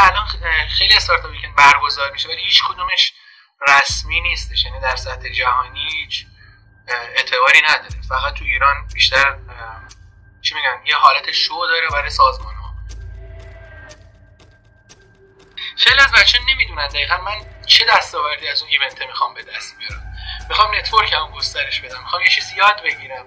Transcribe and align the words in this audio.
الان 0.00 0.26
خیلی 0.68 0.94
startup 0.94 1.30
weekend 1.30 1.56
برگزار 1.56 2.12
میشه 2.12 2.28
ولی 2.28 2.42
هیچ 2.42 2.62
کدومش 2.68 3.12
رسمی 3.68 4.20
نیستش 4.20 4.64
یعنی 4.64 4.80
در 4.80 4.96
سطح 4.96 5.28
جهانی 5.28 5.88
هیچ 5.90 6.26
اعتباری 6.88 7.60
نداره. 7.68 8.02
فقط 8.08 8.34
تو 8.34 8.44
ایران 8.44 8.86
بیشتر 8.94 9.38
چی 10.42 10.54
میگن 10.54 10.86
یه 10.86 10.96
حالت 10.96 11.32
شو 11.32 11.66
داره 11.68 11.88
برای 11.88 12.10
سازمان 12.10 12.54
ها 12.54 12.74
خیلی 15.76 15.98
از 16.00 16.12
بچه 16.12 16.38
نمی‌دونن 16.48 16.88
دقیقا 16.88 17.16
من 17.16 17.64
چه 17.66 17.84
دستاوردی 17.84 18.48
از 18.48 18.62
اون 18.62 18.70
event 18.70 19.00
ه 19.00 19.06
می‌خوام 19.06 19.34
به 19.34 19.42
دست 19.42 19.78
بیارم. 19.78 20.12
می‌خوام 20.48 20.74
network 20.74 21.12
هم 21.12 21.30
گسترش 21.30 21.80
بدم 21.80 22.00
می‌خوام 22.00 22.22
یه 22.22 22.28
چیزی 22.28 22.56
یاد 22.56 22.82
بگیرم. 22.82 23.26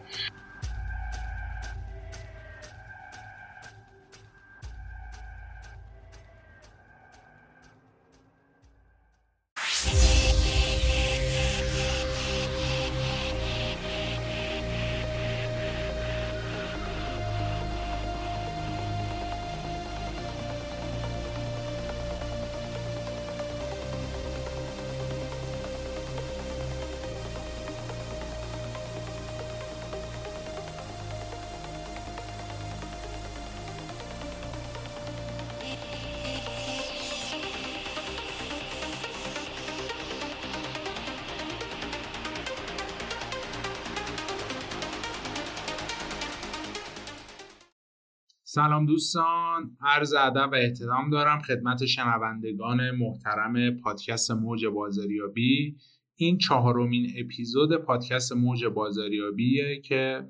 سلام 48.56 48.86
دوستان 48.86 49.78
عرض 49.82 50.14
ادب 50.14 50.50
و 50.52 50.56
احترام 50.56 51.10
دارم 51.10 51.40
خدمت 51.40 51.86
شنوندگان 51.86 52.92
محترم 52.92 53.72
پادکست 53.78 54.32
موج 54.32 54.66
بازاریابی. 54.66 55.76
این 56.16 56.38
چهارمین 56.38 57.14
اپیزود 57.18 57.78
پادکست 57.78 58.34
موج 58.34 58.66
بازاریابیه 58.66 59.82
که 59.82 60.28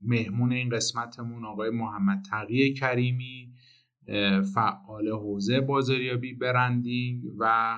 مهمون 0.00 0.52
این 0.52 0.68
قسمتمون 0.68 1.44
آقای 1.44 1.70
محمد 1.70 2.24
تقی 2.30 2.72
کریمی 2.72 3.52
فعال 4.54 5.08
حوزه 5.08 5.60
بازاریابی 5.60 6.34
برندینگ 6.34 7.22
و 7.38 7.74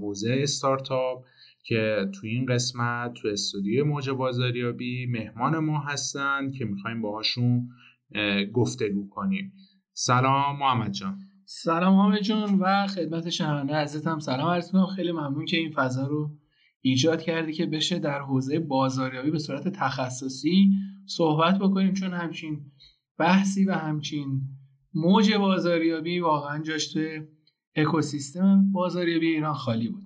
حوزه 0.00 0.38
استارتاپ 0.42 1.24
که 1.62 2.10
تو 2.14 2.26
این 2.26 2.46
قسمت 2.46 3.14
تو 3.14 3.28
استودیو 3.28 3.84
موج 3.84 4.10
بازاریابی 4.10 5.06
مهمان 5.06 5.58
ما 5.58 5.80
هستن 5.80 6.50
که 6.50 6.64
می‌خوایم 6.64 7.02
باهاشون 7.02 7.68
گفتگو 8.52 9.08
کنیم. 9.08 9.52
سلام 9.92 10.58
محمد 10.58 10.92
جان. 10.92 11.18
سلام 11.44 11.94
محمد 11.94 12.20
جان 12.20 12.58
و 12.58 12.86
خدمت 12.86 13.30
شنونده 13.30 13.74
عزیزم. 13.74 14.18
سلام 14.18 14.48
عرض 14.48 14.66
می‌کنم. 14.66 14.86
خیلی 14.86 15.12
ممنون 15.12 15.44
که 15.44 15.56
این 15.56 15.70
فضا 15.70 16.06
رو 16.06 16.36
ایجاد 16.80 17.22
کردی 17.22 17.52
که 17.52 17.66
بشه 17.66 17.98
در 17.98 18.20
حوزه 18.20 18.58
بازاریابی 18.58 19.30
به 19.30 19.38
صورت 19.38 19.68
تخصصی 19.68 20.70
صحبت 21.06 21.58
بکنیم 21.58 21.92
چون 21.92 22.12
همچین 22.12 22.60
بحثی 23.18 23.64
و 23.64 23.72
همچین 23.72 24.40
موج 24.94 25.32
بازاریابی 25.34 26.20
واقعا 26.20 26.62
جاش 26.62 26.92
توی 26.92 27.20
اکوسیستم 27.74 28.72
بازاریابی 28.72 29.26
ایران 29.26 29.54
خالی 29.54 29.88
بود. 29.88 30.04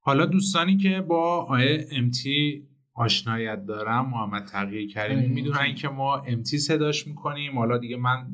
حالا 0.00 0.26
دوستانی 0.26 0.76
که 0.76 1.00
با 1.00 1.44
آیه 1.44 1.88
امتی 1.92 2.67
آشنایت 2.98 3.66
دارم 3.66 4.10
محمد 4.10 4.44
تقیه 4.44 4.86
کریمی 4.86 5.26
می‌دونن 5.26 5.74
که 5.74 5.88
ما 5.88 6.16
امتی 6.16 6.58
صداش 6.58 7.06
می‌کنیم. 7.06 7.58
حالا 7.58 7.78
دیگه 7.78 7.96
من 7.96 8.26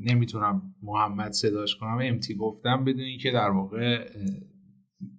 نمی‌تونم 0.00 0.74
محمد 0.82 1.32
صداش 1.32 1.76
کنم. 1.76 1.98
امتی 2.02 2.34
گفتم 2.34 2.84
بدونی 2.84 3.18
که 3.18 3.30
در 3.30 3.50
واقع 3.50 4.10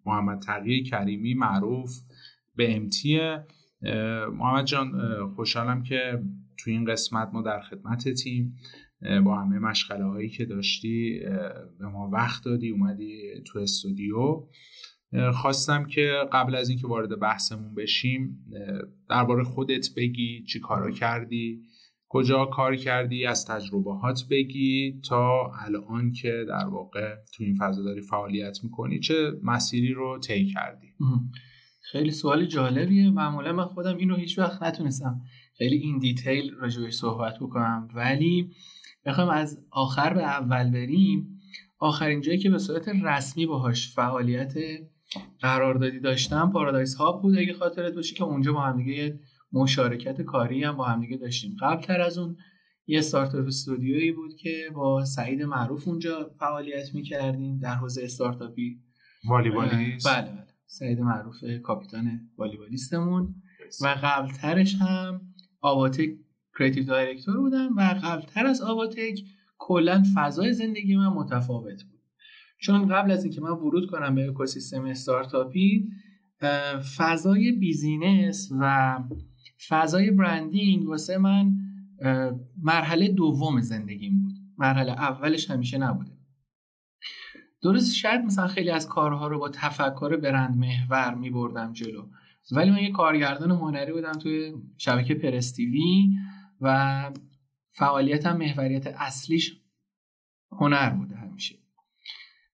محمد 0.06 0.42
تقیه 0.42 0.84
کریمی 0.84 1.34
معروف 1.34 1.92
به 2.56 2.76
امتیه 2.76 3.46
محمد 4.32 4.66
جان 4.66 4.92
خوشحالم 5.36 5.84
که 5.84 6.24
تو 6.58 6.72
این 6.72 6.86
قسمت 6.86 7.30
ما 7.34 7.42
در 7.42 7.62
خدمت 7.62 8.10
تیم. 8.10 8.56
با 9.24 9.36
همه 9.42 9.60
مشغله 9.60 10.04
هایی 10.04 10.30
که 10.30 10.46
داشتی 10.46 11.20
به 11.80 11.88
ما 11.94 12.10
وقت 12.14 12.44
دادی 12.46 12.70
اومدی 12.70 13.42
تو 13.46 13.60
استودیو. 13.60 14.48
خواستم 15.34 15.86
که 15.86 16.12
قبل 16.34 16.56
از 16.56 16.70
اینکه 16.70 16.88
وارد 16.88 17.20
بحثمون 17.20 17.76
بشیم 17.76 18.46
درباره 19.10 19.44
خودت 19.44 19.88
بگی 19.98 20.44
چی 20.44 20.60
کارا 20.60 20.92
کردی 20.92 21.62
کجا 22.12 22.46
کار 22.46 22.76
کردی 22.76 23.26
از 23.26 23.46
تجربهات 23.46 24.24
بگی 24.30 25.02
تا 25.10 25.52
الان 25.66 26.12
که 26.12 26.46
در 26.48 26.66
واقع 26.66 27.16
تو 27.34 27.44
این 27.44 27.56
فضا 27.56 27.84
داری 27.84 28.02
فعالیت 28.02 28.58
می‌کنی. 28.64 29.00
چه 29.00 29.32
مسیری 29.44 29.94
رو 29.94 30.20
طی 30.20 30.46
کردی؟ 30.46 30.88
خیلی 31.82 32.12
سوال 32.12 32.46
جالبیه. 32.46 33.10
معمولا 33.10 33.54
من 33.54 33.66
خودم 33.66 33.98
اینو 33.98 34.16
هیچ 34.16 34.40
وقت 34.40 34.64
نتونستم 34.64 35.22
خیلی 35.58 35.76
این 35.76 36.00
دیتیل 36.00 36.54
راجبش 36.54 36.94
صحبت 36.94 37.36
بکنم. 37.40 37.88
ولی 37.96 38.50
بخوام 39.06 39.30
از 39.30 39.66
آخر 39.72 40.14
به 40.14 40.24
اول 40.24 40.72
بریم. 40.72 41.40
آخرین 41.80 42.22
جایی 42.22 42.38
که 42.38 42.50
به 42.50 42.58
صورت 42.58 42.90
رسمی 43.04 43.46
باهاش 43.46 43.94
فعالیت 43.96 44.54
قراردادی 45.42 46.00
داشتم 46.00 46.52
پارادایس 46.52 46.96
هاب 46.96 47.22
بود 47.22 47.38
اگه 47.38 47.54
خاطرت 47.54 47.94
باشه 47.94 48.16
که 48.16 48.24
اونجا 48.24 48.54
با 48.54 48.62
هم 48.62 48.78
دیگه 48.78 49.20
مشارکت 49.52 50.22
کاری 50.22 50.64
هم 50.64 50.78
با 50.78 50.86
هم 50.86 51.02
دیگه 51.02 51.18
داشتیم. 51.18 51.56
قبل 51.62 51.82
تر 51.82 52.02
از 52.02 52.18
اون 52.18 52.38
یه 52.88 53.00
startup 53.00 53.48
studio 53.48 53.96
یی 53.96 54.12
بود 54.12 54.36
که 54.36 54.70
با 54.76 55.06
سعید 55.06 55.42
معروف 55.42 55.88
اونجا 55.88 56.32
فعالیت 56.40 56.96
می‌کردیم 56.96 57.60
در 57.60 57.76
حوزه 57.76 58.04
استارتاپی 58.04 58.80
والیبالیست؟ 59.28 60.08
بله 60.08 60.32
بله. 60.32 60.48
سعید 60.66 61.00
معروف 61.00 61.44
کاپیتان 61.64 62.30
والیبالیستمون. 62.38 63.36
و 63.82 63.88
قبل 64.04 64.32
ترش 64.32 64.76
هم 64.76 65.22
آواتک 65.62 66.10
creative 66.60 66.84
director 66.84 67.38
بودم 67.38 67.76
و 67.78 67.82
قبل 68.04 68.22
تر 68.22 68.46
از 68.48 68.62
آواتک 68.62 69.20
کلا 69.58 70.04
فضای 70.16 70.54
زندگی 70.54 70.96
من 70.96 71.08
متفاوت 71.08 71.84
بود. 71.84 71.99
چون 72.62 72.88
قبل 72.88 73.12
از 73.12 73.24
اینکه 73.24 73.42
من 73.42 73.50
ورود 73.50 73.90
کنم 73.92 74.16
به 74.16 74.30
اکوسیستم 74.30 74.86
استارتاپی 74.86 75.90
فضای 76.98 77.52
business 77.52 78.52
و 78.60 78.98
فضای 79.68 80.12
branding 80.12 80.88
واسه 80.88 81.18
من 81.18 81.54
مرحله 82.62 83.08
دوم 83.08 83.62
زندگیم 83.62 84.20
بود. 84.20 84.34
مرحله 84.58 84.92
اولش 84.92 85.52
همیشه 85.52 85.78
نبوده. 85.78 86.12
درست 87.62 87.96
شاید 87.96 88.22
مثلا 88.22 88.48
خیلی 88.48 88.72
از 88.72 88.88
کارها 88.88 89.28
رو 89.28 89.40
با 89.40 89.50
تفکر 89.50 90.18
برند 90.18 90.58
محور 90.58 91.16
می 91.16 91.30
بردم 91.30 91.74
جلو. 91.74 92.08
ولی 92.52 92.72
من 92.72 92.84
یه 92.84 92.92
کارگردان 92.92 93.52
هنری 93.52 93.92
بودم 93.92 94.12
توی 94.12 94.54
شبکه 94.78 95.16
پرستیوی 95.16 96.10
و 96.62 97.12
فعالیتم 97.72 98.38
محوریت 98.38 98.88
اصلیش 98.88 99.62
هنر 100.52 100.90
بوده. 100.90 101.19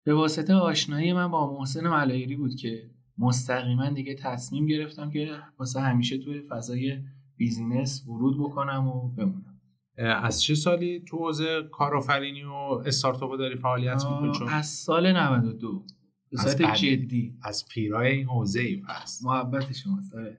به 0.06 0.14
واسطه 0.14 0.54
آشنایی 0.54 1.14
من 1.14 1.28
با 1.28 1.60
محسن 1.60 1.88
ملایری 1.88 2.36
بود 2.36 2.56
که 2.56 2.90
مستقیما 3.18 3.90
دیگه 3.90 4.16
تصمیم 4.16 4.66
گرفتم 4.66 5.10
که 5.10 5.30
واسه 5.60 5.82
همیشه 5.82 6.18
توی 6.18 6.42
فضای 6.42 6.98
بیزینس 7.38 8.08
ورود 8.08 8.40
بکنم 8.40 8.88
و 8.88 9.08
بمونم. 9.08 9.60
از 9.98 10.44
چه 10.44 10.56
سالی 10.56 11.04
تو 11.08 11.18
حوزه 11.18 11.64
کارآفرینی 11.72 12.44
و 12.44 12.54
استارتاپ 12.86 13.38
داری 13.38 13.56
فعالیت 13.56 14.04
می‌کنی 14.06 14.50
از 14.50 14.68
سال 14.68 15.12
92 15.12 15.86
به 16.32 16.38
صورت 16.38 16.76
جدی. 16.76 17.38
از 17.44 17.68
پیرای 17.68 18.12
این 18.12 18.26
حوزه 18.26 18.60
ای 18.60 18.78
پس 18.78 19.22
محبت 19.24 19.74
شما 19.74 20.00
آره. 20.14 20.38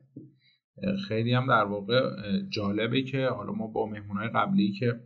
خیلی 1.09 1.33
هم 1.33 1.47
در 1.47 1.65
واقع 1.65 2.01
جالبه 2.49 3.03
که 3.03 3.27
حالا 3.27 3.53
ما 3.53 3.67
با 3.67 3.87
مهمونهای 3.87 4.29
قبلی 4.29 4.73
که 4.73 5.01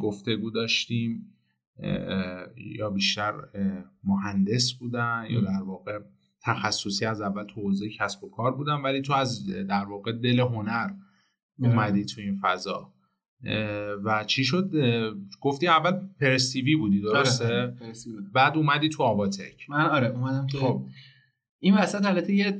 گفتگو 0.00 0.50
داشتیم 0.50 1.33
یا 2.56 2.90
بیشتر 2.90 3.34
مهندس 4.04 4.72
بودن 4.72 5.26
یا 5.30 5.40
در 5.40 5.62
واقع 5.62 5.98
تخصصی 6.42 7.06
از 7.06 7.20
اول 7.20 7.44
تو 7.44 7.60
حوزه 7.60 7.88
کسب 7.88 8.24
و 8.24 8.30
کار 8.30 8.56
بودن 8.56 8.74
ولی 8.74 9.02
تو 9.02 9.12
از 9.12 9.46
در 9.46 9.84
واقع 9.84 10.12
دل 10.12 10.40
هنر 10.40 10.90
اومدی 11.58 12.04
تو 12.04 12.20
این 12.20 12.38
فضا. 12.42 12.94
و 14.04 14.24
چی 14.26 14.44
شد؟ 14.44 14.70
گفتی 15.40 15.68
اول 15.68 15.92
پرستیوی 16.20 16.76
بودی 16.76 17.00
درسته؟ 17.00 17.44
آره، 17.44 17.76
بعد 18.34 18.56
اومدی 18.56 18.88
تو 18.88 19.02
آواتک. 19.02 19.70
من 19.70 19.86
آره 19.86 20.08
اومدم 20.08 20.46
تو 20.46 20.58
خب. 20.58 20.86
این 21.58 21.74
وسط 21.74 22.06
البته 22.06 22.34
یه 22.34 22.52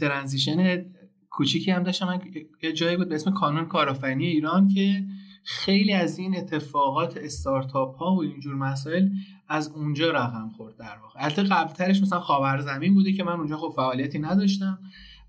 ترانزیشن 0.00 0.84
کوچیکی 1.30 1.70
هم 1.70 1.82
داشتم. 1.82 2.20
یه 2.62 2.72
جایی 2.72 2.96
بود 2.96 3.08
به 3.08 3.14
اسم 3.14 3.30
کانون 3.30 3.64
کارآفرینی 3.64 4.26
ایران 4.26 4.68
که 4.68 5.04
خیلی 5.44 5.92
از 5.92 6.18
این 6.18 6.36
اتفاقات 6.36 7.16
استارتاپ 7.16 7.96
ها 7.96 8.14
و 8.14 8.22
اینجور 8.22 8.54
مسائل 8.54 9.08
از 9.48 9.68
اونجا 9.68 10.10
رقم 10.10 10.50
خورد 10.56 10.76
در 10.76 10.98
واقع. 11.02 11.24
البته 11.24 11.42
قبلترش 11.42 12.02
مثلا 12.02 12.20
خاورزمین 12.20 12.94
بوده 12.94 13.12
که 13.12 13.24
من 13.24 13.32
اونجا 13.32 13.56
خب 13.56 13.72
فعالیتی 13.76 14.18
نداشتم 14.18 14.78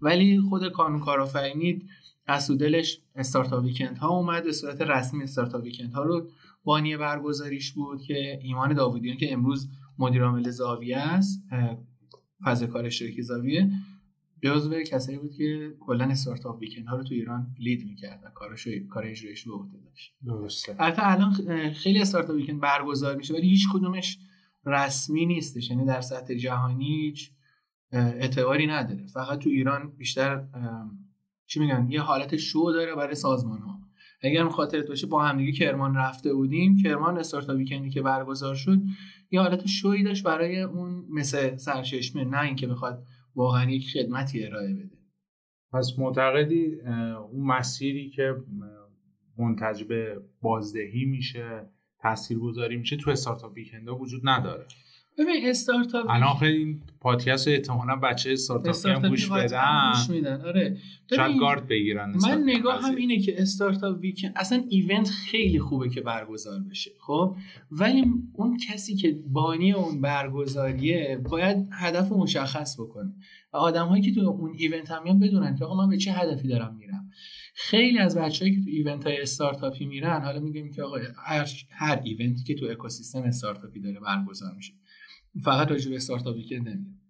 ولی 0.02 0.42
خود 0.50 0.72
کانون 0.72 1.00
کارآفرینی 1.00 1.82
از 2.28 2.52
دلش 2.52 3.02
استارتاپ 3.16 3.64
ویکند 3.64 3.98
ها 3.98 4.10
اومد 4.10 4.44
به 4.44 4.52
صورت 4.52 4.82
رسمی 4.82 5.24
استارتاپ 5.24 5.64
ویکند 5.64 5.94
ها 5.94 6.04
رو 6.04 6.28
بانی 6.64 6.98
برگزاریش 6.98 7.72
بود 7.72 8.02
که 8.02 8.40
ایمان 8.42 8.74
داوودیان 8.74 9.18
که 9.18 9.34
امروز 9.34 9.70
مدیر 10.00 10.24
عامل 10.24 10.50
زاویه 10.50 10.98
است 10.98 11.44
فاز 12.44 12.64
کار 12.64 12.90
زاویه 13.22 13.72
جزو 14.44 14.84
کسایی 14.84 15.18
بود 15.18 15.34
که 15.34 15.74
کلا 15.80 16.06
استارتاپ 16.06 16.60
ویکند 16.60 16.88
ها 16.88 16.98
رو 16.98 17.04
تو 17.04 17.14
ایران 17.14 17.56
لید 17.60 17.86
می‌کرد 17.86 18.22
و 18.26 18.30
کارش 18.30 18.68
کار 18.90 19.06
اجرایش 19.06 19.48
به 19.48 19.54
عهده 19.54 19.78
داشت 19.78 20.14
درسته. 20.26 20.76
البته 20.80 21.08
الان 21.12 21.34
خیلی 21.74 22.02
استارتاپ 22.02 22.36
ویکند 22.36 22.60
برگزار 22.60 23.16
میشه 23.16 23.34
ولی 23.34 23.50
هیچ 23.50 23.68
کدومش 23.74 24.18
رسمی 24.66 25.26
نیستش 25.26 25.70
یعنی 25.70 25.86
در 25.86 26.02
سطح 26.02 26.34
جهانی 26.34 26.86
هیچ 26.86 27.32
اعتباری 27.92 28.68
نداره. 28.68 29.08
فقط 29.08 29.40
تو 29.40 29.50
ایران 29.50 29.92
بیشتر 29.98 30.44
چی 31.46 31.60
میگن 31.60 31.88
یه 31.90 32.02
حالت 32.02 32.38
شو 32.38 32.72
داره 32.74 32.96
برای 32.96 33.16
سازمان 33.16 33.62
ها 33.62 33.82
اگر 34.24 34.50
خاطرت 34.50 34.88
باشه 34.88 35.08
با 35.08 35.24
همدیگه 35.24 35.52
کرمان 35.52 35.96
رفته 35.96 36.34
بودیم 36.34 36.84
کرمان 36.84 37.18
استارتاپ 37.18 37.58
ویکندی 37.58 37.90
که 37.90 38.02
برگزار 38.02 38.56
شد 38.56 38.82
یه 39.32 39.42
حالت 39.42 39.68
شوی 39.68 40.04
داشت 40.04 40.24
برای 40.24 40.62
اون 40.62 41.06
مثل 41.10 41.58
سرچشمه 41.58 42.24
نه 42.24 42.42
اینکه 42.42 42.68
بخواد 42.68 43.06
واقعا 43.36 43.72
یک 43.72 43.90
خدمتی 43.94 44.46
ارائه 44.46 44.74
بده. 44.74 44.98
پس 45.74 45.94
معتقدی 45.98 46.82
اون 47.32 47.46
مسیری 47.46 48.10
که 48.10 48.36
منتج 49.38 49.84
به 49.84 50.22
بازدهی 50.42 51.06
میشه 51.06 51.70
تاثیرگذاری 52.02 52.78
میشه 52.78 52.98
تو 52.98 53.12
استارتاپ 53.12 53.54
ویکندا 53.54 53.96
وجود 53.96 54.22
نداره. 54.24 54.68
ببین 55.18 55.50
استارتاپ 55.50 56.10
الان 56.10 56.34
خیلی 56.40 56.58
این 56.58 56.82
پادکست 57.00 57.48
احتمالاً 57.48 57.96
بچه 57.96 58.32
استارتاپی 58.32 58.90
هم 58.90 59.10
گوش 59.10 59.30
بدن. 59.30 59.92
گوش 59.94 60.10
میدن. 60.10 60.42
آره. 60.42 60.78
شاید 61.16 61.40
گارد 61.40 61.68
بگیرن 61.68 62.14
من 62.22 62.44
نگاه 62.44 62.82
هم 62.82 62.96
اینه 62.96 63.20
که 63.20 63.42
استارتاپ 63.42 64.00
ویکند 64.00 64.34
اصلا 64.36 64.64
ایونت 64.70 65.10
خیلی 65.10 65.60
خوبه 65.60 65.90
که 65.90 66.02
برگزار 66.02 66.60
بشه 66.70 66.92
خب؟ 67.00 67.36
ولی 67.72 68.06
اون 68.34 68.58
کسی 68.58 68.96
که 68.96 69.20
بانی 69.28 69.72
اون 69.72 70.02
برگزاریه 70.02 71.22
باید 71.30 71.68
هدف 71.72 72.12
مشخص 72.12 72.80
بکنه. 72.80 73.14
و 73.54 73.58
آدمهایی 73.58 74.04
که 74.04 74.12
تو 74.12 74.22
اون 74.22 74.54
event 74.58 74.92
هم 74.92 75.04
میان 75.04 75.20
بدونن 75.20 75.56
که 75.56 75.66
آقا 75.66 75.86
من 75.86 75.90
به 75.90 75.98
چه 75.98 76.12
هدفی 76.12 76.48
دارم 76.48 76.76
میرم. 76.76 77.10
خیلی 77.54 77.98
از 77.98 78.18
بچه‌هایی 78.18 78.52
که 78.52 78.62
تو 78.62 78.70
event 78.70 79.08
های 79.08 79.22
استارتاپی 79.22 79.86
میرن 79.86 80.22
حالا 80.22 80.40
میگیم 80.40 80.72
که 80.72 80.84
آقا 80.84 80.98
هر 81.26 81.48
هر 81.72 82.02
event 82.04 82.37
ی 82.37 82.44
که 82.44 82.56
تو 82.56 82.66
اکوسیستم 82.66 83.22
استارتاپی 83.22 83.80
داره 83.80 84.00
برگزار 84.00 84.54
میشه. 84.56 84.74
فقط 85.44 85.72
راجع 85.72 85.90
به 85.90 85.96
startup 85.96 86.36
weekend 86.36 86.68
نمیگم 86.68 87.02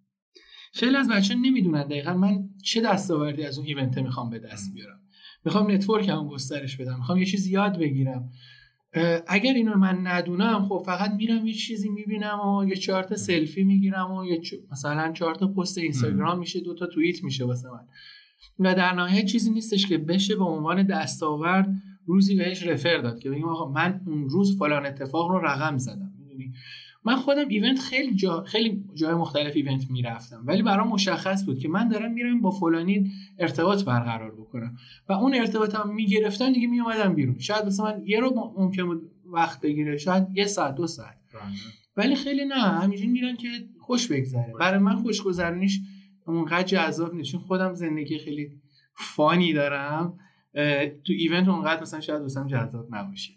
خیلی 0.74 0.96
از 0.96 1.10
بچه 1.10 1.36
نمی‌دونن 1.36 1.84
دقیقا 1.84 2.14
من 2.14 2.50
چه 2.64 2.82
دستاوردی 2.82 3.44
از 3.44 3.58
اون 3.58 3.68
event 3.68 3.98
می‌خوام 3.98 4.30
به 4.30 4.40
دست 4.40 4.74
بیارم. 4.74 5.00
می‌خوام 5.46 5.72
network 5.72 6.10
هم 6.10 6.28
گسترش 6.28 6.78
بدم. 6.78 6.98
می‌خوام 6.98 7.18
یه 7.18 7.26
چیز 7.26 7.48
یاد 7.48 7.80
بگیرم. 7.80 8.30
اگر 9.28 9.54
اینو 9.54 9.78
من 9.78 10.08
ندونم 10.08 10.66
خب 10.66 10.84
فقط 10.86 11.12
میرم 11.12 11.48
یه 11.48 11.54
چیزی 11.54 11.90
می‌بینم 11.90 12.40
و 12.40 12.66
یه 12.66 12.76
چهار 12.76 13.16
سلفی 13.16 13.64
می‌گیرم 13.64 14.12
و 14.12 14.26
یه 14.26 14.42
مثلا 14.72 15.12
چهار 15.12 15.36
تا 15.36 15.48
پست 15.48 15.78
اینستاگرام 15.78 16.40
میشه 16.40 16.60
دو 16.60 16.76
تا 16.76 16.86
توییت 16.86 17.24
میشه 17.24 17.46
واسه 17.46 17.70
من. 17.70 17.88
و 18.60 18.76
در 18.76 18.94
نهایت 18.94 19.26
چیزی 19.26 19.52
نیستش 19.52 19.88
که 19.88 19.98
بشه 19.98 20.36
به 20.36 20.44
عنوان 20.44 20.84
دستاورد 20.84 21.70
روزی 22.06 22.36
بهش 22.36 22.64
رفر 22.64 22.98
داد 22.98 23.20
که 23.20 23.30
بگیم 23.30 23.50
آقا 23.50 23.72
من 23.72 24.02
اون 24.08 24.30
روز 24.30 24.58
فلان 24.58 24.86
اتفاق 24.86 25.32
رو 25.32 25.38
رقم 25.46 25.78
زدم. 25.78 26.12
می‌دونی؟ 26.20 26.54
من 27.06 27.16
خودم 27.16 27.48
ایونت 27.48 27.80
خیلی 27.80 28.16
جا 28.16 28.44
خیلی 28.44 28.84
جای 28.94 29.14
مختلف 29.14 29.56
ایونت 29.56 29.92
می‌رفتم 29.92 30.44
ولی 30.46 30.62
برام 30.62 30.88
مشخص 30.88 31.46
بود 31.46 31.60
که 31.60 31.68
من 31.68 31.88
دارم 31.88 32.14
میرم 32.14 32.42
با 32.42 32.52
فلانی 32.52 33.12
ارتباط 33.40 33.84
برقرار 33.84 34.32
بکنم 34.32 34.78
و 35.10 35.14
اون 35.14 35.36
ارتباط 35.36 35.76
هم 35.76 35.94
می‌گرفتن 35.94 36.52
دیگه 36.52 36.68
میومدم 36.68 37.14
بیرون. 37.14 37.40
شاید 37.40 37.66
مثلا 37.66 37.86
من 37.86 38.02
یه 38.06 38.20
رو 38.20 38.54
ممکن 38.58 38.86
بود 38.86 39.12
وقت 39.26 39.62
بگیره 39.62 39.98
شاید 39.98 40.28
یه 40.34 40.46
ساعت 40.46 40.76
دو 40.76 40.88
ساعت. 40.88 41.18
بله. 41.34 41.42
ولی 41.98 42.16
خیلی 42.16 42.46
نه 42.46 42.56
همینجوری 42.56 43.10
میرن 43.10 43.36
که 43.36 43.48
خوش 43.80 44.08
بگذره. 44.08 44.54
برای 44.60 44.80
من 44.80 44.96
خوشگذرونیش 44.96 45.80
اونقدر 46.26 46.64
جذاب 46.64 47.16
نیست 47.16 47.32
چون 47.32 47.42
خودم 47.42 47.74
زندگی 47.74 48.18
خیلی 48.18 48.52
فانی 48.96 49.54
دارم 49.54 50.20
تو 51.04 51.14
ایونت 51.14 51.48
اونقدر 51.48 51.82
مثلا 51.82 52.00
شاید 52.00 52.22
واسم 52.22 52.48
جذاب 52.48 52.96
نباشه. 52.96 53.34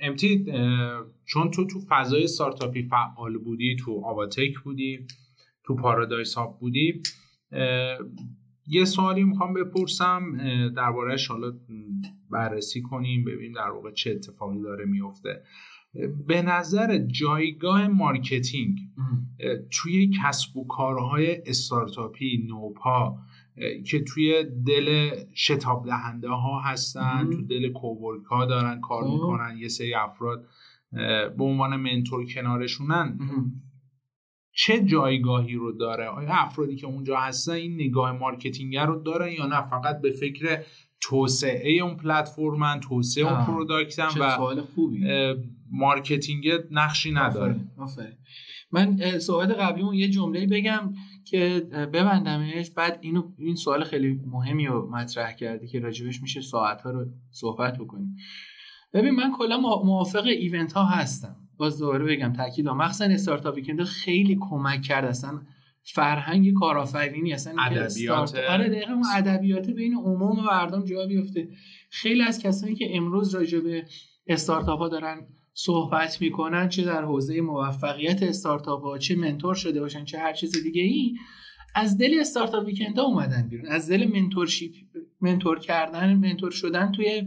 امتی 0.00 0.46
چون 1.24 1.50
تو 1.50 1.66
تو 1.66 1.80
فضای 1.88 2.24
استارتاپی 2.24 2.82
فعال 2.82 3.38
بودی 3.38 3.76
تو 3.76 4.02
آواتک 4.04 4.58
بودی 4.64 5.06
تو 5.64 5.74
پارادایس 5.74 6.34
هاب 6.34 6.58
بودی 6.60 7.02
یه 8.66 8.84
سوالی 8.84 9.24
می‌خوام 9.24 9.54
بپرسم 9.54 10.36
دربارهش 10.76 11.26
حالا 11.26 11.52
بررسی 12.30 12.82
کنیم 12.82 13.24
ببینیم 13.24 13.52
در 13.52 13.70
واقع 13.70 13.92
چه 13.92 14.10
اتفاقی 14.10 14.62
داره 14.62 14.84
میفته 14.84 15.42
به 16.26 16.42
نظر 16.42 16.98
جایگاه 16.98 17.88
marketing 17.88 18.78
توی 19.70 20.10
کسب 20.22 20.56
و 20.56 20.66
کارهای 20.66 21.42
استارتاپی 21.46 22.46
نوپا 22.48 23.18
که 23.86 24.04
توی 24.04 24.44
دل 24.66 25.10
شتاب 25.34 25.86
دهنده 25.86 26.28
ها 26.28 26.60
هستن 26.60 27.30
تو 27.30 27.42
دل 27.42 27.72
cowork 27.72 28.24
ها 28.24 28.44
دارن 28.46 28.80
کار 28.80 29.04
خب. 29.04 29.10
می‌کنن 29.10 29.56
یه 29.58 29.68
سری 29.68 29.94
افراد 29.94 30.44
به 31.38 31.44
عنوان 31.44 31.76
mentor 31.76 32.26
کنارشونن. 32.26 33.18
چه 34.52 34.84
جایگاهی 34.84 35.54
رو 35.54 35.72
داره؟ 35.72 36.06
آیا 36.06 36.28
افرادی 36.32 36.76
که 36.76 36.86
اونجا 36.86 37.16
هستن 37.16 37.52
این 37.52 37.74
نگاه 37.74 38.12
marketing 38.12 38.76
رو 38.76 39.02
دارن 39.02 39.32
یا 39.32 39.46
نه؟ 39.46 39.62
فقط 39.62 40.00
به 40.00 40.10
فکر 40.10 40.62
توسعه 41.00 41.82
اون 41.82 41.96
پلتفرمن 41.96 42.80
توسعه 42.80 43.32
اون 43.32 43.44
product 43.44 43.98
ن 43.98 44.06
و 44.06 44.36
سوال 44.36 44.60
خوبی. 44.60 45.04
marketing 45.70 46.48
نقشی 46.70 47.12
نداره. 47.12 47.60
من 48.72 49.18
صحبت 49.18 49.50
قبلیمون 49.50 49.94
یه 49.94 50.08
جمله 50.08 50.46
بگم. 50.46 50.92
که 51.30 51.60
ببندمش 51.92 52.70
بعد 52.70 52.98
اینو 53.00 53.22
این 53.38 53.54
سوال 53.54 53.84
خیلی 53.84 54.20
مهمی 54.26 54.66
رو 54.66 54.90
مطرح 54.90 55.32
کردی 55.32 55.68
که 55.68 55.80
راجبش 55.80 56.22
میشه 56.22 56.40
ساعت 56.40 56.80
ها 56.80 56.90
رو 56.90 57.06
صحبت 57.30 57.78
بکنیم. 57.78 58.16
ببین 58.92 59.10
من 59.10 59.32
کلا 59.38 59.60
موافق 59.84 60.26
ایونت 60.26 60.72
ها 60.72 60.84
هستم. 60.84 61.36
باز 61.56 61.78
دوباره 61.78 62.04
بگم 62.04 62.32
تاکید 62.32 62.68
مخصوصا 62.68 63.04
استارتاپ 63.04 63.54
ویکند 63.54 63.84
خیلی 63.84 64.38
کمک 64.40 64.82
کرد. 64.82 65.04
اصلا 65.04 65.40
فرهنگ 65.82 66.52
کارآفرینی 66.52 67.32
اصلا 67.32 67.62
ادبیات 67.62 68.34
آره 68.34 68.68
دقیقاً 68.68 68.92
اون 68.92 69.06
ادبیات 69.14 69.70
بین 69.70 69.94
عموم 69.94 70.44
مردم 70.44 70.84
جا 70.84 71.06
بیفته. 71.06 71.48
خیلی 71.90 72.22
از 72.22 72.42
کسانی 72.42 72.74
که 72.74 72.96
امروز 72.96 73.34
راجع 73.34 73.60
به 73.60 73.84
استارتاپ 74.26 74.78
ها 74.78 74.88
دارن 74.88 75.26
صحبت 75.60 76.20
می‌کنن 76.20 76.68
چه 76.68 76.84
در 76.84 77.04
حوزه 77.04 77.40
موفقیت 77.40 78.22
استارتاپ 78.22 78.82
ها 78.82 78.98
چه 78.98 79.16
منتور 79.16 79.54
شده 79.54 79.80
باشن 79.80 80.04
چه 80.04 80.18
هر 80.18 80.32
چیز 80.32 80.62
دیگه 80.62 80.82
ای 80.82 81.14
از 81.74 81.98
دل 81.98 82.14
استارتاپ 82.20 82.66
ویکند 82.66 83.00
اومدن 83.00 83.48
بیرون. 83.48 83.66
از 83.66 83.90
دل 83.90 84.06
منتورشیپ 84.06 84.74
mentor 85.20 85.58
کردن 85.58 86.14
mentor 86.14 86.50
شدن 86.50 86.92
توی 86.92 87.22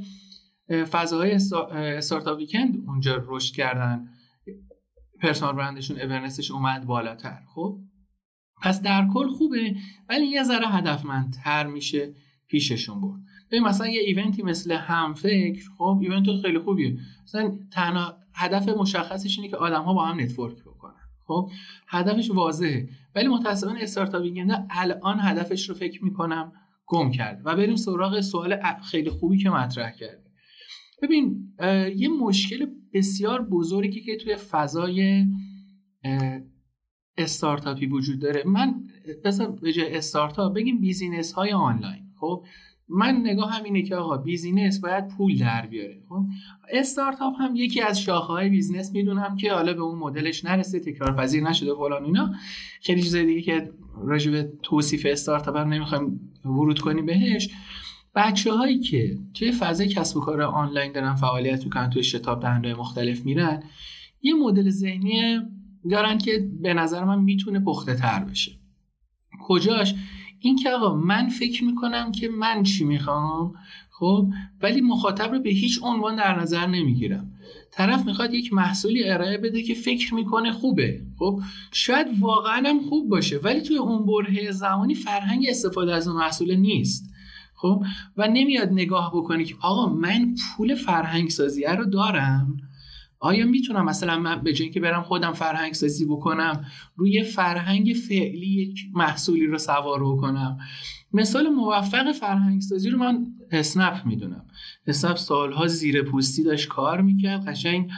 فضاهای 0.70 1.32
startup 1.32 2.38
weekend 2.38 2.84
اونجا 2.88 3.26
رشد 3.28 3.56
کردن. 3.56 4.10
personal 5.22 5.56
brand 5.56 5.80
شون 5.80 6.00
awareness 6.00 6.42
ش 6.42 6.52
اومد 6.52 6.86
بالاتر 6.86 7.40
خب؟ 7.56 7.80
پس 8.62 8.82
در 8.82 9.08
کل 9.14 9.28
خوبه 9.28 9.76
ولی 10.10 10.26
یه 10.26 10.44
ذره 10.44 10.68
هدفمندتر 10.68 11.68
میشه 11.68 12.14
پیششون 12.48 13.02
برد. 13.02 13.22
ببین 13.52 13.64
مثلا 13.64 13.88
یه 13.88 14.02
event 14.02 14.37
ی 14.37 14.44
مثل 14.44 14.72
همفکر 14.72 15.64
خب 15.78 16.00
event 16.02 16.42
خیلی 16.42 16.60
خوبیه. 16.60 16.98
مثلا 17.24 17.60
تنها 17.74 18.21
هدف 18.42 18.70
مشخصش 18.70 19.38
اینه 19.38 19.50
که 19.50 19.58
آدم 19.58 19.82
ها 19.82 19.94
با 19.94 20.06
هم 20.06 20.20
network 20.20 20.62
بکنن. 20.62 20.94
خب 21.28 21.50
هدفش 21.88 22.32
واضحه. 22.32 22.90
ولی 23.16 23.28
متاسفانه 23.28 23.80
startup 23.82 24.22
weekend 24.22 24.68
الان 24.70 25.20
هدفش 25.20 25.70
رو 25.70 25.76
فکر 25.76 26.04
می‌کنم 26.04 26.52
گم 26.88 27.12
کرد. 27.12 27.42
و 27.46 27.56
بریم 27.56 27.76
سراغ 27.76 28.22
سوال 28.22 28.58
خیلی 28.84 29.10
خوبی 29.10 29.38
که 29.38 29.50
مطرح 29.50 29.92
کردیم 29.92 30.32
ببین 31.02 31.54
یه 31.96 32.10
مشکل 32.10 32.66
بسیار 32.94 33.42
بزرگی 33.42 34.02
که 34.02 34.18
توی 34.18 34.36
فضای 34.36 35.26
استارتاپی 37.18 37.86
وجود 37.86 38.20
داره. 38.20 38.44
من 38.46 38.84
مثلا 39.26 39.48
به 39.48 39.74
جای 39.74 39.96
استارتاپ 39.96 40.56
بگیم 40.56 40.82
business 40.82 41.34
های 41.34 41.52
آنلاین. 41.52 42.04
خب 42.20 42.46
من 42.92 43.16
نگاهم 43.24 43.64
اینه 43.64 43.82
که 43.82 43.96
آقا 43.96 44.18
business 44.18 44.80
باید 44.80 45.08
پول 45.08 45.38
در 45.38 45.66
بیاره 45.66 46.02
خب؟ 46.10 46.26
استارتاپ 46.74 47.34
هم 47.40 47.56
یکی 47.56 47.82
از 47.82 48.02
شاخه 48.02 48.34
های 48.34 48.50
business 48.50 48.92
می‌دونم 48.92 49.36
که 49.36 49.54
حالا 49.54 49.74
به 49.74 49.82
اون 49.82 50.00
مدلش 50.00 50.46
نرسه 50.46 50.80
تکرار 50.80 51.16
پذیر 51.16 51.44
نشده 51.44 51.76
فلان 51.76 52.04
اینا. 52.04 52.34
خیلی 52.82 53.02
چیزای 53.02 53.26
دیگه 53.26 53.42
که 53.42 53.72
راجع 54.04 54.32
به 54.32 54.54
توصیف 54.64 55.08
استارتاپ 55.10 55.58
هم 55.58 55.74
نمی‌خوایم 55.74 56.32
ورود 56.46 56.80
کنیم 56.80 57.06
بهش. 57.06 57.50
بچه 58.16 58.54
هایی 58.54 58.80
که 58.80 59.18
توی 59.34 59.52
فضای 59.52 59.88
کسب 59.88 60.18
و 60.18 60.20
کار 60.20 60.42
آنلاین 60.42 60.92
دارن 60.92 61.16
فعالیت 61.16 61.64
می‌کنن 61.64 61.90
توی 61.90 62.04
شتاب 62.04 62.42
دهنده 62.42 62.74
مختلف 62.74 63.26
میرن 63.26 63.64
یه 64.22 64.34
مدل 64.34 64.70
ذهنی 64.70 65.40
دارن 65.90 66.18
که 66.18 66.50
به 66.62 66.74
نظر 66.74 67.04
من 67.04 67.22
می‌تونه 67.24 67.60
پخته 67.60 67.96
تر 67.96 68.24
بشه. 68.24 68.52
کجاش؟ 69.48 69.96
این 70.44 70.56
که 70.56 70.70
آقا 70.70 70.96
من 70.96 71.30
فکر 71.30 71.64
می‌کنم 71.64 72.12
که 72.12 72.30
من 72.30 72.64
چی 72.64 72.84
می‌خوام 72.84 73.54
خب؟ 73.92 74.28
ولی 74.62 74.82
مخاطب 74.82 75.32
رو 75.32 75.40
به 75.40 75.50
هیچ 75.50 75.80
عنوان 75.84 76.16
در 76.16 76.40
نظر 76.40 76.68
نمی‌گیرم. 76.68 77.32
طرف 77.72 78.06
می‌خواد 78.06 78.34
یک 78.34 78.54
محصولی 78.54 79.10
ارائه 79.10 79.38
بده 79.38 79.64
که 79.64 79.74
فکر 79.74 80.14
می‌کنه 80.14 80.52
خوبه 80.52 81.02
خب؟ 81.20 81.40
شاید 81.72 82.08
واقعا 82.20 82.70
هم 82.70 82.80
خوب 82.80 83.10
باشه 83.10 83.38
ولی 83.38 83.62
توی 83.62 83.78
اون 83.78 84.06
بره 84.06 84.52
زمانی 84.52 84.96
فرهنگ 84.96 85.46
استفاده 85.50 85.96
از 85.96 86.08
اون 86.08 86.18
محصول 86.18 86.56
نیست 86.56 87.12
خب؟ 87.56 87.84
و 88.18 88.28
نمیاد 88.28 88.70
نگاه 88.72 89.12
بکنی 89.16 89.46
که 89.46 89.56
آقا 89.62 89.94
من 89.94 90.36
پول 90.58 90.76
فرهنگ 90.76 91.30
سازیه 91.30 91.72
رو 91.72 91.86
دارم. 91.86 92.58
آیا 93.24 93.46
می‌تونم 93.46 93.86
مثلا 93.86 94.20
من 94.20 94.42
به 94.42 94.54
جایی 94.54 94.72
که 94.72 94.80
برم 94.80 95.02
خودم 95.02 95.34
فرهنگ 95.34 95.74
سازی 95.74 96.06
بکنم 96.06 96.66
روی 96.96 97.24
فرهنگ 97.24 97.94
فعلی 98.10 98.48
یک 98.48 98.80
محصولی 98.94 99.46
رو 99.46 99.58
سوار 99.58 100.04
بکنم؟ 100.04 100.58
مثال 101.14 101.50
موفق 101.50 102.12
فرهنگ 102.12 102.62
سازی 102.62 102.90
رو 102.90 102.98
من 103.00 103.26
اسنپ 103.52 104.06
می‌دونم. 104.06 104.46
اسنپ 104.88 105.16
سالها 105.16 105.68
زیر 105.68 106.02
پوستی 106.02 106.44
داشت 106.44 106.68
کار 106.68 107.02
می‌کرد 107.02 107.48
قشنگ 107.48 107.90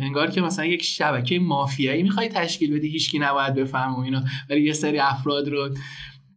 انگار 0.00 0.30
که 0.30 0.40
مثلا 0.40 0.64
یک 0.64 0.82
شبکه 0.82 1.38
مافیایی 1.38 2.02
می‌خوای 2.02 2.28
تشکیل 2.28 2.74
بدی 2.74 2.88
هیچکی 2.88 3.18
نباید 3.18 3.54
بفهم 3.54 3.94
و 3.94 4.00
اینا. 4.00 4.24
ولی 4.50 4.62
یه 4.62 4.72
سری 4.72 4.98
افراد 4.98 5.48
رو 5.48 5.74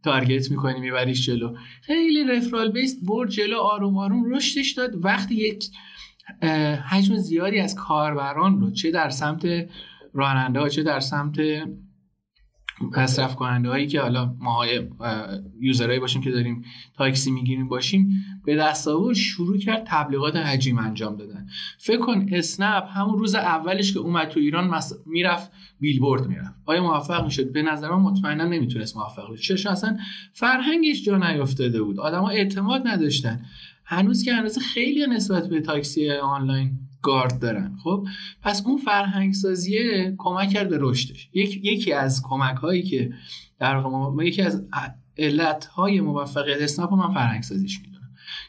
تارگت 0.04 0.52
می‌کنی 0.52 0.80
میبریش 0.80 1.26
جلو. 1.26 1.56
خیلی 1.82 2.24
رفرال 2.24 2.72
بیست 2.72 3.06
برد 3.06 3.30
جلو 3.30 3.58
آروم 3.58 3.98
آروم 3.98 4.36
رشدش 4.36 4.72
داد. 4.72 5.06
وقتی 5.06 5.36
یک 5.36 5.66
حجم 6.90 7.16
زیادی 7.16 7.60
از 7.60 7.76
کاربران 7.76 8.62
رو 8.62 8.72
چه 8.72 8.92
در 8.92 9.10
سمت 9.10 9.48
راننده 10.14 10.60
ها 10.60 10.70
چه 10.70 10.84
در 10.84 11.00
سمت 11.00 11.38
مصرف 12.98 13.36
کننده 13.36 13.70
هایی 13.70 13.88
که 13.88 14.02
حالا 14.02 14.36
ماهای 14.40 14.88
یوزرهایی 15.60 16.00
باشیم 16.00 16.22
که 16.22 16.32
داریم 16.32 16.64
تاکسی 16.98 17.32
می‌گیریم 17.32 17.68
باشیم 17.68 18.10
به 18.46 18.56
دست 18.56 18.88
آورد 18.88 19.16
شروع 19.16 19.58
کرد 19.58 19.84
تبلیغات 19.88 20.36
حجیم 20.36 20.78
انجام 20.78 21.16
دادن. 21.16 21.48
فکر 21.80 22.00
کن 22.00 22.26
اسنپ 22.32 22.84
همون 22.94 23.20
روز 23.20 23.36
اولش 23.36 23.94
که 23.94 24.00
اومد 24.00 24.28
تو 24.28 24.40
ایران 24.40 24.68
مس... 24.68 24.94
می‌رفت 25.06 25.52
بیلبورد 25.80 26.28
می‌رفت. 26.28 26.54
آیا 26.66 26.84
موفق 26.84 27.24
می‌شد؟ 27.24 27.52
به 27.52 27.62
نظر 27.62 27.90
من 27.90 28.02
مطمئنا 28.02 28.46
نمی‌تونست 28.46 28.98
موفق 28.98 29.34
بشه. 29.34 29.56
چون 29.56 29.72
اصلا 29.72 29.98
فرهنگش 30.34 31.06
جا 31.06 31.18
نیافتاده 31.18 31.82
بود. 31.84 32.00
آدما 32.00 32.30
اعتماد 32.30 32.88
نداشتن. 32.88 33.46
هنوز 33.86 34.24
که 34.24 34.34
هنوز 34.34 34.58
خیلی 34.58 35.08
نسبت 35.08 35.50
به 35.50 35.62
تاکسی 35.62 36.12
آنلاین 36.12 36.80
گارد 37.02 37.40
دارن. 37.40 37.78
خب 37.84 38.06
پس 38.42 38.66
اون 38.66 38.78
فرهنگ 38.78 39.34
سازیه 39.34 40.16
کمک 40.18 40.50
کرد 40.50 40.70
به 40.70 40.78
رشدش. 40.82 41.30
یک، 41.34 41.60
یکی 41.64 41.94
از 41.94 42.22
کمک 42.24 42.56
هایی 42.56 42.84
که 42.84 43.14
در 43.60 43.76
واقع 43.76 44.26
یکی 44.26 44.42
از 44.42 44.68
علت 45.18 45.66
های 45.66 46.02
موفقیت 46.02 46.62
اسنپ 46.62 46.94
من 46.94 47.14
فرهنگ 47.14 47.44
سازیش 47.44 47.80
می‌دونم. 47.80 47.96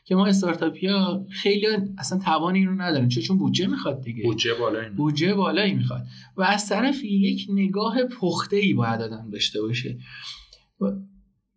که 0.04 0.14
ما 0.14 0.26
استارتاپی 0.26 0.86
ها 0.86 1.26
خیلی 1.30 1.66
اصلا 1.98 2.18
توان 2.18 2.54
این 2.54 2.68
رو 2.68 2.82
ندارن. 2.82 3.08
چون 3.08 3.38
بودجه 3.38 3.66
می‌خواد 3.66 4.02
دیگه. 4.02 4.22
بودجه 4.22 4.54
بالایی 4.54 4.90
بودجه 4.90 5.34
بالایی 5.34 5.74
می‌خواد. 5.74 6.02
و 6.36 6.42
از 6.42 6.68
طرف 6.68 7.04
یک 7.04 7.46
نگاه 7.50 8.04
پخته 8.20 8.56
ای 8.56 8.74
باید 8.74 9.02
آدم 9.02 9.30
داشته 9.32 9.60
باشه. 9.60 9.98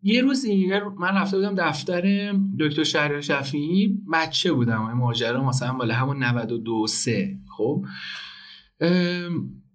یه 0.03 0.21
روزی 0.21 0.67
من 0.97 1.15
رفته 1.15 1.37
بودم 1.37 1.55
دفتر 1.55 2.33
دکتر 2.59 2.83
شهر 2.83 3.21
شفیعی 3.21 3.97
بچه 4.13 4.51
بودم 4.51 4.81
این 4.81 4.97
ماجرا 4.97 5.45
مثلا 5.47 5.73
بالا 5.73 5.93
همون 5.95 6.23
92 6.23 6.87
3 6.87 7.37
خب؟ 7.57 7.85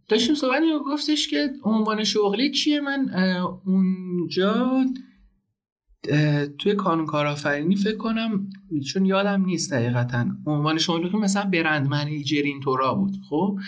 داشتیم 0.09 0.35
صحبت 0.35 0.63
گفتش 0.87 1.29
که 1.29 1.51
عنوان 1.63 2.05
شغلی 2.05 2.51
چیه؟ 2.51 2.81
من 2.81 3.09
اونجا 3.67 4.85
توی 6.59 6.75
کانون 6.75 7.07
کارآفرینی 7.07 7.77
فکر 7.77 7.97
کنم 7.97 8.51
چون 8.93 9.07
یادم 9.07 9.45
نیست 9.45 9.73
دقیقتا 9.73 10.27
عنوان 10.47 10.79
شغلی 10.79 11.11
که 11.11 11.17
مثلا 11.17 11.51
برند 11.51 11.89
منیجر 11.89 12.43
این 12.43 12.61
طورا 12.61 12.95
بود 12.95 13.17
خب؟ 13.31 13.59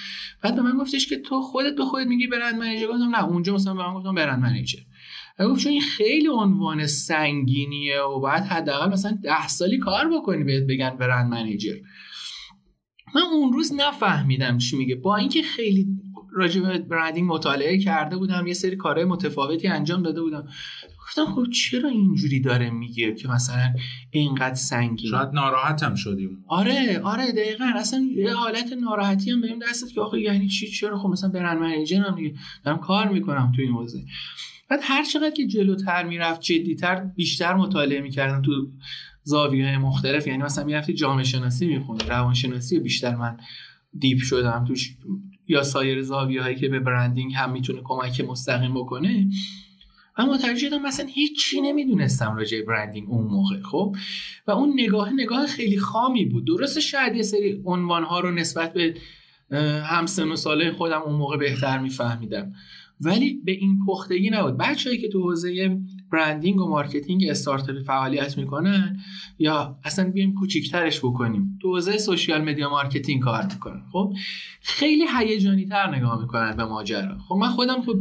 بعد 0.42 0.56
به 0.56 0.62
من 0.62 0.78
گفتش 0.78 1.06
که 1.06 1.18
تو 1.18 1.40
خودت 1.40 1.76
به 1.76 1.84
خودت 1.84 2.06
میگی 2.06 2.26
برند 2.26 2.54
منیجر؟ 2.54 2.86
گفتم 2.86 3.16
نه 3.16 3.24
اونجا 3.24 3.54
مثلا 3.54 3.74
به 3.74 3.86
من 3.88 3.94
گفتم 3.94 4.14
برند 4.14 4.42
منیجر. 4.42 4.80
گفت 5.38 5.62
چون 5.62 5.72
این 5.72 5.80
خیلی 5.80 6.28
عنوان 6.28 6.86
سنگینیه 6.86 8.00
و 8.00 8.20
باید 8.20 8.42
حداقل 8.42 8.92
مثلا 8.92 9.18
ده 9.22 9.48
سالی 9.48 9.78
کار 9.78 10.10
بکنی 10.10 10.44
بهت 10.44 10.66
بگن 10.68 10.90
برند 10.90 11.30
منیجر. 11.30 11.76
من 13.14 13.22
اون 13.32 13.52
روز 13.52 13.72
نفهمیدم 13.76 14.58
چی 14.58 14.76
میگه. 14.76 14.94
با 14.94 15.16
اینکه 15.16 15.42
خیلی 15.42 15.86
راجع 16.32 16.60
به 16.60 16.78
برندینگ 16.78 17.32
مطالعه 17.32 17.78
کرده 17.78 18.16
بودم 18.16 18.46
یه 18.46 18.54
سری 18.54 18.76
کارهای 18.76 19.04
متفاوتی 19.04 19.68
انجام 19.68 20.02
داده 20.02 20.22
بودم. 20.22 20.48
گفتم 21.06 21.24
خب 21.34 21.50
چرا 21.50 21.88
اینجوری 21.88 22.40
داره 22.40 22.70
میگه 22.70 23.14
که 23.14 23.28
مثلا 23.28 23.74
اینقدر 24.10 24.54
سنگین 24.54 25.10
شاید 25.10 25.28
ناراحتم 25.28 25.94
شدیم. 25.94 26.44
آره 26.48 27.00
آره 27.04 27.32
دقیقا. 27.32 27.64
اصلا 27.76 28.00
یه 28.16 28.34
حالت 28.34 28.72
ناراحتی 28.72 29.30
هم 29.30 29.40
بهم 29.40 29.58
دستت 29.58 29.92
که 29.92 30.00
آخه 30.00 30.20
یعنی 30.20 30.48
چی؟ 30.48 30.68
چرا 30.68 30.98
خب 30.98 31.08
مثلا 31.08 31.30
برند 31.30 31.58
منیجرم 31.58 32.14
دیگه؟ 32.16 32.34
دارم 32.64 32.78
کار 32.78 33.08
می‌کنم 33.08 33.52
تو 33.56 33.62
این 33.62 33.72
حوزه. 33.72 33.98
بعد 34.68 34.80
هر 34.82 35.04
چقدر 35.04 35.30
که 35.30 35.46
جلوتر 35.46 36.04
می‌رفت 36.04 36.40
جدیتر 36.40 36.96
بیشتر 36.96 37.54
مطالعه 37.54 38.00
می‌کردم 38.00 38.42
تو 38.42 38.70
زاویه 39.22 39.66
های 39.66 39.76
مختلف. 39.76 40.26
یعنی 40.26 40.42
مثلا 40.42 40.64
می‌رفتی 40.64 40.94
جامعه 40.94 41.24
شناسی 41.24 41.66
می‌خونی 41.66 42.04
روانشناسی 42.08 42.78
بیشتر 42.78 43.14
من 43.14 43.36
دیپ 43.98 44.18
شدم 44.18 44.64
توش. 44.68 44.96
یا 45.48 45.62
سایر 45.62 46.02
زاویه 46.02 46.42
هایی 46.42 46.56
که 46.56 46.68
به 46.68 46.80
برندینگ 46.80 47.32
هم 47.34 47.52
می‌تونه 47.52 47.80
کمک 47.84 48.20
مستقیم 48.20 48.74
بکنه. 48.74 49.28
من 50.18 50.28
متوجه 50.28 50.68
شدم 50.68 50.82
مثلا 50.82 51.06
هیچی 51.06 51.60
نمی‌دونستم 51.60 52.36
راجع 52.36 52.62
branding 52.62 53.10
اون 53.10 53.24
موقع 53.24 53.62
خب؟ 53.62 53.96
و 54.46 54.50
اون 54.50 54.72
نگاه 54.76 55.12
نگاه 55.12 55.46
خیلی 55.46 55.78
خامی 55.78 56.24
بود. 56.24 56.46
درست 56.46 56.80
شاید 56.80 57.16
یه 57.16 57.22
سری 57.22 57.62
عنوان 57.64 58.04
ها 58.04 58.20
رو 58.20 58.30
نسبت 58.30 58.72
به 58.72 58.94
همسن 59.84 60.28
و 60.28 60.36
سالای 60.36 60.72
خودم 60.72 61.02
اون 61.02 61.16
موقع 61.16 61.36
بهتر 61.36 61.78
میفهمیدم. 61.78 62.52
ولی 63.00 63.40
به 63.44 63.52
این 63.52 63.78
پختگی 63.86 64.30
نبود. 64.30 64.56
بچههایی 64.56 65.00
که 65.00 65.08
تو 65.08 65.22
حوزه 65.22 65.78
branding 66.12 66.60
و 66.60 66.68
marketing 66.68 67.24
startup 67.30 67.76
ی 67.76 67.82
فعالیت 67.82 68.38
می‌کنن 68.38 68.96
یا 69.38 69.78
اصلا 69.84 70.10
بیایم 70.10 70.34
کوچیکترش 70.34 70.98
بکنیم. 70.98 71.58
تو 71.62 71.68
حوزه 71.68 71.98
social 71.98 72.44
media 72.44 72.70
marketing 72.70 73.22
کار 73.22 73.46
می‌کنن. 73.52 73.82
خب 73.92 74.12
خیلی 74.60 75.04
هیجانی 75.18 75.66
تر 75.66 75.96
نگاه 75.96 76.20
می‌کنن 76.20 76.56
به 76.56 76.64
ماجرا. 76.64 77.18
خب 77.28 77.34
من 77.34 77.48
خودم 77.48 77.82
خب 77.82 77.96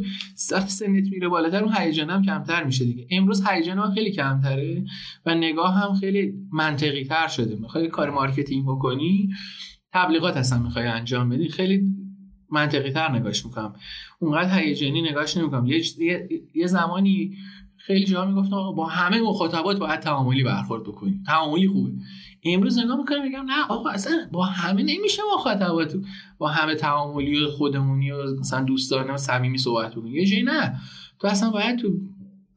سنت 0.68 1.08
میره 1.12 1.28
بالاتر 1.28 1.64
اون 1.64 1.74
هیجانم 1.78 2.22
کمتر 2.22 2.64
میشه 2.64 2.86
دیگه. 2.86 3.08
امروز 3.12 3.48
هیجانم 3.48 3.92
خیلی 3.94 4.12
کمتره 4.12 4.86
و 5.25 5.36
نگاهم 5.36 5.94
خیلی 5.94 6.34
منطقی 6.52 7.04
تر 7.04 7.28
شده. 7.28 7.56
می‌خوای 7.56 7.88
کار 7.88 8.10
marketing 8.10 8.65
بکنی 8.66 9.30
تبلیغات 9.94 10.38
اصلا 10.38 10.60
می‌خوای 10.60 10.88
انجام 10.88 11.30
بدی 11.30 11.50
خیلی 11.50 11.84
منطقی 12.52 12.92
تر 12.92 13.12
نگاش 13.12 13.46
می‌کنم. 13.46 13.74
اونقدر 14.20 14.60
هیجانی 14.60 15.02
نگاش 15.02 15.38
نمی‌کنم. 15.38 15.66
یه, 15.66 16.30
یه 16.56 16.68
زمانی 16.68 17.38
خیلی 17.78 18.06
جا 18.06 18.25
می‌گفتم 18.25 18.72
با 18.75 18.86
همه 18.86 19.22
مخاطبات 19.22 19.80
باید 19.80 20.00
تعاملی 20.00 20.44
برخورد 20.44 20.84
بکنیم. 20.84 21.24
تعاملی 21.28 21.68
خوبه. 21.68 21.92
امروز 22.44 22.80
نگاه 22.80 22.98
می‌کنم 22.98 23.24
میگم 23.24 23.46
نه 23.46 23.66
آقا 23.70 23.90
اصلا 23.90 24.30
با 24.32 24.46
همه 24.46 24.84
نمیشه 24.84 25.22
مخاطبات. 25.36 25.96
با 26.38 26.48
همه 26.48 26.75
تعاملی 26.75 27.46
و 27.46 27.50
خودمونی 27.50 28.12
و 28.12 28.40
مثلا 28.40 28.64
دوستانه 28.64 29.14
و 29.14 29.18
صمیمی 29.18 29.58
صحبت 29.58 29.96
بکنیم. 29.96 30.16
یه 30.16 30.25
جایی 30.25 30.44
نه. 30.44 30.75
تو 31.20 31.28
اصلا 31.28 31.50
باید 31.50 31.80
تو 31.80 31.90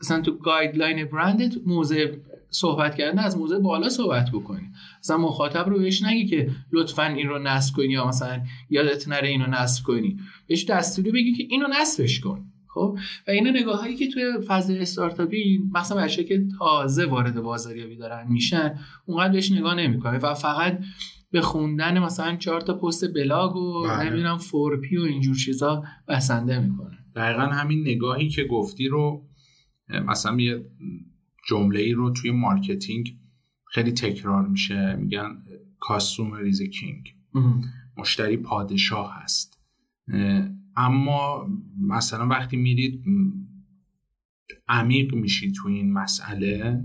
مثلا 0.00 0.21
تو 0.21 0.33
گایدلاین 0.33 1.04
برندت 1.04 1.54
موضع 1.66 2.07
صحبت 2.50 2.94
کردن 2.94 3.18
از 3.18 3.38
موضوع 3.38 3.62
بالا 3.62 3.88
صحبت 3.88 4.30
بکنی 4.30 4.70
مثلا 5.00 5.16
مخاطب 5.16 5.68
رو 5.68 5.78
بهش 5.78 6.02
نگی 6.02 6.26
که 6.26 6.50
لطفا 6.72 7.06
این 7.06 7.28
رو 7.28 7.38
نصب 7.38 7.76
کنی 7.76 7.88
یا 7.88 8.06
مثلا 8.06 8.42
یادت 8.70 9.08
نره 9.08 9.28
اینو 9.28 9.46
نصب 9.46 9.84
کنی. 9.84 10.16
بهش 10.46 10.64
دستوری 10.64 11.10
بگی 11.10 11.32
که 11.32 11.44
اینو 11.50 11.66
نصبش 11.80 12.20
کن. 12.20 12.44
خب؟ 12.74 12.98
و 13.28 13.30
اینا 13.30 13.50
نگاه 13.50 13.80
هایی 13.80 13.96
که 13.96 14.08
توی 14.08 14.22
فاز 14.46 14.70
استارتاپی 14.70 15.60
مثلا 15.74 16.02
بچه 16.02 16.24
که 16.24 16.46
تازه 16.58 17.06
وارد 17.06 17.40
بازاریابی 17.40 17.96
دارن 17.96 18.26
میشن 18.28 18.78
اونقدر 19.06 19.32
بهش 19.32 19.52
نگاه 19.52 19.74
نمی‌کنه 19.74 20.18
و 20.18 20.34
فقط 20.34 20.78
به 21.30 21.40
خوندن 21.40 21.98
مثلا 21.98 22.36
چهار 22.36 22.60
تا 22.60 22.74
post 22.75 23.14
blog 23.14 23.56
و 23.56 23.82
بله. 23.82 24.04
نمی‌دونم 24.04 24.38
four 24.38 24.85
P 24.85 24.96
و 24.96 25.02
اینجور 25.02 25.36
چیزا 25.36 25.84
بسنده 26.08 26.58
می‌کنه 26.58 26.98
دقیقا 27.16 27.42
همین 27.42 27.80
نگاهی 27.80 28.28
که 28.28 28.44
گفتی 28.44 28.88
رو 28.88 29.24
مثلا 30.06 30.40
یه 30.40 30.64
جمله 31.48 31.80
ای 31.80 31.92
رو 31.92 32.10
توی 32.10 32.30
marketing 32.30 33.18
خیلی 33.64 33.92
تکرار 33.92 34.48
میشه. 34.48 34.96
میگن 34.96 35.44
customer 35.80 36.40
is 36.40 36.62
king. 36.62 37.14
مشتری 37.96 38.36
پادشاه 38.36 39.22
هست. 39.22 39.62
اما 40.76 41.48
مثلا 41.80 42.26
وقتی 42.26 42.56
میرید 42.56 43.04
عمیق 44.68 45.14
میشی 45.14 45.52
تو 45.52 45.68
این 45.68 45.92
مسئله 45.92 46.84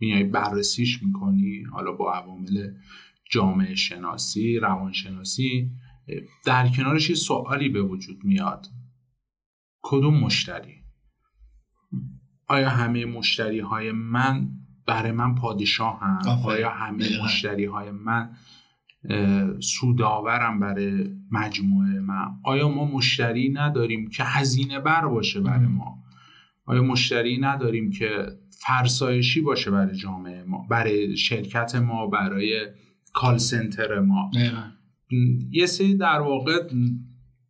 میای 0.00 0.24
بررسیش 0.24 1.02
می‌کنی 1.02 1.62
حالا 1.62 1.92
با 1.92 2.12
عوامل 2.12 2.74
جامعه 3.30 3.74
شناسی 3.74 4.58
روانشناسی 4.58 5.70
در 6.44 6.68
کنارش 6.68 7.10
یه 7.10 7.16
سوالی 7.16 7.68
به 7.68 7.82
وجود 7.82 8.24
میاد. 8.24 8.66
کدوم 9.82 10.20
مشتری؟ 10.20 10.83
آیا 12.48 12.70
همه 12.70 13.04
مشتری 13.04 13.60
های 13.60 13.92
من 13.92 14.48
برای 14.86 15.12
من 15.12 15.34
پادشاه 15.34 16.00
هم 16.00 16.38
آیا 16.44 16.70
همه 16.70 17.24
مشتری 17.24 17.64
های 17.64 17.90
من 17.90 18.30
سوداورم 19.60 20.60
برای 20.60 21.10
مجموعه 21.30 22.00
من؟ 22.00 22.26
آیا 22.44 22.68
ما 22.68 22.84
مشتری 22.84 23.48
نداریم 23.48 24.08
که 24.08 24.24
هزینه 24.24 24.80
بر 24.80 25.06
باشه 25.06 25.40
برای 25.40 25.66
ما؟ 25.66 25.98
آیا 26.66 26.82
مشتری 26.82 27.38
نداریم 27.38 27.90
که 27.90 28.26
فرسایشی 28.50 29.40
باشه 29.40 29.70
برای 29.70 29.96
جامعه 29.96 30.44
ما 30.44 30.66
برای 30.70 31.16
شرکت 31.16 31.74
ما 31.74 32.06
برای 32.06 32.66
کال 33.12 33.38
سنتر 33.38 34.00
ما؟ 34.00 34.30
یه 35.50 35.66
سری 35.66 35.96
در 35.96 36.20
واقع 36.20 36.68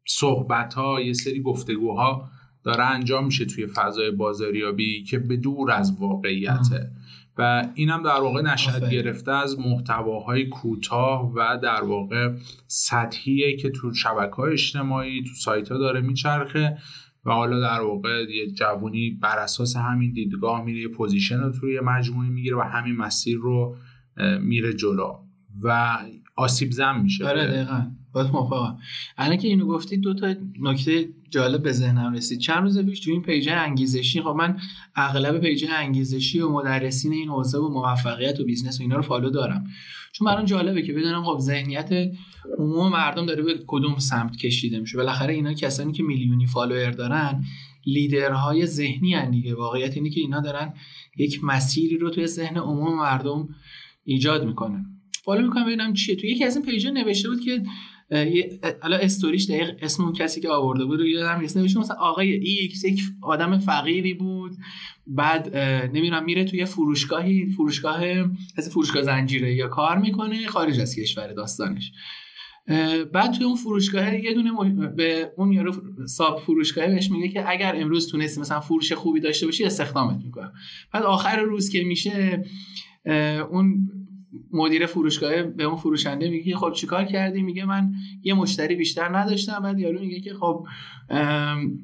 صحبت 0.09 0.75
ها 0.75 1.01
یه 1.01 1.13
سری 1.13 1.43
گفتگوها 1.43 2.31
داره 2.65 2.85
انجام 2.85 3.25
میشه 3.27 3.45
توی 3.45 3.67
فضای 3.67 4.11
بازاریابی 4.11 5.03
که 5.03 5.19
به 5.19 5.37
دور 5.37 5.71
از 5.71 5.97
واقعیته. 6.01 6.91
و 7.39 7.69
اینم 7.75 8.03
در 8.03 8.21
واقع 8.21 8.43
نشد 8.43 8.91
گرفته 8.91 9.33
از 9.33 9.59
محتواهای 9.59 10.49
کوتاه 10.49 11.33
و 11.33 11.59
در 11.63 11.85
واقع 11.85 12.35
سطحیه 12.67 13.57
که 13.57 13.71
تو 13.71 13.95
شبکه 13.95 14.35
های 14.37 14.53
اجتماعی 14.53 15.23
تو 15.23 15.35
سایت 15.35 15.69
ها 15.73 15.79
داره 15.79 16.01
میچرخه 16.01 16.79
و 17.25 17.31
حالا 17.31 17.61
در 17.61 17.81
واقع 17.81 18.25
یه 18.31 18.51
جوونی 18.51 19.11
بر 19.11 19.39
اساس 19.39 19.77
همین 19.77 20.13
دیدگاه 20.13 20.65
میره 20.65 20.81
یه 20.81 20.89
position 20.89 21.41
رو 21.41 21.53
توی 21.53 21.81
مجموعه 21.81 22.29
می‌گیره 22.29 22.57
و 22.57 22.61
همین 22.61 22.97
مسیر 22.97 23.37
رو 23.37 23.77
میره 24.41 24.73
جلو 24.73 25.19
و 25.63 25.99
آسیب 26.37 26.71
زن 26.71 27.01
میشه. 27.01 27.29
آره 27.29 27.47
دقیقا. 27.47 27.91
باید 28.15 28.31
موافقم. 28.33 28.79
الان 29.19 29.37
که 29.37 29.49
اینو 29.49 29.67
گفتید 29.67 30.01
دو 30.01 30.15
تا 30.15 30.35
نکته 30.61 31.09
جالب 31.31 31.63
به 31.63 31.73
ذهنم 31.73 32.15
رسید. 32.15 32.39
چند 32.39 32.63
روز 32.63 32.79
پیش 32.79 33.01
تو 33.01 33.11
این 33.11 33.23
page 33.23 33.49
انگیزشی 33.49 34.23
خب 34.23 34.35
من 34.39 34.59
اغلب 34.95 35.41
page 35.41 35.67
انگیزشی 35.79 36.41
و 36.41 36.49
مدرسین 36.49 37.13
این 37.13 37.29
حوزه 37.29 37.59
و 37.59 37.69
موفقیت 37.69 38.41
و 38.41 38.45
business 38.45 38.81
و 38.81 38.83
اینا 38.83 38.97
رو 38.97 39.03
follow 39.03 39.31
دارم. 39.31 39.65
چون 40.13 40.27
برام 40.27 40.45
جالبه 40.45 40.83
که 40.83 40.93
بدونم 40.93 41.25
خب 41.25 41.39
ذهنیت 41.39 42.13
عموم 42.59 42.93
مردم 42.93 43.27
داره 43.27 43.43
به 43.43 43.55
کدوم 43.67 43.99
سمت 43.99 44.37
کشیده 44.37 44.81
میشه. 44.81 44.97
بالاخره 44.97 45.35
اینا 45.35 45.55
کسانی 45.55 45.93
که 45.93 46.03
میلیونی 46.03 46.47
follower 46.47 46.91
دارن 46.91 47.45
لیدرهای 47.87 48.67
ذهنی 48.67 49.15
ان 49.15 49.31
دیگه. 49.31 49.55
واقعیت 49.55 49.97
اینه 49.97 50.11
که 50.11 50.21
اینا 50.21 50.41
دارن 50.41 50.75
یک 51.17 51.45
مسیری 51.45 51.99
رو 51.99 52.11
توی 52.11 52.27
ذهن 52.27 52.57
عموم 52.57 52.99
مردم 52.99 53.49
ایجاد 54.05 54.47
می‌کنن. 54.47 54.87
follow 55.25 55.47
می‌کنم 55.47 55.67
ببینم 55.67 55.93
چیه. 55.93 56.17
تو 56.17 56.27
یکی 56.27 56.45
از 56.45 56.57
این 56.57 56.65
page 56.65 56.86
ا 56.86 56.91
نوشته 56.91 57.29
بود 57.29 57.41
که 57.41 57.63
حالا 58.83 58.97
استوریش 58.97 59.51
دقیق 59.51 59.71
اسم 59.81 60.03
اون 60.03 60.13
کسی 60.13 60.41
که 60.41 60.49
آورده 60.49 60.85
بود 60.85 61.01
رو 61.01 61.07
یادم 61.07 61.41
نیست. 61.41 61.57
نوشته 61.57 61.81
مثلا 61.81 61.97
آقای 61.97 62.33
X 62.33 62.85
یک 62.85 63.01
آدم 63.23 63.59
فقیری 63.59 64.15
بود. 64.15 64.53
بعد 65.07 65.57
نمی‌دونم 65.95 66.25
میره 66.25 66.45
توی 66.45 66.65
فروشگاهی 66.65 67.47
فروشگاه 67.47 68.05
از 68.57 68.71
فروشگاه 68.71 69.03
زنجیره 69.03 69.55
یا 69.55 69.69
کار 69.69 69.99
می‌کنه 69.99 70.47
خارج 70.47 70.81
از 70.81 70.97
کشور 70.97 71.33
داستانش. 71.33 71.93
بعد 73.13 73.33
توی 73.33 73.45
اون 73.45 73.57
فروشگاه 73.57 74.15
یه 74.15 74.35
دونه 74.35 74.51
به 74.97 75.33
اون 75.37 75.53
یارو 75.53 75.73
ساب 76.07 76.41
فروشگاه 76.41 76.87
بهش 76.87 77.11
میگه 77.11 77.29
که 77.29 77.51
اگر 77.51 77.77
امروز 77.77 78.11
تونستی 78.11 78.41
مثلا 78.41 78.61
فروش 78.61 78.93
خوبی 78.93 79.21
داشته 79.21 79.47
باشی 79.47 79.65
استخدامت 79.65 80.25
می‌کنم. 80.25 80.53
بعد 80.93 81.03
آخر 81.03 81.41
روز 81.41 81.71
که 81.71 81.85
میشه 81.85 82.45
اون 83.51 83.91
مدیر 84.53 84.87
فروشگاه 84.87 85.43
به 85.43 85.65
اون 85.65 85.77
فروشنده 85.77 86.31
میگه 86.31 86.57
خب 86.57 86.73
چیکار 86.73 87.05
کردی؟ 87.05 87.43
میگه 87.43 87.65
من 87.65 87.93
یه 88.23 88.35
مشتری 88.35 88.75
بیشتر 88.75 89.19
نداشتم. 89.19 89.61
بعد 89.63 89.79
یارو 89.79 90.01
میگه 90.01 90.21
که 90.21 90.35
خب 90.35 90.67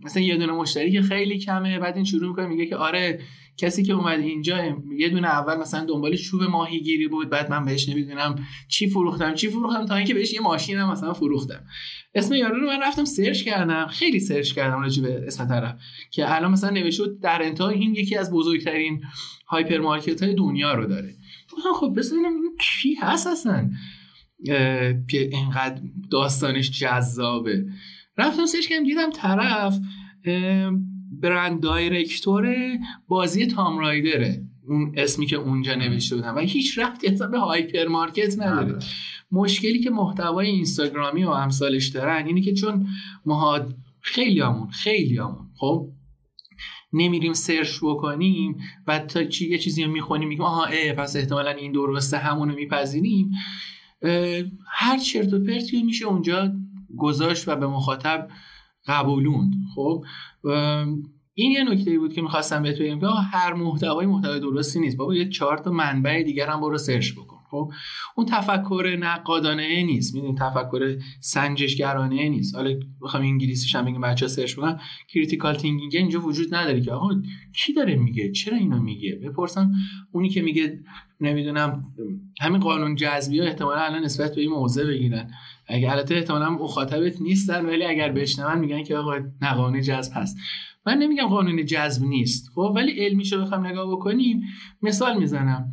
مثلا 0.05 0.23
یه 0.23 0.37
دونه 0.37 0.53
مشتری 0.53 0.93
که 0.93 1.03
خیلی 1.03 1.39
کمه. 1.39 1.79
بعد 1.79 1.97
این 1.97 2.05
شروع 2.05 2.29
می‌کنه 2.29 2.47
میگه 2.47 2.67
که 2.67 2.77
آره 2.77 3.21
کسی 3.57 3.83
که 3.83 3.93
اومد 3.93 4.21
اینجا 4.21 4.65
یه 4.99 5.09
دونه 5.09 5.29
اول 5.29 5.57
مثلا 5.57 5.85
دنبال 5.85 6.17
چوب 6.17 6.43
ماهیگیری 6.43 7.09
بود. 7.09 7.31
بعد 7.31 7.51
من 7.51 7.65
بهش 7.65 7.89
نمی‌دونم 7.89 8.37
چی 8.69 8.89
فروختم. 8.89 9.35
چی 9.35 9.49
فروختم 9.49 9.87
تا 9.87 9.95
اینکه 9.95 10.15
بهش 10.15 10.33
یه 10.33 10.41
ماشینم 10.41 10.93
مثلا 10.93 11.13
فروختم. 11.13 11.65
اسم 12.15 12.35
یارو 12.35 12.61
رو 12.61 12.67
من 12.67 12.83
رفتم 12.83 13.05
search 13.05 13.43
کردم. 13.43 13.87
خیلی 13.87 14.21
search 14.21 14.53
کردم 14.53 14.81
راجع 14.81 15.03
به 15.03 15.25
اسم 15.27 15.49
طرف 15.49 15.75
که 16.11 16.37
الان 16.37 16.51
مثلا 16.51 16.71
نوشته 16.71 17.05
در 17.23 17.43
انتها 17.43 17.69
این 17.69 17.95
یکی 17.95 18.17
از 18.17 18.33
بزرگترین 18.33 19.03
hypermarket 19.47 20.23
های 20.23 20.35
دنیا 20.35 20.75
رو 20.75 20.87
داره. 20.87 21.15
خب 21.81 21.99
این 22.13 22.57
کی 22.61 22.95
هست 22.95 23.27
اصلا؟ 23.27 23.71
اینقدر 25.09 25.81
داستانش 26.11 26.71
جذابه. 26.71 27.67
رفتم 28.19 28.47
search 28.47 28.67
کردم 28.67 28.85
دیدم 28.85 29.11
طرف 29.11 29.79
brand 31.13 31.61
director 31.61 32.55
بازی 33.09 33.47
تام 33.47 33.79
رایدره. 33.79 34.45
اون 34.69 34.93
اسمی 34.97 35.27
که 35.27 35.37
اونجا 35.37 35.75
نوشته 35.75 36.17
بود 36.17 36.37
و 36.37 36.39
هیچ 36.39 36.79
ربطی 36.79 37.07
اصلا 37.07 37.27
به 37.27 37.39
hypermarket 37.39 38.39
نداره. 38.39 38.79
مشکلی 39.33 39.81
که 39.81 39.91
محتوای 39.91 40.47
اینستاگرامی 40.47 41.25
و 41.25 41.29
امثالش 41.31 41.87
دارن 41.87 42.27
اینه 42.27 42.41
که 42.41 42.53
چون 42.53 42.87
ما 43.27 43.67
خیلی 44.01 44.41
همون 44.41 44.71
خیلی 44.71 45.19
همون 45.19 45.51
خب؟ 45.55 45.89
نمیریم 46.93 47.33
search 47.33 47.79
بکنیم 47.83 48.57
و 48.87 48.99
تا 48.99 49.25
چی 49.25 49.51
یه 49.51 49.59
چیزی 49.59 49.85
رو 49.85 49.91
می‌خونیم 49.91 50.29
میگیم 50.29 50.45
آها 50.45 50.65
اه 50.65 50.93
پس 50.93 51.17
احتمالا 51.17 51.51
این 51.51 51.73
درسته 51.73 52.19
همونو 52.19 52.55
میپذیریم. 52.55 53.31
هر 54.67 54.99
چرت 54.99 55.33
و 55.33 55.45
پرتی 55.45 55.83
میشه 55.83 56.07
اونجا 56.07 56.53
گذاشت 56.99 57.49
و 57.49 57.57
به 57.57 57.67
مخاطب 57.67 58.29
قبولوند 58.87 59.53
خب 59.75 60.05
این 61.35 61.53
یه 61.53 61.65
نکته 61.65 61.99
بود 61.99 62.13
که 62.13 62.23
می‌خواستم 62.23 62.63
بهت 62.63 62.79
بگم 62.79 63.01
که 63.01 63.07
هر 63.07 63.53
محتوای 63.53 64.07
محتوای 64.07 64.41
درستی 64.41 64.81
نیست. 64.81 64.97
بابا 64.97 65.15
یه 65.15 65.29
چهار 65.29 65.59
تا 65.59 65.71
منبع 65.71 66.23
دیگر 66.23 66.47
هم 66.47 66.61
برو 66.61 66.79
search 66.79 67.13
بکن. 67.13 67.40
خب 67.51 67.73
اون 68.17 68.27
تفکر 68.27 68.97
نقادانه 69.01 69.83
نیست. 69.83 70.15
می‌دونی 70.15 70.35
تفکر 70.35 70.99
سنجشگرانه 71.21 72.29
نیست. 72.29 72.55
حالا 72.55 72.81
بخوام 73.03 73.23
انگلیسیش 73.23 73.75
هم 73.75 73.85
بگم 73.85 74.01
بچه‌ها 74.01 74.29
search 74.29 74.57
بکنن. 74.57 74.81
critical 75.09 75.55
thinking 75.55 75.97
اینجا 75.97 76.21
وجود 76.21 76.55
نداره 76.55 76.81
که 76.81 76.93
آقا 76.93 77.09
کی 77.57 77.73
داره 77.73 77.97
میگه؟ 77.97 78.33
چرا 78.33 78.57
اینو 78.57 78.81
میگه؟ 78.83 79.21
بپرسم. 79.25 79.73
اونی 80.13 80.29
که 80.29 80.43
میگه 80.43 80.81
نمی‌دونم 81.21 81.85
همین 82.41 82.61
قانون 82.61 82.95
جذبی 82.95 83.41
ها 83.41 83.47
احتمالا 83.47 83.81
الان 83.81 84.05
نسبت 84.05 84.35
به 84.35 84.41
این 84.41 84.51
موضع 84.51 84.87
بگیرن. 84.87 85.31
اگه 85.67 85.91
البته 85.93 86.15
احتمالا 86.15 86.51
مخاطبت 86.51 87.21
نیستن 87.21 87.67
ولی 87.67 87.85
اگر 87.85 88.13
بشنون 88.13 88.59
میگن 88.59 88.83
که 88.83 88.97
آقا 88.97 89.19
قانون 89.41 89.81
جذب 89.81 90.13
هست. 90.15 90.37
من 90.87 90.99
نمیگم 90.99 91.27
قانون 91.27 91.65
جذب 91.65 92.05
نیست. 92.05 92.51
خب 92.55 92.73
ولی 92.77 92.93
علمیشو 92.93 93.41
بخوام 93.41 93.67
نگاه 93.67 93.93
بکنیم 93.93 94.43
مثال 94.83 95.19
می‌زنم. 95.19 95.73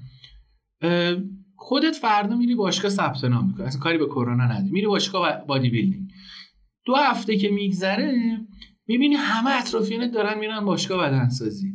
خودت 1.67 1.95
فردا 1.95 2.35
میری 2.35 2.55
باشگاه 2.55 2.91
ثبت 2.91 3.23
نام 3.23 3.47
می‌کنی. 3.47 3.65
اصلا 3.65 3.81
کاری 3.81 3.97
به 3.97 4.05
کرونا 4.05 4.45
نداری 4.45 4.71
میری 4.71 4.87
باشگاه 4.87 5.45
بادی 5.47 5.69
بیلدینگ 5.69 6.09
دو 6.85 6.95
هفته 6.95 7.37
که 7.37 7.49
میگذره 7.49 8.37
می‌بینی 8.87 9.15
همه 9.15 9.49
اطرافیانت 9.59 10.11
دارن 10.11 10.39
میرن 10.39 10.59
باشگاه 10.59 11.07
بدنسازی. 11.07 11.73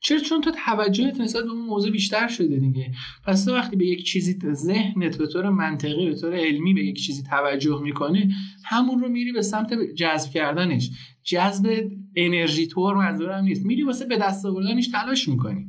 چرا؟ 0.00 0.18
چون 0.18 0.40
تو 0.40 0.50
توجهت 0.66 1.20
نسبت 1.20 1.44
به 1.44 1.50
اون 1.50 1.66
موضوع 1.66 1.90
بیشتر 1.92 2.28
شده 2.28 2.56
دیگه. 2.56 2.92
پس 3.26 3.44
تو 3.44 3.54
وقتی 3.54 3.76
به 3.76 3.86
یک 3.86 4.06
چیزی 4.06 4.38
ذهنت 4.52 5.18
به 5.18 5.26
طور 5.26 5.50
منطقی 5.50 6.06
به 6.06 6.14
طور 6.14 6.34
علمی 6.34 6.74
به 6.74 6.84
یک 6.84 6.96
چیزی 6.96 7.22
توجه 7.22 7.80
می‌کنه 7.82 8.34
همون 8.64 9.00
رو 9.00 9.08
میری 9.08 9.32
به 9.32 9.42
سمت 9.42 9.74
جذب 9.96 10.32
کردنش. 10.32 10.90
جذب 11.24 11.90
انرژی 12.16 12.66
طور 12.66 12.94
منظورم 12.94 13.44
نیست. 13.44 13.66
میری 13.66 13.82
واسه 13.82 14.06
به 14.06 14.16
دست 14.16 14.46
آوردنش 14.46 14.88
تلاش 14.88 15.28
می‌کنی. 15.28 15.66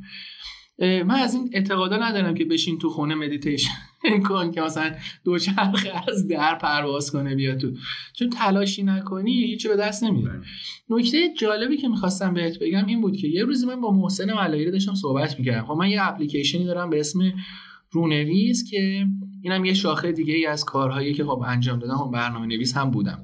من 0.79 1.15
از 1.15 1.33
این 1.33 1.49
اعتقادا 1.53 1.97
ندارم 1.97 2.33
که 2.33 2.45
بشین 2.45 2.77
تو 2.77 2.89
خونه 2.89 3.15
مدیتیشن 3.15 3.69
کن 4.27 4.51
که 4.51 4.61
مثلا 4.61 4.95
دوچرخه 5.23 5.91
از 6.07 6.27
در 6.27 6.55
پرواز 6.55 7.11
کنه 7.11 7.35
بیا 7.35 7.55
تو. 7.55 7.71
چون 8.13 8.29
تلاشی 8.29 8.83
نکنی 8.83 9.31
هیچی 9.31 9.67
به 9.67 9.75
دست 9.75 10.03
نمیاد. 10.03 10.43
نکته 10.89 11.33
جالبی 11.37 11.77
که 11.77 11.87
می‌خواستم 11.87 12.33
بهت 12.33 12.59
بگم 12.59 12.85
این 12.85 13.01
بود 13.01 13.17
که 13.17 13.27
یه 13.27 13.43
روزی 13.43 13.65
من 13.65 13.81
با 13.81 13.91
محسن 13.91 14.33
ملایری 14.33 14.71
داشتم 14.71 14.95
صحبت 14.95 15.39
می‌کردم. 15.39 15.65
خب 15.65 15.73
من 15.73 15.89
یه 15.89 16.07
اپلیکیشنی 16.07 16.65
دارم 16.65 16.89
به 16.89 16.99
اسم 16.99 17.33
رونویز 17.91 18.69
که 18.69 19.05
اینم 19.41 19.65
یه 19.65 19.73
شاخه 19.73 20.11
دیگه 20.11 20.33
ای 20.33 20.45
از 20.45 20.65
کارهایی 20.65 21.13
که 21.13 21.23
خب 21.25 21.43
انجام 21.47 21.79
دادم. 21.79 21.97
خب 21.97 22.11
برنامه 22.13 22.45
نویس 22.45 22.77
هم 22.77 22.91
بودم. 22.91 23.23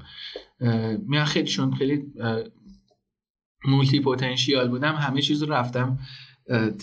من 1.08 1.26
خیلی 1.26 1.48
چون 1.48 1.74
خیلی 1.74 2.04
مولتی 3.66 4.00
پتانسیال 4.00 4.68
بودم. 4.68 4.96
همه 4.96 5.22
چیز 5.22 5.44
رو 5.44 5.54
رفتم 5.54 6.00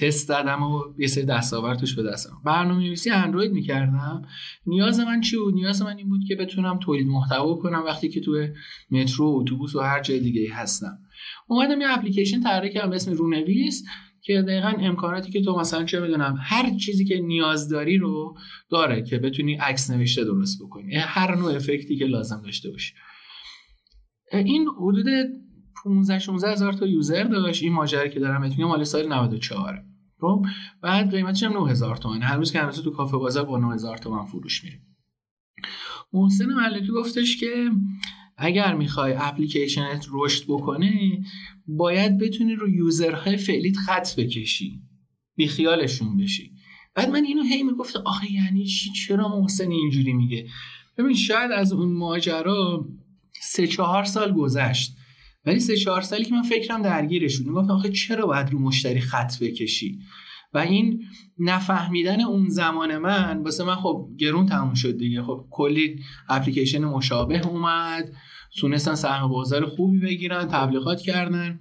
تست 0.01 0.29
دادم 0.29 0.63
و 0.63 0.83
یه 0.99 1.07
سری 1.07 1.25
دستاورد 1.25 1.79
توش 1.79 1.95
به 1.95 2.03
دستم 2.03 2.33
برنامه 2.45 2.85
نویسی 2.85 3.11
اندروید 3.11 3.53
می‌کردم. 3.53 4.23
نیاز 4.67 5.01
من 5.01 5.21
چی 5.21 5.37
بود؟ 5.37 5.55
نیاز 5.55 5.83
من 5.83 5.97
این 5.97 6.09
بود 6.09 6.21
که 6.29 6.37
بتونم 6.37 6.79
تولید 6.79 7.07
محتوا 7.07 7.55
کنم 7.55 7.83
وقتی 7.87 8.09
که 8.09 8.21
تو 8.21 8.47
مترو 8.91 9.27
اتوبوس 9.27 9.75
و 9.75 9.81
هر 9.81 10.01
جای 10.01 10.21
دیگه 10.21 10.55
هستم. 10.55 10.99
اومدم 11.49 11.81
یه 11.81 11.87
اپلیکیشن 11.91 12.41
طراحی 12.41 12.71
کردم 12.71 12.91
به 12.91 12.97
اسم 12.97 13.13
رونویس 13.13 13.85
که 14.23 14.43
دقیقا 14.43 14.73
امکاناتی 14.81 15.31
که 15.33 15.43
تو 15.43 15.59
مثلا 15.59 15.85
چه 15.85 16.01
می‌دونم 16.01 16.39
هر 16.41 16.77
چیزی 16.77 17.05
که 17.05 17.21
نیاز 17.21 17.69
داری 17.69 17.99
رو 17.99 18.37
داره 18.71 19.03
که 19.03 19.19
بتونی 19.19 19.55
عکس 19.55 19.91
نوشته 19.91 20.25
درست 20.25 20.63
بکنی. 20.63 20.95
هر 20.95 21.35
نوع 21.35 21.55
افکتی 21.55 21.97
که 21.97 22.05
لازم 22.05 22.43
داشته 22.45 22.71
باشی. 22.71 22.95
این 24.33 24.69
حدود 24.69 25.07
15 25.85 26.19
16 26.19 26.53
هزار 26.53 26.73
تا 26.73 26.87
یوزر 26.87 27.25
داشت. 27.25 27.63
این 27.63 27.73
ماجرا 27.73 28.09
که 28.09 28.21
دارم 28.21 28.41
بهتون 28.41 28.65
مال 28.65 28.85
سال 28.85 29.09
94 29.13 29.85
خب؟ 30.21 30.47
بعد 30.83 31.11
قیمتش 31.11 31.43
هم 31.43 31.53
9000 31.53 31.97
تومن 31.97 32.23
هر 32.23 32.37
روز 32.37 32.53
که 32.53 32.61
هنوز 32.61 32.83
تو 32.83 32.91
کافه 32.91 33.17
بازار 33.17 33.45
با 33.45 33.59
9000 33.59 33.99
تومن 33.99 34.25
فروش 34.25 34.65
میره 34.65 34.81
محسن 36.13 36.47
ملکی 36.47 36.93
گفتش 36.93 37.37
که 37.37 37.71
اگر 38.37 38.75
می‌خوای 38.75 39.15
اپلیکیشنت 39.19 40.07
رشد 40.13 40.45
بکنه 40.49 41.23
باید 41.67 42.19
بتونی 42.19 42.55
رو 42.55 42.69
یوزرهای 42.69 43.37
فعلیت 43.37 43.77
خط 43.77 44.17
بکشی. 44.17 44.83
بیخیالشون 45.37 46.17
بشی. 46.17 46.53
بعد 46.95 47.09
من 47.11 47.25
اینو 47.25 47.43
هی 47.43 47.63
می‌گفتم 47.63 48.03
آخه 48.05 48.33
یعنی 48.33 48.67
چی؟ 48.67 48.93
چرا 48.93 49.29
محسن 49.29 49.71
اینجوری 49.71 50.13
میگه؟ 50.13 50.49
ببین 50.99 51.15
شاید 51.15 51.51
از 51.51 51.73
اون 51.73 51.93
ماجرا 51.93 52.89
سه 53.41 53.67
چهار 53.67 54.05
سال 54.05 54.33
گذشت. 54.33 54.98
ولی 55.47 55.61
سه 55.61 55.77
چهار 55.77 56.01
سالی 56.01 56.25
که 56.25 56.35
من 56.35 56.43
فکرم 56.43 56.83
درگیرشون. 56.83 57.47
می‌گفتم 57.47 57.73
آخه 57.73 57.89
چرا 57.91 58.27
باید 58.27 58.51
رو 58.51 58.59
مشتری 58.59 59.01
خط 59.01 59.39
بکشی؟ 59.43 59.99
و 60.55 60.59
این 60.59 61.05
نفهمیدن 61.39 62.21
اون 62.21 62.49
زمان 62.49 62.99
من 62.99 63.43
واسه 63.43 63.65
من 63.65 63.75
خب 63.75 64.09
گرون 64.19 64.47
تموم 64.47 64.75
شد 64.75 64.99
دیگه. 64.99 65.23
خب 65.23 65.47
کلی 65.51 65.97
اپلیکیشن 66.29 66.85
مشابه 66.85 67.47
اومد 67.47 68.13
تونستن 68.61 68.95
سهم 68.95 69.29
بازار 69.29 69.67
خوبی 69.67 69.99
بگیرن 69.99 70.49
تبلیغات 70.49 71.01
کردن. 71.01 71.61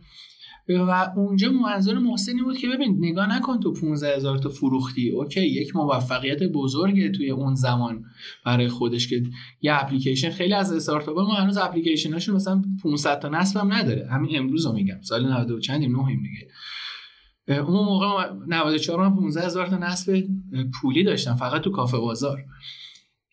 و 0.70 1.12
اونجا 1.16 1.52
منظور 1.52 1.98
محسنی 1.98 2.42
بود 2.42 2.58
که 2.58 2.68
ببین 2.68 2.98
نگاه 3.00 3.38
نکن 3.38 3.60
تو 3.60 3.74
15 3.74 4.16
هزار 4.16 4.38
تا 4.38 4.50
فروختی. 4.50 5.10
اوکی 5.10 5.42
یک 5.42 5.76
موفقیت 5.76 6.44
بزرگه 6.44 7.10
توی 7.10 7.32
اون 7.32 7.56
زمان 7.56 8.06
برای 8.46 8.68
خودش 8.68 9.08
که 9.08 9.24
یه 9.62 9.84
اپلیکیشن 9.84 10.30
خیلی 10.30 10.54
از 10.54 10.74
استارتاپ 10.74 11.20
ما 11.20 11.34
هنوز 11.34 11.58
اپلیکیشناشون 11.58 12.36
مثلا 12.36 12.62
500 12.84 13.20
تا 13.20 13.30
نصب 13.30 13.60
هم 13.60 13.74
نداره. 13.74 14.08
همین 14.12 14.38
امروز 14.38 14.66
رو 14.66 14.74
میگم. 14.74 15.02
سال 15.02 15.32
90 15.32 15.60
چندیم 15.60 16.02
نهیم 16.02 16.24
دیگه. 16.24 16.48
اون 17.62 17.86
موقع 17.86 18.34
94 18.48 19.10
من 19.10 19.16
15 19.16 19.46
هزار 19.46 19.68
تا 19.68 19.78
نصب 19.78 20.24
پولی 20.82 21.04
داشتم 21.04 21.36
فقط 21.36 21.62
تو 21.62 21.72
کافه 21.72 21.98
بازار. 21.98 22.46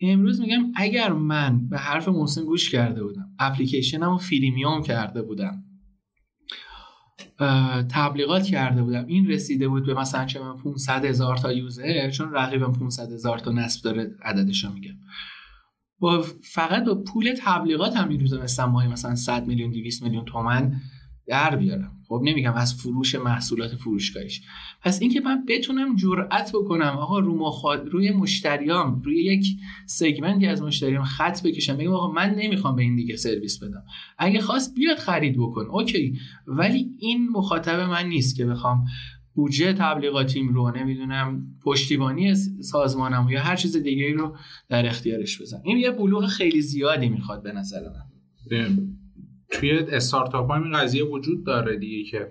امروز 0.00 0.40
میگم 0.40 0.72
اگر 0.76 1.12
من 1.12 1.68
به 1.68 1.78
حرف 1.78 2.08
محسن 2.08 2.44
گوش 2.44 2.70
کرده 2.70 3.04
بودم 3.04 3.30
اپلیکیشنم 3.38 4.10
رو 4.10 4.16
فریمیوم 4.16 4.82
کرده 4.82 5.22
بودم 5.22 5.64
تبلیغات 7.90 8.42
کرده 8.42 8.82
بودم. 8.82 9.06
این 9.06 9.28
رسیده 9.28 9.68
بود 9.68 9.86
به 9.86 9.94
مثلا 9.94 10.24
چه 10.24 10.40
من 10.40 10.56
500 10.56 11.04
هزار 11.04 11.36
تا 11.36 11.52
یوزر 11.52 12.10
چون 12.10 12.32
رقیبم 12.32 12.72
500 12.72 13.12
هزار 13.12 13.38
تا 13.38 13.52
نصب 13.52 13.84
داره 13.84 14.10
عددش 14.22 14.64
میگم. 14.64 14.94
با 15.98 16.24
فقط 16.42 16.84
با 16.84 16.94
پول 16.94 17.34
تبلیغات 17.40 17.96
هم 17.96 18.08
می‌تونستم 18.08 18.64
ماهی 18.64 18.88
مثلا 18.88 19.14
100 19.14 19.46
میلیون 19.46 19.70
200 19.70 20.02
میلیون 20.02 20.24
تومن 20.24 20.80
در 21.26 21.56
بیارم. 21.56 21.90
خب 22.08 22.20
نمیگم 22.24 22.52
از 22.52 22.74
فروش 22.74 23.14
محصولات 23.14 23.74
فروشگاهیش. 23.74 24.42
پس 24.82 25.02
اینکه 25.02 25.20
من 25.20 25.44
بتونم 25.48 25.96
جرأت 25.96 26.52
بکنم 26.54 26.96
آقا 26.96 27.18
رو 27.18 27.38
مخاد 27.38 27.88
روی 27.88 28.10
مشتریام 28.10 29.02
روی 29.02 29.24
یک 29.24 29.46
سگمنتی 29.86 30.46
از 30.46 30.62
مشتریام 30.62 31.04
خط 31.04 31.42
بکشم 31.42 31.76
بگم 31.76 31.92
آقا 31.92 32.12
من 32.12 32.34
نمی‌خوام 32.34 32.76
به 32.76 32.82
این 32.82 32.96
دیگه 32.96 33.16
سرویس 33.16 33.58
بدم. 33.62 33.84
اگه 34.18 34.40
خواست 34.40 34.74
بیاد 34.74 34.96
خرید 34.96 35.36
بکن. 35.36 35.66
اوکی. 35.70 36.18
ولی 36.46 36.90
این 36.98 37.28
مخاطب 37.28 37.80
من 37.80 38.08
نیست 38.08 38.36
که 38.36 38.46
بخوام 38.46 38.84
بودجه 39.34 39.72
تبلیغاتیم 39.72 40.48
رو 40.48 40.76
نمی‌دونم 40.76 41.46
پشتیبانی 41.62 42.34
سازمانم 42.60 43.28
یا 43.30 43.42
هر 43.42 43.56
چیز 43.56 43.76
دیگه 43.76 44.12
رو 44.12 44.36
در 44.68 44.86
اختیارش 44.86 45.40
بزنم 45.40 45.60
این 45.64 45.78
یه 45.78 45.90
بلوغ 45.90 46.26
خیلی 46.26 46.60
زیادی 46.60 47.08
می‌خواد 47.08 47.42
به 47.42 47.52
نظر 47.52 47.80
من. 47.80 48.06
توی 49.50 49.70
استارتاپ 49.70 50.50
ها 50.50 50.56
این 50.56 50.72
قضیه 50.72 51.04
وجود 51.04 51.46
داره 51.46 51.78
دیگه 51.78 52.10
که 52.10 52.30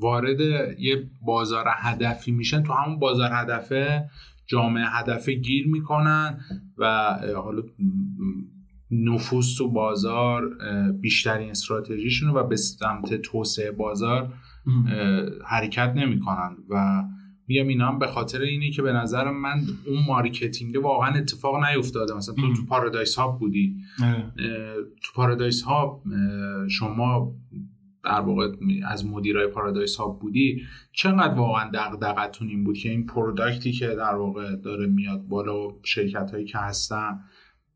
وارد 0.00 0.40
یه 0.78 1.10
بازار 1.22 1.64
هدفی 1.68 2.32
میشن. 2.32 2.62
تو 2.62 2.72
همون 2.72 2.98
بازار 2.98 3.30
هدفه 3.32 4.10
جامعه 4.46 4.84
هدفه 4.86 5.32
گیر 5.32 5.68
می‌کنن 5.68 6.40
و 6.78 7.14
حالا 7.36 7.62
نفوذ 8.90 9.46
تو 9.58 9.70
بازار 9.70 10.42
بیشترین 11.00 11.50
استراتژیشون 11.50 12.30
و 12.30 12.42
به 12.42 12.56
سمت 12.56 13.14
توسعه 13.14 13.70
بازار 13.70 14.32
حرکت 15.46 15.92
نمی‌کنن 15.96 16.56
و 16.68 17.02
میگم 17.48 17.68
اینا 17.68 17.88
هم 17.88 17.98
به 17.98 18.06
خاطر 18.06 18.40
اینه 18.40 18.70
که 18.70 18.82
به 18.82 18.92
نظر 18.92 19.30
من 19.30 19.66
اون 19.86 20.04
marketing 20.06 20.76
واقعا 20.82 21.14
اتفاق 21.14 21.64
نیفتاده. 21.64 22.14
مثلا 22.14 22.34
تو 22.34 22.54
تو 22.54 22.64
پارادایس 22.66 23.16
هاب 23.16 23.38
بودی. 23.38 23.76
تو 25.02 25.12
پارادایس 25.14 25.62
هاب 25.62 26.02
شما 26.70 27.34
در 28.04 28.20
واقع 28.20 28.52
از 28.86 29.06
مدیرای 29.06 29.46
پارادایس 29.46 29.96
هاب 29.96 30.18
بودی. 30.18 30.62
چقدر 30.92 31.34
واقعا 31.34 31.70
دغدغتون 31.74 32.48
این 32.48 32.64
بود 32.64 32.78
که 32.78 32.90
این 32.90 33.06
product 33.06 33.64
ی 33.64 33.72
که 33.72 33.86
در 33.86 34.14
واقع 34.14 34.56
داره 34.56 34.86
میاد 34.86 35.28
بالا 35.28 35.68
و 35.68 35.80
شرکت 35.84 36.30
هایی 36.30 36.44
که 36.44 36.58
هستن 36.58 37.20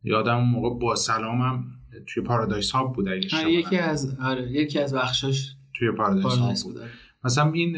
یادم 0.04 0.36
اون 0.36 0.48
موقع 0.48 0.78
با 0.80 0.94
سلامم 0.94 1.64
توی 2.06 2.22
پارادایس 2.22 2.70
هاب 2.70 2.94
بود 2.94 3.08
یکی 3.46 3.76
از 3.76 4.18
آره 4.20 4.52
یکی 4.52 4.78
از 4.78 4.94
بخشاش 4.94 5.56
توی 5.74 5.90
پارادایس, 5.90 6.26
پارادایس 6.26 6.64
بود. 6.64 6.76
مثلا 7.24 7.52
این 7.52 7.76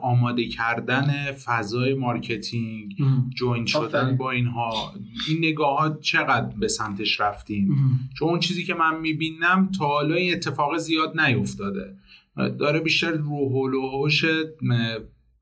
آماده 0.00 0.48
کردن 0.48 1.32
فضای 1.32 1.94
marketing 1.94 2.96
join 3.34 3.66
شدن 3.66 4.16
با 4.16 4.30
اینها 4.30 4.94
این 5.28 5.38
نگاه 5.38 5.78
ها 5.78 5.98
چقدر 6.00 6.56
به 6.56 6.68
سمتش 6.68 7.20
رفتیم؟ 7.20 7.76
چون 8.18 8.28
اون 8.28 8.40
چیزی 8.40 8.64
که 8.64 8.74
من 8.74 9.00
می‌بینم 9.00 9.70
تا 9.78 9.86
حالا 9.86 10.14
این 10.14 10.32
اتفاق 10.32 10.76
زیاد 10.76 11.20
نیفتاده. 11.20 11.96
داره 12.58 12.80
بیشتر 12.80 13.10
روح 13.10 13.52
و 13.52 13.66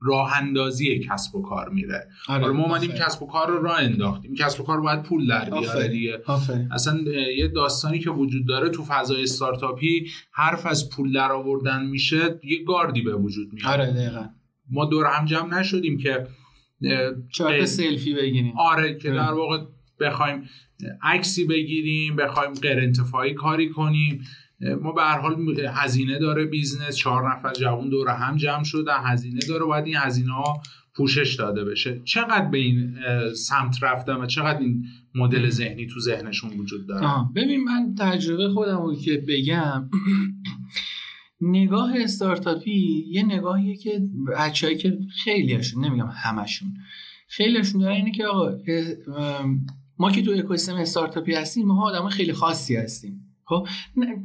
راه 0.01 0.37
اندازی 0.37 0.99
کسب 0.99 1.35
و 1.35 1.43
کار 1.43 1.69
میره. 1.69 2.09
آره 2.29 2.49
ما 2.49 2.65
اومدیم 2.65 2.93
کسب 2.93 3.23
و 3.23 3.27
کار 3.27 3.51
رو 3.51 3.63
راه 3.63 3.81
انداختیم. 3.81 4.35
کسب 4.35 4.61
و 4.61 4.65
کار 4.65 4.81
باید 4.81 5.03
پول 5.03 5.27
در 5.27 5.51
بیاره 5.51 5.89
دیگه. 5.89 6.19
اصلا 6.71 7.01
یه 7.37 7.49
داستانی 7.49 7.99
که 7.99 8.11
وجود 8.11 8.49
داره 8.49 8.69
تو 8.69 8.85
فضای 8.85 9.23
استارتاپی 9.23 10.07
حرف 10.33 10.67
از 10.67 10.91
پول 10.91 11.13
در 11.13 11.33
آوردن 11.33 11.87
میشه 11.87 12.41
یه 12.45 12.65
گاردی 12.65 13.03
به 13.03 13.15
وجود 13.15 13.53
میاد. 13.53 13.67
آره 13.67 13.93
دقیقا. 13.93 14.29
ما 14.71 14.85
دور 14.85 15.07
هم 15.07 15.25
جمع 15.25 15.59
نشدیم 15.61 15.99
که 15.99 16.27
چهار 17.33 17.65
سلفی 17.65 18.15
بگیریم. 18.15 18.53
آره 18.59 18.99
که 18.99 19.11
در 19.11 19.33
واقع 19.33 19.59
بخوایم 20.01 20.49
عکسی 21.03 21.45
بگیریم 21.45 22.17
بخوایم 22.17 22.53
غیر 22.53 22.79
انتفاعی 22.79 23.35
کاری 23.35 23.69
کنیم. 23.69 24.25
ما 24.61 24.93
به 24.93 25.03
هر 25.03 25.19
حال 25.19 25.61
هزینه 25.69 26.19
داره 26.19 26.45
business 26.45 26.97
چهار 26.97 27.33
نفر 27.33 27.53
جوان 27.53 27.89
دور 27.89 28.09
هم 28.09 28.37
جمع 28.37 28.65
شده 28.65 28.93
هزینه 28.95 29.41
داره 29.49 29.65
باید 29.65 29.87
این 29.87 29.97
هزینه 29.97 30.33
ها 30.33 30.63
پوشش 30.97 31.35
داده 31.35 31.65
بشه. 31.65 32.01
چقدر 32.05 32.45
به 32.45 32.59
این 32.59 32.95
سمت 33.35 33.83
رفتم 33.83 34.21
و 34.21 34.27
چقدر 34.27 34.59
این 34.59 34.85
مدل 35.15 35.51
ذهنی 35.51 35.87
تو 35.87 36.01
ذهنشون 36.01 36.51
وجود 36.51 36.89
داره؟ 36.89 37.07
ببین 37.37 37.65
من 37.65 37.95
تجربه 37.99 38.49
خودم 38.49 38.83
رو 38.83 38.97
که 38.97 39.25
بگم 39.29 39.91
نگاه 41.41 41.93
استارتاپی 41.97 43.05
یه 43.09 43.23
نگاهیه 43.23 43.77
که 43.77 44.01
بچه‌ای 44.39 44.77
که 44.77 44.99
خیلیشون 45.25 45.85
نمیگم 45.85 46.11
همشون 46.13 46.69
خیلیشون 47.29 47.81
داره 47.81 47.95
اینه 47.95 48.13
که 48.13 48.27
آقا 48.27 48.59
ما 49.99 50.13
که 50.13 50.23
تو 50.23 50.31
اکوسیستم 50.31 50.75
استارتاپی 50.75 51.35
هستیم 51.35 51.67
ما 51.67 51.89
آدم 51.89 52.09
خیلی 52.09 52.33
خاصی 52.33 52.77
هستیم. 52.77 53.28
خب 53.49 53.67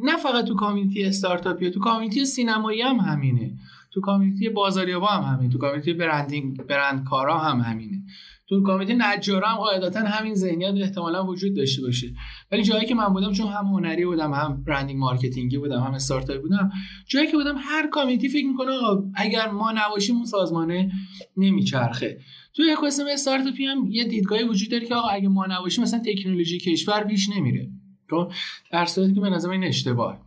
نه 0.03 0.17
فقط 0.17 0.45
تو 0.45 0.55
community 0.55 1.03
startup 1.03 1.61
ی 1.61 1.69
تو 1.69 1.79
community 1.79 2.25
سینمایی 2.25 2.81
هم 2.81 2.95
همینه. 2.95 3.57
تو 3.93 4.01
community 4.01 4.49
بازاریابا 4.49 5.07
هم 5.07 5.33
همینه. 5.33 5.53
تو 5.53 5.57
community 5.57 5.93
branding 5.93 6.57
brand 6.57 7.03
کارا 7.03 7.38
هم 7.38 7.59
همینه. 7.59 8.03
تو 8.49 8.63
community 8.63 8.99
نجارا 9.01 9.47
هم 9.47 9.57
قاعدتا 9.57 9.99
همین 9.99 10.36
ذهنیت 10.36 10.73
احتمالا 10.81 11.25
وجود 11.25 11.55
داشته 11.55 11.81
باشه. 11.81 12.13
ولی 12.51 12.63
جایی 12.63 12.86
که 12.86 12.95
من 12.95 13.07
بودم 13.07 13.33
چون 13.33 13.47
هم 13.47 13.65
هنری 13.65 14.05
بودم 14.05 14.33
هم 14.33 14.63
branding 14.63 14.99
marketing 14.99 15.52
ی 15.52 15.57
بودم 15.57 15.79
هم 15.79 15.93
استارتاپ 15.93 16.41
بودم 16.41 16.71
جایی 17.07 17.27
که 17.27 17.38
بودم 17.38 17.55
هر 17.57 17.88
کامیونیتی 17.88 18.29
فکر 18.29 18.47
می‌کنه 18.47 18.71
آقا 18.71 19.03
اگر 19.15 19.51
ما 19.51 19.71
نباشیم 19.71 20.15
اون 20.15 20.25
سازمانه 20.25 20.91
نمیچرخه. 21.38 22.19
تو 22.53 22.63
اکوسیستم 22.71 23.05
استارتاپی 23.12 23.65
هم 23.65 23.86
یه 23.89 24.03
دیدگاهی 24.03 24.43
وجود 24.43 24.71
داره 24.71 24.86
که 24.86 24.95
آقا 24.95 25.07
اگه 25.07 25.27
ما 25.27 25.45
نباشیم 25.45 25.83
مثلا 25.83 26.01
تکنولوژی 26.05 26.59
کشور 26.59 27.03
پیش 27.03 27.29
نمیره. 27.29 27.69
تو 28.09 28.31
در 28.71 28.85
صورتی 28.85 29.13
که 29.13 29.21
به 29.21 29.29
نظر 29.29 29.49
این 29.49 29.63
اشتباه 29.63 30.21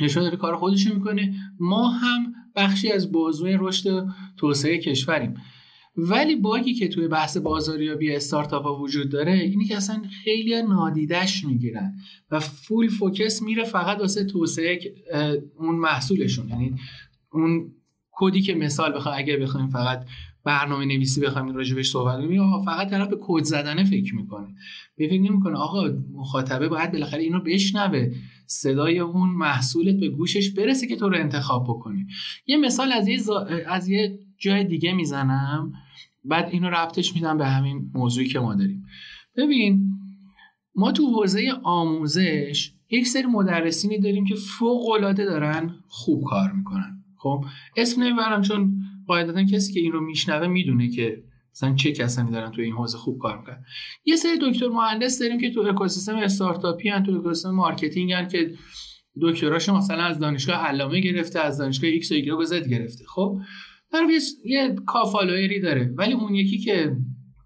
نشون 0.00 0.22
داره 0.22 0.36
کار 0.36 0.56
خودش 0.56 0.86
می‌کنه. 0.86 1.34
ما 1.60 1.88
هم 1.88 2.34
بخشی 2.56 2.92
از 2.92 3.12
بازوی 3.12 3.56
رشد 3.60 4.06
توسعه 4.36 4.78
کشوریم. 4.78 5.34
ولی 5.96 6.36
باگی 6.36 6.74
که 6.74 6.88
توی 6.88 7.08
بحث 7.08 7.36
بازاریابی 7.36 8.14
استارتاپ 8.16 8.62
ها 8.62 8.78
وجود 8.78 9.08
داره 9.08 9.32
اینی 9.32 9.64
که 9.64 9.76
اصلا 9.76 10.02
خیلی 10.24 10.62
نادیدش 10.62 11.44
می‌گیرن 11.44 11.94
و 12.30 12.40
فول 12.40 12.88
فوکس 12.88 13.42
میره 13.42 13.64
فقط 13.64 13.98
واسه 13.98 14.24
توسعه 14.24 14.80
اون 15.56 15.74
محصولشون. 15.74 16.48
یعنی 16.48 16.74
اون 17.32 17.72
کدی 18.12 18.42
که 18.42 18.54
مثال 18.54 18.92
بخوام 18.94 19.14
اگر 19.18 19.36
بخوایم 19.36 19.68
فقط 19.68 20.06
برنامه 20.44 20.84
نویسی 20.84 21.20
بخوایم 21.20 21.54
راجبش 21.54 21.90
صحبت 21.90 22.18
کنیم 22.18 22.64
فقط 22.64 22.90
طرف 22.90 23.08
به 23.08 23.16
کد 23.20 23.42
زدن 23.44 23.84
فکر 23.84 24.14
می‌کنه. 24.14 24.54
به 24.96 25.08
فکر 25.08 25.20
نمی‌کنه. 25.20 25.56
آقا 25.58 25.88
مخاطبه 26.12 26.68
باید 26.68 26.92
بالاخره 26.92 27.22
اینو 27.22 27.40
بشنوه. 27.40 28.10
صدای 28.46 28.98
اون 28.98 29.28
محصولت 29.28 30.00
به 30.00 30.08
گوشش 30.08 30.50
برسه 30.50 30.86
که 30.86 30.96
تو 30.96 31.08
رو 31.08 31.16
انتخاب 31.16 31.64
بکنی 31.64 32.06
یه 32.46 32.56
مثال 32.56 32.92
از 32.92 33.08
یه, 33.08 33.20
از 33.66 33.88
یه 33.88 34.18
جای 34.38 34.64
دیگه 34.64 34.92
می‌زنم. 34.92 35.72
بعد 36.24 36.48
اینو 36.50 36.70
ربطش 36.70 37.14
میدم 37.14 37.38
به 37.38 37.46
همین 37.46 37.90
موضوعی 37.94 38.28
که 38.28 38.38
ما 38.38 38.54
داریم. 38.54 38.84
ببین 39.36 39.90
ما 40.74 40.92
تو 40.92 41.06
حوزه 41.06 41.52
آموزش 41.62 42.72
یک 42.90 43.06
سری 43.06 43.26
مدرسینی 43.26 43.98
داریم 43.98 44.24
که 44.24 44.34
فوق 44.34 44.90
العاده 44.90 45.24
دارن 45.24 45.74
خوب 45.88 46.24
کار 46.24 46.52
می‌کنن. 46.52 47.04
خب؟ 47.16 47.44
اسم 47.76 48.02
نمی‌برم 48.02 48.42
چون 48.42 48.82
قاعدتا 49.10 49.44
کسی 49.44 49.72
که 49.72 49.80
این 49.80 49.92
رو 49.92 50.00
میشنوه 50.00 50.46
می‌دونه 50.46 50.88
که 50.88 51.22
مثلا 51.52 51.74
چه 51.74 51.92
کسانی 51.92 52.30
دارن 52.30 52.50
تو 52.50 52.62
این 52.62 52.72
حوزه 52.72 52.98
خوب 52.98 53.18
کار 53.18 53.38
می‌کنن. 53.38 53.64
یه 54.04 54.16
سری 54.16 54.38
دکتر 54.42 54.68
مهندس 54.68 55.18
داریم 55.18 55.40
که 55.40 55.50
تو 55.50 55.60
اکوسیستم 55.60 56.16
استارتاپی 56.16 56.90
ان 56.90 57.02
تو 57.02 57.12
اکوسیستم 57.12 57.50
marketing 57.50 58.12
ان 58.12 58.28
که 58.28 58.50
دکتراش 59.22 59.68
مثلا 59.68 60.02
از 60.02 60.18
دانشگاه 60.18 60.56
علامه 60.56 61.00
گرفته 61.00 61.40
از 61.40 61.58
دانشگاه 61.58 61.90
X 61.90 62.12
و 62.12 62.14
ایگرگ 62.14 62.68
گرفته. 62.70 63.04
خب 63.14 63.38
در 63.92 64.02
یه 64.44 64.74
کا 64.86 65.00
follower 65.00 65.53
ی 65.53 65.60
داره 65.60 65.94
ولی 65.98 66.12
اون 66.12 66.34
یکی 66.34 66.58
که 66.58 66.96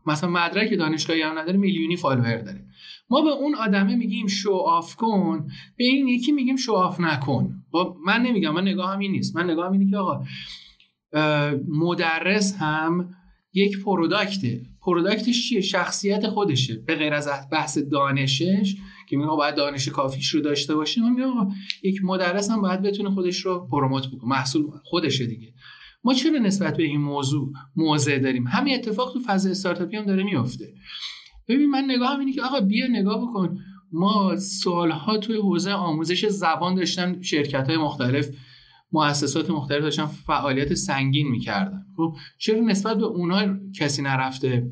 مثلا 0.07 0.31
مدرک 0.31 0.75
دانشگاهی 0.79 1.23
هم 1.23 1.39
نداره 1.39 1.57
میلیونی 1.57 1.97
follower 1.97 2.37
داره. 2.37 2.65
ما 3.11 3.23
به 3.23 3.31
اون 3.31 3.55
آدمه 3.55 3.97
میگیم 3.97 4.27
show 4.27 4.53
off 4.53 4.97
کن 4.97 5.47
به 5.77 5.85
این 5.85 6.09
یکی 6.09 6.33
میگیم 6.33 6.57
show 6.57 6.73
off 6.73 7.01
نکن. 7.01 7.55
با 7.71 7.97
من 8.07 8.23
نمیگم 8.23 8.55
من 8.55 8.63
نگاه 8.63 8.99
این 8.99 9.13
نیست. 9.13 9.37
من 9.37 9.51
نگاه 9.51 9.73
اینه 9.73 9.91
که 9.91 9.97
آقا 9.97 10.25
مدرس 11.69 12.57
هم 12.59 13.11
یک 13.53 13.83
product 13.85 14.46
ه. 14.46 14.63
product 14.83 15.34
ش 15.34 15.49
چیه؟ 15.49 15.61
شخصیت 15.61 16.29
خودشه. 16.29 16.75
به 16.87 16.95
غیر 16.95 17.15
از 17.15 17.29
بحث 17.53 17.79
دانشش 17.79 18.77
که 19.09 19.17
میگه 19.17 19.29
باید 19.29 19.55
دانش 19.55 19.89
کافیش 19.89 20.31
رو 20.31 20.41
داشته 20.41 20.75
باشه 20.75 21.03
من 21.03 21.11
میگم 21.11 21.49
یک 21.83 22.05
مدرس 22.05 22.51
هم 22.51 22.61
باید 22.61 22.83
بتونه 22.83 23.11
خودش 23.11 23.41
رو 23.41 23.69
promote 23.71 24.07
بکنه. 24.07 24.31
محصول 24.31 24.67
خودشه 24.85 25.27
دیگه. 25.27 25.55
ما 26.05 26.15
چرا 26.15 26.39
نسبت 26.39 26.77
به 26.77 26.83
این 26.83 27.01
موضوع 27.01 27.53
موضع 27.77 28.19
داریم؟ 28.19 28.47
همین 28.47 28.75
اتفاق 28.75 29.13
تو 29.13 29.21
فاز 29.21 29.47
استارتاپی 29.47 29.97
هم 29.97 30.07
داره 30.07 30.23
میفته 30.23 30.75
ببین 31.49 31.71
من 31.71 31.85
نگاه 31.89 32.19
اینه 32.19 32.33
که 32.33 32.43
آقا 32.43 32.61
بیا 32.61 32.87
نگاه 32.87 33.23
بکن. 33.23 33.59
ما 33.93 34.37
سالها 34.37 35.19
توی 35.19 35.37
حوزه 35.37 35.73
آموزش 35.73 36.27
زبان 36.27 36.75
داشتن 36.75 37.23
شرکت 37.23 37.69
های 37.69 37.77
مختلف 37.77 38.29
مؤسسات 38.95 39.51
مختلف 39.51 39.83
داشتن 39.83 40.07
فعالیت 40.07 40.75
سنگین 40.75 41.29
می‌کردن. 41.29 41.83
خب 41.97 42.17
چرا 42.39 42.61
نسبت 42.61 42.97
به 42.97 43.05
اونها 43.05 43.47
کسی 43.79 44.03
نرفته 44.03 44.71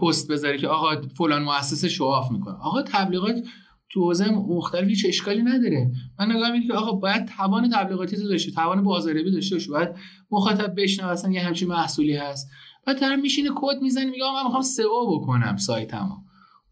پست 0.00 0.30
بذاره 0.30 0.58
که 0.58 0.68
آقا 0.68 1.02
فلان 1.16 1.42
مؤسسه 1.42 1.88
شواف 1.88 2.30
می‌کنه؟ 2.30 2.54
آقا 2.54 2.82
تبلیغات 2.82 3.44
تو 3.90 4.00
حوزه 4.00 4.30
مختلف 4.30 4.88
هیچ 4.88 5.06
اشکالی 5.08 5.42
نداره. 5.42 5.92
من 6.18 6.32
نگاه 6.32 6.50
می‌کنم 6.50 6.66
که 6.68 6.74
آقا 6.74 6.92
باید 6.92 7.24
توان 7.24 7.70
تبلیغاتی 7.70 8.16
تو 8.16 8.28
داشته 8.28 8.52
توان 8.52 8.82
بازاریابی 8.82 9.30
داشته 9.30 9.56
باشه. 9.56 9.70
باید 9.70 9.88
مخاطب 10.30 10.80
بشنوه 10.80 11.10
اصلا 11.10 11.32
یه 11.32 11.40
همچین 11.40 11.68
محصولی 11.68 12.16
هست. 12.16 12.48
بعد 12.86 12.98
طرف 12.98 13.18
میشینه 13.18 13.50
کد 13.56 13.82
می‌زنه 13.82 14.10
میگه 14.10 14.24
من 14.34 14.44
می‌خوام 14.44 14.62
سئو 14.62 15.18
بکنم 15.18 15.56
سایتمو. 15.56 16.14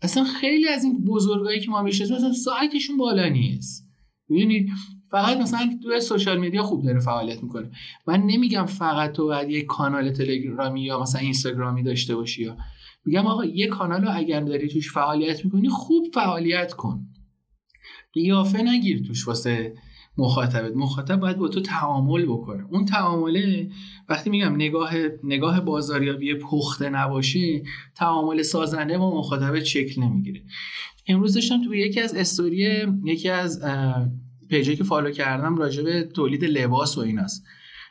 اصلا 0.02 0.24
خیلی 0.24 0.68
از 0.68 0.84
این 0.84 1.04
بزرگایی 1.04 1.60
که 1.60 1.70
ما 1.70 1.82
می‌شناسیم 1.82 2.16
مثلا 2.16 2.32
سایتشون 2.32 2.96
بالا 2.96 3.28
نیست. 3.28 3.86
می‌دونید؟ 4.28 4.68
فقط 5.10 5.36
مثلا 5.36 5.78
تو 5.82 6.00
سوشال 6.00 6.38
میدیا 6.38 6.62
خوب 6.62 6.84
داره 6.84 6.98
فعالیت 6.98 7.42
می‌کنه. 7.42 7.70
من 8.06 8.22
نمیگم 8.22 8.66
فقط 8.66 9.12
تو 9.12 9.26
باید 9.26 9.50
یک 9.50 9.66
کانال 9.66 10.12
تلگرامی 10.12 10.82
یا 10.82 11.00
مثلا 11.00 11.20
اینستاگرامی 11.20 11.82
داشته 11.82 12.14
باشی 12.14 12.42
یا. 12.42 12.56
میگم 13.04 13.26
آقا 13.26 13.44
یه 13.44 13.66
کانال 13.66 14.02
رو 14.02 14.08
اگر 14.12 14.40
داری 14.40 14.68
توش 14.68 14.92
فعالیت 14.92 15.44
می‌کنی 15.44 15.68
خوب 15.68 16.06
فعالیت 16.14 16.72
کن. 16.72 17.06
قیافه 18.12 18.62
نگیر 18.62 19.06
توش 19.06 19.28
واسه 19.28 19.74
مخاطبت. 20.18 20.72
مخاطب 20.76 21.20
باید 21.20 21.36
با 21.36 21.48
تو 21.48 21.60
تعامل 21.60 22.26
بکنه. 22.26 22.64
اون 22.70 22.84
تعامله 22.84 23.70
وقتی 24.08 24.30
میگم 24.30 24.54
نگاه 24.54 24.92
نگاه 25.24 25.60
بازاریابی 25.60 26.34
پخته 26.34 26.90
نباشه 26.90 27.62
تعامل 27.94 28.42
سازنده 28.42 28.98
با 28.98 29.18
مخاطب 29.18 29.58
شکل 29.60 30.02
نمی‌گیره. 30.02 30.42
امروز 31.08 31.34
داشتم 31.34 31.64
تو 31.64 31.74
یکی 31.74 32.00
از 32.00 32.14
استوری 32.14 32.86
یکی 33.04 33.28
از 33.28 33.62
page 34.48 34.71
ی 34.71 34.76
که 34.76 34.84
follow 34.84 35.10
کردم 35.10 35.56
راجع 35.56 35.82
به 35.82 36.02
تولید 36.02 36.44
لباس 36.44 36.98
و 36.98 37.00
ایناست. 37.00 37.44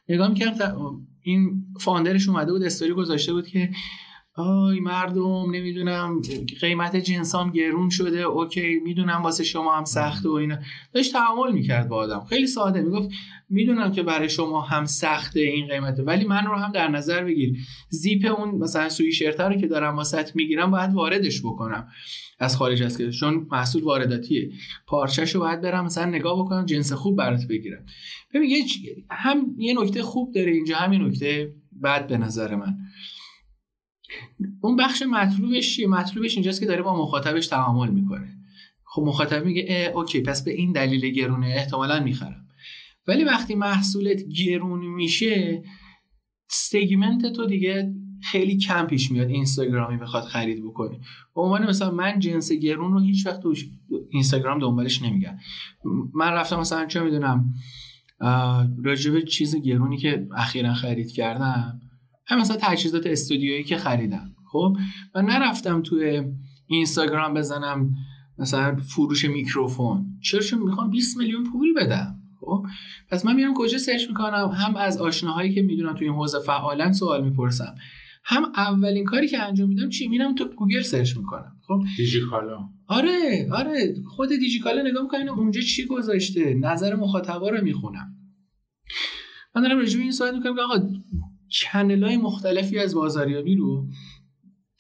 نگاه 0.10 0.28
می‌کردم 0.28 1.02
این 1.22 1.66
founder 1.80 2.19
ش 2.19 2.30
اومده 2.30 2.52
بود 2.52 2.64
استوری 2.64 2.94
گذاشته 2.94 3.34
بود 3.34 3.48
که 3.48 3.70
آی 4.38 4.80
مردم 4.80 5.52
نمی‌دونم 5.52 6.22
قیمت 6.62 6.96
جنسام 6.96 7.52
گرون 7.52 7.90
شده 7.90 8.22
اوکی 8.22 8.80
می‌دونم 8.84 9.24
واسه 9.24 9.44
شما 9.44 9.78
هم 9.78 9.86
سخته 9.86 10.30
و 10.30 10.32
اینا. 10.32 10.58
داشت 10.94 11.14
تعامل 11.14 11.52
می‌کرد 11.52 11.90
با 11.90 11.96
آدم. 11.96 12.26
خیلی 12.30 12.48
ساده 12.48 12.82
می‌گفت 12.82 13.10
می‌دونم 13.50 13.92
که 13.92 14.04
برای 14.04 14.30
شما 14.30 14.62
هم 14.62 14.86
سخته 14.86 15.40
این 15.40 15.68
قیمته 15.68 16.04
ولی 16.04 16.26
من 16.26 16.46
رو 16.46 16.56
هم 16.56 16.72
در 16.72 16.88
نظر 16.88 17.24
بگیر. 17.24 17.58
زیپ 17.90 18.40
اون 18.40 18.56
مثلا 18.56 18.90
سوی 18.90 19.12
رو 19.40 19.54
که 19.54 19.68
دارم 19.68 19.96
واسط 19.96 20.36
می‌گیرم 20.36 20.72
باید 20.72 20.94
واردش 20.94 21.42
بکنم. 21.42 21.88
از 22.40 22.58
خارج 22.58 22.84
از 22.84 22.98
که 22.98 23.12
چون 23.12 23.48
محصول 23.52 23.84
وارداتیه. 23.84 24.52
پارچهش 24.88 25.36
رو 25.36 25.42
باید 25.42 25.62
برم 25.62 25.86
مثلا 25.86 26.06
نگاه 26.06 26.40
بکنم 26.40 26.66
جنس 26.66 26.94
خوب 26.94 27.18
برات 27.18 27.48
بگیرم. 27.50 27.86
ببین 28.34 28.68
هم 29.12 29.56
یه 29.58 29.82
نکته 29.82 30.04
خوب 30.04 30.34
داره 30.34 30.52
اینجا 30.52 30.78
همین 30.78 31.02
نکته 31.02 31.54
بد 31.84 32.08
به 32.08 32.18
نظر 32.18 32.56
من. 32.56 32.78
اون 34.62 34.76
بخش 34.76 35.02
مطلوبش 35.02 35.76
چیه؟ 35.76 35.88
مطلوبش 35.88 36.34
اینجاست 36.34 36.60
که 36.60 36.66
داره 36.66 36.82
با 36.82 37.02
مخاطبش 37.02 37.48
تعامل 37.48 37.90
می‌کنه. 37.90 38.38
خب 38.86 39.02
مخاطب 39.02 39.46
میگه 39.46 39.92
اوکی 39.96 40.22
پس 40.22 40.44
به 40.44 40.52
این 40.52 40.72
دلیل 40.72 41.10
گرونه 41.10 41.48
احتمالا 41.48 42.00
می‌خرم. 42.00 42.48
ولی 43.08 43.24
وقتی 43.24 43.56
محصولت 43.56 44.24
گرون 44.24 44.86
میشه 44.86 45.64
سگمنت 46.50 47.34
تو 47.34 47.46
دیگه 47.46 47.94
خیلی 48.32 48.58
کم 48.58 48.86
پیش 48.86 49.12
میاد 49.12 49.30
اینستاگرامی 49.30 49.98
بخواد 49.98 50.24
خرید 50.24 50.64
بکنی 50.64 51.00
به 51.36 51.42
عنوان 51.42 51.70
مثلا 51.70 51.92
من 51.92 52.20
جنس 52.20 52.52
گرون 52.52 52.94
رو 52.94 53.00
هیچ 53.00 53.28
وقت 53.28 53.40
تو 53.40 53.54
اینستاگرام 54.10 54.60
دنبالش 54.60 55.02
نمیگم. 55.02 55.38
من 56.14 56.32
رفتم 56.32 56.60
مثلا 56.60 56.86
چه 56.86 57.04
می‌دونم 57.04 57.54
راجبه 58.84 59.22
چیز 59.22 59.56
گرونی 59.56 59.98
که 59.98 60.28
اخیرا 60.36 60.74
خرید 60.74 61.12
کردم. 61.12 61.82
هم 62.28 62.42
مثلا 62.42 62.58
تجهیزات 62.62 63.06
استودیویی 63.06 63.64
که 63.64 63.78
خریدم. 63.78 64.36
خب؟ 64.52 64.78
و 65.16 65.22
نرفتم 65.22 65.82
توی 65.82 66.24
اینستاگرام 66.68 67.34
بزنم 67.34 67.96
مثلا 68.38 68.76
فروش 68.76 69.26
میکروفون. 69.26 70.06
چرا؟ 70.22 70.42
چون 70.42 70.60
می‌خوام 70.60 70.90
20 70.90 71.18
میلیون 71.18 71.44
پول 71.44 71.74
بدم. 71.74 72.20
خب؟ 72.40 72.66
پس 73.10 73.26
من 73.26 73.36
میرم 73.36 73.54
کجا 73.54 73.78
search 73.78 74.08
می‌کنم؟ 74.08 74.50
هم 74.54 74.76
از 74.76 74.98
آشناهایی 74.98 75.54
که 75.54 75.62
می‌دونم 75.62 75.94
توی 75.94 76.08
این 76.08 76.16
حوزه 76.16 76.40
فعالن 76.40 76.92
سوال 76.92 77.24
می‌پرسم. 77.24 77.76
هم 78.28 78.44
اولین 78.56 79.06
کاری 79.06 79.28
که 79.28 79.44
انجام 79.44 79.70
میدم 79.70 79.90
چی؟ 79.90 80.08
میرم 80.08 80.36
تو 80.36 80.46
گوگل 80.46 80.82
search 80.82 81.18
می‌کنم. 81.18 81.60
خب؟ 81.68 81.82
دیجیکالا. 81.98 82.70
آره 82.88 83.50
آره. 83.52 83.96
خود 84.08 84.30
دیجیکالا 84.30 84.82
نگاه 84.82 85.04
می‌کنم 85.04 85.40
اونجا 85.40 85.62
چی 85.62 85.86
گذاشته؟ 85.86 86.54
نظر 86.54 86.96
مخاطبا 86.96 87.50
رو 87.50 87.64
می‌خونم. 87.64 88.16
من 89.56 89.62
دارم 89.62 89.78
راجع 89.78 90.00
این 90.00 90.12
سوال 90.12 90.36
می‌کنم 90.38 90.56
که 90.56 90.62
آقا 90.62 90.90
چنل 91.50 92.04
های 92.04 92.18
مختلفی 92.18 92.80
از 92.80 92.96
بازاریابی 92.96 93.56
رو 93.56 93.88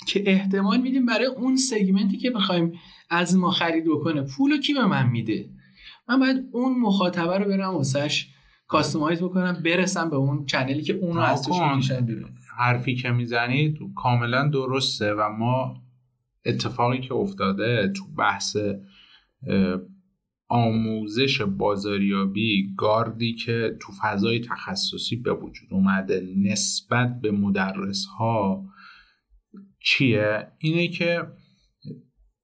که 0.07 0.23
احتمال 0.25 0.81
میدیم 0.81 1.05
برای 1.05 1.25
اون 1.25 1.55
سگمنتی 1.55 2.17
که 2.17 2.31
بخوایم 2.31 2.71
از 3.09 3.37
ما 3.37 3.51
خرید 3.51 3.85
بکنه 3.85 4.21
پول 4.21 4.61
کی 4.61 4.73
به 4.73 4.85
من 4.85 5.09
میده؟ 5.09 5.49
من 6.09 6.19
باید 6.19 6.45
اون 6.51 6.79
مخاطبه 6.79 7.37
رو 7.37 7.45
برم 7.45 7.75
واسش 7.75 8.27
کاستومایز 8.67 9.21
بکنم 9.21 9.61
برسم 9.65 10.09
به 10.09 10.15
اون 10.15 10.45
چنلی 10.45 10.81
که 10.81 10.93
اون 10.93 11.15
رو 11.15 11.21
از 11.21 11.41
توش 11.41 11.91
بیرون. 11.91 12.35
حرفی 12.57 12.95
که 12.95 13.11
می‌زنید 13.11 13.79
کاملا 13.95 14.47
درسته 14.47 15.13
و 15.13 15.29
ما 15.29 15.81
اتفاقی 16.45 17.01
که 17.01 17.13
افتاده 17.13 17.93
تو 17.95 18.03
بحث 18.17 18.57
آموزش 20.47 21.41
بازاریابی 21.41 22.73
گاردی 22.77 23.33
که 23.33 23.77
تو 23.81 23.93
فضای 24.01 24.39
تخصصی 24.39 25.15
به 25.15 25.33
وجود 25.33 25.73
اومده 25.73 26.27
نسبت 26.37 27.21
به 27.21 27.31
مدرس 27.31 28.05
ها 28.05 28.65
چیه؟ 29.79 30.47
اینه 30.57 30.87
که 30.87 31.21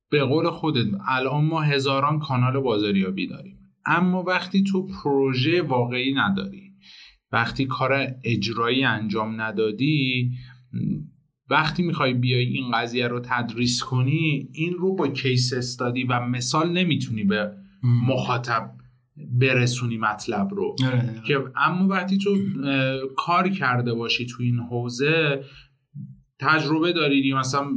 به 0.10 0.24
قول 0.24 0.50
خودت 0.50 0.88
الان 1.08 1.45
ما 1.45 1.62
هزاران 1.62 2.19
کانال 2.19 2.60
بازاریابی 2.60 3.28
داریم 3.28 3.58
اما 3.86 4.24
وقتی 4.24 4.63
تو 4.63 4.88
پروژه 4.88 5.62
واقعی 5.62 6.13
نداری 6.13 6.70
وقتی 7.32 7.65
کار 7.65 8.08
اجرایی 8.24 8.84
انجام 8.84 9.41
ندادی 9.41 10.32
وقتی 11.50 11.84
می‌خوای 11.84 12.13
بیای 12.13 12.46
این 12.46 12.72
قضیه 12.72 13.08
رو 13.08 13.20
تدریس 13.20 13.84
کنی 13.84 14.50
این 14.54 14.74
رو 14.74 14.96
با 14.96 15.08
کیس 15.08 15.54
استادی 15.54 16.04
و 16.04 16.20
مثال 16.20 16.72
نمی‌تونی 16.72 17.24
به 17.24 17.52
مخاطب 18.08 18.72
برسونی 19.39 19.98
مطلب 19.98 20.54
رو 20.54 20.76
آره. 20.86 21.22
که 21.28 21.44
اما 21.56 21.88
وقتی 21.88 22.17
تو 22.17 22.38
کار 23.17 23.50
کرده 23.50 23.94
باشی 23.94 24.26
تو 24.26 24.44
این 24.44 24.60
حوزه 24.60 25.44
تجربه 26.39 26.94
داری 26.94 27.34
مثلا 27.34 27.67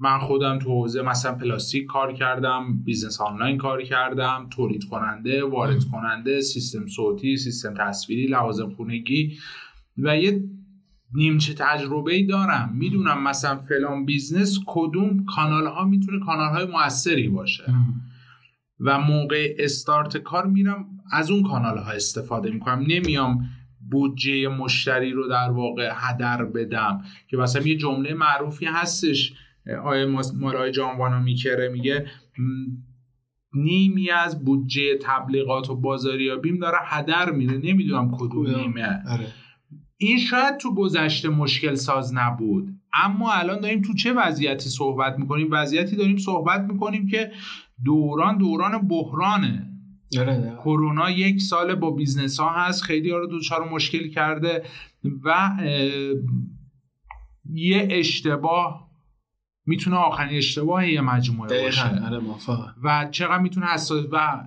من 0.00 0.18
خودم 0.18 0.58
تو 0.58 0.70
حوزه 0.70 1.02
مثلا 1.02 1.34
پلاستیک 1.34 1.86
کار 1.86 2.12
کردم 2.12 2.82
business 2.84 3.20
آنلاین 3.20 3.58
کار 3.58 3.82
کردم 3.82 4.46
تولید 4.50 4.84
کننده 4.84 5.44
وارد 5.44 5.84
کننده 5.84 6.40
سیستم 6.40 6.86
صوتی 6.86 7.36
سیستم 7.36 7.74
تصویری 7.78 8.26
لوازم 8.26 8.70
خونگی 8.70 9.38
و 9.98 10.16
یه 10.16 10.44
نیمچه 11.14 11.54
تجربه 11.54 12.14
ای 12.14 12.26
دارم. 12.26 12.72
می‌دونم 12.74 13.22
مثلا 13.22 13.56
فلان 13.56 14.04
business 14.04 14.58
کدوم 14.66 15.24
کانال 15.24 15.66
ها 15.66 15.84
می‌تونه 15.84 16.24
کانال 16.24 16.48
های 16.48 16.66
موثری 16.66 17.28
باشه. 17.28 17.64
و 18.80 18.98
موقع 19.00 19.54
استارت 19.58 20.16
کار 20.16 20.46
میرم 20.46 20.86
از 21.12 21.30
اون 21.30 21.42
کانال 21.42 21.78
ها 21.78 21.90
استفاده 21.90 22.50
می‌کنم. 22.50 22.84
نمیام 22.88 23.48
بودجه 23.90 24.48
مشتری 24.48 25.10
رو 25.10 25.28
در 25.28 25.50
واقع 25.50 25.90
هدر 25.94 26.44
بدم 26.44 27.04
که 27.28 27.36
مثلا 27.36 27.62
یه 27.62 27.76
جمله 27.76 28.14
معروفی 28.14 28.66
هستش 28.66 29.32
آیه 29.84 30.04
مالای 30.34 30.72
جانوانا 30.72 31.20
میکره 31.20 31.68
میگه 31.68 32.06
نیمی 33.54 34.10
از 34.10 34.44
بودجه 34.44 34.98
تبلیغات 35.02 35.70
و 35.70 35.76
بازاریابیم 35.76 36.58
داره 36.58 36.78
هدر 36.82 37.30
میره 37.30 37.58
نمی‌دونم 37.58 38.10
کدوم 38.18 38.46
نیمه. 38.56 39.02
آره. 39.08 39.26
این 39.96 40.18
شاید 40.18 40.56
تو 40.56 40.74
گذشته 40.74 41.28
مشکل 41.28 41.74
ساز 41.74 42.14
نبود. 42.14 42.68
اما 42.92 43.32
الان 43.32 43.60
داریم 43.60 43.82
تو 43.82 43.94
چه 43.94 44.12
وضعیتی 44.12 44.68
صحبت 44.68 45.18
می‌کنیم؟ 45.18 45.48
وضعیتی 45.50 45.96
داریم 45.96 46.16
صحبت 46.16 46.60
می‌کنیم 46.60 47.06
که 47.06 47.30
دوران 47.84 48.38
دوران 48.38 48.88
بحرانه. 48.88 49.64
آره. 50.18 50.58
کرونا 50.64 51.10
یک 51.10 51.40
سال 51.40 51.74
با 51.74 51.90
business 51.90 52.40
ها 52.40 52.50
هست 52.50 52.82
خیلی 52.82 53.10
ها 53.10 53.18
رو 53.18 53.26
دچار 53.26 53.68
مشکل 53.68 54.08
کرده 54.08 54.62
و 55.24 55.50
یه 57.50 57.88
اشتباه 57.90 58.87
می‌تونه 59.68 59.96
آخرین 59.96 60.38
اشتباه 60.38 60.88
یه 60.88 61.00
مجموعه 61.00 61.62
باشه. 61.62 62.04
آره، 62.06 62.20
و 62.82 63.08
چقدر 63.10 63.38
می‌تونه 63.38 63.66
حساس 63.66 64.06
و 64.12 64.44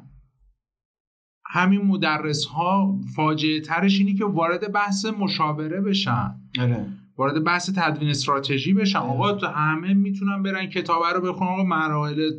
همین 1.46 1.82
مدرس 1.82 2.46
ها 2.46 3.00
فاجعه 3.16 3.62
ترش 3.62 4.00
اینی 4.00 4.16
که 4.16 4.26
وارد 4.26 4.72
بحث 4.72 5.06
مشاوره 5.06 5.82
بشن. 5.82 6.36
آره. 6.60 6.88
وارد 7.18 7.44
بحث 7.44 7.70
تدوین 7.76 8.10
استراتژی 8.10 8.74
بشن. 8.74 9.00
آره. 9.00 9.10
آقا 9.10 9.34
تو 9.34 9.48
همه 9.48 9.94
می‌تونن 9.94 10.44
برن 10.44 10.66
کتابه 10.66 11.14
رو 11.14 11.22
بخونن. 11.22 11.50
آقا 11.50 11.64
مراحل 11.64 12.32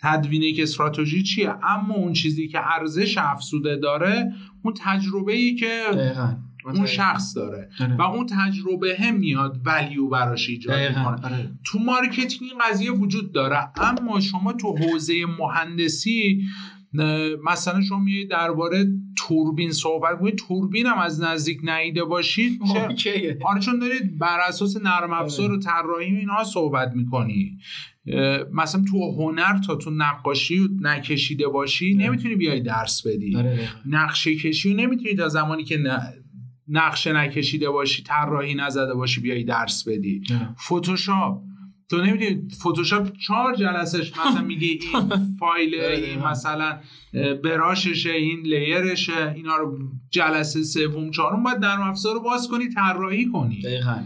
تدوین 0.00 0.42
یک 0.42 0.60
استراتژی 0.60 1.22
چیه؟ 1.22 1.54
اما 1.62 1.94
اون 1.94 2.12
چیزی 2.12 2.48
که 2.48 2.60
ارزش 2.78 3.18
افزوده 3.18 3.76
داره 3.76 4.32
اون 4.62 4.74
تجربه 4.80 5.32
ای 5.32 5.54
که 5.54 5.82
اون 6.64 6.86
شخص 6.86 7.36
داره. 7.36 7.68
آره. 7.80 7.96
و 7.96 8.02
اون 8.02 8.26
تجربه 8.26 8.96
هم 8.98 9.14
میاد 9.14 9.60
value 9.64 10.08
براش 10.08 10.48
ایجاد 10.48 10.88
می‌کنه. 10.88 11.24
آره. 11.24 11.50
تو 11.64 11.78
marketing 11.78 12.50
این 12.50 12.60
قضیه 12.70 12.90
وجود 12.90 13.32
داره 13.32 13.68
اما 13.76 14.20
شما 14.20 14.52
تو 14.52 14.76
حوزه 14.76 15.14
مهندسی 15.38 16.42
مثلا 17.44 17.82
شما 17.82 17.98
میایید 17.98 18.30
درباره 18.30 18.86
توربین 19.16 19.72
صحبت 19.72 20.18
کنید 20.20 20.34
توربین 20.34 20.86
هم 20.86 20.98
از 20.98 21.22
نزدیک 21.22 21.58
ندیده 21.62 22.04
باشید 22.04 22.60
آره 23.44 23.60
چون 23.60 23.78
دارید 23.78 24.18
بر 24.18 24.38
اساس 24.48 24.76
نرم 24.76 25.12
افزار 25.12 25.52
و 25.52 25.58
طراحی 25.58 26.16
اینها 26.16 26.44
صحبت 26.44 26.92
می‌کنی. 26.94 27.58
مثلا 28.52 28.84
تو 28.90 29.12
هنر 29.12 29.58
تا 29.66 29.74
تو 29.74 29.90
نقاشی 29.90 30.68
نکشیده 30.80 31.48
باشی 31.48 31.94
نمی‌تونی 31.94 32.34
بیای 32.34 32.60
درس 32.60 33.06
بدی. 33.06 33.38
نقشه 33.86 34.36
کشی 34.36 34.72
و 34.72 34.76
نمی‌تونی 34.76 35.14
تا 35.14 35.28
زمانی 35.28 35.64
که 35.64 35.76
نقشه 36.72 37.12
نکشیده 37.12 37.70
باشی 37.70 38.02
طراحی 38.02 38.54
نزده 38.54 38.94
باشی 38.94 39.20
بیای 39.20 39.44
درس 39.44 39.88
بدی. 39.88 40.22
فتوشاپ 40.66 41.42
تو 41.90 42.02
نمی‌دونی 42.02 42.48
فتوشاپ 42.60 43.12
چهار 43.26 43.54
جلسش 43.56 44.12
مثلا 44.26 44.42
میگه 44.42 44.68
این 44.68 44.80
فایل 45.40 45.74
این 45.74 46.18
مثلا 46.18 46.78
براششه 47.44 48.10
این 48.10 48.40
لیرشه 48.40 49.32
اینا 49.36 49.56
رو 49.56 49.78
جلسه 50.10 50.62
سوم 50.62 51.10
چهارم 51.10 51.42
باید 51.42 51.60
در 51.60 51.80
افزار 51.80 52.14
رو 52.14 52.20
باز 52.20 52.48
کنی 52.48 52.68
طراحی 52.68 53.26
کنی. 53.26 53.62
دقیقاً. 53.62 54.04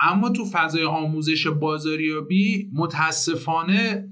اما 0.00 0.28
تو 0.28 0.44
فضای 0.44 0.84
آموزش 0.84 1.46
بازاریابی 1.46 2.70
متاسفانه 2.74 4.08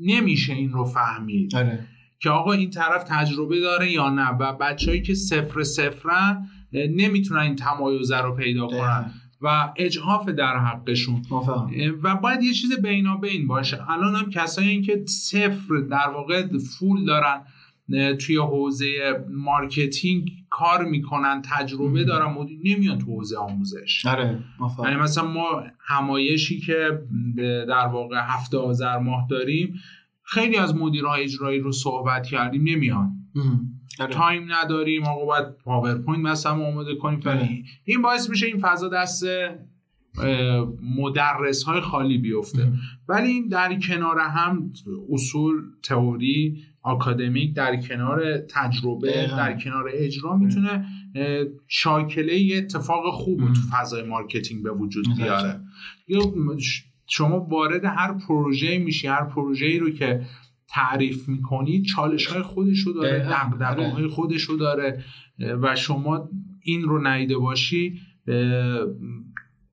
نمیشه 0.00 0.52
این 0.52 0.72
رو 0.72 0.84
فهمید. 0.84 1.56
آره. 1.56 1.86
که 2.20 2.30
آقا 2.30 2.52
این 2.52 2.70
طرف 2.70 3.04
تجربه 3.04 3.60
داره 3.60 3.92
یا 3.92 4.10
نه؟ 4.10 4.28
و 4.28 4.52
بچههایی 4.52 5.02
که 5.02 5.14
صفر 5.14 5.62
صفرن 5.62 6.48
نمی‌تونن 6.74 7.40
این 7.40 7.56
تمایزه 7.56 8.20
رو 8.20 8.36
پیدا 8.36 8.66
کنن 8.66 9.10
و 9.40 9.72
اجحاف 9.76 10.28
در 10.28 10.58
حقشون. 10.58 11.22
و 12.02 12.16
باید 12.16 12.42
یه 12.42 12.52
چیز 12.52 12.80
بینابین 12.82 13.46
باشه. 13.46 13.90
الان 13.90 14.14
هم 14.14 14.30
کسایی 14.30 14.82
که 14.82 15.04
صفر 15.06 15.74
در 15.90 16.08
واقع 16.14 16.46
full 16.58 17.04
دارن 17.04 17.40
توی 18.14 18.36
حوزه 18.36 18.86
marketing 19.30 20.30
کار 20.50 20.84
می‌کنن 20.84 21.42
تجربه 21.44 22.04
دارن 22.04 22.36
نمیان 22.64 22.98
تو 22.98 23.06
حوزه 23.06 23.36
آموزش. 23.36 24.06
آره 24.06 24.38
یعنی 24.84 24.96
مثلا 24.96 25.24
ما 25.28 25.62
همایشی 25.80 26.60
که 26.60 27.02
در 27.68 27.86
واقع 27.86 28.20
هفت 28.22 28.58
آذر 28.58 28.98
ماه 28.98 29.26
داریم 29.30 29.74
خیلی 30.22 30.56
از 30.56 30.74
مدیرهای 30.76 31.22
اجرایی 31.22 31.60
رو 31.60 31.72
صحبت 31.72 32.26
کردیم 32.26 32.62
نمیان. 32.62 33.12
تایم 33.98 34.52
نداریم 34.52 35.04
آقا 35.04 35.24
باید 35.24 35.48
پاورپوینت 35.64 36.26
مثلا 36.26 36.52
آماده 36.52 36.94
کنیم. 36.94 37.20
آره. 37.26 37.48
این 37.84 38.02
باعث 38.02 38.30
میشه 38.30 38.46
این 38.46 38.58
فضا 38.60 38.88
دست 38.88 39.24
مدرس 40.98 41.62
های 41.62 41.80
خالی 41.80 42.18
بیفته. 42.18 42.72
ولی 43.08 43.28
این 43.28 43.48
در 43.48 43.78
کنار 43.78 44.18
هم 44.18 44.72
اصول 45.12 45.54
تئوری 45.82 46.64
آکادمیک 46.82 47.54
در 47.54 47.80
کنار 47.80 48.38
تجربه 48.38 49.26
در 49.36 49.58
کنار 49.58 49.90
اجرا 49.92 50.36
می‌تونه 50.36 50.86
شاکله 51.68 52.38
یه 52.38 52.58
اتفاق 52.58 53.14
خوب 53.14 53.38
تو 53.38 53.60
فضای 53.72 54.02
marketing 54.02 54.62
به 54.62 54.70
وجود 54.70 55.06
بیاره. 55.16 55.60
شما 57.06 57.40
وارد 57.40 57.84
هر 57.84 58.12
پروژه 58.12 58.78
میشی 58.78 59.08
هر 59.08 59.24
پروژه 59.24 59.78
رو 59.78 59.90
که 59.90 60.26
تعریف 60.72 61.28
می‌کنی 61.28 61.82
چالش 61.82 62.26
های 62.26 62.42
خودشو 62.42 62.92
داره 62.92 63.18
دغدغه 63.18 63.90
های 63.90 64.06
خودشو 64.06 64.56
داره 64.56 65.04
و 65.38 65.76
شما 65.76 66.28
این 66.62 66.82
رو 66.82 67.12
ندیده 67.12 67.38
باشی 67.38 68.00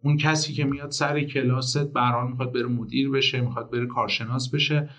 اون 0.03 0.17
کسی 0.17 0.53
که 0.53 0.63
میاد 0.63 0.91
سر 0.91 1.23
کلاست 1.23 1.93
به 1.93 2.05
هر 2.05 2.17
حال 2.17 2.29
می‌خواد 2.29 2.53
بره 2.53 2.65
مدیر 2.65 3.09
بشه 3.09 3.41
می‌خواد 3.41 3.71
بره 3.71 3.85
کارشناس 3.85 4.51
بشه 4.51 4.89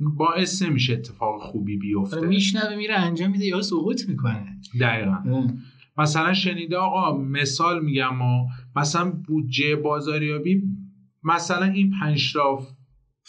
باعث 0.00 0.62
نمیشه 0.62 0.92
اتفاق 0.92 1.40
خوبی 1.40 1.76
بیفته. 1.76 2.16
آره، 2.16 2.28
میشنوه 2.28 2.76
میره 2.76 2.94
انجام 2.94 3.30
میده 3.30 3.44
یا 3.44 3.62
سقوط 3.62 4.08
می‌کنه. 4.08 4.58
دقیقا. 4.80 5.48
مثلا 5.98 6.34
شنیده 6.34 6.76
آقا 6.76 7.18
مثال 7.18 7.84
میگم 7.84 8.16
ما 8.16 8.46
مثلا 8.76 9.10
بودجه 9.10 9.76
بازاریابی 9.76 10.62
مثلا 11.22 11.66
این 11.66 11.92
پنج 12.00 12.18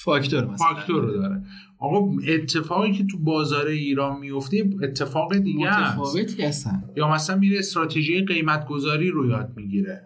فاکتور 0.04 0.46
مثلا. 0.46 0.68
فاکتور 0.68 1.02
رو 1.02 1.14
داره. 1.14 1.44
آقا 1.80 2.12
اتفاقی 2.28 2.92
که 2.92 3.06
تو 3.06 3.18
بازار 3.18 3.68
ایران 3.68 4.20
میفته 4.20 4.70
اتفاق 4.84 5.38
دیگه 5.38 5.68
متفاوتی 5.68 6.44
هستن. 6.44 6.84
یا 6.98 7.12
مثلا 7.12 7.38
میره 7.38 7.60
استراتژی 7.60 8.26
قیمت 8.26 8.68
گذاری 8.68 9.10
رو 9.10 9.30
یاد 9.30 9.54
می‌گیره. 9.56 10.04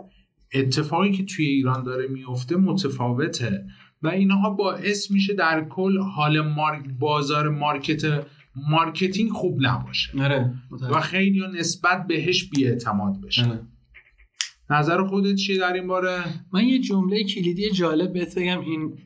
اتفاقی 0.53 1.11
که 1.11 1.25
توی 1.25 1.45
ایران 1.45 1.83
داره 1.83 2.07
میفته 2.07 2.55
متفاوته. 2.55 3.65
و 4.01 4.07
اینها 4.07 4.49
باعث 4.49 5.11
میشه 5.11 5.33
در 5.33 5.65
کل 5.69 5.99
حال 5.99 6.41
مارک 6.41 6.85
بازار 6.99 7.49
مارکت 7.49 8.25
marketing 8.69 9.31
خوب 9.31 9.57
نباشه. 9.61 10.23
آره 10.23 10.53
و 10.91 11.01
خیلی 11.01 11.41
نسبت 11.59 12.07
بهش 12.07 12.49
بیاعتماد 12.49 13.21
بشه 13.21 13.45
آره. 13.45 13.59
نظر 14.73 15.03
خودت 15.03 15.35
چیه 15.35 15.59
در 15.59 15.73
این 15.73 15.87
باره؟ 15.87 16.23
من 16.53 16.63
یه 16.63 16.79
جمله 16.79 17.23
کلیدی 17.23 17.71
جالب 17.71 18.13
بهت 18.13 18.37
بگم. 18.39 18.59
این 18.61 18.97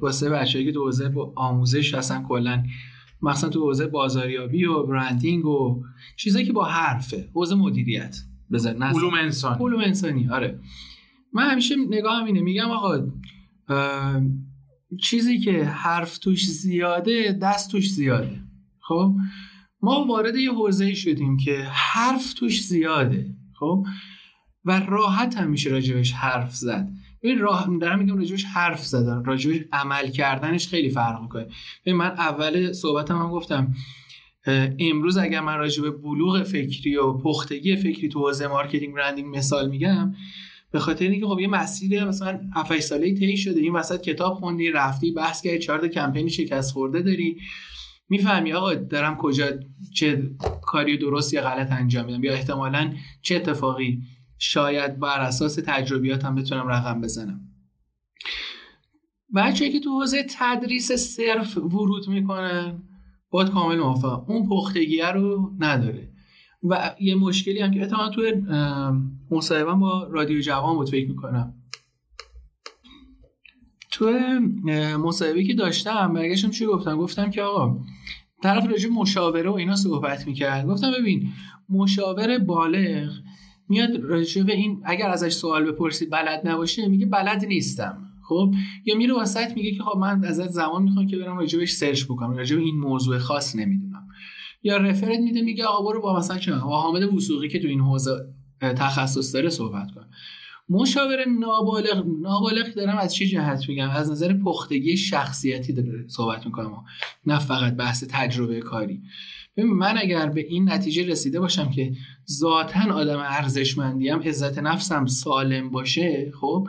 واسه 0.00 0.30
بچه‌ای 0.30 0.64
که 0.64 0.72
تو 0.72 0.84
حوزه 0.84 1.12
آموزش 1.36 1.94
هستن 1.94 2.22
کلا 2.22 2.62
مثلا 3.22 3.50
تو 3.50 3.60
حوزه 3.60 3.86
بازاریابی 3.86 4.64
و 4.64 4.82
branding 4.82 5.46
و 5.46 5.82
چیزایی 6.16 6.46
که 6.46 6.52
با 6.52 6.64
حرفه. 6.64 7.28
حوزه 7.34 7.54
مدیریت. 7.54 8.16
بزن 8.52 8.82
علوم 8.82 9.14
انسانی. 9.14 9.64
علوم 9.64 9.80
انسانی 9.80 10.28
آره. 10.28 10.60
من 11.32 11.50
همیشه 11.50 11.76
نگاه 11.88 12.24
اینه. 12.24 12.40
میگم 12.40 12.70
آقا 12.70 13.06
چیزی 15.02 15.38
که 15.38 15.64
حرف 15.64 16.18
توش 16.18 16.46
زیاده 16.46 17.38
دست 17.42 17.70
توش 17.70 17.90
زیاده. 17.90 18.40
خب؟ 18.80 19.14
ما 19.82 20.04
وارد 20.04 20.36
یه 20.36 20.52
حوزه 20.52 20.94
شدیم 20.94 21.36
که 21.36 21.62
حرف 21.70 22.34
توش 22.34 22.62
زیاده. 22.62 23.34
خب؟ 23.58 23.84
و 24.64 24.80
راحت 24.88 25.36
هم 25.36 25.50
میشه 25.50 25.70
راجبش 25.70 26.12
حرف 26.12 26.54
زد. 26.54 26.88
ببین 27.22 27.38
راه 27.38 27.78
دارم 27.80 27.98
میگم 27.98 28.16
راجبش 28.16 28.44
حرف 28.44 28.86
زدن. 28.86 29.24
راجبش 29.24 29.60
عمل 29.72 30.10
کردنش 30.10 30.68
خیلی 30.68 30.90
فرق 30.90 31.22
می‌کنه. 31.22 31.46
ببین 31.86 31.96
من 31.96 32.10
اول 32.10 32.72
صحبتم 32.72 33.18
هم 33.18 33.30
گفتم 33.30 33.74
امروز 34.78 35.16
اگر 35.16 35.40
من 35.40 35.58
راجع 35.58 35.82
به 35.82 35.90
بلوغ 35.90 36.42
فکری 36.42 36.96
و 36.96 37.12
پختگی 37.12 37.76
فکری 37.76 38.08
تو 38.08 38.18
حوزه 38.20 38.46
marketing 38.46 38.94
branding 38.94 39.36
مثال 39.36 39.70
میگم 39.70 40.14
به 40.72 40.78
خاطر 40.78 41.04
اینکه 41.04 41.26
خب 41.26 41.40
یه 41.40 41.48
مسیر 41.48 42.04
مثلا 42.04 42.40
7 42.54 42.80
ساله 42.80 43.14
طی 43.14 43.36
شده 43.36 43.60
این 43.60 43.72
وسط 43.72 44.00
کتاب 44.00 44.34
خوندی 44.34 44.70
رفتی 44.70 45.12
بحث 45.12 45.42
کردی 45.42 45.58
چهار 45.58 45.88
کمپین 45.88 46.28
شکست 46.28 46.72
خورده 46.72 47.02
داری. 47.02 47.36
می‌فهمی 48.08 48.52
آقا 48.52 48.74
دارم 48.74 49.16
کجا 49.16 49.46
چه 49.94 50.30
کاری 50.62 50.98
درست 50.98 51.34
یا 51.34 51.42
غلط 51.42 51.72
انجام 51.72 52.06
میدم 52.06 52.24
یا 52.24 52.32
احتمالا 52.32 52.94
چه 53.22 53.36
اتفاقی 53.36 54.02
شاید 54.42 54.98
بر 54.98 55.20
اساس 55.20 55.54
تجربیاتم 55.66 56.34
بتونم 56.34 56.68
رقم 56.68 57.00
بزنم. 57.00 57.40
بچه 59.34 59.70
که 59.70 59.80
تو 59.80 59.90
حوزه 60.00 60.26
تدریس 60.38 60.92
صرف 60.92 61.56
ورود 61.56 62.08
می‌کنن 62.08 62.82
باید 63.30 63.50
کامل 63.50 63.78
موافقم 63.78 64.24
اون 64.28 64.48
پختگیه 64.48 65.10
رو 65.10 65.52
نداره. 65.58 66.12
و 66.62 66.94
یه 67.00 67.14
مشکلی 67.14 67.60
هم 67.60 67.70
که 67.70 67.82
اتفاقا 67.82 68.08
توی 68.08 68.32
مصاحبه 69.30 69.74
با 69.74 70.08
رادیو 70.10 70.40
جوان 70.40 70.76
بود 70.76 70.90
فکر 70.90 71.08
می‌کنم. 71.08 71.54
تو 73.90 74.10
مصاحبه 74.98 75.44
که 75.44 75.54
داشتم 75.54 76.12
برگشتم 76.12 76.50
چی 76.50 76.66
گفتم؟ 76.66 76.96
گفتم 76.96 77.30
که 77.30 77.42
آقا 77.42 77.84
طرف 78.42 78.66
راجع 78.66 78.88
مشاوره 78.88 79.50
و 79.50 79.54
اینا 79.54 79.76
صحبت 79.76 80.26
می‌کرد. 80.26 80.66
گفتم 80.66 80.92
ببین 81.00 81.32
مشاور 81.68 82.38
بالغ 82.38 83.10
میاد 83.70 83.96
راجع 84.00 84.44
این 84.48 84.82
اگر 84.84 85.08
ازش 85.10 85.32
سوال 85.32 85.72
بپرسید 85.72 86.10
بلد 86.10 86.40
نباشه 86.44 86.88
میگه 86.88 87.06
بلد 87.06 87.44
نیستم. 87.44 88.06
خب؟ 88.28 88.54
یا 88.84 88.96
میره 88.96 89.14
واسط 89.14 89.56
میگه 89.56 89.72
که 89.72 89.82
خب 89.82 89.98
من 89.98 90.24
ازت 90.24 90.48
زمان 90.48 90.82
می‌خوام 90.82 91.06
که 91.06 91.16
برم 91.16 91.38
راجبش 91.38 91.72
سرچ 91.72 92.04
بکنم 92.04 92.36
راجب 92.36 92.58
این 92.58 92.74
موضوع 92.74 93.18
خاص 93.18 93.56
نمی‌دونم. 93.56 94.08
یا 94.62 94.76
رفرت 94.76 95.18
میده 95.18 95.42
میگه 95.42 95.64
آقا 95.64 95.84
برو 95.84 96.00
با 96.00 96.18
مثلا 96.18 96.38
چه 96.38 96.52
با 96.52 96.58
حامد 96.58 97.02
وسوقی 97.02 97.48
که 97.48 97.58
تو 97.58 97.68
این 97.68 97.80
حوزه 97.80 98.10
تخصص 98.60 99.34
داره 99.34 99.48
صحبت 99.48 99.90
کن. 99.94 100.06
مشاور 100.68 101.24
نابالغ 101.24 102.06
نابالغ 102.20 102.74
دارم 102.74 102.98
از 102.98 103.14
چه 103.14 103.26
جهت 103.26 103.68
میگم؟ 103.68 103.90
از 103.90 104.10
نظر 104.10 104.32
پختگی 104.44 104.96
شخصیتی 104.96 105.72
داره 105.72 106.04
صحبت 106.08 106.46
می‌کنم 106.46 106.84
نه 107.26 107.38
فقط 107.38 107.76
بحث 107.76 108.04
تجربه 108.08 108.60
کاری. 108.60 109.02
من 109.64 109.98
اگر 109.98 110.26
به 110.26 110.40
این 110.40 110.70
نتیجه 110.70 111.06
رسیده 111.06 111.40
باشم 111.40 111.70
که 111.70 111.92
ذاتا 112.30 112.92
آدم 112.92 113.18
ارزشمندیم 113.18 114.18
عزت 114.18 114.58
نفسم 114.58 115.06
سالم 115.06 115.70
باشه 115.70 116.32
خب 116.40 116.68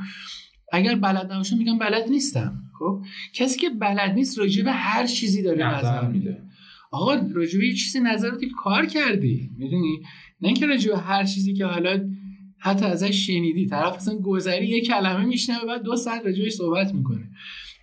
اگر 0.71 0.95
بلد 0.95 1.31
نباشم 1.31 1.57
میگم 1.57 1.77
بلد 1.77 2.09
نیستم 2.09 2.61
خب 2.79 3.01
کسی 3.33 3.59
که 3.59 3.69
بلد 3.69 4.11
نیست 4.11 4.39
راجع 4.39 4.63
به 4.63 4.71
هر 4.71 5.07
چیزی 5.07 5.43
داره 5.43 5.77
نظر 5.77 6.07
میده. 6.07 6.43
آقا 6.91 7.13
راجع 7.13 7.59
به 7.59 7.67
یه 7.67 7.73
چیزی 7.73 7.99
نظر 7.99 8.31
کار 8.63 8.85
کردی 8.85 9.49
می‌دونی؟ 9.57 9.99
نه 10.41 10.47
اینکه 10.47 10.65
راجع 10.65 10.91
به 10.91 10.97
هر 10.97 11.23
چیزی 11.23 11.53
که 11.53 11.65
حالا 11.65 12.09
حتی 12.57 12.85
ازش 12.85 13.27
شنیدی 13.27 13.65
طرف 13.65 13.95
اصلا 13.95 14.15
گذری 14.15 14.67
یه 14.67 14.81
کلمه 14.81 15.25
میشنوه 15.25 15.65
بعد 15.67 15.83
دو 15.83 15.95
ساعت 15.95 16.25
راجعش 16.25 16.53
صحبت 16.53 16.93
می‌کنه. 16.93 17.29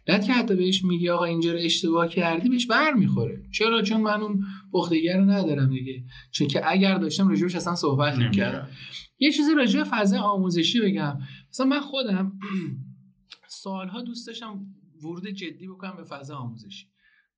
بعد 0.08 0.24
که 0.24 0.32
حتی 0.32 0.54
بهش 0.54 0.84
میگی 0.84 1.08
آقا 1.08 1.24
اینجا 1.24 1.52
رو 1.52 1.58
اشتباه 1.58 2.08
کردی 2.08 2.48
بهش 2.48 2.66
بر 2.66 2.92
می‌خوره 2.92 3.42
چرا؟ 3.52 3.82
چون 3.82 4.00
من 4.00 4.20
اون 4.20 4.44
پختگی 4.72 5.08
رو 5.08 5.24
ندارم 5.24 5.70
دیگه. 5.70 6.04
چون 6.30 6.48
که 6.48 6.70
اگر 6.70 6.98
داشتم 6.98 7.28
راجعش 7.28 7.54
اصلا 7.54 7.74
صحبت 7.74 8.18
نمی‌کردم. 8.18 8.68
یه 9.18 9.32
چیزی 9.32 9.54
راجع 9.54 9.84
فضای 9.84 10.18
آموزشی 10.18 10.80
بگم. 10.80 11.18
مثلا 11.50 11.66
من 11.66 11.80
خودم 11.80 12.32
سالها 13.48 14.02
دوست 14.02 14.26
داشتم 14.26 14.66
ورود 15.02 15.26
جدی 15.26 15.68
بکنم 15.68 15.96
به 15.96 16.04
فضا 16.04 16.36
آموزشی. 16.36 16.86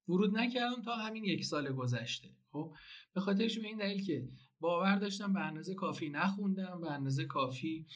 ورود 0.09 0.39
نکردم 0.39 0.83
تا 0.85 0.95
همین 0.97 1.25
یک 1.25 1.45
سال 1.45 1.73
گذشته. 1.73 2.29
خب؟ 2.53 2.73
به 3.15 3.21
خاطرش 3.21 3.59
به 3.59 3.67
این 3.67 3.79
دلیل 3.79 4.05
که 4.05 4.29
باور 4.61 4.97
داشتم 4.97 5.33
به 5.33 5.41
اندازه 5.41 5.75
کافی 5.75 6.09
نخوندم 6.09 6.81
به 6.81 6.91
اندازه 6.91 7.25
کافی 7.25 7.87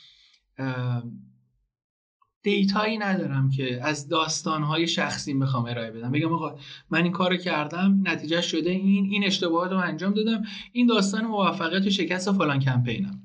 دیتایی 2.45 2.99
ندارم 2.99 3.51
که 3.51 3.81
از 3.83 4.09
داستانهای 4.09 4.87
شخصی 4.87 5.33
می‌خوام 5.33 5.65
ارائه 5.65 5.91
بدم. 5.91 6.13
بگم 6.13 6.33
آقا 6.33 6.59
من 6.91 7.03
این 7.03 7.13
کارو 7.13 7.37
کردم 7.37 8.01
نتیجه 8.05 8.41
شده 8.41 8.71
این 8.71 9.05
این 9.05 9.25
اشتباهات 9.25 9.71
رو 9.71 9.79
انجام 9.79 10.15
دادم 10.15 10.43
این 10.73 10.87
داستان 10.87 11.25
موفقیت 11.25 11.87
و 11.87 11.91
شکست 11.91 12.33
فلان 12.33 12.61
کمپینم. 12.61 13.21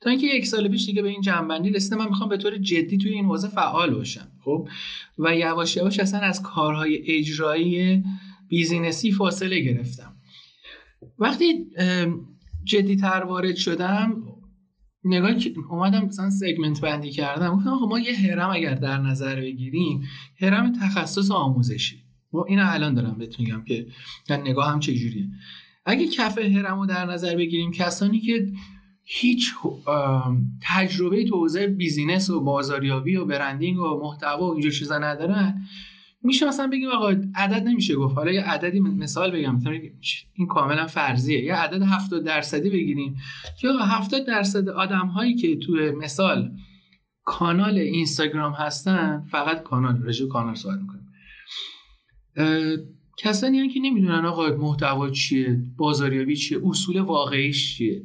تا 0.00 0.10
اینکه 0.10 0.26
یک 0.26 0.46
سال 0.46 0.68
پیش 0.68 0.86
دیگه 0.86 1.02
به 1.02 1.08
این 1.08 1.20
جنبندی 1.20 1.70
رسیدم 1.70 1.98
من 1.98 2.08
می‌خوام 2.08 2.28
به 2.28 2.36
طور 2.36 2.56
جدی 2.56 2.98
توی 2.98 3.12
این 3.12 3.24
حوزه 3.24 3.48
فعال 3.48 3.94
باشم 3.94 4.28
خب؟ 4.44 4.68
و 5.18 5.36
یواش 5.36 5.76
یواش 5.76 6.00
اصلا 6.00 6.20
از 6.20 6.42
کارهای 6.42 7.02
اجرایی 7.06 8.04
بیزینسی 8.48 9.12
فاصله 9.12 9.60
گرفتم. 9.60 10.16
وقتی 11.18 11.66
جدی 12.64 12.96
تر 12.96 13.24
وارد 13.28 13.56
شدم 13.56 14.22
نگاه 15.04 15.34
اومدم 15.70 16.04
مثلا 16.04 16.30
سگمنت 16.30 16.80
بندی 16.80 17.10
کردم. 17.10 17.56
گفتم 17.56 17.70
ما 17.70 17.98
یه 17.98 18.16
هرم 18.16 18.50
اگر 18.50 18.74
در 18.74 18.98
نظر 18.98 19.40
بگیریم 19.40 20.08
هرم 20.40 20.72
تخصص 20.72 21.30
آموزشی. 21.30 22.04
و 22.32 22.38
اینو 22.38 22.62
الان 22.66 22.94
دارم 22.94 23.18
بهت 23.18 23.40
میگم 23.40 23.64
که 23.64 23.86
نگاه 24.30 24.72
هم 24.72 24.80
چجوریه. 24.80 25.28
اگه 25.86 26.08
کف 26.08 26.38
هرم 26.38 26.80
رو 26.80 26.86
در 26.86 27.06
نظر 27.06 27.36
بگیریم 27.36 27.72
کسانی 27.72 28.20
که 28.20 28.52
هیچ 29.04 29.50
تجربه 30.62 31.24
تو 31.24 31.36
حوزه 31.36 31.66
بیزینس 31.66 32.30
و 32.30 32.40
بازاریابی 32.40 33.16
و 33.16 33.24
برندینگ 33.24 33.78
و 33.78 34.00
محتوا 34.02 34.48
و 34.48 34.52
اینجور 34.52 34.72
چیزا 34.72 34.98
ندارن 34.98 35.66
میشه 36.24 36.48
مثلا 36.48 36.66
بگیم 36.66 36.88
آقا 36.88 37.08
عدد 37.34 37.62
نمیشه 37.68 37.94
گفت. 37.94 38.14
حالا 38.16 38.32
یه 38.32 38.42
عددی 38.42 38.80
مثال 38.80 39.30
بگم. 39.30 39.60
این 40.34 40.46
کاملا 40.46 40.86
فرضیه. 40.86 41.44
یه 41.44 41.54
عدد 41.54 41.82
70 41.82 42.24
درصدی 42.24 42.70
بگیریم. 42.70 43.16
که 43.60 43.68
آقا 43.68 43.84
70 43.84 44.26
درصد 44.26 44.68
آدم 44.68 45.06
هایی 45.06 45.34
که 45.34 45.56
تو 45.56 45.72
مثال 45.72 46.50
کانال 47.24 47.78
اینستاگرام 47.78 48.52
هستن 48.52 49.24
فقط 49.30 49.62
کانال 49.62 50.08
رژو 50.08 50.28
کانال 50.28 50.54
صحبت 50.54 50.78
می‌کنیم. 50.80 51.04
کسانی 53.18 53.58
هم 53.58 53.68
که 53.68 53.80
نمی‌دونن 53.80 54.24
آقا 54.24 54.48
محتوا 54.48 55.10
چیه 55.10 55.62
بازاریابی 55.76 56.36
چیه 56.36 56.58
اصول 56.64 57.00
واقعیش 57.00 57.76
چیه. 57.76 58.02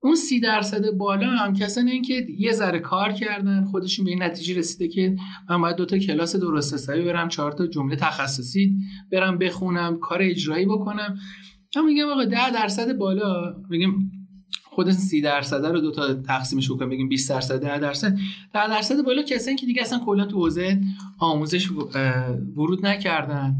اون 0.00 0.14
سی 0.14 0.40
درصد 0.40 0.90
بالا 0.90 1.26
هم 1.26 1.52
کسانی 1.52 1.90
این 1.90 2.02
که 2.02 2.26
یه 2.38 2.52
ذره 2.52 2.78
کار 2.78 3.12
کردن 3.12 3.64
خودشون 3.64 4.04
به 4.04 4.10
این 4.10 4.22
نتیجه 4.22 4.58
رسیده 4.58 4.88
که 4.88 5.16
من 5.50 5.60
باید 5.60 5.76
دوتا 5.76 5.98
کلاس 5.98 6.36
درست 6.36 6.74
حسابی 6.74 7.02
برم 7.02 7.28
چهار 7.28 7.52
تا 7.52 7.66
جمله 7.66 7.96
تخصصی 7.96 8.76
برم 9.12 9.38
بخونم 9.38 9.98
کار 9.98 10.18
اجرایی 10.22 10.66
بکنم. 10.66 11.18
من 11.76 11.84
میگم 11.84 12.08
آقا 12.08 12.24
ده 12.24 12.50
درصد 12.50 12.98
بالا 12.98 13.54
میگم 13.70 13.92
خود 14.64 14.90
سی 14.90 15.20
درصد 15.20 15.66
رو 15.66 15.80
دو 15.80 15.90
تا 15.90 16.14
تقسیمش 16.14 16.70
بکنم 16.70 16.88
بگیم 16.88 17.08
20 17.08 17.30
درصد 17.30 17.62
10 17.62 17.78
درصد. 17.78 18.18
10 18.54 18.68
درصد 18.68 19.04
بالا 19.04 19.22
کسانی 19.22 19.56
که 19.56 19.66
دیگه 19.66 19.82
اصلا 19.82 19.98
کلا 19.98 20.24
تو 20.24 20.36
حوزه 20.36 20.80
آموزش 21.18 21.70
ورود 22.56 22.86
نکردن 22.86 23.56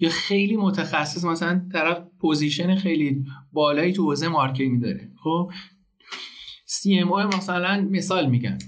یا 0.00 0.08
خیلی 0.10 0.56
متخصص 0.56 1.24
مثلا 1.24 1.68
طرف 1.72 1.98
position 2.20 2.74
خیلی 2.74 3.24
بالایی 3.52 3.92
تو 3.92 4.02
حوزه 4.02 4.28
marketing 4.28 4.82
داره. 4.82 5.10
خب؟ 5.22 5.50
CMO 6.68 7.36
مثلا 7.36 7.88
مثال 7.90 8.26
میگن 8.26 8.58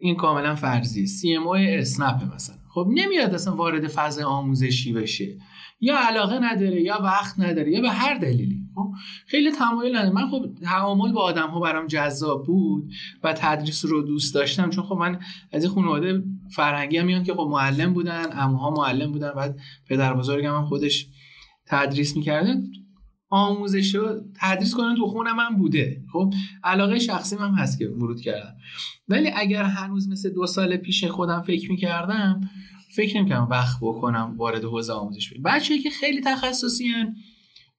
این 0.00 0.16
کاملا 0.16 0.54
فرضی 0.54 1.06
CMO 1.06 1.56
اسنپ 1.78 2.34
مثلا. 2.34 2.56
خب 2.68 2.88
نمیاد 2.94 3.34
اصلا 3.34 3.56
وارد 3.56 3.86
فاز 3.86 4.18
آموزشی 4.18 4.92
بشه. 4.92 5.38
یا 5.80 5.98
علاقه 5.98 6.38
نداره 6.38 6.82
یا 6.82 6.98
وقت 7.02 7.40
نداره 7.40 7.72
یا 7.72 7.80
به 7.80 7.90
هر 7.90 8.18
دلیلی. 8.18 8.60
خب 8.74 8.90
خیلی 9.26 9.50
تمایل 9.50 9.96
نداره. 9.96 10.14
من 10.14 10.30
خب 10.30 10.46
تعامل 10.62 11.12
با 11.12 11.20
آدم 11.20 11.48
ها 11.48 11.60
برام 11.60 11.86
جذاب 11.86 12.46
بود 12.46 12.90
و 13.22 13.32
تدریس 13.32 13.84
رو 13.84 14.02
دوست 14.02 14.34
داشتم. 14.34 14.70
چون 14.70 14.84
خب 14.84 14.94
من 14.94 15.20
از 15.52 15.64
این 15.64 15.72
خانواده 15.72 16.22
فرهنگی 16.54 16.98
هم 16.98 17.06
میان 17.06 17.22
که 17.24 17.34
خب 17.34 17.48
معلم 17.50 17.94
بودن 17.94 18.24
اموها 18.32 18.70
معلم 18.70 19.12
بودن 19.12 19.32
بعد 19.36 19.58
پدر 19.88 20.14
بزرگم 20.14 20.54
هم 20.54 20.64
خودش 20.64 21.06
تدریس 21.66 22.16
می‌کرده. 22.16 22.62
آموزش 23.36 23.94
رو 23.94 24.20
تدریس 24.34 24.74
کنن 24.74 24.94
تو 24.96 25.06
خونه 25.06 25.32
من 25.32 25.56
بوده. 25.56 26.02
خب 26.12 26.34
علاقه 26.64 26.98
شخصی 26.98 27.36
من 27.36 27.54
هست 27.54 27.78
که 27.78 27.88
ورود 27.88 28.20
کردم. 28.20 28.56
ولی 29.08 29.30
اگر 29.36 29.62
هنوز 29.62 30.08
مثل 30.08 30.30
دو 30.30 30.46
سال 30.46 30.76
پیش 30.76 31.04
خودم 31.04 31.42
فکر 31.42 31.70
می‌کردم 31.70 32.40
فکر 32.94 33.18
نمی‌کردم 33.18 33.48
وقت 33.50 33.78
بکنم 33.80 34.34
وارد 34.36 34.64
حوزه 34.64 34.92
آموزش 34.92 35.30
بشم. 35.30 35.42
بچه‌ای 35.42 35.80
که 35.80 35.90
خیلی 35.90 36.20
تخصصی 36.20 36.88
هن 36.88 37.16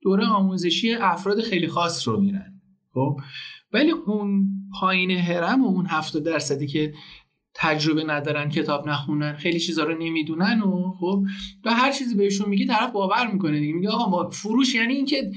دوره 0.01 0.26
آموزشی 0.26 0.93
افراد 0.93 1.41
خیلی 1.41 1.68
خاص 1.68 2.08
رو 2.08 2.22
میرن. 2.22 2.62
خب 2.93 3.20
ولی 3.74 3.91
اون 3.91 4.49
پایین 4.80 5.12
هرم 5.12 5.66
و 5.66 5.68
اون 5.68 5.86
هفتاد 5.88 6.20
درصدی 6.20 6.68
که 6.68 6.93
تجربه 7.56 8.03
ندارن 8.03 8.49
کتاب 8.49 8.89
نخونن 8.89 9.34
خیلی 9.34 9.60
چیزا 9.60 9.84
رو 9.84 9.97
نمی‌دونن 9.97 10.62
و 10.62 10.93
خب 10.99 11.24
و 11.66 11.74
هر 11.74 11.91
چیزی 11.91 12.16
بهشون 12.16 12.49
میگی 12.49 12.66
طرف 12.66 12.91
باور 12.91 13.32
می‌کنه 13.32 13.60
دیگه. 13.60 13.74
میگه 13.74 13.89
آقا 13.89 14.10
ما 14.10 14.30
فروش 14.30 14.76
یعنی 14.76 14.93
اینکه 14.93 15.32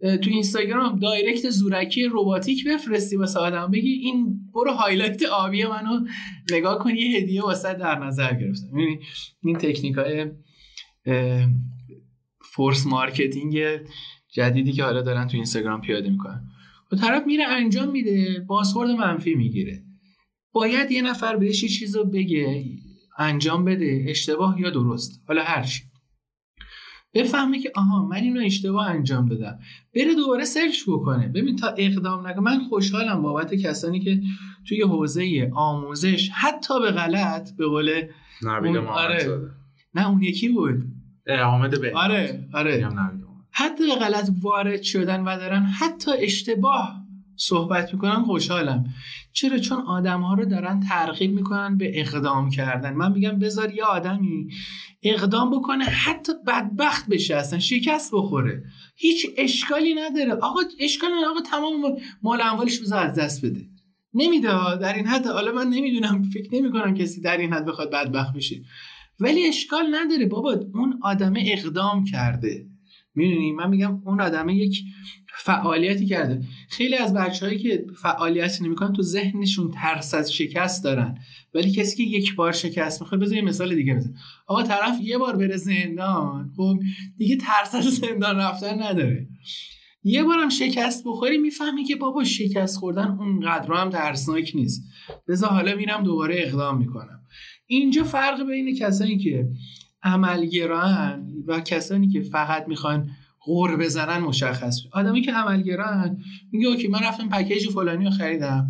تو 0.00 0.30
اینستاگرام 0.30 0.98
direct 0.98 1.50
زورکی 1.50 2.08
رباتیک 2.12 2.68
بفرستی 2.68 3.16
واسه 3.16 3.40
آدم 3.40 3.70
بگی 3.70 3.90
این 3.90 4.40
برو 4.54 4.72
highlight 4.72 5.22
آبی 5.22 5.64
منو 5.64 6.06
نگاه 6.52 6.78
کن 6.78 6.96
یه 6.96 7.18
هدیه 7.18 7.42
واست 7.42 7.74
در 7.74 7.98
نظر 7.98 8.34
گرفتم. 8.34 8.78
یعنی 8.78 8.98
این 9.42 9.56
تکنیک 9.56 9.94
های 9.94 10.30
force 12.40 12.86
marketing 12.86 13.58
جدیدی 14.32 14.72
که 14.72 14.84
حالا 14.84 15.02
دارن 15.02 15.26
تو 15.26 15.36
اینستاگرام 15.36 15.80
پیاده 15.80 16.10
می‌کنن. 16.10 16.44
و 16.92 16.96
طرف 16.96 17.26
میره 17.26 17.44
انجام 17.48 17.90
میده 17.90 18.44
بازخورد 18.46 18.90
منفی 18.90 19.34
می‌گیره. 19.34 19.82
باید 20.54 20.90
یه 20.90 21.02
نفر 21.02 21.36
بهش 21.36 21.62
یه 21.62 21.68
چیز 21.68 21.96
رو 21.96 22.04
بگه 22.04 22.64
انجام 23.18 23.64
بده 23.64 24.04
اشتباه 24.08 24.60
یا 24.60 24.70
درست. 24.70 25.22
حالا 25.28 25.44
هر 25.44 25.62
چی. 25.62 25.82
بفهمه 27.14 27.60
که 27.60 27.72
آها 27.74 28.06
من 28.06 28.16
اینو 28.16 28.40
اشتباه 28.40 28.90
انجام 28.90 29.28
دادم. 29.28 29.58
بره 29.94 30.14
دوباره 30.14 30.44
search 30.44 30.82
بکنه. 30.88 31.28
ببین 31.28 31.56
تا 31.56 31.68
اقدام 31.68 32.26
نکنه. 32.26 32.40
من 32.40 32.64
خوشحالم 32.68 33.22
بابت 33.22 33.54
کسانی 33.54 34.00
که 34.00 34.22
توی 34.68 34.82
حوزه 34.82 35.50
آموزش 35.54 36.30
حتی 36.32 36.80
به 36.80 36.90
غلط 36.90 37.56
به 37.56 37.66
قول 37.66 38.02
اون... 38.42 38.76
آره. 38.76 39.40
نه 39.94 40.08
اون 40.08 40.22
یکی 40.22 40.48
بود. 40.48 40.82
حامد 41.28 41.80
به 41.80 41.92
آره 41.94 42.48
آره. 42.54 42.88
حتی 43.50 43.86
به 43.86 43.94
غلط 43.94 44.30
وارد 44.42 44.82
شدن 44.82 45.20
و 45.20 45.36
دارن 45.36 45.62
حتی 45.62 46.10
اشتباه 46.18 47.03
صحبت 47.36 47.94
می‌کنن 47.94 48.22
خوشحالم. 48.22 48.84
چرا؟ 49.32 49.58
چون 49.58 49.80
آدم 49.80 50.20
ها 50.20 50.34
رو 50.34 50.44
دارن 50.44 50.80
ترغیب 50.80 51.32
می‌کنن 51.32 51.78
به 51.78 52.00
اقدام 52.00 52.50
کردن. 52.50 52.94
من 52.94 53.12
میگم 53.12 53.38
بذار 53.38 53.74
یه 53.74 53.84
آدمی 53.84 54.48
اقدام 55.02 55.50
بکنه 55.50 55.84
حتی 55.84 56.32
بدبخت 56.46 57.06
بشه 57.08 57.36
اصلا 57.36 57.58
شکست 57.58 58.10
بخوره. 58.14 58.62
هیچ 58.96 59.26
اشکالی 59.36 59.94
نداره. 59.94 60.32
آقا 60.32 60.60
اشکال 60.80 61.10
نداره. 61.10 61.28
آقا 61.28 61.40
تمام 61.40 61.96
مال 62.22 62.40
اموالش 62.42 62.78
بذار 62.78 63.06
از 63.06 63.18
دست 63.18 63.44
بده. 63.44 63.60
نمیده. 64.14 64.76
در 64.76 64.94
این 64.94 65.06
حد 65.06 65.26
حالا 65.26 65.52
من 65.52 65.68
نمی‌دونم 65.68 66.22
فکر 66.22 66.54
نمی‌کنم 66.54 66.94
کسی 66.94 67.20
در 67.20 67.36
این 67.36 67.52
حد 67.52 67.64
بخواد 67.64 67.90
بدبخت 67.90 68.36
بشه. 68.36 68.62
ولی 69.20 69.48
اشکال 69.48 69.94
نداره. 69.94 70.26
بابا 70.26 70.60
اون 70.74 70.98
آدمه 71.02 71.44
اقدام 71.46 72.04
کرده. 72.04 72.66
می‌دونی؟ 73.14 73.52
من 73.52 73.70
میگم 73.70 74.02
اون 74.04 74.20
آدمه 74.20 74.56
یک 74.56 74.84
فعالیتی 75.36 76.06
کرده. 76.06 76.44
خیلی 76.68 76.96
از 76.96 77.14
بچههایی 77.14 77.58
که 77.58 77.86
فعالیت 78.02 78.62
نمی‌کنن 78.62 78.92
تو 78.92 79.02
ذهنشون 79.02 79.70
ترس 79.70 80.14
از 80.14 80.32
شکست 80.32 80.84
دارن. 80.84 81.18
ولی 81.54 81.72
کسی 81.72 81.96
که 81.96 82.02
یک 82.02 82.34
بار 82.34 82.52
شکست 82.52 83.02
می‌خواد 83.02 83.20
بذار 83.20 83.40
مثال 83.40 83.74
دیگه 83.74 83.94
بزن 83.94 84.14
آقا 84.46 84.62
طرف 84.62 84.98
یه 85.02 85.18
بار 85.18 85.36
بره 85.36 85.56
زندان 85.56 86.52
خب 86.56 86.78
دیگه 87.16 87.36
ترس 87.36 87.74
از 87.74 87.84
زندان 87.84 88.36
رفتن 88.36 88.82
نداره. 88.82 89.28
یه 90.06 90.22
بارم 90.24 90.48
شکست 90.48 91.02
بخوری 91.06 91.38
می‌فهمی 91.38 91.84
که 91.84 91.96
بابا 91.96 92.24
شکست 92.24 92.76
خوردن 92.76 93.06
اونقدر 93.08 93.72
هم 93.72 93.90
ترسناک 93.90 94.52
نیست. 94.54 94.82
بذار 95.28 95.50
حالا 95.50 95.76
میرم 95.76 96.02
دوباره 96.02 96.34
اقدام 96.38 96.78
می‌کنم. 96.78 97.20
اینجا 97.66 98.04
فرق 98.04 98.46
بین 98.46 98.76
کسانی 98.76 99.18
که 99.18 99.48
عملگران 100.04 101.32
و 101.46 101.60
کسانی 101.60 102.08
که 102.08 102.20
فقط 102.20 102.68
می‌خوان 102.68 103.10
غور 103.40 103.76
بزنن 103.76 104.18
مشخص 104.18 104.78
آدمی 104.92 105.22
که 105.22 105.32
عملگران 105.32 106.18
میگه 106.52 106.68
اوکی 106.68 106.88
من 106.88 106.98
رفتم 107.02 107.28
پکیج 107.28 107.68
فلانی 107.70 108.04
رو 108.04 108.10
خریدم. 108.10 108.66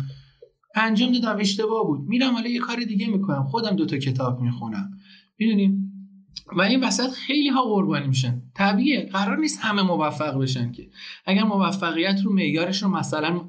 انجام 0.75 1.11
دادم 1.11 1.39
اشتباه 1.39 1.87
بود. 1.87 1.99
میرم 2.07 2.33
حالا 2.33 2.49
یه 2.49 2.59
کار 2.59 2.79
دیگه 2.79 3.07
می‌کنم. 3.07 3.43
خودم 3.43 3.75
دوتا 3.75 3.97
کتاب 3.97 4.41
می‌خونم. 4.41 4.91
می‌دونیم 5.37 5.91
و 6.57 6.61
این 6.61 6.83
وسط 6.83 7.09
خیلی 7.09 7.49
ها 7.49 7.63
قربانی 7.63 8.07
میشن. 8.07 8.41
طبیعه 8.55 9.05
قرار 9.05 9.37
نیست 9.37 9.59
همه 9.61 9.81
موفق 9.81 10.41
بشن 10.41 10.71
که. 10.71 10.89
اگر 11.25 11.43
موفقیت 11.43 12.21
رو 12.23 12.33
معیارش 12.33 12.83
رو 12.83 12.89
مثلا 12.89 13.41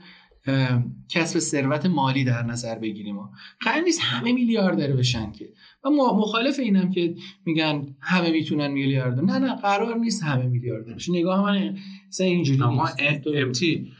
کسب 1.09 1.39
ثروت 1.39 1.87
مالی 1.87 2.24
در 2.24 2.43
نظر 2.43 2.78
بگیریم 2.78 3.16
قرار 3.61 3.80
نیست 3.80 4.01
همه 4.03 4.32
میلیاردر 4.32 4.93
بشن 4.93 5.32
که. 5.32 5.53
و 5.95 6.16
مخالف 6.16 6.59
اینم 6.59 6.91
که 6.91 7.14
میگن 7.47 7.97
همه 8.01 8.30
می‌تونن 8.30 8.66
میلیاردر. 8.66 9.22
نه 9.22 9.39
نه 9.39 9.55
قرار 9.55 9.97
نیست 9.97 10.22
همه 10.22 10.47
میلیاردر 10.47 10.95
بشن 10.95 11.12
نگاه 11.12 11.43
من 11.43 11.76
مثلا 12.09 12.26
اینجوری 12.26 12.62
اما 12.62 12.89
امتی 13.34 13.93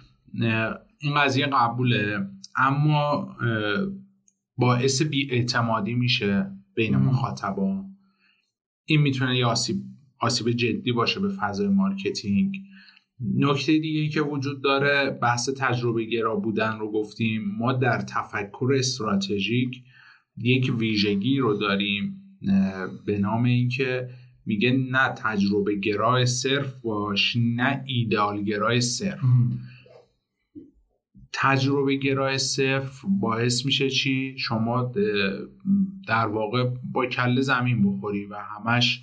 این 0.99 1.15
قضیه 1.15 1.47
قبوله. 1.47 2.27
اما 2.57 3.37
باعث 4.57 5.03
بیاعتمادی 5.03 5.95
میشه 5.95 6.51
بین 6.75 6.97
مخاطبان. 6.97 7.97
این 8.85 9.01
می‌تونه 9.01 9.39
یه 9.39 9.47
آسیب 9.47 9.77
آسیب 10.21 10.51
جدی 10.51 10.93
باشه 10.93 11.21
به 11.21 11.29
فضای 11.29 11.69
marketing. 11.69 12.57
نکته 13.35 13.79
دیگه 13.79 14.09
که 14.09 14.21
وجود 14.21 14.63
داره 14.63 15.11
بحث 15.11 15.49
تجربه 15.57 16.05
گرا 16.05 16.37
بودن 16.37 16.79
رو 16.79 16.93
گفتیم. 16.93 17.43
ما 17.59 17.73
در 17.73 18.01
تفکر 18.01 18.75
استراتژیک 18.79 19.83
یک 20.39 20.73
ویژگی 20.79 21.39
رو 21.39 21.57
داریم 21.57 22.23
به 23.07 23.19
نام 23.19 23.45
اینکه 23.45 24.11
میگه 24.47 24.71
نه 24.71 25.09
تجربه 25.09 25.77
گرای 25.77 26.27
صرف 26.27 26.75
باش 26.75 27.37
نه 27.37 27.85
ایده‌آل 27.87 28.45
گرای 28.45 28.81
صرف. 28.81 29.21
تجربه 31.33 31.97
گرای 31.97 32.39
صرف 32.39 33.05
باعث 33.21 33.67
میشه 33.67 33.91
چی؟ 33.91 34.35
شما 34.39 34.93
در 36.09 36.27
واقع 36.27 36.65
با 36.93 37.07
کله 37.07 37.41
زمین 37.41 37.93
بخوری 37.93 38.27
و 38.27 38.37
همش 38.37 39.03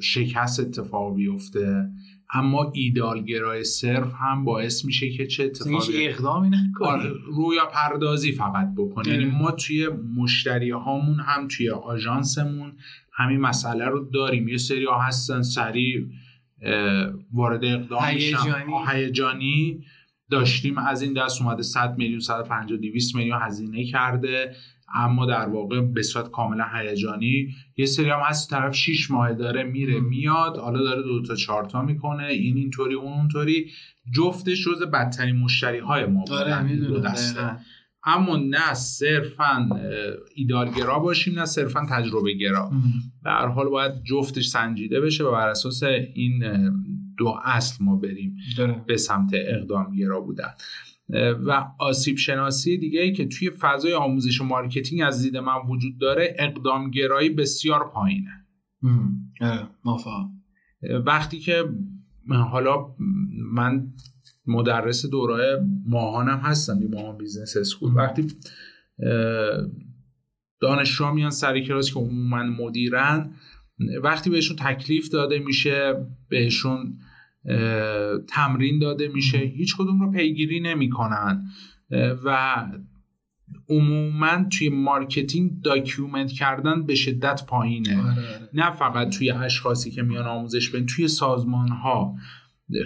شکست 0.00 0.60
اتفاق 0.60 1.14
بیفته. 1.14 1.90
اما 2.32 2.72
ایدالگرای 2.74 3.64
صرف 3.64 4.12
هم 4.18 4.44
باعث 4.44 4.84
میشه 4.84 5.10
که 5.10 5.26
چه 5.26 5.44
اتفاقی 5.44 6.06
اقدامی 6.06 6.48
نکنی 6.48 6.88
آره، 6.88 7.10
رویا 7.26 7.66
پردازی 7.66 8.32
فقط 8.32 8.74
بکنی 8.76 9.10
یعنی 9.10 9.24
ما 9.24 9.50
توی 9.50 9.88
مشتری 10.16 10.70
هامون 10.70 11.20
هم 11.20 11.48
توی 11.48 11.70
آژانسمون 11.70 12.72
همین 13.12 13.40
مسئله 13.40 13.84
رو 13.84 14.10
داریم. 14.14 14.48
یه 14.48 14.56
سری 14.56 14.84
ها 14.84 15.02
هستن 15.02 15.42
سریع 15.42 16.06
وارد 17.32 17.64
اقدام 17.64 18.14
میشن. 18.14 18.36
هیجانی. 18.88 19.84
داشتیم 20.30 20.78
از 20.78 21.02
این 21.02 21.12
دست 21.12 21.42
اومده 21.42 21.62
100 21.62 21.98
میلیون 21.98 22.20
150 22.20 22.78
200 22.78 23.14
میلیون 23.14 23.38
هزینه 23.42 23.84
کرده. 23.84 24.56
اما 24.94 25.26
در 25.26 25.48
واقع 25.48 25.80
به 25.80 26.02
صورت 26.02 26.30
کاملا 26.30 26.64
هیجانی 26.74 27.54
یه 27.76 27.86
سری 27.86 28.10
هم 28.10 28.20
هست 28.20 28.50
طرف 28.50 28.74
6 28.74 29.10
ماه 29.10 29.34
داره 29.34 29.62
میره 29.62 30.00
میاد 30.00 30.56
حالا 30.56 30.82
داره 30.82 31.02
دو 31.02 31.22
تا 31.22 31.34
چهار 31.34 31.64
تا 31.64 31.82
می‌کنه 31.82 32.26
این 32.26 32.56
اینطوری 32.56 32.94
اون 32.94 33.12
اونطوری. 33.12 33.70
جفتش 34.14 34.64
جز 34.64 34.82
بدترین 34.82 35.36
مشتری 35.36 35.78
های 35.78 36.06
ما 36.06 36.24
آره، 36.30 36.76
دو 36.76 37.00
دسته. 37.00 37.56
اما 38.04 38.36
نه 38.36 38.74
صرفا 38.74 39.68
ایدالگرا 40.34 40.98
باشیم 40.98 41.38
نه 41.38 41.44
صرفا 41.44 41.86
تجربه 41.90 42.34
گرا 42.34 42.70
در 43.24 43.46
حال 43.46 43.68
باید 43.68 43.92
جفتش 44.04 44.46
سنجیده 44.46 45.00
بشه 45.00 45.24
و 45.24 45.32
بر 45.32 45.48
اساس 45.48 45.82
این 46.14 46.44
دو 47.18 47.38
اصل 47.44 47.84
ما 47.84 47.96
بریم 47.96 48.36
به 48.86 48.96
سمت 48.96 49.30
اقدام 49.34 49.96
گرا 49.96 50.20
بودن. 50.20 50.50
و 51.46 51.64
آسیب 51.78 52.16
شناسی 52.16 52.78
دیگه 52.78 53.00
ای 53.00 53.12
که 53.12 53.26
توی 53.26 53.50
فضای 53.50 53.94
آموزش 53.94 54.40
و 54.40 54.44
marketing 54.44 55.02
از 55.02 55.22
دید 55.22 55.36
من 55.36 55.56
وجود 55.68 55.98
داره 55.98 56.36
اقدامگرایی 56.38 57.30
بسیار 57.30 57.90
پایینه. 57.94 58.46
وقتی 61.06 61.38
که 61.38 61.64
حالا 62.28 62.86
من 63.52 63.92
مدرس 64.46 65.06
دوره 65.06 65.66
ماهانم 65.86 66.38
هستم 66.38 66.82
یه 66.82 66.88
ماهان 66.88 67.18
business 67.18 67.56
school. 67.56 67.94
وقتی 67.94 68.26
دانشجو 70.60 71.12
میان 71.12 71.30
سر 71.30 71.60
کلاس 71.60 71.94
که 71.94 72.00
عموما 72.00 72.42
مدیرن 72.42 73.34
وقتی 74.02 74.30
بهشون 74.30 74.56
تکلیف 74.56 75.08
داده 75.08 75.38
میشه 75.38 76.06
بهشون 76.28 76.98
تمرین 78.28 78.78
داده 78.78 79.08
میشه. 79.08 79.38
هیچ 79.38 79.76
کدوم 79.76 80.00
رو 80.00 80.10
پیگیری 80.10 80.60
نمی‌کنن. 80.60 81.44
و 82.24 82.56
عموما 83.68 84.44
توی 84.50 84.68
marketing 84.68 85.62
document 85.62 86.32
کردن 86.32 86.86
به 86.86 86.94
شدت 86.94 87.46
پایینه. 87.46 88.02
آره، 88.02 88.10
آره. 88.10 88.48
نه 88.54 88.70
فقط 88.70 89.08
توی 89.08 89.30
اشخاصی 89.30 89.90
که 89.90 90.02
میان 90.02 90.26
آموزش 90.26 90.68
بدن 90.68 90.86
توی 90.86 91.08
سازمان 91.08 91.68
ها 91.68 92.14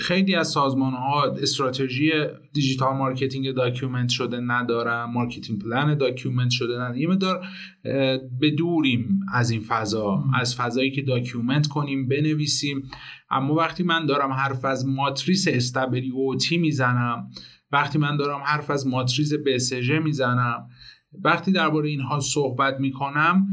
خیلی 0.01 0.35
از 0.35 0.49
سازمان 0.49 0.93
ها 0.93 1.33
استراتژی 1.43 2.11
digital 2.53 2.97
marketing 2.97 3.53
document 3.53 4.09
شده 4.09 4.41
ندارن 4.41 5.05
marketing 5.05 5.63
plan 5.63 5.99
document 5.99 6.51
شده 6.51 6.75
ندارن. 6.75 6.99
یه 6.99 7.09
مدار 7.09 7.47
دوریم 8.41 9.21
از 9.33 9.51
این 9.51 9.61
فضا 9.61 10.25
از 10.35 10.57
فضایی 10.57 10.91
که 10.91 11.03
document 11.03 11.67
کنیم 11.67 12.09
بنویسیم. 12.09 12.83
اما 13.31 13.55
وقتی 13.55 13.83
من 13.83 14.07
دارم 14.07 14.33
حرف 14.33 14.65
از 14.65 14.87
ماتریس 14.87 15.49
stability 15.49 16.59
می‌زنم 16.59 17.31
وقتی 17.73 17.99
من 17.99 18.17
دارم 18.17 18.41
حرف 18.45 18.71
از 18.71 18.87
ماتریس 18.87 19.33
BCG 19.47 19.99
می‌زنم 19.99 20.69
وقتی 21.25 21.53
درباره 21.53 21.89
اینها 21.89 22.21
صحبت 22.21 22.81
می‌کنم 22.81 23.47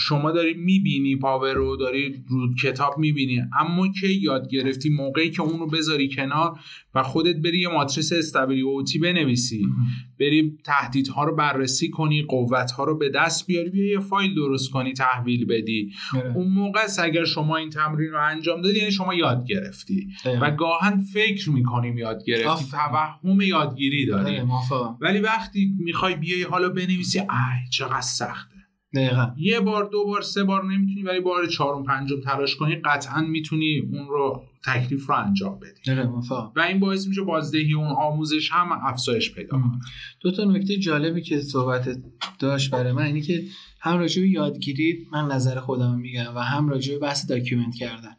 شما 0.00 0.30
داری 0.30 0.54
می‌بینی 0.54 1.16
power 1.16 1.54
رو 1.54 1.76
داری 1.76 2.24
رو 2.28 2.54
کتاب 2.54 2.98
می‌بینی. 2.98 3.42
اما 3.60 3.88
که 4.00 4.08
یاد 4.08 4.48
گرفتی 4.50 4.88
موقعی 4.88 5.30
که 5.30 5.42
اون 5.42 5.60
رو 5.60 5.66
بذاری 5.66 6.08
کنار 6.08 6.58
و 6.94 7.02
خودت 7.02 7.36
بری 7.36 7.60
یه 7.60 7.68
ماتریس 7.68 8.12
stability 8.12 8.98
بنویسی 8.98 9.66
بری 10.20 10.58
تهدیدها 10.64 11.24
رو 11.24 11.36
بررسی 11.36 11.90
کنی 11.90 12.22
قوتها 12.22 12.84
رو 12.84 12.98
به 12.98 13.08
دست 13.08 13.46
بیاری 13.46 13.70
بیا 13.70 13.86
یه 13.86 13.98
فایل 13.98 14.34
درست 14.34 14.70
کنی 14.70 14.92
تحویل 14.92 15.44
بدی. 15.46 15.92
بره. 16.14 16.36
اون 16.36 16.48
موقع 16.48 16.80
اگر 17.02 17.24
شما 17.24 17.56
این 17.56 17.70
تمرین 17.70 18.10
رو 18.10 18.20
انجام 18.24 18.62
دادی 18.62 18.78
یعنی 18.78 18.90
شما 18.92 19.14
یاد 19.14 19.46
گرفتی. 19.46 20.08
و 20.40 20.50
گاهن 20.50 21.00
فکر 21.00 21.50
می‌کنیم 21.50 21.98
یاد 21.98 22.24
گرفتی. 22.24 22.64
توهم 22.70 23.40
یادگیری 23.40 24.06
داری. 24.06 24.40
ولی 25.00 25.20
وقتی 25.20 25.76
می‌خوای 25.78 26.16
بیای 26.16 26.42
حالا 26.42 26.68
بنویسی 26.68 27.18
ای 27.18 27.26
چقدر 27.70 28.00
سخته. 28.00 28.53
دقیقا. 28.94 29.30
یه 29.36 29.60
بار 29.60 29.88
دو 29.92 30.04
بار 30.04 30.22
سه 30.22 30.44
بار 30.44 30.64
نمی‌تونی 30.64 31.02
ولی 31.02 31.20
بار 31.20 31.46
چهارم 31.46 31.84
پنجم 31.84 32.20
تلاش 32.20 32.56
کنی 32.56 32.76
قطعا 32.76 33.20
می‌تونی 33.20 33.82
اون 33.92 34.08
رو 34.08 34.42
تکلیف 34.66 35.06
رو 35.06 35.14
انجام 35.14 35.58
بدی. 35.58 36.00
و 36.56 36.60
این 36.60 36.80
باعث 36.80 37.08
میشه 37.08 37.22
بازدهی 37.22 37.74
اون 37.74 37.88
آموزش 37.88 38.50
هم 38.52 38.72
افزایش 38.72 39.34
پیدا 39.34 39.58
کنه. 39.58 39.80
دو 40.20 40.30
تا 40.30 40.44
نکته 40.44 40.76
جالبی 40.76 41.22
که 41.22 41.40
صحبت 41.40 41.98
داشت 42.38 42.70
برای 42.70 42.92
من 42.92 43.02
اینی 43.02 43.20
که 43.20 43.44
هم 43.80 43.98
راجع 43.98 44.22
به 44.22 44.28
یادگیری 44.28 45.06
من 45.12 45.24
نظر 45.28 45.60
خودم 45.60 45.98
میگم 45.98 46.32
و 46.36 46.38
هم 46.38 46.68
راجع 46.68 46.92
به 46.92 46.98
بحث 46.98 47.30
document 47.30 47.74
کردن. 47.74 48.16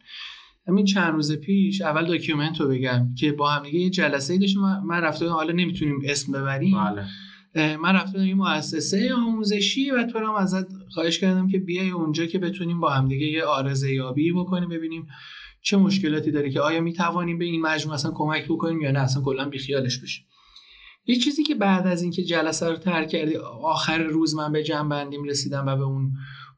همین 0.68 0.84
چند 0.84 1.12
روز 1.12 1.32
پیش 1.32 1.82
اول 1.82 2.06
document 2.06 2.60
رو 2.60 2.68
بگم 2.68 3.14
که 3.18 3.32
با 3.32 3.50
هم 3.50 3.62
دیگه 3.62 3.78
یه 3.78 3.90
جلسه 3.90 4.32
ای 4.32 4.38
داشتیم 4.38 4.62
من 4.62 5.00
رفته 5.00 5.28
حالا 5.28 5.52
نمی‌تونیم 5.52 6.00
اسم 6.04 6.32
ببریم. 6.32 6.84
بله. 6.84 7.06
من 7.56 7.94
رفتم 7.94 8.24
یه 8.24 8.34
مؤسسه 8.34 9.14
آموزشی 9.14 9.90
و 9.90 10.04
تو 10.04 10.18
هم 10.18 10.34
ازت 10.34 10.66
خواهش 10.94 11.18
کردم 11.18 11.48
که 11.48 11.58
بیای 11.58 11.90
اونجا 11.90 12.26
که 12.26 12.38
بتونیم 12.38 12.80
با 12.80 12.90
همدیگه 12.90 13.26
یه 13.26 13.44
ارزیابی 13.44 14.32
بکنیم 14.32 14.68
ببینیم 14.68 15.06
چه 15.62 15.76
مشکلاتی 15.76 16.30
داره 16.30 16.50
که 16.50 16.60
آیا 16.60 16.80
می‌توانیم 16.80 17.38
به 17.38 17.44
این 17.44 17.60
مجموعه 17.60 17.94
اصلا 17.94 18.10
کمک 18.14 18.44
بکنیم 18.44 18.80
یا 18.80 18.90
نه؟ 18.90 18.98
اصلا 18.98 19.22
کلا 19.22 19.48
بیخیالش 19.48 19.98
بشیم. 19.98 20.26
یه 21.06 21.16
چیزی 21.16 21.42
که 21.42 21.54
بعد 21.54 21.86
از 21.86 22.02
اینکه 22.02 22.22
جلسه 22.22 22.68
رو 22.68 22.76
ترک 22.76 23.08
کردی 23.08 23.36
آخر 23.62 23.98
روز 23.98 24.34
من 24.34 24.52
به 24.52 24.62
جمع 24.62 24.88
بندیم 24.88 25.24
رسیدم 25.24 25.66
و 25.66 25.76
به 25.76 25.82
اون 25.82 26.12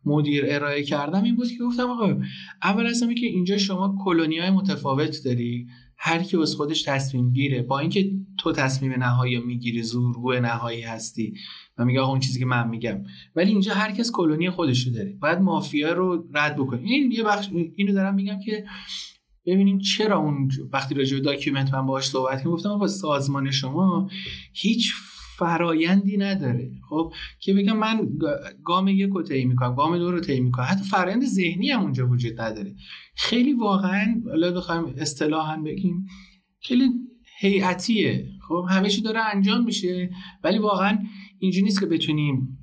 مدیر 0.04 0.44
ارائه 0.48 0.82
کردم 0.82 1.24
این 1.24 1.36
بود 1.36 1.48
که 1.48 1.64
گفتم 1.64 1.90
آقا 1.90 2.20
اول 2.62 2.86
از 2.86 3.00
که 3.00 3.26
اینجا 3.26 3.58
شما 3.58 3.96
کلونی 4.04 4.38
های 4.38 4.50
متفاوت 4.50 5.16
داری. 5.24 5.66
هر 6.00 6.22
کی 6.22 6.36
از 6.36 6.54
خودش 6.54 6.82
تصمیم 6.82 7.32
گیره. 7.32 7.62
با 7.62 7.78
اینکه 7.78 8.10
تو 8.38 8.52
تصمیم 8.52 8.92
نهایی 8.92 9.38
می‌گیری 9.38 9.82
زورگو 9.82 10.32
نهایی 10.32 10.82
هستی 10.82 11.34
و 11.78 11.84
میگه 11.84 12.00
اون 12.00 12.20
چیزی 12.20 12.38
که 12.38 12.46
من 12.46 12.68
میگم. 12.68 13.04
ولی 13.36 13.50
اینجا 13.50 13.74
هر 13.74 13.92
کس 13.92 14.10
کلونی 14.12 14.50
خودشو 14.50 14.90
داره. 14.90 15.16
باید 15.20 15.38
مافیا 15.38 15.92
رو 15.92 16.28
رد 16.34 16.56
بکنی. 16.56 16.92
این 16.92 17.12
یه 17.12 17.22
بخش 17.22 17.48
اینو 17.76 17.92
دارم 17.92 18.14
میگم 18.14 18.38
که 18.44 18.64
ببینیم 19.46 19.78
چرا 19.78 20.18
اون 20.18 20.50
وقتی 20.72 20.94
راجع 20.94 21.16
به 21.16 21.22
document 21.22 21.74
من 21.74 21.86
باهاش 21.86 22.08
صحبت 22.08 22.38
کردم 22.38 22.50
گفتم 22.50 22.68
آقا 22.68 22.86
سازمان 22.86 23.50
شما 23.50 24.10
هیچ 24.52 24.92
فرایندی 25.38 26.16
نداره. 26.16 26.70
خب 26.88 27.12
که 27.40 27.54
بگم 27.54 27.76
من 27.76 28.08
گام 28.64 28.88
یک 28.88 29.10
رو 29.10 29.22
طی 29.22 29.44
می‌کنم 29.44 29.74
گام 29.74 29.98
دو 29.98 30.10
رو 30.10 30.20
طی 30.20 30.40
می‌کنم. 30.40 30.66
حتی 30.70 30.84
فرایند 30.84 31.24
ذهنی 31.24 31.70
هم 31.70 31.82
اونجا 31.82 32.08
وجود 32.08 32.40
نداره. 32.40 32.74
خیلی 33.18 33.52
واقعا 33.52 34.22
حالا 34.26 34.52
بخوایم 34.52 34.94
اصطلاحا 34.98 35.56
بگیم 35.56 36.06
خیلی 36.60 36.90
هیئتیه. 37.38 38.28
خب 38.48 38.66
همه 38.70 38.88
چی 38.88 39.02
داره 39.02 39.20
انجام 39.34 39.64
میشه 39.64 40.10
ولی 40.44 40.58
واقعا 40.58 40.98
اینجوری 41.38 41.64
نیست 41.64 41.80
که 41.80 41.86
بتونیم 41.86 42.58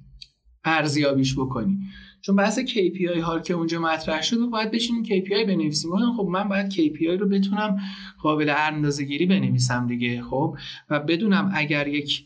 ارزیابیش 0.64 1.36
بکنیم. 1.40 1.80
چون 2.22 2.36
بحث 2.36 2.60
KPI 2.60 3.20
ها 3.20 3.40
که 3.40 3.54
اونجا 3.54 3.80
مطرح 3.80 4.22
شد 4.22 4.38
باید 4.38 4.72
بشینیم 4.72 5.04
KPI 5.04 5.48
بنویسیم. 5.48 5.92
خب 6.18 6.28
من 6.32 6.50
باید 6.50 6.72
KPI 6.72 7.20
رو 7.20 7.30
بتونم 7.30 7.78
قابل 8.22 8.54
اندازه 8.58 9.04
گیری 9.04 9.26
بنویسم 9.26 9.88
دیگه 9.88 10.22
خب؟ 10.22 10.58
و 10.90 11.00
بدونم 11.00 11.52
اگر 11.54 11.88
یک 11.88 12.26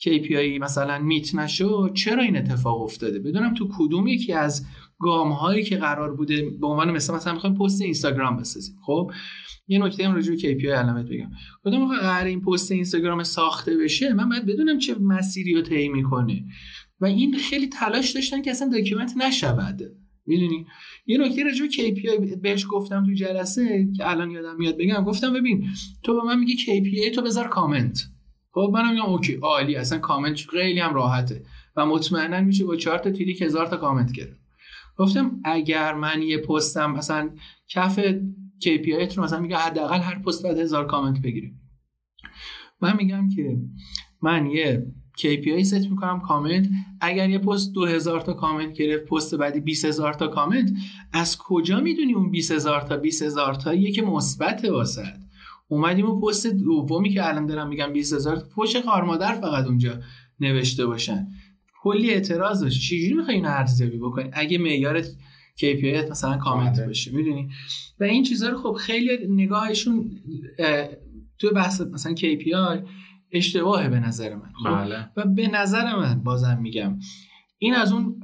KPI 0.00 0.60
مثلا 0.60 0.98
میت 0.98 1.34
نشد 1.34 1.92
چرا 1.94 2.22
این 2.22 2.36
اتفاق 2.36 2.82
افتاده؟ 2.82 3.18
بدونم 3.18 3.54
تو 3.54 3.68
کدوم 3.78 4.06
یکی 4.06 4.32
از 4.32 4.66
گام 5.00 5.32
هایی 5.32 5.64
که 5.64 5.76
قرار 5.76 6.16
بوده 6.16 6.50
به 6.60 6.66
عنوان 6.66 6.90
مثلا 6.90 7.16
مثلا 7.16 7.32
می‌خوایم 7.32 7.56
پست 7.56 7.82
اینستاگرام 7.82 8.36
بسازیم. 8.36 8.76
خب 8.86 9.10
یه 9.68 9.78
نکته 9.78 10.08
هم 10.08 10.14
راجع 10.14 10.30
به 10.30 10.38
KPI 10.38 10.64
علامت 10.64 11.04
بگم. 11.04 11.30
کدوم 11.64 11.98
قرار 11.98 12.26
این 12.26 12.40
پست 12.40 12.72
اینستاگرام 12.72 13.22
ساخته 13.22 13.76
بشه؟ 13.76 14.12
من 14.12 14.28
باید 14.28 14.46
بدونم 14.46 14.78
چه 14.78 14.94
مسیری 14.94 15.54
رو 15.54 15.62
طی 15.62 15.88
می‌کنه. 15.88 16.44
و 17.00 17.06
این 17.06 17.36
خیلی 17.36 17.68
تلاش 17.68 18.10
داشتن 18.10 18.42
که 18.42 18.50
اصلا 18.50 18.68
document 18.68 19.12
نشود. 19.16 19.80
می‌دونی؟ 20.26 20.66
یه 21.06 21.18
نکته 21.18 21.44
راجع 21.44 21.62
به 21.62 21.70
KPI 21.70 22.36
بهش 22.42 22.66
گفتم 22.70 23.06
تو 23.06 23.12
جلسه 23.12 23.88
که 23.96 24.10
الان 24.10 24.30
یادم 24.30 24.56
میاد 24.56 24.76
بگم 24.78 25.04
گفتم 25.04 25.32
ببین 25.32 25.66
تو 26.02 26.20
به 26.20 26.26
من 26.26 26.38
میگی 26.38 26.56
KPI 26.56 27.14
تو 27.14 27.22
بذار 27.22 27.48
کامنت. 27.48 28.00
خب 28.52 28.70
منم 28.74 28.90
میگم 28.90 29.04
اوکی 29.04 29.34
عالی 29.34 29.76
اصلا 29.76 29.98
کامنت 29.98 30.40
خیلی 30.50 30.80
هم 30.80 30.94
راحته. 30.94 31.42
و 31.76 31.86
مطمئنا 31.86 32.40
میشه 32.40 32.64
با 32.64 32.76
چهار 32.76 32.98
تا 32.98 33.10
trick 33.10 33.42
هزار 33.42 33.66
تا 33.66 33.76
کامنت 33.76 34.12
گرفت. 34.12 34.39
گفتم 35.00 35.40
اگر 35.44 35.94
من 35.94 36.22
یه 36.22 36.38
پستم 36.38 36.92
مثلا 36.92 37.30
کف 37.68 38.00
KPI 38.64 39.14
رو 39.16 39.22
مثلا 39.22 39.40
میگه 39.40 39.56
حداقل 39.56 40.00
هر 40.00 40.18
پست 40.18 40.42
باید 40.42 40.58
هزار 40.58 40.86
کامنت 40.86 41.22
بگیره. 41.22 41.50
من 42.80 42.96
میگم 42.96 43.28
که 43.28 43.58
من 44.22 44.46
یه 44.46 44.86
KPI 45.18 45.62
set 45.62 45.90
می‌کنم 45.90 46.20
کامنت. 46.20 46.68
اگر 47.00 47.30
یه 47.30 47.38
پست 47.38 47.72
2000 47.72 48.20
تا 48.20 48.32
کامنت 48.32 48.72
گرفت 48.72 49.04
پست 49.04 49.34
بعدی 49.34 49.60
20000 49.60 50.14
تا 50.14 50.28
کامنت 50.28 50.70
از 51.12 51.38
کجا 51.38 51.80
می‌دونی 51.80 52.14
اون 52.14 52.30
20000 52.30 52.80
تا؟ 52.80 52.96
20000 52.96 53.54
تا 53.54 53.74
یکی 53.74 54.00
مثبت 54.00 54.64
واست 54.64 55.16
اومدیم 55.68 56.06
و 56.06 56.20
پست 56.20 56.46
دومی 56.46 57.10
که 57.10 57.28
الان 57.28 57.46
دارم 57.46 57.68
میگم 57.68 57.92
20000 57.92 58.42
پشت 58.56 58.80
خارمادر 58.80 59.34
فقط 59.34 59.66
اونجا 59.66 60.00
نوشته 60.40 60.86
باشن. 60.86 61.28
کلی 61.82 62.10
اعتراض 62.10 62.62
داشت. 62.62 62.80
چجوری 62.80 63.14
می‌خوای 63.14 63.36
اینو 63.36 63.48
ارزیابی 63.48 63.98
بکنی؟ 63.98 64.30
اگه 64.32 64.58
معیار 64.58 65.02
KPI 65.56 66.10
مثلا 66.10 66.36
کامنت 66.36 66.76
بله. 66.76 66.86
باشه 66.86 67.12
می‌دونی؟ 67.12 67.48
و 68.00 68.04
این 68.04 68.22
چیزها 68.22 68.48
رو 68.48 68.58
خب 68.58 68.72
خیلی 68.72 69.26
نگاهشون 69.28 70.10
تو 71.38 71.50
بحث 71.50 71.80
مثلا 71.80 72.14
KPI 72.14 72.78
اشتباهه 73.32 73.88
به 73.88 74.00
نظر 74.00 74.34
من. 74.34 74.52
خب؟ 74.64 74.70
بله. 74.70 75.08
و 75.16 75.24
به 75.24 75.48
نظر 75.48 75.96
من 75.96 76.22
بازم 76.22 76.58
میگم 76.62 76.98
این 77.58 77.74
از 77.74 77.92
اون 77.92 78.22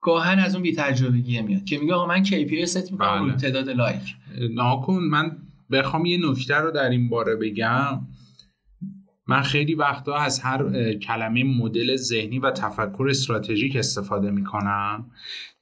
گاهن 0.00 0.38
از 0.38 0.54
اون 0.54 0.62
بی 0.62 0.72
تجربگیه 0.72 1.42
میاد 1.42 1.64
که 1.64 1.78
میگه 1.78 1.94
آقا 1.94 2.06
من 2.06 2.24
KPI 2.24 2.64
ست 2.64 2.92
می‌کنم 2.92 3.28
بله. 3.28 3.36
تعداد 3.36 3.68
لایک. 3.70 4.14
ناکن 4.54 5.02
من 5.02 5.36
بخوام 5.70 6.06
یه 6.06 6.30
نکته 6.30 6.54
رو 6.54 6.70
در 6.70 6.90
این 6.90 7.08
باره 7.08 7.36
بگم. 7.36 8.06
من 9.26 9.42
خیلی 9.42 9.74
وقتا 9.74 10.14
از 10.14 10.40
هر 10.40 10.92
کلمه 10.94 11.44
مدل 11.44 11.96
ذهنی 11.96 12.38
و 12.38 12.50
تفکر 12.50 13.06
استراتژیک 13.10 13.76
استفاده 13.76 14.30
می‌کنم. 14.30 15.10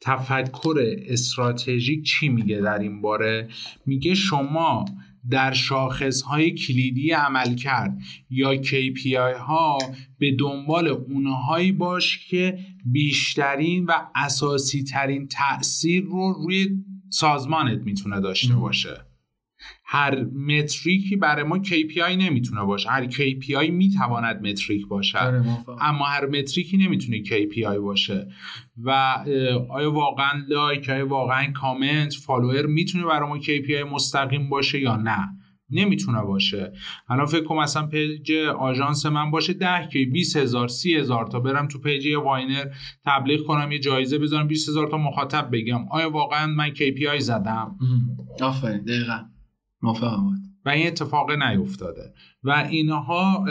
تفکر 0.01 0.75
استراتژیک 1.07 2.05
چی 2.05 2.29
میگه 2.29 2.61
در 2.61 2.79
این 2.79 3.01
باره؟ 3.01 3.49
میگه 3.87 4.15
شما 4.15 4.85
در 5.31 5.53
شاخص 5.53 6.23
های 6.23 6.51
کلیدی 6.51 7.11
عمل 7.11 7.55
کرد 7.55 7.99
یا 8.31 8.63
KPI 8.63 9.37
ها 9.39 9.79
به 10.19 10.37
دنبال 10.37 10.89
اونهایی 10.89 11.73
باش 11.73 12.27
که 12.29 12.59
بیشترین 12.85 13.85
و 13.85 13.93
اساسی 14.15 14.83
ترین 14.83 15.29
تاثیر 15.29 16.05
رو 16.05 16.33
روی 16.33 16.69
سازمانت 17.11 17.83
می‌تونه 17.83 18.21
داشته 18.21 18.55
باشه. 18.55 19.12
هر 19.95 20.25
متریکی 20.25 21.17
برای 21.17 21.45
ما 21.45 21.59
KPI 21.59 22.11
نمی‌تونه 22.19 22.65
باشه. 22.65 22.91
هر 22.91 23.07
KPI 23.11 23.71
می‌تواند 23.71 24.47
متریک 24.47 24.87
باشه. 24.87 25.19
آره، 25.19 25.45
اما 25.81 26.05
هر 26.05 26.27
metric 26.27 26.70
ی 26.70 26.77
نمی‌تونه 26.77 27.23
KPI 27.25 27.79
باشه. 27.79 28.29
و 28.85 28.91
آیا 29.71 29.93
واقعا 29.93 30.33
like 30.49 30.89
آیا 30.91 31.09
واقعا 31.09 31.53
comment 31.53 32.15
follower 32.15 32.67
می‌تونه 32.67 33.05
برای 33.05 33.29
ما 33.29 33.39
KPI 33.39 33.93
مستقیم 33.93 34.49
باشه 34.49 34.81
یا 34.81 34.97
نه؟ 34.97 35.29
نمی‌تونه 35.71 36.23
باشه. 36.23 36.73
الان 37.09 37.27
فکر 37.27 37.45
کنم 37.45 37.59
مثلا 37.59 37.87
page 37.87 38.33
آژانس 38.59 39.07
من 39.07 39.31
باشه 39.31 39.53
10 39.53 39.87
K 39.93 40.07
20 40.07 40.37
هزار 40.37 40.69
30 40.69 40.97
هزار 40.97 41.27
تا. 41.27 41.41
برم 41.41 41.69
تو 41.69 41.79
page 41.79 42.07
viner 42.25 42.65
تبلیغ 43.05 43.47
کنم 43.47 43.73
یه 43.73 43.79
جایزه 43.79 44.19
بذارم 44.19 44.47
20 44.49 44.69
هزار 44.69 44.89
تا 44.89 44.97
مخاطب 44.97 45.49
بگم. 45.53 45.89
آیا 45.91 46.11
واقعا 46.11 46.47
من 46.47 46.71
KPI 46.75 47.19
زدم؟ 47.19 47.77
آفرین 48.41 48.85
دقیقاً. 48.85 49.32
موافقم 49.83 50.43
و 50.65 50.69
این 50.69 50.87
اتفاق 50.87 51.31
نیفتاده. 51.31 52.15
و 52.45 52.51
اینها 52.71 53.45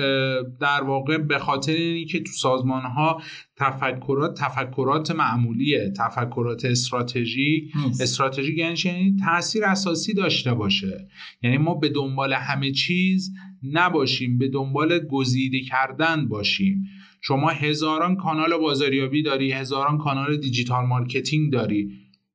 در 0.59 0.83
واقع 0.83 1.17
به 1.17 1.39
خاطر 1.39 1.73
اینی 1.73 2.05
که 2.05 2.19
تو 2.19 2.31
سازمان 2.31 2.81
ها 2.81 3.21
تفکرات 3.57 4.41
تفکرات 4.41 5.11
معمولیه 5.11 5.93
تفکرات 5.97 6.65
استراتژی 6.65 7.71
استراتژی 8.01 8.55
یعنی 8.55 9.15
تاثیر 9.25 9.65
اساسی 9.65 10.13
داشته 10.13 10.53
باشه. 10.53 11.07
یعنی 11.43 11.57
ما 11.57 11.75
به 11.75 11.89
دنبال 11.89 12.33
همه 12.33 12.71
چیز 12.71 13.33
نباشیم 13.63 14.37
به 14.37 14.47
دنبال 14.47 14.99
گزیده 14.99 15.59
کردن 15.61 16.27
باشیم. 16.27 16.83
شما 17.21 17.49
هزاران 17.49 18.15
کانال 18.15 18.57
بازاریابی 18.57 19.23
داری 19.23 19.51
هزاران 19.51 19.97
کانال 19.97 20.37
digital 20.37 20.85
marketing 20.85 21.51
داری. 21.51 21.91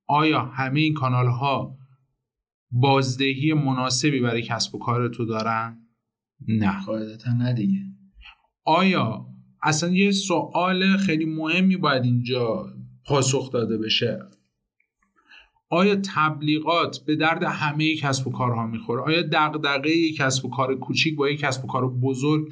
آیا 0.07 0.41
همه 0.41 0.81
این 0.81 0.95
کانال 0.95 1.27
ها 1.27 1.77
بازدهی 2.81 3.53
مناسبی 3.53 4.21
برای 4.21 4.43
کسب 4.43 4.75
و 4.75 4.79
کار 4.79 5.09
تو 5.09 5.25
دارن؟ 5.25 5.87
نه. 6.49 6.85
قاعدتا 6.85 7.33
نه 7.33 7.53
دیگه. 7.53 7.81
آیا 8.65 9.27
اصلا 9.63 9.91
یه 9.91 10.11
سوال 10.11 10.97
خیلی 10.97 11.25
مهمی 11.25 11.77
باید 11.77 12.05
اینجا 12.05 12.67
پاسخ 13.07 13.53
داده 13.53 13.79
بشه؟ 13.79 14.19
آیا 15.71 15.97
تبلیغات 16.15 16.99
به 17.07 17.17
درد 17.17 17.43
همه 17.43 17.97
کسب 17.97 18.27
و 18.27 18.33
کارها 18.33 18.67
می‌خوره؟ 18.67 19.03
آیا 19.03 19.23
دغدغه 19.33 19.91
یک 19.91 20.17
کسب 20.17 20.45
و 20.45 20.51
کار 20.51 20.75
کوچیک 20.75 21.17
با 21.17 21.29
یک 21.29 21.41
کسب 21.41 21.65
و 21.65 21.69
کار 21.69 21.89
بزرگ 21.89 22.49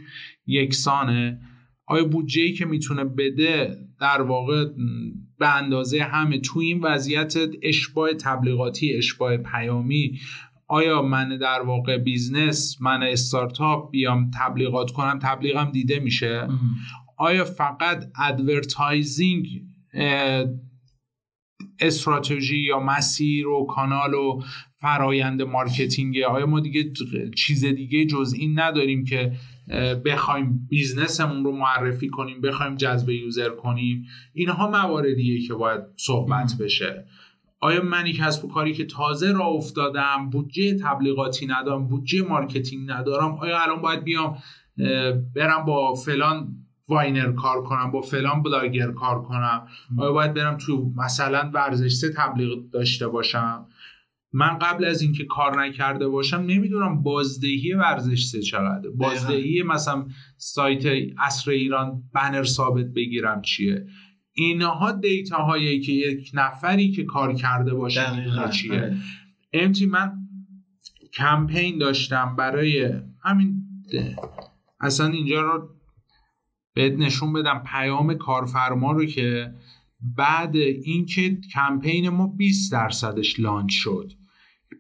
یکسانه؟ 0.46 1.40
آیا 1.86 2.04
بودجه 2.04 2.52
که 2.52 2.64
می‌تونه 2.64 3.04
بده 3.04 3.78
در 4.00 4.22
واقع 4.22 4.64
به 5.38 5.56
اندازه 5.56 6.02
همه. 6.02 6.38
تو 6.38 6.58
این 6.58 6.80
وضعیت 6.80 7.34
اشباع 7.62 8.14
تبلیغاتی 8.14 8.94
اشباع 8.96 9.36
پیامی 9.36 10.18
آیا 10.68 11.02
من 11.02 11.38
در 11.38 11.62
واقع 11.62 11.98
business 11.98 12.76
من 12.80 13.02
استارتاپ 13.02 13.90
بیام 13.90 14.30
تبلیغات 14.40 14.90
کنم؟ 14.90 15.18
تبلیغم 15.22 15.70
دیده 15.70 16.00
میشه. 16.00 16.48
آیا 17.16 17.44
فقط 17.44 18.04
advertising 18.18 19.46
استراتژی 21.80 22.58
یا 22.58 22.80
مسیر 22.80 23.46
و 23.46 23.66
کانال 23.66 24.14
و 24.14 24.42
فرایند 24.80 25.42
marketing 25.42 26.18
آیا 26.18 26.46
ما 26.46 26.60
دیگه 26.60 26.92
چیز 27.36 27.64
دیگه 27.64 28.06
جز 28.06 28.34
این 28.38 28.60
نداریم 28.60 29.04
که 29.04 29.32
بخوایم 30.04 30.66
business 30.70 31.24
مون 31.24 31.44
رو 31.44 31.52
معرفی 31.52 32.08
کنیم 32.08 32.40
بخوایم 32.40 32.74
جذب 32.74 33.08
user 33.08 33.50
کنیم. 33.50 34.06
اینها 34.32 34.70
مواردیه 34.70 35.46
که 35.46 35.54
باید 35.54 35.80
صحبت 35.96 36.54
بشه. 36.60 37.04
آیا 37.60 37.82
منی 37.82 38.12
کسب 38.12 38.44
و 38.44 38.48
کاری 38.48 38.72
که 38.72 38.84
تازه 38.84 39.32
راه 39.32 39.46
افتادم 39.46 40.30
بودجه 40.32 40.78
تبلیغاتی 40.78 41.46
ندارم 41.46 41.88
بودجه 41.88 42.22
marketing 42.22 42.90
ندارم 42.90 43.34
آیا 43.34 43.62
الان 43.62 43.80
باید 43.80 44.04
بیام 44.04 44.38
برم 45.36 45.64
با 45.66 45.94
فلان 45.94 46.63
viner 46.88 47.32
کار 47.32 47.62
کنم 47.62 47.90
با 47.90 48.00
فلان 48.00 48.42
بلاگر 48.42 48.92
کار 48.92 49.22
کنم. 49.22 49.66
آیا 49.98 50.12
باید 50.12 50.34
برم 50.34 50.56
تو 50.56 50.92
مثلا 50.96 51.50
ورزش 51.54 51.92
سه 51.92 52.12
تبلیغ 52.16 52.70
داشته 52.70 53.08
باشم؟ 53.08 53.66
من 54.32 54.58
قبل 54.58 54.84
از 54.84 55.02
اینکه 55.02 55.24
کار 55.24 55.62
نکرده 55.64 56.08
باشم 56.08 56.36
نمی‌دونم 56.36 57.02
بازدهی 57.02 57.72
ورزش 57.72 58.24
سه 58.24 58.42
چقدر 58.42 58.90
بازدهی 58.90 59.62
مثلا 59.62 60.06
سایت 60.36 61.12
اصر 61.18 61.50
ایران 61.50 62.02
بنر 62.14 62.42
ثابت 62.42 62.86
بگیرم 62.86 63.42
چیه؟ 63.42 63.86
اینها 64.32 64.92
دیتا 64.92 65.36
هایی 65.36 65.80
که 65.80 65.92
یک 65.92 66.30
نفری 66.34 66.90
که 66.90 67.04
کار 67.04 67.34
کرده 67.34 67.74
باشه 67.74 68.00
چیه. 68.50 68.96
امتی 69.52 69.86
من 69.86 70.12
کمپین 71.12 71.78
داشتم 71.78 72.36
برای 72.36 72.92
همین 73.22 73.62
اصلا 74.80 75.06
اینجا 75.06 75.42
رو 75.42 75.68
بهت 76.74 76.92
نشون 76.92 77.32
بدم 77.32 77.62
پیام 77.66 78.14
کارفرما 78.14 78.92
رو 78.92 79.04
که 79.04 79.54
بعد 80.16 80.56
اینکه 80.56 81.38
کمپین 81.54 82.08
ما 82.08 82.26
20 82.26 82.72
درصدش 82.72 83.40
لانچ 83.40 83.72
شد 83.72 84.12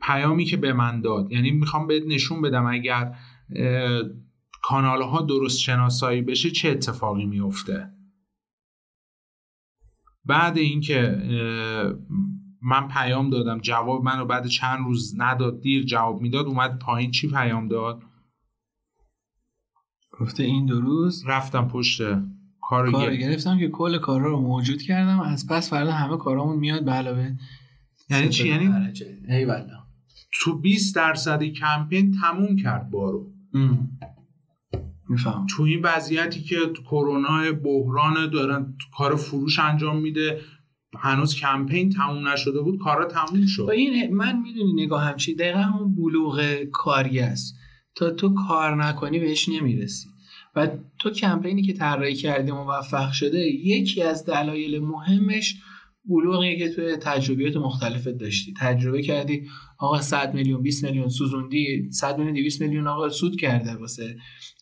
پیامی 0.02 0.44
که 0.44 0.56
به 0.56 0.72
من 0.72 1.00
داد. 1.00 1.32
یعنی 1.32 1.50
می‌خوام 1.50 1.86
بهت 1.86 2.02
نشون 2.06 2.42
بدم 2.42 2.66
اگر 2.66 3.16
کانال 4.62 5.02
ها 5.02 5.22
درست 5.22 5.58
شناسایی 5.58 6.22
بشه 6.22 6.50
چه 6.50 6.70
اتفاقی 6.70 7.26
میفته 7.26 7.90
بعد 10.24 10.58
اینکه 10.58 11.22
من 12.62 12.88
پیام 12.88 13.30
دادم 13.30 13.58
جواب 13.58 14.04
منو 14.04 14.24
بعد 14.24 14.46
چند 14.46 14.78
روز 14.86 15.14
نداد 15.18 15.60
دیر 15.60 15.84
جواب 15.84 16.20
می‌داد 16.20 16.46
اومد 16.46 16.78
پایین 16.78 17.10
چی 17.10 17.28
پیام 17.28 17.68
داد؟ 17.68 18.02
گفته 20.20 20.42
این 20.42 20.66
دو 20.66 20.80
روز 20.80 21.24
رفتم 21.26 21.68
پشت 21.68 22.02
کار 22.60 22.90
کار 22.90 23.16
گرفتم. 23.16 23.58
که 23.58 23.68
کل 23.68 23.98
کارا 23.98 24.30
رو 24.30 24.40
موجود 24.40 24.82
کردم. 24.82 25.20
از 25.20 25.46
پس 25.46 25.70
فردا 25.70 25.92
همه 25.92 26.16
کارامون 26.16 26.56
میاد 26.56 26.84
به 26.84 26.90
علاوه 26.90 27.32
یعنی 28.10 28.28
چی؟ 28.28 28.48
یعنی 28.48 28.70
تو 30.32 30.58
20 30.58 30.96
درصدی 30.96 31.52
کمپین 31.52 32.16
تموم 32.20 32.56
کرد 32.56 32.90
بارو. 32.90 33.32
میفهم 35.08 35.46
تو 35.50 35.62
این 35.62 35.80
وضعیتی 35.82 36.42
که 36.42 36.56
کرونا 36.90 37.52
بحران 37.52 38.30
دارن 38.30 38.74
کار 38.96 39.16
فروش 39.16 39.58
انجام 39.58 40.00
میده 40.00 40.40
هنوز 40.98 41.34
کمپین 41.34 41.90
تموم 41.90 42.28
نشده 42.28 42.60
بود 42.60 42.78
کارا 42.78 43.04
تموم 43.04 43.46
شد. 43.46 43.68
این 43.72 44.14
من 44.14 44.42
می‌دونی 44.42 44.84
نگاه 44.84 45.04
همچی 45.04 45.34
دقیقا 45.34 45.58
همون 45.58 45.94
بلوغ 45.94 46.54
کاری 46.72 47.20
است. 47.20 47.56
تا 47.94 48.10
تو 48.10 48.34
کار 48.48 48.84
نکنی 48.84 49.18
بهش 49.18 49.48
نمی‌رسی. 49.48 50.08
و 50.56 50.68
تو 50.98 51.10
کمپینی 51.10 51.62
که 51.62 51.72
طراحی 51.72 52.14
کردی 52.14 52.52
موفق 52.52 53.12
شده 53.12 53.38
یکی 53.48 54.02
از 54.02 54.24
دلایل 54.24 54.78
مهمش 54.78 55.54
بلوغی 56.04 56.58
که 56.58 56.68
توی 56.68 56.96
تجربیات 56.96 57.56
مختلفت 57.56 58.08
داشتی. 58.08 58.54
تجربه 58.60 59.02
کردی 59.02 59.46
آقا 59.78 60.00
100 60.00 60.34
میلیون 60.34 60.62
20 60.62 60.84
میلیون 60.84 61.08
سوزوندی 61.08 61.90
100 61.90 62.18
میلیون 62.18 62.34
200 62.34 62.60
میلیون 62.60 62.86
آقا 62.86 63.08
سود 63.08 63.40
کرده 63.40 63.74
واسه 63.74 64.16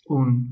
اون 0.06 0.48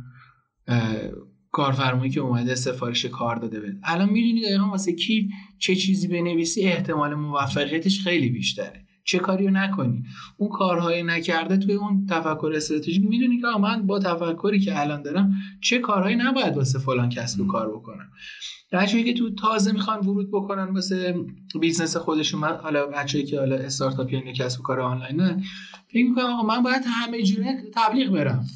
کارفرمایی 1.52 2.10
که 2.10 2.20
اومده 2.20 2.54
سفارش 2.54 3.04
کار 3.04 3.36
داده 3.36 3.60
بده 3.60 3.80
الان 3.84 4.10
می‌دونی 4.10 4.42
دقیقا 4.42 4.70
واسه 4.70 4.92
کی 4.92 5.28
چه 5.58 5.74
چیزی 5.74 6.08
بنویسی 6.08 6.62
احتمال 6.62 7.14
موفقیتش 7.14 8.00
خیلی 8.00 8.28
بیشتره. 8.28 8.86
چه 9.10 9.18
کاری 9.18 9.46
رو 9.46 9.52
نکنی؟ 9.52 10.04
اون 10.36 10.50
کارهای 10.50 11.02
نکرده 11.02 11.56
توی 11.56 11.74
اون 11.74 12.06
تفکر 12.06 12.52
استراتژیک 12.56 13.04
می‌دونی 13.10 13.40
که 13.40 13.46
من 13.60 13.86
با 13.86 13.98
تفکری 13.98 14.60
که 14.60 14.80
الان 14.80 15.02
دارم 15.02 15.32
چه 15.60 15.78
کارهایی 15.78 16.16
نباید 16.16 16.56
واسه 16.56 16.78
فلان 16.78 17.08
کسب 17.08 17.40
و 17.40 17.46
کار 17.46 17.68
بکنم؟ 17.68 18.10
بچه‌ای 18.72 19.04
که 19.04 19.14
تو 19.14 19.30
تازه 19.34 19.72
می‌خوان 19.72 20.00
ورود 20.00 20.28
بکنن 20.32 20.74
واسه 20.74 21.14
business 21.60 21.96
خودشون 21.96 22.40
من 22.40 22.56
حالا 22.56 22.86
بچه‌ای 22.86 23.24
که 23.24 23.38
حالا 23.38 23.56
استارتاپ 23.56 24.12
یا 24.12 24.32
کسب 24.32 24.60
و 24.60 24.62
کار 24.62 24.80
آنلاین 24.80 25.16
نه 25.16 25.42
فکر 25.88 26.08
می‌کنم 26.08 26.24
آقا 26.24 26.42
من 26.42 26.62
باید 26.62 26.82
همه 26.86 27.22
جوره 27.22 27.62
تبلیغ 27.74 28.12
برم. 28.12 28.46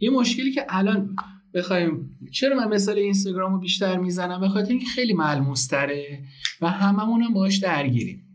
یه 0.00 0.10
مشکلی 0.10 0.52
که 0.52 0.66
الان 0.68 1.16
بخوایم 1.54 2.18
چرا 2.32 2.56
من 2.56 2.68
مثال 2.68 2.98
اینستاگرام 2.98 3.52
رو 3.52 3.58
بیشتر 3.58 3.96
می‌زنم؟ 3.96 4.40
به 4.40 4.48
خاطر 4.48 4.70
اینکه 4.70 4.86
خیلی 4.86 5.12
ملموس 5.12 5.66
تره 5.66 6.24
و 6.60 6.70
هممون 6.70 7.22
هم 7.22 7.34
باهاش 7.34 7.56
درگیریم. 7.58 8.31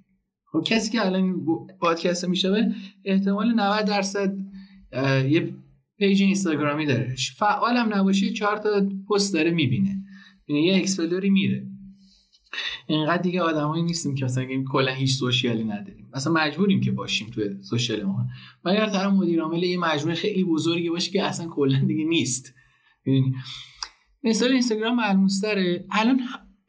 خب 0.51 0.63
کسی 0.65 0.91
که 0.91 1.05
الان 1.05 1.45
پادکست 1.79 2.25
میشه 2.25 2.75
احتمال 3.05 3.53
90 3.53 3.85
درصد 3.85 4.37
یه 5.29 5.53
page 5.97 6.21
اینستاگرامی 6.21 6.85
داره. 6.85 7.15
فعال 7.37 7.77
هم 7.77 7.93
نباشه 7.93 8.33
چهار 8.33 8.57
تا 8.57 8.89
پست 9.09 9.33
داره 9.33 9.51
می‌بینه. 9.51 10.03
یعنی 10.47 10.63
یه 10.63 10.77
explore 10.78 11.23
ی 11.23 11.30
میره. 11.29 11.67
اینقدر 12.87 13.21
دیگه 13.21 13.41
آدمایی 13.41 13.83
نیستیم 13.83 14.15
که 14.15 14.25
مثلا 14.25 14.45
کلا 14.71 14.91
هیچ 14.91 15.13
social 15.13 15.56
ی 15.56 15.63
نداریم. 15.63 16.09
مثلا 16.15 16.33
مجبوریم 16.33 16.81
که 16.81 16.91
باشیم 16.91 17.29
توی 17.29 17.61
social 17.61 18.03
ما. 18.03 18.27
و 18.65 18.69
اگر 18.69 18.89
طرف 18.89 19.13
مدیر 19.13 19.41
عامل 19.41 19.63
یه 19.63 19.77
مجموعه 19.77 20.15
خیلی 20.15 20.43
بزرگی 20.43 20.89
باشه 20.89 21.11
که 21.11 21.23
اصلا 21.23 21.47
کلا 21.47 21.79
دیگه 21.79 22.03
نیست. 22.03 22.53
مثال 24.23 24.51
اینستاگرام 24.51 24.95
ملموس 24.95 25.41
الان 25.91 26.19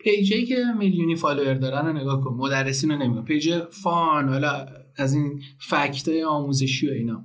page 0.00 0.37
ی 0.37 0.46
که 0.46 0.64
میلیونی 0.78 1.16
follower 1.16 1.54
دارن 1.54 1.86
رو 1.86 1.92
نگاه 1.92 2.20
کن 2.20 2.34
مدرسین 2.34 2.90
رو 2.90 2.98
نمیگم 2.98 3.24
page 3.24 3.58
فان 3.58 4.28
حالا 4.28 4.66
از 4.96 5.14
این 5.14 5.42
fact 5.60 6.08
آموزشی 6.26 6.88
و 6.88 6.92
اینا. 6.92 7.24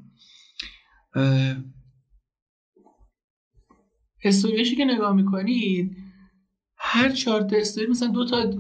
استوریشی 4.24 4.76
که 4.76 4.86
نگاه 4.86 5.16
می‌کنید 5.16 5.98
هر 6.78 7.10
چهار 7.10 7.42
تا 7.42 7.56
استوری 7.56 7.88
مثلا 7.88 8.08
دو 8.08 8.26
تا 8.26 8.54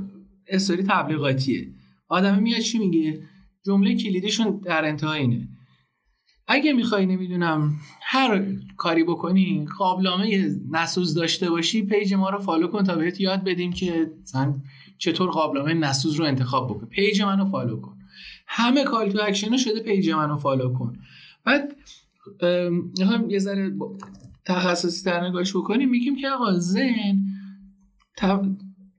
استوری 0.47 0.83
تبلیغاتیه. 0.83 1.73
آدم 2.07 2.41
میاد 2.41 2.59
چی 2.59 2.79
میگه؟ 2.79 3.23
جمله 3.65 3.95
کلیدیشون 3.95 4.59
در 4.59 4.85
انتها 4.85 5.13
اینه. 5.13 5.49
اگه 6.47 6.73
می‌خوای 6.73 7.05
نمی‌دونم 7.05 7.73
هر 8.01 8.45
کاری 8.77 9.03
بکنی 9.03 9.65
قابلمه 9.77 10.49
نسوز 10.71 11.13
داشته 11.13 11.49
باشی 11.49 11.81
page 11.81 12.13
ما 12.13 12.29
رو 12.29 12.39
follow 12.39 12.67
کن 12.67 12.83
تا 12.83 12.95
بهت 12.95 13.21
یاد 13.21 13.43
بدیم 13.43 13.73
که 13.73 14.11
چطور 14.97 15.29
قابلمه 15.29 15.73
نسوز 15.73 16.15
رو 16.15 16.25
انتخاب 16.25 16.69
بکن 16.69 16.85
page 16.85 17.21
منو 17.21 17.45
follow 17.45 17.81
کن. 17.81 17.97
همه 18.47 18.83
call 18.83 19.11
to 19.11 19.19
action 19.23 19.57
شده 19.57 19.79
page 19.79 20.09
منو 20.09 20.37
follow 20.37 20.73
کن. 20.73 20.97
بعد 21.45 21.75
می‌خوایم 22.99 23.29
یه 23.29 23.39
ذره 23.39 23.71
تخصصی 24.45 25.09
تر 25.09 25.27
نگاهش 25.27 25.55
بکنیم. 25.55 25.89
میگیم 25.89 26.15
که 26.15 26.29
آقا 26.29 26.53
ذهن 26.53 27.15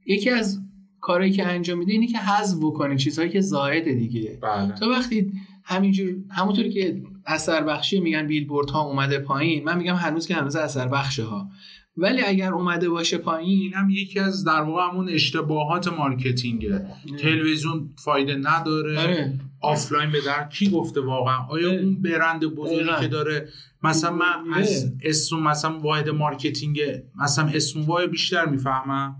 یکی 0.06 0.30
از 0.30 0.60
کارهایی 1.00 1.32
که 1.32 1.46
انجام 1.46 1.78
میده 1.78 1.92
اینه 1.92 2.06
که 2.06 2.18
حذف 2.18 2.58
بکنه 2.58 2.96
چیزهایی 2.96 3.30
که 3.30 3.40
زائد 3.40 3.84
دیگه. 3.84 4.38
بله. 4.42 4.72
تو 4.72 4.90
وقتی 4.90 5.32
همینجور 5.64 6.14
همونطوری 6.30 6.70
که 6.70 7.02
اثر 7.26 7.64
بخشی 7.64 8.00
میگن 8.00 8.26
بیلبورد 8.26 8.70
ها 8.70 8.80
اومده 8.80 9.18
پایین 9.18 9.64
من 9.64 9.78
میگم 9.78 9.94
هنوز 9.94 10.26
که 10.26 10.34
هنوز 10.34 10.56
اثر 10.56 10.88
بخشه 10.88 11.24
ها 11.24 11.48
ولی 11.96 12.22
اگر 12.22 12.52
اومده 12.52 12.88
باشه 12.88 13.18
پایین 13.18 13.60
این 13.60 13.74
هم 13.74 13.90
یکی 13.90 14.20
از 14.20 14.44
در 14.44 14.60
واقع 14.60 14.82
همون 14.90 15.08
اشتباهات 15.08 15.88
marketing 15.88 16.77
ه 16.77 16.86
تلویزیون 17.18 17.90
فایده 18.04 18.34
نداره 18.34 18.98
آره. 18.98 19.40
آفلاین 19.60 20.10
به 20.12 20.20
در 20.20 20.48
کی 20.48 20.70
گفته 20.70 21.00
واقعا 21.00 21.38
آیا 21.48 21.70
اه. 21.70 21.76
اون 21.76 22.02
برند 22.02 22.44
بزرگی. 22.44 23.00
که 23.00 23.08
داره 23.08 23.48
مثلا 23.82 24.10
من 24.10 24.52
اه. 24.52 24.58
از 24.58 24.92
اسم 25.02 25.36
مثلا 25.36 25.78
واحد 25.78 26.08
marketing 26.08 26.80
مثلا 27.22 27.48
اسم 27.54 27.80
وای 27.80 28.06
بیشتر 28.06 28.46
می‌فهمم 28.46 29.16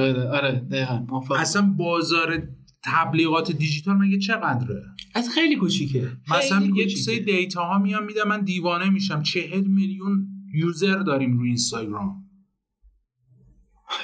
آره 0.00 0.28
آره 0.28 0.52
دقیقاً. 0.70 1.06
اصلا 1.38 1.62
بازار 1.62 2.42
تبلیغات 2.86 3.52
دیجیتال 3.52 3.96
مگه 3.96 4.18
چقدره؟ 4.18 4.82
از 5.14 5.28
خیلی 5.30 5.56
کوچیکه. 5.56 6.10
مثلا 6.30 6.60
خیلی 6.60 6.78
یه. 6.78 6.88
سری 6.88 7.20
data 7.20 7.64
ها 7.64 7.78
میان 7.78 8.04
میده 8.04 8.24
من 8.24 8.40
دیوانه 8.40 8.90
میشم. 8.90 9.22
چهل 9.22 9.64
میلیون 9.64 10.28
user 10.54 10.98
داریم 10.98 11.38
روی 11.38 11.48
اینستاگرام. 11.48 12.22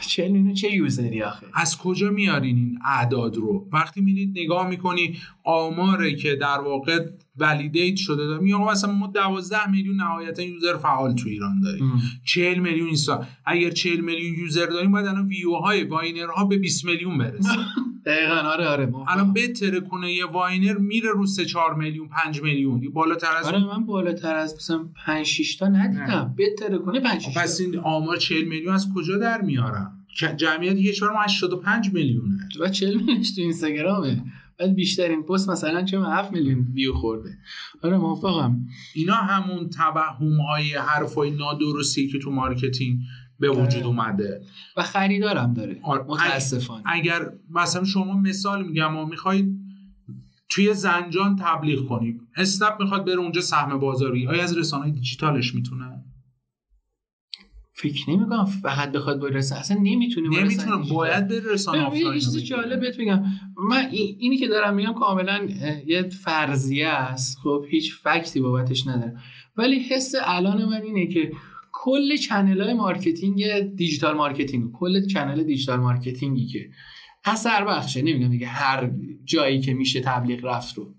چه 0.00 0.52
چه 0.54 0.72
user 0.72 1.12
ی 1.12 1.22
آخه؟ 1.22 1.46
از 1.54 1.78
کجا 1.78 2.10
میارین 2.10 2.56
این 2.56 2.78
اعداد 2.84 3.36
رو؟ 3.36 3.68
وقتی 3.72 4.00
میرید 4.00 4.38
نگاه 4.38 4.68
می‌کنی 4.68 5.16
آماره 5.44 6.14
که 6.14 6.34
در 6.34 6.60
واقع 6.60 7.06
validate 7.36 7.96
شده 7.96 8.26
داره. 8.26 8.42
میگه 8.42 8.56
آقا 8.56 8.72
مثلا 8.72 8.92
ما 8.92 9.06
12 9.06 9.70
میلیون 9.70 9.96
نهایتا 9.96 10.42
user 10.42 10.76
فعال 10.76 11.14
تو 11.14 11.28
ایران 11.28 11.60
داریم. 11.60 11.82
ام. 11.84 12.00
40 12.24 12.58
میلیون 12.58 12.86
اینستا. 12.86 13.24
اگر 13.46 13.70
40 13.70 14.00
میلیون 14.00 14.38
user 14.38 14.66
داریم 14.66 14.92
باید 14.92 15.06
الان 15.06 15.26
view 15.26 15.54
های 15.54 15.84
viner 15.84 16.26
ها 16.26 16.44
به 16.44 16.58
20 16.58 16.84
میلیون 16.84 17.18
برسه. 17.18 17.48
دقیقاً 18.06 18.34
آره 18.34 18.66
آره 18.66 18.86
موافقم. 18.86 19.12
الان 19.12 19.32
بترکونه 19.32 20.12
یه 20.12 20.26
viner 20.26 20.78
میره 20.78 21.10
رو 21.10 21.26
3 21.26 21.44
4 21.44 21.74
میلیون 21.74 22.08
5 22.08 22.42
میلیون. 22.42 22.82
یه 22.82 22.90
بالاتر 22.90 23.36
از 23.36 23.46
آره 23.46 23.58
من 23.58 23.86
بالاتر 23.86 24.34
از 24.34 24.54
مثلا 24.54 24.88
5 25.06 25.26
6 25.26 25.56
تا 25.56 25.68
ندیدم. 25.68 26.34
بترکونه 26.36 27.00
5 27.00 27.22
6 27.22 27.38
پس 27.38 27.60
این 27.60 27.78
آمار 27.78 28.16
40 28.16 28.44
میلیون 28.44 28.74
از 28.74 28.88
کجا 28.94 29.18
در 29.18 29.40
میارن 29.40 29.90
که 30.18 30.34
جمعیت 30.36 31.02
ما 31.02 31.22
85 31.22 31.92
میلیونه. 31.92 32.48
و 32.60 32.68
40 32.68 32.96
میلیونش 32.96 33.34
تو 33.34 33.40
اینستاگرامه. 33.40 34.22
بعد 34.58 34.74
بیشترین 34.74 35.22
پست 35.22 35.48
مثلا 35.48 35.82
چه 35.82 36.00
7 36.00 36.32
میلیون 36.32 36.66
ویو 36.74 36.92
خورده. 36.92 37.38
آره 37.82 37.98
موافقم. 37.98 38.66
اینا 38.94 39.14
همون 39.14 39.68
توهم 39.68 40.40
های 40.40 40.74
حرف 40.74 41.14
های 41.14 41.30
نادرستی 41.30 42.08
که 42.08 42.18
تو 42.18 42.30
marketing 42.30 42.98
به 43.38 43.50
وجود 43.50 43.74
آره. 43.74 43.86
اومده. 43.86 44.42
و 44.76 44.82
خریدارم 44.82 45.54
داره. 45.54 45.80
آره. 45.82 46.04
متاسفانه. 46.08 46.82
اگر 46.86 47.32
مثلا 47.50 47.84
شما 47.84 48.20
مثال 48.20 48.66
میگم 48.66 48.96
و 48.96 49.06
می‌خواید 49.06 49.58
توی 50.48 50.74
زنجان 50.74 51.36
تبلیغ 51.36 51.88
کنید 51.88 52.20
اسنپ 52.36 52.76
می‌خواد 52.80 53.06
بره 53.06 53.18
اونجا 53.18 53.40
سهم 53.40 53.78
بازاری. 53.78 54.26
آیا 54.26 54.42
از 54.42 54.58
رسانه 54.58 54.90
دیجیتالش 54.90 55.54
می‌تونه؟ 55.54 56.01
فکر 57.74 58.10
نمی‌کنم 58.10 58.44
فقط 58.44 58.92
بخواد 58.92 59.20
با 59.20 59.26
رسانه 59.28 59.60
اصلا 59.60 59.76
نمی‌تونه 59.82 60.28
با 60.28 60.36
نمی‌تونه. 60.40 60.88
باید 60.90 61.28
بره 61.28 61.52
رسانه 61.52 61.82
آفلاین 61.82 62.14
یه 62.14 62.20
چیز. 62.20 62.36
جالب 62.44 62.80
بهت 62.80 62.96
بگم 63.00 63.22
من 63.70 63.86
این- 63.90 64.16
اینی 64.18 64.36
که 64.36 64.48
دارم 64.48 64.74
میگم 64.74 64.92
کاملا 64.92 65.48
یه 65.86 66.02
فرضیه 66.02 66.88
است 66.88 67.38
خب 67.38 67.64
هیچ 67.68 67.94
fact 67.94 68.31
ی 68.31 68.40
بابتش 68.40 68.86
ندارم 68.86 69.16
ولی 69.56 69.78
حس 69.78 70.12
الان 70.24 70.64
من 70.64 70.82
اینه 70.82 71.06
که 71.06 71.32
کل 71.72 72.16
channel 72.16 72.60
های 72.62 72.74
marketing 72.74 73.60
digital 73.60 74.16
marketing 74.16 74.72
کل 74.72 75.06
channel 75.06 75.42
digital 75.42 75.80
marketing 75.80 76.39
ی 76.39 76.46
که 76.46 76.70
اثر 77.24 77.64
بخشه 77.64 78.02
نمیگم 78.02 78.28
دیگه 78.28 78.46
هر 78.46 78.90
جایی 79.24 79.60
که 79.60 79.74
میشه 79.74 80.00
تبلیغ 80.00 80.44
رفت 80.44 80.74
رو 80.78 80.94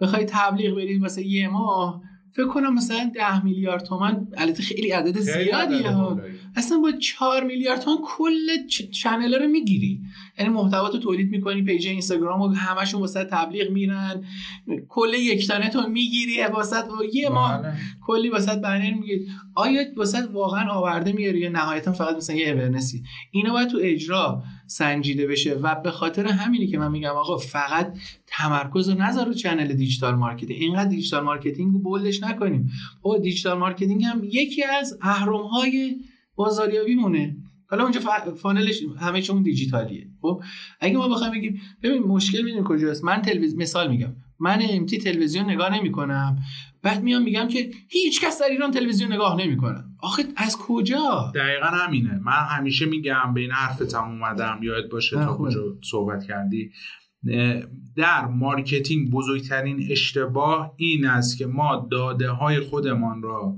بخوای 0.00 0.24
تبلیغ 0.28 0.74
برید 0.74 1.02
واسه 1.02 1.26
یه 1.26 1.48
ماه 1.48 2.02
فکر 2.32 2.46
کنم 2.46 2.74
مثلا 2.74 3.10
ده 3.14 3.44
میلیارد 3.44 3.84
تومن 3.84 4.26
البته 4.36 4.62
خیلی 4.62 4.90
عدد 4.90 5.18
زیادیه 5.20 5.90
ها. 5.90 6.20
اصلا 6.56 6.78
با 6.78 6.92
4 6.92 7.44
میلیارد 7.44 7.80
تومن 7.80 7.98
کل 8.04 8.66
channel 8.92 9.34
رو 9.34 9.48
می‌گیری 9.48 10.00
یعنی 10.40 10.52
محتوا 10.52 10.88
تو 10.88 10.98
تولید 10.98 11.30
می‌کنی 11.30 11.62
page 11.62 11.86
اینستاگرام 11.86 12.40
و 12.40 12.48
همشون 12.48 13.00
واسه 13.00 13.24
تبلیغ 13.24 13.70
میرن. 13.70 14.24
کل 14.88 15.14
یکتانت 15.14 15.68
و 15.68 15.88
می‌گیری 15.88 16.44
واسه 16.52 16.76
یه 17.12 17.28
ماه 17.28 17.62
بله. 17.62 17.72
کلی 18.06 18.28
واسه 18.28 18.56
بنر 18.56 18.94
می‌گیری. 18.94 19.26
آیا 19.54 19.82
واسه 19.96 20.26
واقعا 20.26 20.70
آورده 20.70 21.12
میاری 21.12 21.38
یا 21.38 21.50
نهایتا 21.50 21.92
فقط 21.92 22.16
مثلا 22.16 22.36
یه 22.36 22.48
awareness 22.48 22.97
ی 22.97 23.02
اینا 23.30 23.52
باید 23.52 23.68
تو 23.68 23.78
اجرا 23.82 24.42
سنجیده 24.66 25.26
بشه 25.26 25.54
و 25.54 25.74
به 25.74 25.90
خاطر 25.90 26.26
همینی 26.26 26.66
که 26.66 26.78
من 26.78 26.90
میگم 26.90 27.10
آقا 27.10 27.36
فقط 27.36 27.98
تمرکز 28.26 28.88
رو 28.88 29.02
نذار 29.02 29.26
رو 29.26 29.34
channel 29.34 29.72
digital 29.72 30.14
marketing. 30.14 30.62
اینقدر 30.62 30.88
digital 30.88 31.24
marketing 31.24 31.72
رو 31.72 31.78
bold 31.78 32.07
ش 32.07 32.22
نکنیم. 32.22 32.70
بابا 33.02 33.18
digital 33.18 33.58
marketing 33.58 34.04
هم 34.04 34.20
یکی 34.24 34.64
از 34.64 34.98
اهرم 35.02 35.42
های 35.42 35.96
بازاریابی 36.36 36.94
مونه 36.94 37.36
حالا 37.70 37.82
اونجا 37.82 38.00
funnel 38.36 38.70
ش 38.70 38.82
همه 39.00 39.22
چون 39.22 39.42
دیجیتالیه. 39.42 40.06
خب؟ 40.22 40.42
اگه 40.80 40.96
ما 40.96 41.08
بخوایم 41.08 41.32
بگیم 41.32 41.60
ببین 41.82 42.02
مشکل 42.02 42.42
می‌دونی 42.42 42.64
کجاست؟ 42.66 43.04
من 43.04 43.22
تلویزیون 43.22 43.62
مثال 43.62 43.88
میگم. 43.90 44.12
من 44.40 44.62
امتی 44.70 44.98
تلویزیون 44.98 45.50
نگاه 45.50 45.74
نمی‌کنم. 45.74 46.38
بعد 46.82 47.02
میام 47.02 47.22
میگم 47.22 47.48
که 47.48 47.70
هیچ 47.88 48.24
کس 48.24 48.40
در 48.40 48.46
ایران 48.50 48.70
تلویزیون 48.70 49.12
نگاه 49.12 49.36
نمی‌کنه. 49.36 49.84
آخه 50.02 50.22
از 50.36 50.56
کجا؟ 50.56 51.32
دقیقا 51.34 51.66
همینه. 51.66 52.20
من 52.24 52.32
همیشه 52.32 52.86
میگم 52.86 53.34
بین 53.34 53.50
حرفتون 53.50 54.22
اومدم. 54.22 54.60
یاد 54.62 54.90
باشه 54.90 55.16
تا. 55.16 55.36
کجا 55.36 55.60
صحبت 55.90 56.24
کردی. 56.24 56.70
در 57.96 58.26
marketing 58.26 59.10
بزرگترین 59.10 59.86
اشتباه 59.90 60.74
این 60.76 61.06
است 61.06 61.38
که 61.38 61.46
ما 61.46 61.88
داده 61.90 62.30
های 62.30 62.60
خودمان 62.60 63.22
را 63.22 63.56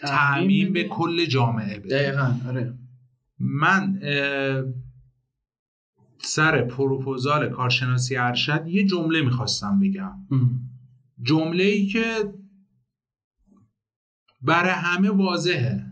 تعمیم 0.00 0.72
به. 0.72 0.84
کل 0.84 1.24
جامعه 1.24 1.78
بدیم 1.78 1.98
دقیقا 1.98 2.34
آره. 2.48 2.74
من 3.42 4.00
سر 6.18 6.62
پروپوزال 6.62 7.48
کارشناسی 7.48 8.16
ارشد 8.16 8.66
یه 8.66 8.84
جمله 8.86 9.22
می‌خواستم 9.22 9.78
بگم. 9.78 10.12
جمله 11.22 11.64
ای 11.64 11.86
که 11.86 12.04
برای 14.40 14.70
همه 14.70 15.10
واضحه. 15.10 15.86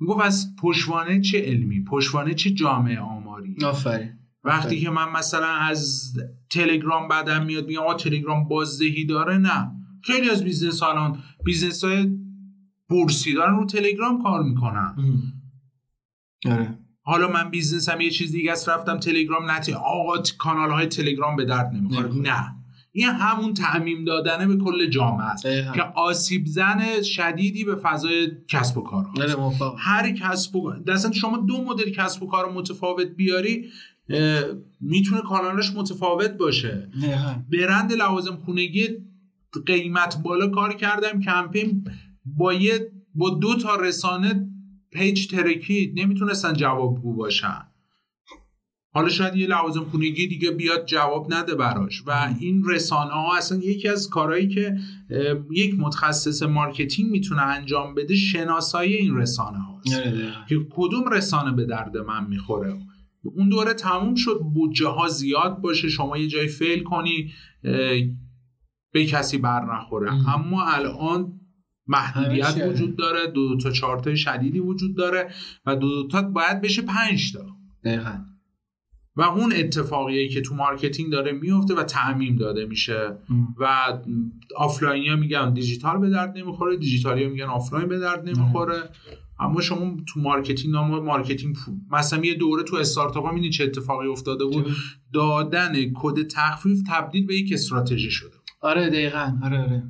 می‌گفت 0.00 0.24
از 0.24 0.56
پشتوانه 0.62 1.20
چه 1.20 1.42
علمی؟ 1.42 1.84
پشتوانه 1.84 2.34
چه 2.34 2.50
جامعه 2.50 2.98
آماری؟ 2.98 3.56
آفرین. 3.64 4.12
وقتی 4.44 4.80
که 4.80 4.90
من 4.90 5.12
مثلا 5.12 5.54
از 5.54 6.12
تلگرام 6.50 7.08
بدم 7.08 7.44
میاد 7.44 7.66
میگم 7.66 7.80
آقا 7.80 7.94
تلگرام 7.94 8.48
بازدهی 8.48 9.04
داره؟ 9.04 9.38
نه. 9.38 9.70
خیلی 10.02 10.30
از 10.30 10.44
business 10.44 10.82
الان 10.82 11.18
business 11.44 11.84
های 11.84 12.18
بورسی 12.88 13.34
دارن 13.34 13.56
رو 13.56 13.66
تلگرام 13.66 14.22
کار 14.22 14.42
می‌کنن. 14.42 14.94
آره 16.46 16.78
حالا 17.02 17.28
من 17.28 17.50
business 17.50 17.94
م 17.94 18.00
یه 18.00 18.10
چیز 18.10 18.32
دیگه 18.32 18.52
است 18.52 18.68
رفتم 18.68 18.98
تلگرام 18.98 19.50
نتی 19.50 19.72
آقا 19.72 20.22
کانال 20.38 20.70
های 20.70 20.86
تلگرام 20.86 21.36
به 21.36 21.44
درد 21.44 21.72
نمی‌خوره. 21.74 22.14
نه 22.14 22.54
این 22.92 23.08
همون 23.08 23.54
تعمیم 23.54 24.04
دادنه 24.04 24.46
به 24.46 24.56
کل 24.56 24.86
جامعه 24.86 25.26
است. 25.26 25.42
که 25.74 25.82
آسیب 25.94 26.46
زن 26.46 27.02
شدیدی 27.02 27.64
به 27.64 27.76
فضای 27.76 28.28
کسب 28.48 28.78
و 28.78 28.82
کار. 28.82 29.06
آره. 29.20 29.34
هر 29.78 30.10
کسب 30.10 30.56
و 30.56 30.72
اصلا 30.88 31.12
شما 31.12 31.36
دو 31.36 31.64
مدل 31.64 31.90
کسب 31.90 32.22
و 32.22 32.26
کار 32.26 32.52
متفاوت 32.52 33.06
بیاری 33.06 33.64
می‌تونه 34.80 35.22
کانالش 35.22 35.72
متفاوت 35.76 36.30
باشه 36.30 36.88
دقیقاً. 37.02 37.34
برند 37.52 37.92
لوازم 37.92 38.36
خونگی 38.36 38.88
قیمت 39.66 40.22
بالا 40.22 40.48
کار 40.48 40.74
کردم 40.74 41.20
کمپین 41.20 41.84
با 42.24 42.52
یه 42.52 42.92
با 43.14 43.30
دو 43.30 43.54
تا 43.54 43.76
رسانه 43.76 44.48
پیج 44.94 45.26
ترکید 45.26 46.00
نمی‌تونستن 46.00 46.52
جوابگو 46.52 47.14
باشن. 47.14 47.62
حالا 48.92 49.08
شاید 49.08 49.36
یه 49.36 49.46
لوازم 49.46 49.84
خونگی 49.84 50.26
دیگه 50.26 50.50
بیاد 50.50 50.86
جواب 50.86 51.34
نده 51.34 51.54
براش. 51.54 52.02
و 52.06 52.34
این 52.40 52.64
رسانه 52.68 53.10
ها 53.10 53.36
اصلا 53.36 53.58
یکی 53.58 53.88
از 53.88 54.08
کارهایی 54.08 54.48
که 54.48 54.76
یک 55.50 55.74
متخصص 55.78 56.42
marketing 56.42 57.10
می‌تونه 57.10 57.42
انجام 57.42 57.94
بده 57.94 58.14
شناسایی 58.14 58.94
این 58.94 59.16
رسانه 59.16 59.58
هاست 59.58 59.94
آره. 59.94 60.32
که 60.48 60.66
کدوم 60.70 61.08
رسانه 61.08 61.52
به 61.52 61.64
درد 61.64 61.96
من 61.96 62.26
می‌خوره؟ 62.26 62.78
اون 63.22 63.48
دوره 63.48 63.74
تموم 63.74 64.14
شد 64.14 64.40
بودجه 64.54 64.88
ها 64.88 65.08
زیاد 65.08 65.60
باشه 65.60 65.88
شما 65.88 66.18
یه 66.18 66.28
جای 66.28 66.48
fail 66.48 66.82
کنی 66.82 67.32
به 68.92 69.06
کسی 69.06 69.38
بر 69.38 69.74
نخوره. 69.74 70.12
ام. 70.12 70.26
اما 70.28 70.64
الان 70.64 71.40
محدودیت 71.86 72.54
چی 72.54 72.62
وجود 72.62 72.96
داره 72.96 73.26
دو 73.26 73.56
تا 73.56 73.70
چهار 73.70 74.14
شدیدی 74.14 74.58
وجود 74.60 74.96
داره 74.96 75.30
و 75.66 75.76
دو, 75.76 76.08
تا 76.08 76.22
باید 76.22 76.60
بشه 76.60 76.82
پنج 76.82 77.32
تا. 77.32 77.46
دقیقاً. 77.84 78.18
و 79.16 79.22
اون 79.22 79.52
اتفاقیه 79.56 80.28
که 80.28 80.40
تو 80.40 80.54
marketing 80.54 81.12
داره 81.12 81.32
میفته 81.32 81.74
و 81.74 81.82
تعمیم 81.82 82.36
داده 82.36 82.66
میشه. 82.66 83.18
ام. 83.30 83.54
و 83.58 83.68
آفلاینی 84.56 85.08
ها 85.08 85.16
میگن 85.16 85.52
دیجیتال 85.52 85.98
به 85.98 86.10
درد 86.10 86.38
نمی‌خوره 86.38 86.76
دیجیتالی 86.76 87.24
ها 87.24 87.30
میگن 87.30 87.44
آفلاین 87.44 87.88
به 87.88 87.98
درد 87.98 88.28
نمی‌خوره. 88.28 88.82
اما 89.40 89.60
شما 89.60 89.96
تو 90.06 90.20
marketing 90.20 90.74
نام 90.74 91.04
marketing 91.04 91.54
پو- 91.56 91.72
مثلا 91.90 92.24
یه 92.24 92.34
دوره 92.34 92.62
تو 92.62 92.76
استارتاپ 92.76 93.24
ها 93.26 93.48
چه 93.48 93.64
اتفاقی 93.64 94.08
افتاده 94.08 94.44
بود؟ 94.44 94.66
دادن 95.12 95.72
کد 95.94 96.26
تخفیف 96.26 96.82
تبدیل 96.88 97.26
به 97.26 97.34
یک 97.34 97.52
استراتژی 97.52 98.10
شده 98.10 98.34
آره 98.60 98.90
دقیقاً. 98.90 99.38
آره 99.42 99.58
آره. 99.58 99.82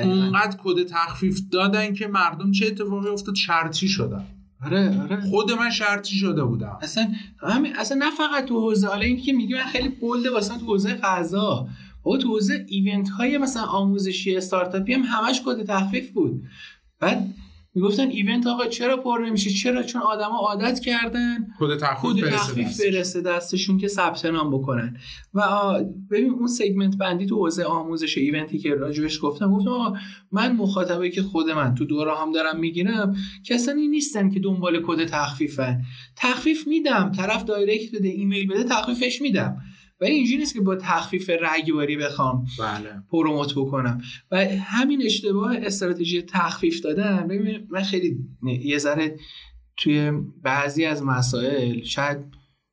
اونقدر 0.00 0.56
کد 0.64 0.86
تخفیف 0.86 1.40
دادن 1.50 1.94
که 1.94 2.06
مردم 2.06 2.52
چه 2.52 2.66
اتفاقی 2.66 3.08
افتاد؟ 3.08 3.34
شرطی 3.34 3.88
شدن. 3.88 4.26
آره 4.64 5.00
آره. 5.02 5.20
خود 5.20 5.52
من 5.52 5.70
شرطی 5.70 6.14
شده 6.14 6.44
بودم. 6.44 6.78
اصلا 6.82 7.08
همین 7.38 7.76
اصلا 7.76 7.98
نه 7.98 8.10
فقط 8.10 8.44
تو 8.44 8.60
حوزه 8.60 8.86
حالا 8.86 9.02
این 9.04 9.20
که 9.20 9.32
میگی 9.32 9.54
من 9.54 9.64
خیلی 9.64 9.88
bold 9.88 10.22
ه 10.22 10.30
واسه 10.30 10.58
تو 10.58 10.66
حوزه 10.66 10.94
غذا. 10.94 11.68
او 12.02 12.18
تو 12.18 12.28
حوزه 12.28 12.66
event 12.68 13.08
های 13.08 13.38
مثلا 13.38 13.62
آموزشی 13.62 14.36
استارتاپی 14.36 14.92
هم 14.92 15.02
همش 15.02 15.42
کد 15.46 15.62
تخفیف 15.66 16.10
بود. 16.10 16.42
بعد 17.00 17.34
می‌گفتن 17.74 18.08
event 18.08 18.46
آقا 18.46 18.66
چرا 18.66 18.96
پر 18.96 19.18
نمیشه؟ 19.26 19.50
چرا؟ 19.50 19.82
چون 19.82 20.02
آدما 20.02 20.38
عادت 20.38 20.80
کردن. 20.80 21.46
کد 21.60 21.78
تخفیف 21.78 22.30
تخفیف 22.30 22.76
فرسته 22.76 23.20
دستشون 23.20 23.78
که 23.78 23.88
ثبت 23.88 24.26
نام 24.26 24.58
بکنن. 24.58 24.96
و 25.34 25.42
ببین 26.10 26.30
اون 26.30 26.46
segment 26.46 26.96
بندی 26.96 27.26
تو 27.26 27.36
حوزه 27.36 27.64
آموزش 27.64 28.18
event 28.18 28.51
ی 28.51 28.58
که 28.58 28.74
راجبش 28.74 29.18
گفتم 29.22 29.50
گفتم 29.50 29.70
آقا 29.70 29.96
من 30.32 30.56
مخاطبه 30.56 31.10
که 31.10 31.22
خود 31.22 31.50
من 31.50 31.74
تو 31.74 31.84
دوره 31.84 32.16
هم 32.16 32.32
دارم 32.32 32.60
می‌گیرم 32.60 33.16
کسانی 33.44 33.88
نیستن 33.88 34.30
که 34.30 34.40
دنبال 34.40 34.82
کد 34.86 35.04
تخفیفن. 35.04 35.82
تخفیف 36.16 36.66
میدم 36.66 37.12
طرف 37.16 37.44
direct 37.44 37.94
بده 37.94 38.08
ایمیل 38.08 38.48
بده 38.48 38.64
تخفیفش 38.64 39.22
میدم. 39.22 39.56
ولی 40.00 40.12
اینجوری 40.12 40.38
نیست 40.38 40.54
که 40.54 40.60
با 40.60 40.76
تخفیف 40.76 41.30
رگباری 41.30 41.96
بخوام 41.96 42.46
بله. 42.58 43.02
promote 43.10 43.54
بکنم. 43.54 44.00
و 44.30 44.46
همین 44.46 45.02
اشتباه 45.02 45.56
استراتژی 45.56 46.22
تخفیف 46.22 46.80
دادن 46.80 47.28
ببین 47.28 47.66
من 47.70 47.82
خیلی 47.82 48.18
یه 48.42 48.78
ذره 48.78 49.16
توی 49.76 50.12
بعضی 50.42 50.84
از 50.84 51.02
مسائل 51.02 51.82
شاید 51.82 52.18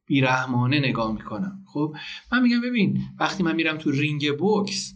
بیرحمانه 0.05 0.79
نگاه 0.79 1.13
می‌کنم. 1.13 1.63
خب 1.73 1.95
من 2.31 2.41
میگم 2.41 2.61
ببین 2.61 3.01
وقتی 3.19 3.43
من 3.43 3.55
میرم 3.55 3.77
تو 3.77 3.91
رینگ 3.91 4.37
بوکس 4.37 4.93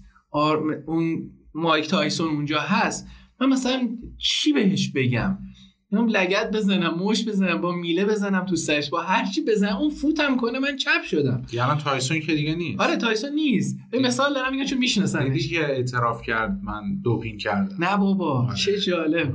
اون 0.86 1.32
مایک 1.54 1.88
تایسون 1.88 2.30
اونجا 2.30 2.60
هست 2.60 3.08
من 3.42 3.50
مثلا 3.50 3.98
چی 4.18 4.54
بهش 4.54 4.92
بگم؟ 4.92 5.38
هم 5.92 6.08
لگد 6.08 6.52
بزنم 6.52 7.04
مشت 7.04 7.28
بزنم 7.28 7.62
با 7.62 7.72
میله 7.72 8.06
بزنم 8.06 8.46
تو 8.46 8.56
سرش 8.56 8.90
با 8.90 9.02
هر 9.02 9.26
چی 9.26 9.42
بزنم 9.42 9.76
اون 9.76 9.90
فوتم 9.90 10.38
کنه 10.38 10.60
من 10.60 10.76
چپ 10.78 11.04
شدم. 11.04 11.46
یعنی 11.52 11.82
تایسون 11.82 12.20
که 12.20 12.36
دیگه 12.36 12.56
نیست. 12.56 12.82
آره 12.82 12.96
تایسون 12.98 13.34
نیست. 13.34 13.78
به 13.92 14.00
مثال 14.00 14.34
دارم 14.34 14.52
میگم 14.52 14.66
چون 14.66 14.78
می‌شناسن 14.78 15.30
دیگه 15.30 15.60
اعتراف 15.60 16.22
کرد 16.22 16.60
من 16.64 17.02
دوپینگ 17.04 17.40
کردم. 17.40 17.76
نه 17.80 17.98
بابا 17.98 18.42
آره. 18.48 18.56
چه 18.56 18.80
جالب. 18.80 19.34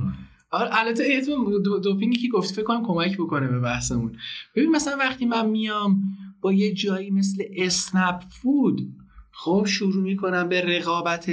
آره. 0.51 0.69
البته 0.79 1.21
دو 1.63 1.79
دوپینگی 1.79 2.19
که 2.19 2.27
گفت 2.27 2.53
فکر 2.53 2.63
کنم 2.63 2.85
کمک 2.85 3.17
بکنه 3.17 3.47
به 3.47 3.59
بحثمون. 3.59 4.17
ببین 4.55 4.71
مثلا 4.71 4.97
وقتی 4.97 5.25
من 5.25 5.49
میام 5.49 6.01
با 6.41 6.53
یه 6.53 6.73
جایی 6.73 7.11
مثل 7.11 7.43
اسنپ 7.57 8.21
فود 8.29 8.81
خب 9.31 9.65
شروع 9.67 10.03
می‌کنم 10.03 10.49
به 10.49 10.61
رقابت 10.61 11.31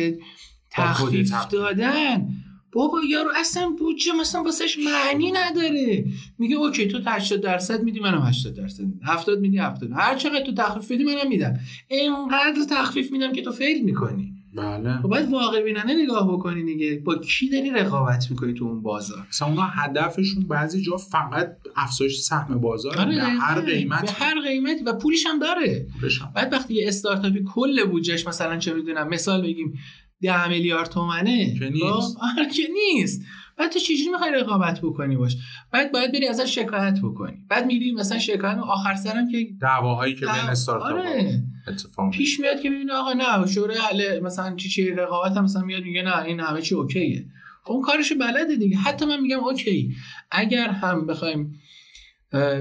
تخفیف. 0.70 1.32
دادن. 1.52 2.28
بابا 2.72 2.98
یارو 3.10 3.30
اصلا 3.36 3.70
بودجه 3.78 4.12
مثلا 4.20 4.42
واسش 4.42 4.78
معنی 4.78 5.32
نداره. 5.32 6.04
میگه 6.38 6.56
اوکی 6.56 6.88
تو 6.88 6.98
80 7.06 7.40
درصد 7.40 7.82
میدی 7.82 8.00
منم 8.00 8.22
80 8.22 8.54
درصد. 8.54 8.84
70 9.04 9.40
میدی 9.40 9.58
70 9.58 9.90
هر 9.92 10.16
چقدر 10.16 10.44
تو 10.44 10.54
تخفیف 10.54 10.92
بدی 10.92 11.04
منم 11.04 11.28
میدم. 11.28 11.58
اینقدر 11.88 12.64
تخفیف 12.70 13.12
میدم 13.12 13.32
که 13.32 13.42
تو 13.42 13.52
فیل 13.52 13.84
می‌کنی. 13.84 14.32
بله. 14.54 14.98
خب 15.02 15.08
باید 15.08 15.30
واقع 15.30 15.62
بینانه 15.62 16.02
نگاه 16.02 16.32
بکنی 16.32 16.64
دیگه. 16.64 17.02
با 17.04 17.16
کی 17.16 17.48
داری 17.48 17.70
رقابت 17.70 18.30
می‌کنی 18.30 18.54
تو 18.54 18.64
اون 18.64 18.82
بازار؟ 18.82 19.26
مثلا 19.28 19.48
اونا 19.48 19.62
هدفشون 19.62 20.48
بعضی 20.48 20.82
جا 20.82 20.96
فقط 20.96 21.56
افزایش 21.76 22.20
سهم 22.20 22.60
بازار 22.60 22.98
آره 22.98 23.14
به 23.16 23.22
هر 23.22 23.60
قیمت. 23.60 24.02
به 24.02 24.24
هر 24.24 24.40
قیمتی 24.40 24.84
و 24.84 24.92
پولش 24.92 25.26
هم 25.26 25.38
داره. 25.38 25.86
پولش 26.00 26.22
هم. 26.22 26.32
بعد 26.34 26.52
وقتی 26.52 26.74
یه 26.74 26.88
استارتاپی 26.88 27.44
کل 27.54 27.84
بودجهش 27.84 28.26
مثلا 28.26 28.56
چه 28.56 28.74
می‌دونم 28.74 29.08
مثال 29.08 29.42
بگیم 29.42 29.78
ده 30.22 30.48
میلیارد 30.48 30.88
تومنه؟ 30.88 31.54
که 31.58 31.68
نیست. 31.68 32.16
خب؟ 32.16 32.22
آره 32.36 32.48
که 32.50 32.62
نیست. 32.72 33.22
بعد 33.56 33.72
تو 33.72 33.78
چجوری 33.78 34.08
می‌خوای 34.12 34.30
رقابت 34.30 34.80
بکنی 34.80 35.16
باش؟ 35.16 35.36
بعد 35.72 35.92
باید 35.92 36.12
بری 36.12 36.28
ازش 36.28 36.54
شکایت 36.54 36.98
بکنی. 37.02 37.36
بعد 37.48 37.66
میری 37.66 37.92
مثلا 37.92 38.18
شکایت 38.18 38.58
آخر 38.58 38.94
سرم 38.94 39.30
که 39.32 39.46
دعواهایی 39.60 40.14
که 40.14 40.20
بین 40.20 40.50
استارتاپ 40.50 40.92
آره. 40.92 41.42
اتفاق 41.68 42.10
پیش 42.10 42.40
میاد 42.40 42.60
که 42.60 42.70
ببینه 42.70 42.92
آقا 42.92 43.12
نه 43.12 43.46
شورای 43.46 43.78
حل 43.78 44.20
مثلا 44.20 44.56
چی 44.56 44.68
چی 44.68 44.90
رقابت 44.90 45.36
هم 45.36 45.44
مثلا 45.44 45.62
میاد 45.62 45.82
میگه 45.82 46.02
نه 46.02 46.22
این 46.22 46.40
همه 46.40 46.62
چی 46.62 46.74
اوکیه. 46.74 47.26
خب 47.64 47.72
اون 47.72 47.82
کارش 47.82 48.12
بلده 48.12 48.56
دیگه. 48.56 48.76
حتی 48.76 49.06
من 49.06 49.20
میگم 49.20 49.38
اوکی. 49.38 49.94
اگر 50.30 50.68
هم 50.68 51.06
بخوایم 51.06 51.60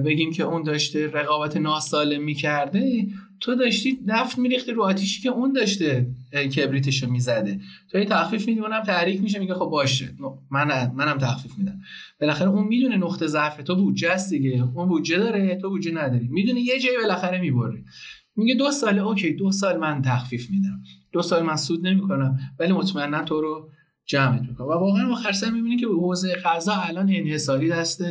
بگیم 0.06 0.34
که 0.34 0.44
اون 0.44 0.64
داشته 0.64 1.08
رقابت 1.08 1.58
ناسالم 1.58 2.24
می‌کرده 2.24 3.08
تو 3.40 3.56
داشتی 3.56 4.00
نفت 4.06 4.38
میریختی 4.38 4.72
رو 4.72 4.84
آتیشی 4.84 5.22
که 5.22 5.30
اون 5.30 5.54
داشته 5.54 6.08
کبریتشو 6.56 7.10
می‌زده. 7.10 7.60
تو 7.92 7.98
یه 7.98 8.06
تخفیف 8.06 8.48
میدی 8.48 8.60
اونم 8.60 8.84
تحریک 8.84 9.22
میشه 9.22 9.40
میگه 9.40 9.54
خب 9.54 9.66
باشه. 9.66 10.10
من 10.52 10.92
منم 10.96 11.18
تخفیف 11.18 11.58
میدم. 11.58 11.80
بالاخره 12.22 12.50
اون 12.50 12.68
می‌دونه 12.68 12.98
نقطه 12.98 13.28
ضعف 13.28 13.64
تو 13.64 13.76
بودجه 13.76 14.12
است 14.12 14.30
دیگه. 14.30 14.64
اون 14.76 14.88
بودجه 14.88 15.18
داره 15.18 15.56
تو 15.56 15.70
بودجه 15.70 15.92
نداری. 15.92 16.28
می‌دونه 16.28 16.62
یه 16.62 16.80
جایی 16.80 16.98
بالاخره 16.98 17.42
می‌بره. 17.42 17.84
میگه 18.36 18.56
دو 18.56 18.72
سال 18.72 19.00
اوکی 19.00 19.34
دو 19.34 19.52
سال 19.52 19.78
من 19.78 20.02
تخفیف 20.02 20.50
میدم. 20.50 20.84
دو 21.12 21.22
سال 21.22 21.44
من 21.44 21.56
سود 21.56 21.88
نمی‌کنم 21.88 22.40
ولی 22.60 22.74
مطمئنا 22.74 23.24
تو 23.24 23.42
رو 23.42 23.70
جمعت 24.06 24.42
می‌کنم. 24.42 24.68
و 24.68 24.72
واقعا 24.72 25.12
آخر 25.12 25.32
سر 25.32 25.50
می‌بینی 25.50 25.78
که 25.78 25.88
حوزه 25.88 26.36
غذا 26.36 26.74
الان 26.74 27.10
انحصاری 27.10 27.70
دست 27.70 28.04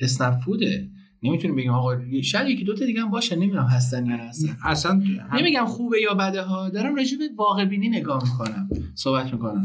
اسنپ 0.00 0.38
فوده. 0.44 0.90
نمی‌تونیم 1.22 1.56
بگیم 1.56 1.70
آقا 1.70 2.22
شاید 2.22 2.48
یکی 2.48 2.64
دو 2.64 2.74
تا 2.74 2.86
دیگه 2.86 3.00
هم 3.00 3.10
باشه 3.10 3.36
نمی‌دونم 3.36 3.66
هستن 3.66 4.06
یا 4.06 4.16
نه. 4.16 4.30
اصلا 4.64 5.02
نمیگم 5.32 5.64
خوبه 5.64 6.00
یا 6.00 6.14
بده 6.14 6.42
ها 6.42 6.68
دارم 6.68 6.94
راجع 6.94 7.18
به 7.18 7.24
واقع 7.36 7.64
بینی 7.64 7.88
نگاه 7.88 8.22
می‌کنم 8.24 8.68
صحبت 8.94 9.32
می‌کنم. 9.32 9.62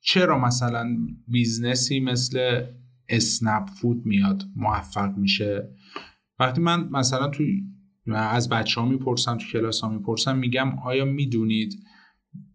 چرا 0.00 0.38
مثلا 0.38 0.96
business 1.28 1.92
ی 1.92 2.00
مثل 2.00 2.64
اسنپ 3.08 3.68
فود 3.68 4.06
میاد 4.06 4.42
موفق 4.56 5.16
میشه؟ 5.16 5.68
وقتی 6.38 6.60
من 6.60 6.88
مثلا 6.88 7.28
تو 7.28 7.44
از 8.14 8.48
بچه 8.48 8.80
ها 8.80 8.88
می‌پرسم 8.88 9.38
تو 9.38 9.46
کلاس 9.52 9.80
ها 9.80 9.88
می‌پرسم 9.88 10.38
میگم 10.38 10.78
آیا 10.84 11.04
می‌دونید 11.04 11.74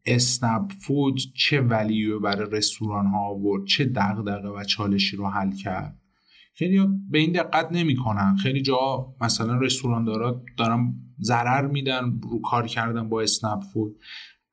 اسنپ 0.06 0.72
فود 0.72 1.20
چه 1.36 1.62
ولیو 1.62 2.20
برای 2.20 2.50
رستوران 2.52 3.06
ها 3.06 3.20
آورد 3.20 3.66
چه 3.66 3.86
دغدغه 3.86 4.48
و 4.48 4.64
چالشی 4.64 5.18
رو 5.18 5.30
حل 5.30 5.52
کرد؟ 5.52 5.99
خیلی 6.60 6.88
به 7.10 7.20
این 7.20 7.32
دقت 7.32 7.68
نمی‌کنن. 7.72 8.36
خیلی 8.36 8.62
جا 8.62 9.16
مثلا 9.22 9.60
رستوران 9.60 10.04
دارا 10.04 10.44
دارن 10.58 10.96
ضرر 11.22 11.68
میدن 11.68 12.20
رو 12.22 12.42
کار 12.42 12.68
کردن 12.68 13.10
با 13.10 13.22
اسنپ 13.22 13.62
فود 13.74 14.00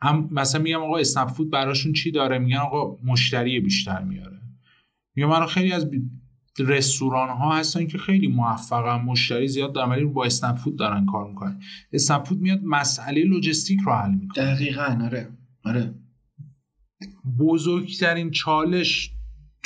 هم 0.03 0.29
مثلا 0.33 0.63
میگم 0.63 0.83
آقا 0.83 0.99
اسنپ 0.99 1.29
فود 1.29 1.51
براشون 1.51 1.93
چی 1.93 2.11
داره؟ 2.11 2.39
میگن 2.39 2.57
آقا 2.57 2.97
مشتری 3.05 3.61
بیشتر 3.61 4.03
میاره. 4.03 4.41
میگم 5.17 5.29
من 5.29 5.47
خیلی 5.47 5.73
از 5.73 5.91
رستوران 6.59 7.29
ها 7.29 7.57
هستن 7.57 7.87
که 7.87 7.99
خیلی 7.99 8.27
موفقن 8.27 9.05
مشتری 9.05 9.49
زیاد 9.49 9.73
دارن 9.73 9.91
ولی 9.91 10.05
با 10.05 10.25
اسنپ 10.25 10.57
فود 10.57 10.79
دارن 10.79 11.07
کار 11.07 11.29
می‌کنن. 11.29 11.61
اسنپ 11.93 12.25
فود 12.25 12.41
میاد 12.41 12.61
مسئله 12.65 13.25
لوجستیک 13.25 13.81
رو 13.81 13.93
حل 13.93 14.15
می‌کنه. 14.15 14.55
دقیقاً 14.55 14.99
آره. 15.05 15.29
آره. 15.65 15.95
بزرگترین 17.39 18.31
چالش 18.31 19.16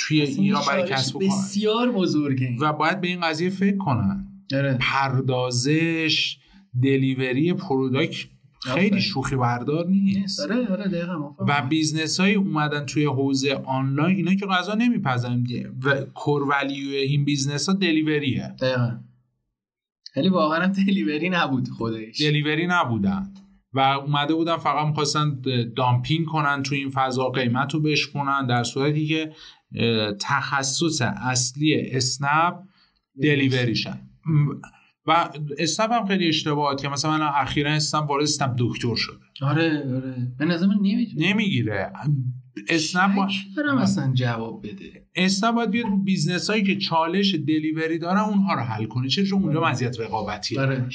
توی 0.07 0.21
ایران 0.21 0.61
برای 0.67 0.89
کسب 0.89 1.19
بسیار 1.19 1.91
بزرگه. 1.91 2.57
و 2.61 2.73
باید 2.73 3.01
به 3.01 3.07
این 3.07 3.21
قضیه 3.21 3.49
فکر 3.49 3.77
کنن. 3.77 4.27
داره. 4.49 4.77
پردازش 4.81 6.37
delivery 6.83 7.53
product 7.53 8.27
خیلی 8.61 9.01
شوخی 9.01 9.35
بردار 9.35 9.87
نیست. 9.87 10.39
آره 10.39 10.67
آره 10.67 11.07
و 11.39 11.61
business 11.69 12.19
های 12.19 12.35
اومدن 12.35 12.85
توی 12.85 13.05
حوزه 13.05 13.53
آنلاین 13.65 14.15
اینا 14.15 14.35
که 14.35 14.45
غذا 14.45 14.73
نمیپزن. 14.73 15.43
و 15.83 15.95
core 16.01 16.43
value 16.43 16.89
این 16.89 17.25
business 17.25 17.69
ها 17.69 17.75
delivery 17.75 18.39
ه. 18.39 18.55
دقیقا. 18.61 18.99
ولی 20.15 20.29
واقعا 20.29 20.67
delivery 20.67 21.29
نبود 21.29 21.67
خودش. 21.67 22.21
delivery 22.21 22.67
نبودن. 22.67 23.33
و 23.73 23.79
اومده 23.79 24.33
بودن 24.33 24.57
فقط 24.57 24.87
می‌خواستن 24.87 25.41
دامپینگ 25.75 26.25
کنن 26.25 26.63
تو 26.63 26.75
این 26.75 26.89
فضا 26.89 27.29
قیمت 27.29 27.73
رو 27.73 27.79
بشکنن. 27.79 28.47
در 28.47 28.63
صورتی 28.63 29.07
که 29.07 29.31
تخصص 30.19 31.01
اصلی 31.01 31.81
اسنپ 31.91 32.55
delivery 33.21 33.73
شن. 33.73 33.99
و 35.05 35.29
اسنپ 35.57 35.91
هم 35.91 36.05
خیلی 36.05 36.27
اشتباهات 36.27 36.81
که 36.81 36.89
مثلا 36.89 37.17
من 37.17 37.21
اخیرا 37.21 37.71
اسنپ 37.71 38.09
وارد 38.09 38.23
اسنپ 38.23 38.55
دکتر 38.57 38.95
شده. 38.95 39.15
آره 39.41 39.93
آره. 39.95 40.31
به 40.39 40.45
نظر 40.45 40.65
من 40.67 40.77
نمی‌گیره. 41.17 41.91
اسنپ 42.69 43.15
با... 43.15 43.27
دارم 43.57 43.77
اصلا 43.77 44.13
جواب 44.13 44.67
بده. 44.67 45.07
اسنپ 45.15 45.55
باید 45.55 45.71
بیاد 45.71 45.85
رو 45.85 45.97
business 45.97 46.49
هایی 46.49 46.63
که 46.63 46.75
چالش 46.75 47.35
delivery 47.35 47.99
دارن 47.99 48.19
اونها 48.19 48.53
رو 48.53 48.59
حل 48.59 48.85
کنه. 48.85 49.07
چه 49.07 49.23
اونجا 49.33 49.61
مزیت 49.61 49.99
رقابتی 49.99 50.57
آره. 50.57 50.89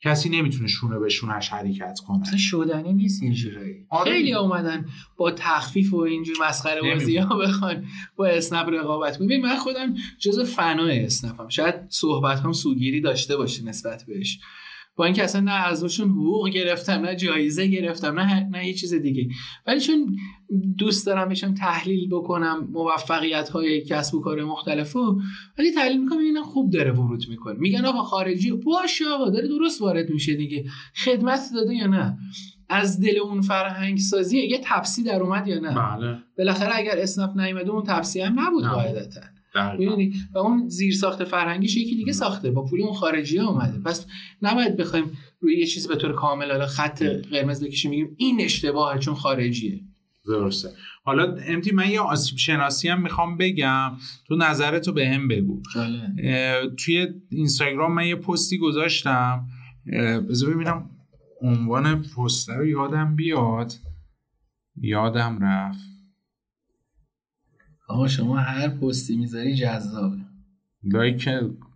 کسی 0.00 0.28
نمی‌تونه 0.28 0.68
شونه 0.68 0.98
به 0.98 1.08
شونش 1.08 1.48
حرکت 1.48 1.98
کنه. 2.06 2.22
اصلا 2.22 2.38
شدنی 2.38 2.92
نیست 2.92 3.22
یه 3.22 3.32
جورایی. 3.32 3.86
آره. 3.88 4.12
خیلی 4.12 4.34
اومدن 4.34 4.86
با 5.16 5.30
تخفیف 5.30 5.94
و 5.94 5.96
اینجور 5.96 6.36
مسخره 6.48 6.94
بازی 6.94 7.16
ها 7.16 7.36
بخوان 7.36 7.84
با 8.16 8.26
اسنپ 8.26 8.68
رقابت 8.68 9.18
ببین 9.18 9.40
من 9.42 9.56
خودم 9.56 9.94
جز 10.18 10.40
فنای 10.40 11.04
اسنپم. 11.04 11.48
شاید 11.48 11.74
صحبت 11.88 12.40
هم 12.40 12.52
سوگیری 12.52 13.00
داشته 13.00 13.36
باشه 13.36 13.64
نسبت 13.64 14.04
بهش. 14.06 14.40
با 14.98 15.04
اینکه 15.04 15.24
اصلا 15.24 15.40
نه 15.40 15.50
ازشون 15.50 16.10
حقوق 16.10 16.48
گرفتم 16.48 16.92
نه 16.92 17.16
جایزه 17.16 17.66
گرفتم 17.66 18.20
نه 18.20 18.48
نه 18.48 18.66
یه 18.66 18.74
چیز 18.74 18.94
دیگه. 18.94 19.28
ولی 19.66 19.80
چون 19.80 20.16
دوست 20.78 21.06
دارم 21.06 21.28
بشم 21.28 21.54
تحلیل 21.54 22.08
بکنم 22.08 22.68
موفقیت 22.72 23.48
های 23.48 23.80
کسب 23.80 24.14
و 24.14 24.20
کار 24.20 24.44
مختلفو 24.44 25.20
ولی 25.58 25.72
تحلیل 25.72 26.02
می‌کنم 26.02 26.18
اینا 26.18 26.42
خوب 26.42 26.70
داره 26.70 26.92
ورود 26.92 27.24
می‌کنه. 27.28 27.58
میگن 27.58 27.84
آقا 27.84 28.02
خارجی 28.02 28.52
باشه 28.52 29.04
آقا 29.14 29.30
داره 29.30 29.48
درست 29.48 29.82
وارد 29.82 30.10
میشه 30.10 30.34
دیگه. 30.34 30.64
خدمت 31.04 31.40
داده 31.54 31.74
یا 31.74 31.86
نه؟ 31.86 32.18
از 32.68 33.00
دل 33.00 33.18
اون 33.18 33.40
فرهنگ 33.40 33.98
سازی 33.98 34.38
یه 34.38 34.60
تپسی 34.64 35.02
در 35.02 35.22
اومد 35.22 35.48
یا 35.48 35.60
نه؟ 35.60 35.74
بله. 35.74 36.18
بالاخره 36.38 36.76
اگر 36.76 36.98
اسنپ 36.98 37.40
نیومده 37.40 37.70
اون 37.70 37.82
تپسی 37.82 38.20
هم 38.20 38.40
نبود. 38.40 38.64
قاعدتا. 38.64 39.20
می‌دونی؟ 39.78 40.14
و 40.34 40.38
اون 40.38 40.68
زیر 40.68 40.94
ساخت 40.94 41.24
فرهنگیش 41.24 41.76
یکی 41.76 41.96
دیگه 41.96 42.12
ساخته. 42.12 42.50
با 42.50 42.64
پول 42.64 42.82
اون 42.82 42.92
خارجی 42.92 43.38
ها 43.38 43.48
اومده. 43.48 43.78
پس 43.78 44.06
نباید 44.42 44.76
بخوایم 44.76 45.04
روی 45.40 45.58
یه 45.58 45.66
چیز 45.66 45.88
به 45.88 45.96
طور 45.96 46.12
کامل 46.12 46.50
حالا 46.50 46.66
خط 46.66 47.02
قرمز 47.02 47.64
بکشیم 47.64 47.90
میگیم 47.90 48.14
این 48.16 48.40
اشتباهه 48.40 48.98
چون 48.98 49.14
خارجیه. 49.14 49.80
درسته. 50.26 50.68
حالا 51.04 51.36
امتی 51.46 51.72
من 51.72 51.90
یه 51.90 52.00
آسیب 52.00 52.38
شناسی 52.38 52.88
هم 52.88 53.02
می‌خوام 53.02 53.36
بگم. 53.36 53.92
تو 54.26 54.36
نظرتو 54.36 54.92
به 54.92 55.08
هم 55.08 55.28
بگو. 55.28 55.62
توی 56.78 57.08
اینستاگرام 57.30 57.94
من 57.94 58.06
یه 58.06 58.16
پستی 58.16 58.58
گذاشتم. 58.58 59.46
بذار 60.28 60.54
ببینم 60.54 60.90
عنوان 61.42 62.02
پست 62.02 62.50
رو 62.50 62.66
یادم 62.66 63.16
بیاد. 63.16 63.72
یادم 64.76 65.38
رفت. 65.42 65.97
آقا 67.88 68.08
شما 68.08 68.36
هر 68.36 68.68
پستی 68.68 69.16
می‌ذاری 69.16 69.54
جذابه. 69.54 70.18
لایک 70.84 71.28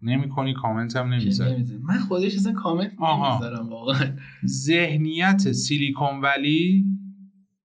نمی 0.03 0.29
کنی 0.29 0.55
کامنت 0.55 0.97
هم 0.97 1.13
نمی‌ذاری 1.13 1.65
من 1.83 1.99
خودش 1.99 2.37
اصلا 2.37 2.53
کامنت 2.53 2.93
نمی‌ذارم 3.01 3.69
واقعا. 3.69 4.17
ذهنیت 4.47 5.53
سیلیکون 5.53 6.21
ولی 6.21 6.85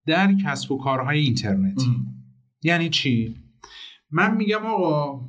در 0.06 0.34
کسب 0.34 0.72
و 0.72 0.78
کارهای 0.78 1.20
اینترنتی. 1.20 1.96
یعنی 2.64 2.90
چی؟ 2.90 3.36
من 4.12 4.38
میگم 4.38 4.66
آقا 4.66 5.22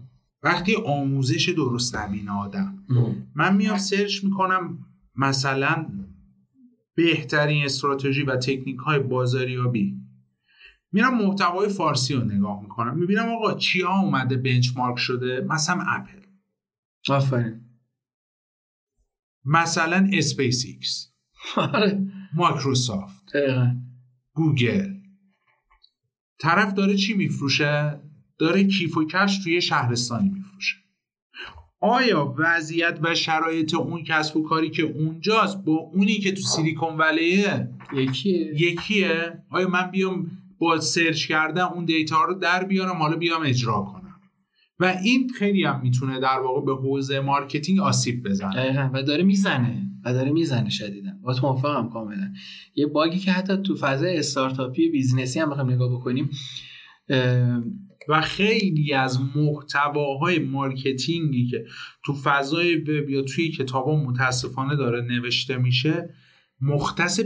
وقتی 0.43 0.75
آموزش 0.87 1.49
درست 1.49 1.97
نبینه 1.97 2.31
آدم 2.31 2.85
من 3.35 3.57
میام 3.57 3.79
سرچ 3.79 4.25
می‌کنم 4.25 4.79
مثلا 5.17 5.87
بهترین 6.95 7.65
استراتژی 7.65 8.23
و 8.23 8.37
تکنیک 8.37 8.77
های 8.77 8.99
بازاریابی. 8.99 9.97
میرم 10.93 11.19
محتوای 11.19 11.69
فارسی 11.69 12.15
رو 12.15 12.25
نگاه 12.25 12.63
می‌کنم 12.63 12.99
می‌بینم 12.99 13.29
آقا 13.29 13.55
چیا 13.55 13.91
اومده 13.91 14.37
benchmark 14.37 14.99
شده؟ 14.99 15.41
مثلا 15.41 15.85
اپل. 15.89 16.19
آفرین. 17.09 17.61
مثلا 19.45 20.11
اسپیس 20.13 20.65
ایکس 20.67 21.13
آره. 21.57 22.07
مایکروسافت. 22.35 23.33
گوگل. 24.35 24.95
طرف 26.41 26.75
داره 26.75 26.97
چی 26.97 27.15
میفروشه؟ 27.15 28.01
داره 28.39 28.65
کیف 28.65 28.97
و 28.97 29.07
کفش 29.07 29.39
توی 29.45 29.61
شهرستانی 29.61 30.29
میفروشه. 30.29 30.77
آیا 31.81 32.35
وضعیت 32.39 32.99
و 33.03 33.15
شرایط 33.15 33.75
اون 33.75 34.05
کسب 34.05 34.37
و 34.37 34.49
کاری 34.49 34.71
که 34.71 34.83
اونجاست 34.83 35.65
با 35.65 35.73
اونی 35.73 36.19
که 36.19 36.33
تو 36.33 36.41
سیلیکون 36.41 36.97
ولیه 36.97 37.69
یکیه. 37.93 38.63
یکیه؟ 38.63 39.43
آیا 39.51 39.69
من 39.69 39.91
بیام 39.91 40.31
با 40.59 40.81
سرچ 40.81 41.27
کردن 41.27 41.63
اون 41.63 41.85
data 41.85 42.25
رو 42.25 42.35
در 42.35 42.65
بیارم 42.65 42.97
حالا 42.97 43.17
بیام 43.17 43.43
اجرا 43.45 43.81
کنم. 43.93 44.21
و 44.81 44.85
این 45.05 45.31
خیلی 45.39 45.65
هم 45.65 45.81
می‌تونه 45.83 46.21
در 46.21 46.41
واقع 46.41 46.67
به 46.67 46.75
حوزه 46.75 47.21
marketing 47.21 47.81
آسیب 47.81 48.29
بزنه. 48.29 48.57
دقیقا. 48.57 48.91
و 48.93 49.03
داره 49.03 49.23
می‌زنه. 49.23 49.83
و 50.05 50.13
داره 50.13 50.31
می‌زنه 50.31 50.71
شدیدن 50.71 51.21
با 51.23 51.37
موافقم 51.43 51.89
کاملا. 51.89 52.33
یه 52.75 52.87
bug 52.87 53.11
ی 53.11 53.19
که 53.19 53.33
حتی 53.33 53.57
تو 53.57 53.77
فضای 53.77 54.19
استارتاپی 54.19 54.89
business 54.89 55.35
ی 55.35 55.41
هم 55.41 55.51
بخوایم 55.51 55.71
نگاه 55.71 55.93
بکنیم 55.93 56.31
و 58.09 58.21
خیلی 58.21 58.95
از 58.95 59.21
محتواهای 59.37 60.39
marketing 60.39 61.36
ی 61.36 61.47
که 61.47 61.65
تو 62.05 62.15
فضای 62.15 62.77
وب 62.77 63.11
یا 63.11 63.23
توی 63.23 63.51
کتابا 63.51 64.05
متاسفانه 64.05 64.77
داره 64.77 65.01
نوشته 65.01 65.57
میشه 65.57 66.15
مختص 66.61 67.21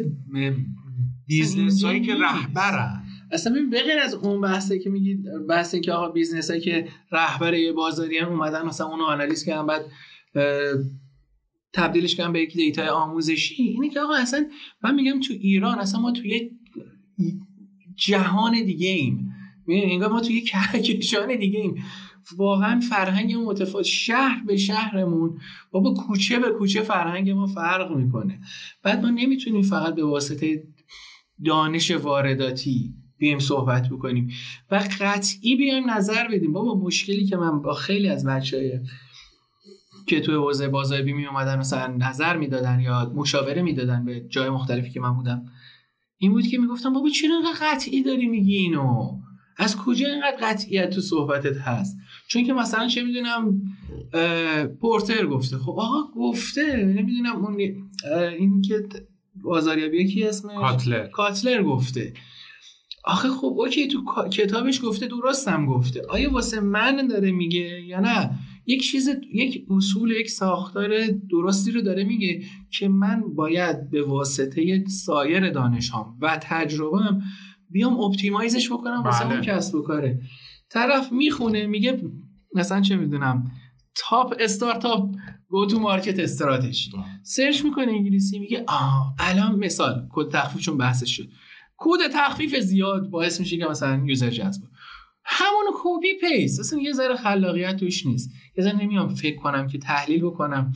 business 1.27 1.85
هایی 1.85 2.01
که 2.01 2.15
رهبرن. 2.15 3.02
اصلا 3.33 3.53
ببین 3.53 3.71
بغیر 3.71 3.99
از 3.99 4.15
اون 4.15 4.41
بحثی 4.41 4.79
که 4.79 4.91
میگید 4.91 5.25
بحثی 5.49 5.81
که 5.81 5.93
آقا 5.93 6.09
business 6.09 6.51
هایی 6.51 6.63
که 6.63 6.89
رهبر 7.13 7.55
یه 7.55 7.73
بازاری 7.73 8.19
هم 8.19 8.29
اومدن 8.29 8.67
مثلا 8.67 8.87
اونو 8.87 9.05
آنالیز 9.05 9.45
کردن 9.45 9.67
بعد 9.67 9.85
تبدیلش 11.73 12.17
کردن 12.17 12.33
به 12.33 12.41
یک 12.41 12.55
data 12.55 12.82
ی 12.82 12.89
آموزشی 12.89 13.63
اینه 13.63 13.91
که 13.91 14.01
آقا 14.01 14.15
اصلا 14.15 14.47
من 14.83 14.95
میگم 14.95 15.21
تو 15.21 15.35
ایران 15.35 15.79
اصلا 15.79 16.01
ما 16.01 16.13
تو 16.13 16.27
یه 16.27 16.51
جهان 17.97 18.65
دیگه 18.65 18.89
ایم. 18.89 19.29
انگار 19.69 20.13
ما 20.13 20.21
توی 20.21 20.41
کهکشان 20.41 21.37
دیگه 21.37 21.61
ایم. 21.61 21.85
واقعا 22.37 22.81
فرهنگ 22.81 23.35
متفاوت. 23.35 23.85
شهر 23.85 24.45
به 24.47 24.57
شهرمون 24.57 25.39
بابا 25.71 25.95
کوچه 25.95 26.39
به 26.39 26.51
کوچه 26.51 26.81
فرهنگ 26.81 27.31
ما 27.31 27.47
فرق 27.47 27.97
می‌کنه. 27.97 28.41
بعد 28.83 29.03
ما 29.03 29.11
نمی‌تونیم 29.11 29.63
فقط 29.63 29.95
به 29.95 30.05
واسطه 30.05 30.63
دانش 31.45 31.91
وارداتی 31.91 32.95
بیایم 33.23 33.39
صحبت 33.39 33.89
بکنیم. 33.89 34.31
و 34.71 34.85
قطعی 35.01 35.57
بیایم 35.57 35.91
نظر 35.91 36.29
بدیم. 36.29 36.53
بابا 36.53 36.75
مشکلی 36.75 37.27
که 37.27 37.37
من 37.37 37.63
با 37.63 37.75
خیلی 37.75 38.09
از 38.09 38.27
بچه 38.27 38.83
که 40.07 40.21
توی 40.21 40.35
حوزه 40.35 40.69
بازار 40.69 41.03
می 41.03 41.27
اومدن 41.27 41.59
مثلا 41.59 41.97
نظر 41.97 42.37
می‌دادن 42.37 42.81
یا 42.81 43.13
مشاوره 43.15 43.63
می‌دادن 43.63 44.05
به 44.05 44.21
جای 44.29 44.51
مختلفی 44.51 44.91
که 44.91 45.01
من 45.01 45.15
بودم 45.15 45.45
این 46.19 46.33
بود 46.33 46.47
که 46.47 46.59
می‌گفتم 46.59 46.93
بابا 46.93 47.09
چرا 47.09 47.43
قطعی 47.61 48.03
داری 48.03 48.27
میگی 48.27 48.57
اینو؟ 48.57 49.19
از 49.57 49.77
کجا 49.77 50.07
اینقدر 50.07 50.37
قطعیت 50.41 50.91
تو 50.91 51.01
صحبتت 51.01 51.57
هست؟ 51.57 51.97
چون 52.29 52.45
که 52.45 52.53
مثلا 52.53 52.89
چه 52.89 53.03
می‌دونم 53.03 53.63
پورتر 54.81 55.27
گفته. 55.27 55.59
خب 55.59 55.71
آقا 55.71 56.03
گفته. 56.17 56.77
نمی‌دونم 56.77 57.37
اون 57.45 57.61
این 58.39 58.63
که 58.63 58.89
بازاریابی 59.43 60.07
کی 60.07 60.25
اسمش؟ 60.25 60.55
کاتلر. 60.55 61.07
کاتلر 61.07 61.63
گفته. 61.63 62.15
آخه 63.05 63.29
خب 63.29 63.55
okay 63.59 63.89
تو 63.89 64.29
کتابش 64.33 64.85
گفته 64.85 65.07
درستم 65.07 65.67
گفته. 65.67 66.03
آیا 66.11 66.33
واسه 66.33 66.61
من 66.61 67.07
داره 67.07 67.33
میگه 67.33 67.83
یا 67.87 68.01
نه؟ 68.01 68.31
یک 68.67 68.83
چیز 68.83 69.09
یک 69.35 69.67
اصول 69.71 70.11
یک 70.11 70.31
ساختار 70.31 70.91
درستی 71.31 71.71
رو 71.71 71.81
داره 71.81 72.05
میگه 72.05 72.43
که 72.71 72.89
من 72.89 73.23
باید 73.35 73.91
به 73.91 74.03
واسطه 74.03 74.85
سایر 74.87 75.51
دانشام 75.51 76.19
و 76.21 76.39
تجربهم 76.43 77.23
بیام 77.71 78.01
optimize 78.01 78.58
ش 78.58 78.73
بکنم 78.73 79.03
واسه 79.03 79.27
اون 79.27 79.35
بله. 79.35 79.47
کسب 79.47 79.75
و 79.75 79.83
کاره. 79.83 80.21
طرف 80.71 81.13
می‌خونه 81.13 81.67
میگه 81.67 82.03
مثلا 82.55 82.81
چه 82.81 82.97
می‌دونم 82.97 83.51
top 83.95 84.35
startup 84.41 85.15
go 85.49 85.67
to 85.67 85.81
market 85.81 86.19
strategy 86.19 86.91
search 87.23 87.65
می‌کنه 87.65 87.93
انگلیسی 87.93 88.39
میگه 88.39 88.65
آه 88.69 89.15
الان 89.19 89.59
مثال 89.59 90.09
کد 90.11 90.29
تخفیف 90.29 90.63
چون 90.63 90.79
بحثش 90.79 91.17
شد. 91.17 91.29
کد 91.77 91.99
تخفیف 92.13 92.57
زیاد 92.57 93.11
باعث 93.11 93.41
میشه 93.41 93.57
که 93.57 93.67
مثلا 93.67 94.03
user 94.07 94.31
جذب. 94.31 94.63
همون 95.25 95.65
copy 95.75 96.09
paste. 96.21 96.61
اصلا 96.61 96.79
یه 96.79 96.93
ذره 96.93 97.17
خلاقیت 97.17 97.77
توش 97.77 98.07
نیست. 98.07 98.31
یه 98.59 98.65
ذره 98.65 98.83
نمیام 98.83 99.09
فکر 99.09 99.37
کنم 99.37 99.67
که 99.67 99.79
تحلیل 99.79 100.25
بکنم 100.25 100.73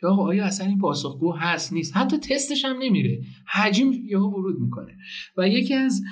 که 0.00 0.06
آقا 0.06 0.26
آیا 0.26 0.44
اصلا 0.44 0.66
این 0.66 0.78
پاسخگو 0.78 1.32
هست 1.32 1.72
نیست؟ 1.72 1.96
حتی 1.96 2.18
تستش 2.18 2.64
هم 2.64 2.76
نمیره. 2.78 3.22
حجم 3.52 3.92
یهو 3.92 4.28
ورود 4.28 4.60
می‌کنه. 4.60 4.96
و 5.36 5.48
یکی 5.48 5.74
از 5.74 6.02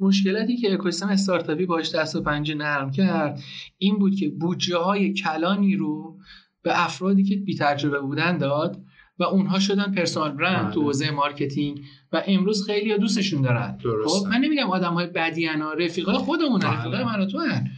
مشکلاتی 0.00 0.56
که 0.56 0.72
اکوسیستم 0.72 1.08
استارتاپی 1.08 1.66
باش 1.66 1.94
دست 1.94 2.16
و 2.16 2.22
پنجه 2.22 2.54
نرم 2.54 2.90
کرد 2.90 3.40
این 3.78 3.98
بود 3.98 4.14
که 4.14 4.28
بودجه 4.28 4.76
های 4.76 5.12
کلانی 5.12 5.76
رو 5.76 6.18
به 6.62 6.84
افرادی 6.84 7.24
که 7.24 7.36
بی 7.36 7.56
تجربه 7.56 8.00
بودن 8.00 8.38
داد 8.38 8.84
و 9.18 9.24
اونها 9.24 9.58
شدن 9.58 9.92
personal 9.92 10.32
brand 10.32 10.72
تو 10.72 10.80
بله. 10.80 10.86
حوزه 10.86 11.10
marketing 11.10 11.84
و 12.12 12.22
امروز 12.26 12.66
خیلی 12.66 12.98
دوستشون 12.98 13.42
دارن 13.42 13.78
خب 14.06 14.26
من 14.26 14.38
نمیگم 14.38 14.70
آدم 14.70 14.94
های 14.94 15.06
بدی 15.06 15.46
ها 15.46 15.72
رفیقای 15.72 16.16
خودمون 16.16 16.60
بله. 16.60 16.72
رفیقای 16.72 17.04
من 17.04 17.26
تو 17.26 17.38
هن. 17.38 17.70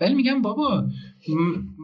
ولی 0.00 0.14
میگم 0.14 0.42
بابا 0.42 0.84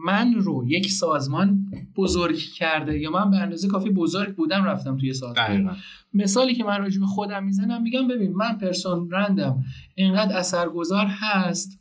من 0.05 0.33
رو 0.33 0.65
یک 0.67 0.91
سازمان 0.91 1.65
بزرگ 1.95 2.37
کرده 2.37 2.99
یا 2.99 3.11
من 3.11 3.31
به 3.31 3.37
اندازه 3.37 3.67
کافی 3.67 3.89
بزرگ 3.89 4.35
بودم 4.35 4.63
رفتم 4.63 4.97
توی 4.97 5.13
سازمان 5.13 5.77
مثالی 6.13 6.55
که 6.55 6.63
من 6.63 6.79
راجع 6.79 6.99
به 6.99 7.05
خودم 7.05 7.43
می‌زنم 7.43 7.81
میگم 7.81 8.07
ببین 8.07 8.33
من 8.33 8.57
personal 8.57 9.07
brand 9.07 9.54
م 9.54 9.63
اینقدر 9.95 10.37
اثرگذار 10.37 11.05
هست 11.05 11.79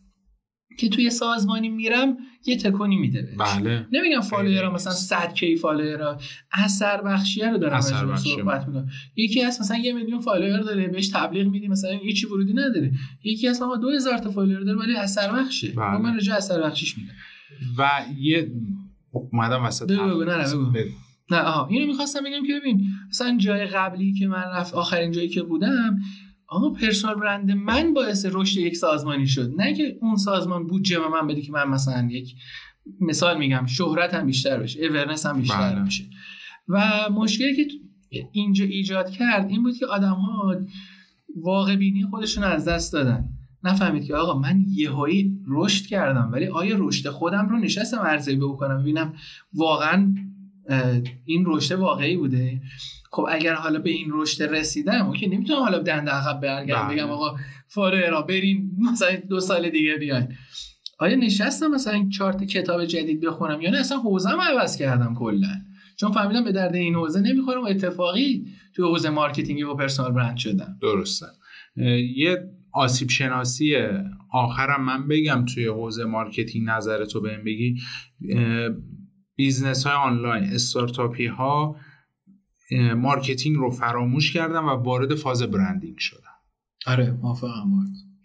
که 0.79 0.89
توی 0.89 1.11
سازمانی 1.11 1.69
میرم 1.69 2.17
یه 2.47 2.57
تکونی 2.57 2.97
میده 2.97 3.23
بهش. 3.23 3.37
بله. 3.39 3.87
نمیگم 3.93 4.21
follower 4.21 4.69
ا 4.69 4.75
مثلا 4.75 4.93
100 4.93 5.35
K 5.35 5.57
follower 5.57 6.12
ا. 6.12 6.19
اثر 6.53 7.03
بخشیه 7.03 7.51
رو 7.51 7.59
دارم 7.59 7.77
اثر 7.77 8.17
صحبت 8.17 8.69
می‌کنم. 8.69 8.89
یکی 9.17 9.43
هست 9.43 9.61
مثلا 9.61 9.79
یه 9.79 9.93
میلیون 9.93 10.21
follower 10.21 10.61
داره 10.61 10.89
بهش 10.89 11.09
تبلیغ 11.09 11.47
میدی 11.47 11.69
مثلا 11.69 11.91
هیچی 11.91 12.27
ورودی 12.27 12.53
نداره. 12.53 12.93
یکی 13.25 13.49
هست 13.49 13.63
ما 13.63 13.77
2000 13.77 14.19
تا 14.19 14.31
follower 14.31 14.61
داره 14.61 14.79
ولی 14.79 14.97
اثر 14.97 15.33
بخشه 15.33 15.73
بله. 15.73 15.99
من 15.99 16.15
راجع 16.15 16.35
اثر 16.35 16.63
بخشیش 16.63 16.99
میگم. 16.99 17.13
و 17.79 17.91
یه 18.19 18.53
اومدم 19.13 19.65
وسط 19.65 19.93
بگو 19.93 20.09
بگو 20.09 20.25
نه 20.25 20.55
بگو. 20.55 20.91
نه 21.31 21.39
آها. 21.39 21.67
اینو 21.67 21.87
می‌خواستم 21.87 22.21
بگم 22.21 22.47
که 22.47 22.61
ببین 22.61 22.87
مثلا 23.09 23.37
جای 23.39 23.67
قبلی 23.67 24.13
که 24.13 24.27
من 24.29 24.45
رفت 24.55 24.75
آخرین 24.75 25.13
جایی 25.13 25.29
که 25.29 25.43
بودم 25.43 25.99
آقا 26.49 26.71
پرسونال 26.71 27.15
برند 27.15 27.51
من 27.51 27.95
باعث 27.95 28.27
رشد 28.33 28.57
یک 28.57 28.77
سازمانی 28.77 29.27
شد. 29.27 29.55
نه 29.57 29.75
که 29.75 29.99
اون 30.01 30.17
سازمان 30.17 30.67
بودجه 30.67 30.99
به 30.99 31.09
من 31.09 31.27
بده 31.27 31.43
که 31.43 31.53
من 31.53 31.69
مثلا 31.69 32.09
یک 32.11 32.35
مثال 33.01 33.39
میگم 33.39 33.67
شهرت 33.67 34.15
هم 34.15 34.27
بیشتر 34.27 34.61
بشه 34.61 34.85
اورنس 34.85 35.27
هم 35.27 35.41
بیشتر 35.41 35.75
بله. 35.75 35.85
بشه 35.85 36.05
و 36.69 37.09
مشکلی 37.13 37.57
که 37.57 37.65
اینجا 38.33 38.65
ایجاد 38.65 39.11
کرد 39.11 39.51
این 39.51 39.63
بود 39.63 39.77
که 39.77 39.87
آدم 39.87 40.15
ها 40.15 40.57
واقع 41.37 41.77
بینی 41.77 42.07
خودشون 42.11 42.45
از 42.45 42.65
دست 42.65 42.93
دادن. 42.93 43.29
نفهمید 43.65 44.05
که 44.05 44.15
آقا 44.15 44.39
من 44.39 44.65
یهایی 44.69 45.41
رشد 45.49 45.87
کردم 45.87 46.31
ولی 46.33 46.47
آیا 46.47 46.77
رشد 46.79 47.09
خودم 47.09 47.49
رو 47.49 47.59
نشستم 47.59 48.01
ارزیابی 48.01 48.41
بکنم؟ 48.41 48.83
ببینم 48.83 49.15
واقعا 49.55 50.15
این 51.25 51.45
رشد 51.47 51.75
واقعی 51.75 52.17
بوده؟ 52.17 52.61
خب 53.11 53.27
اگر 53.31 53.55
حالا 53.55 53.79
به 53.79 53.91
این 53.91 54.07
رشد 54.11 54.43
رسیدم 54.43 55.07
okay 55.07 55.27
نمی‌تونم 55.27 55.59
حالا 55.59 55.79
دنده 55.79 56.11
عقب 56.11 56.41
برگردم 56.41 56.89
بله. 56.89 56.97
بگم 56.97 57.11
آقا 57.11 57.37
follower 57.67 58.17
ا 58.17 58.23
برین 58.23 58.71
مثلا 58.93 59.17
دو 59.29 59.41
سال 59.41 59.71
دیگه 59.71 59.97
بیاین. 59.97 60.29
آیا 60.99 61.17
نشستم 61.17 61.71
مثلا 61.71 62.09
چهار 62.19 62.40
تا 62.40 62.45
کتاب 62.45 62.85
جدید 62.85 63.21
بخونم 63.21 63.61
یا 63.61 63.71
نه؟ 63.71 63.79
اصلا 63.79 63.99
حوزم 63.99 64.39
عوض 64.41 64.77
کردم 64.77 65.15
کلا. 65.15 65.61
چون 65.97 66.13
فهمیدم 66.13 66.45
به 66.45 66.53
درد 66.53 66.75
این 66.75 66.95
حوزه 66.95 67.21
نمی‌خورم 67.21 67.65
اتفاقی 67.65 68.47
توی 68.75 68.85
حوزه 68.85 69.11
marketing 69.11 69.69
و 69.69 69.75
personal 69.75 70.13
brand 70.13 70.37
شدم. 70.37 70.79
درسته. 70.83 71.27
یه 72.17 72.51
آسیب 72.73 73.09
شناسی 73.09 73.77
آخرم 74.33 74.85
من 74.85 75.09
بگم 75.09 75.45
توی 75.55 75.67
حوزه 75.67 76.05
marketing 76.05 76.69
نظرتو 76.69 77.21
بهم 77.21 77.45
بگی. 77.45 77.77
business 79.37 79.87
های 79.87 79.97
آنلاین 79.97 80.45
استارتاپی 80.45 81.27
ها 81.27 81.77
marketing 82.97 83.57
رو 83.57 83.71
فراموش 83.71 84.33
کردن 84.33 84.59
و 84.59 84.69
وارد 84.69 85.15
فاز 85.15 85.43
branding 85.43 85.99
شدن. 85.99 86.21
آره 86.87 87.11
موافقم 87.11 87.71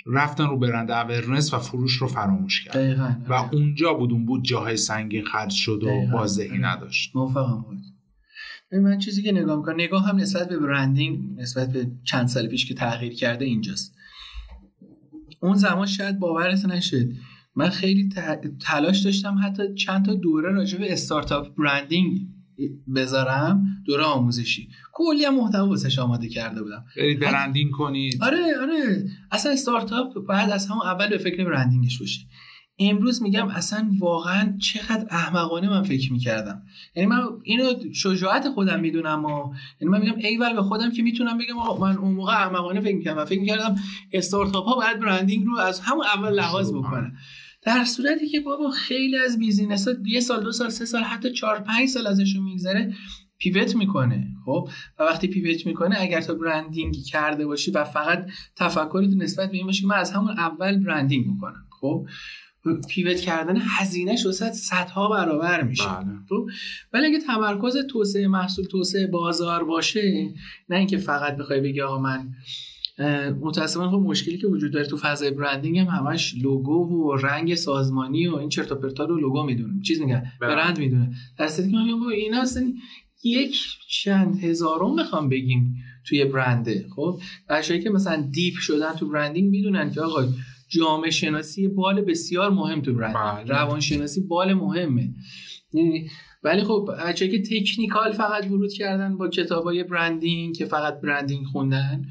رفتن 0.06 0.48
رو 0.48 0.58
brand 0.58 0.92
awareness 0.92 1.54
و 1.54 1.60
فروش 1.60 1.94
رو 1.94 2.08
فراموش 2.08 2.64
کردن. 2.64 3.26
و 3.30 3.34
آره. 3.34 3.54
اونجا 3.54 3.94
بود 3.94 4.12
اون 4.12 4.26
بود 4.26 4.44
جاهای 4.44 4.78
سنگین 4.78 5.26
خرج 5.26 5.52
شد 5.52 5.84
و 5.84 6.12
بازدهی. 6.12 6.58
نداشت. 6.58 7.16
موافقم 7.16 7.62
بود 7.62 7.80
من 8.82 9.00
چیزی 9.00 9.24
که 9.24 9.32
نگاه 9.32 9.58
می‌کنم 9.58 9.76
نگاه 9.76 10.08
هم 10.08 10.16
نسبت 10.16 10.50
به 10.50 10.60
branding 10.60 11.40
نسبت 11.40 11.74
به 11.74 11.92
چند 12.04 12.28
سال 12.28 12.48
پیش 12.48 12.66
که 12.66 12.74
تغییر 12.74 13.14
کرده 13.14 13.46
اینجاست. 13.46 13.96
اون 15.42 15.56
زمان 15.56 15.88
شاید 15.88 16.20
باورت 16.20 16.66
نشد. 16.66 17.08
من 17.56 17.70
خیلی 17.70 18.10
تلاش 18.60 19.00
داشتم 19.00 19.40
حتی 19.44 19.64
چند 19.74 20.06
تا 20.06 20.14
دوره 20.14 20.52
راجع 20.52 20.78
به 20.78 20.94
استارتاپ 20.94 21.56
برندینگ 21.58 22.20
بذارم 22.96 23.64
دوره 23.86 24.04
آموزشی. 24.04 24.70
کلی 24.94 25.26
هم 25.26 25.36
محتوا 25.36 25.68
واسش 25.68 26.00
آماده 26.00 26.30
کرده 26.30 26.64
بودم. 26.64 26.86
برید 26.98 27.20
برندینگ 27.20 27.72
کنید. 27.72 28.24
آره 28.24 28.60
آره. 28.62 29.06
اصلا 29.32 29.52
استارتاپ 29.52 30.14
باید 30.28 30.50
از 30.50 30.68
همون 30.68 30.82
اول 30.82 31.10
به 31.10 31.18
فکر 31.18 31.46
برندینگش 31.46 32.00
باشی 32.00 32.28
امروز 32.80 33.22
میگم 33.22 33.48
اصلا 33.48 33.92
واقعا 34.00 34.58
چقدر 34.58 35.06
احمقانه 35.10 35.70
من 35.70 35.84
فکر 35.84 36.14
می‌کردم. 36.14 36.62
یعنی 36.96 37.10
من 37.10 37.22
اینو 37.44 37.74
شجاعت 37.94 38.50
خودم 38.50 38.80
می‌دونم 38.80 39.26
و 39.26 39.54
یعنی 39.82 39.92
من 39.92 40.00
میگم 40.00 40.16
ایول 40.18 40.54
به 40.54 40.62
خودم 40.62 40.92
که 40.92 41.04
می‌تونم 41.04 41.38
بگم 41.38 41.60
آقا 41.60 41.88
من 41.88 41.98
اون 41.98 42.14
موقع 42.14 42.34
احمقانه 42.34 42.80
فکر 42.80 42.96
می‌کردم. 42.96 43.22
و 43.22 43.26
فکر 43.26 43.40
می‌کردم 43.40 43.76
استارتاپ 44.14 44.66
ها 44.66 44.76
باید 44.76 45.00
branding 45.00 45.46
رو 45.46 45.58
از 45.58 45.80
همون 45.80 46.06
اول 46.16 46.34
لحاظ 46.34 46.74
بکنن. 46.74 47.18
در 47.62 47.84
صورتی 47.84 48.28
که 48.28 48.40
بابا 48.40 48.70
خیلی 48.70 49.18
از 49.18 49.40
business 49.40 49.88
ها 49.88 49.94
یه 50.06 50.20
سال 50.20 50.44
دو 50.44 50.52
سال 50.52 50.70
سه 50.70 50.86
سال 50.86 51.02
حتی 51.02 51.32
چهار 51.32 51.60
پنج 51.60 51.90
سال 51.90 52.08
ازشون 52.08 52.44
میگذره 52.44 52.94
pivot 53.38 53.76
می‌کنه 53.76 54.28
خب؟ 54.46 54.70
و 55.00 55.04
وقتی 55.04 55.28
pivot 55.28 55.66
می‌کنه 55.66 55.96
اگر 56.00 56.22
تو 56.22 56.36
branding 56.36 56.96
کرده 56.96 57.46
باشی 57.46 57.72
و 57.72 57.84
فقط 57.84 58.26
تفکرت 58.56 59.10
نسبت 59.18 59.52
به 59.52 59.58
این 59.58 59.66
باشه 59.66 59.82
که 59.82 59.88
من 59.88 59.96
از 59.96 60.12
همون 60.12 60.30
اول 60.30 60.84
branding 60.84 61.28
می‌کنم 61.28 61.66
خب؟ 61.82 62.06
pivot 62.90 63.20
کردن 63.20 63.58
هزینه 63.58 64.16
واسه 64.26 64.52
صدها 64.52 65.10
برابر 65.10 65.64
میشه 65.64 65.88
بله. 65.88 66.18
خب؟ 66.30 66.48
ولی 66.94 67.06
اگه 67.06 67.20
تمرکز 67.20 67.78
توسعه 67.90 68.28
محصول 68.28 68.66
توسعه 68.66 69.08
بازار 69.08 69.64
باشه 69.64 70.34
نه 70.70 70.78
اینکه 70.78 70.98
فقط 70.98 71.38
بخوای 71.38 71.62
بگی 71.62 71.82
آقا 71.82 72.00
من 72.00 72.30
متاسفانه 73.42 73.92
خب 73.92 73.98
مشکلی 73.98 74.38
که 74.38 74.48
وجود 74.48 74.74
داره 74.74 74.86
تو 74.86 74.98
فضای 74.98 75.32
برندینگ 75.32 75.78
هم 75.78 75.88
همش 75.88 76.36
لوگو 76.42 76.84
و 76.84 77.16
رنگ 77.16 77.56
سازمانی 77.56 78.28
و 78.28 78.36
این 78.36 78.50
چرت 78.50 78.72
و 78.72 78.76
پرتا 78.76 79.06
رو 79.06 79.20
لوگو 79.20 79.44
می‌دونه. 79.44 79.82
چیز 79.82 80.02
میگن 80.02 80.32
بله. 80.42 80.56
برند 80.56 80.80
می‌دونه. 80.80 81.12
در 81.38 81.48
که 81.48 81.62
میگم 81.62 82.04
اینا 82.04 82.42
اصلا 82.42 82.74
یک 83.24 83.58
چند 83.90 84.44
هزارم 84.44 84.96
می‌خوام 84.96 85.30
بگیم 85.30 85.76
توی 86.08 86.26
برنده 86.26 86.86
خب؟ 86.96 87.20
بچه‌ای 87.50 87.80
که 87.80 87.90
مثلا 87.90 88.30
دیپ 88.32 88.54
شدن 88.58 88.94
تو 88.94 89.10
برندینگ 89.10 89.50
می‌دونن 89.50 89.92
که 89.92 90.02
آقا 90.02 90.24
جامعه 90.70 91.12
شناسی 91.12 91.68
بال 91.68 92.02
بسیار 92.02 92.50
مهم 92.50 92.82
تو 92.82 92.94
برند. 92.94 93.46
بله. 93.46 93.58
روان 93.58 93.80
شناسی 93.80 94.22
بال 94.22 94.54
مهمه. 94.54 95.14
یعنی 95.74 96.10
ولی 96.44 96.64
خب 96.64 96.90
بچه‌ای 97.08 97.32
که 97.32 97.42
تکنیکال 97.42 98.12
فقط 98.12 98.46
ورود 98.52 98.74
کردن 98.74 99.18
با 99.18 99.28
کتابای 99.28 99.84
برندینگ 99.84 100.56
که 100.56 100.66
فقط 100.66 101.02
برندینگ 101.02 101.46
خوندن 101.46 102.06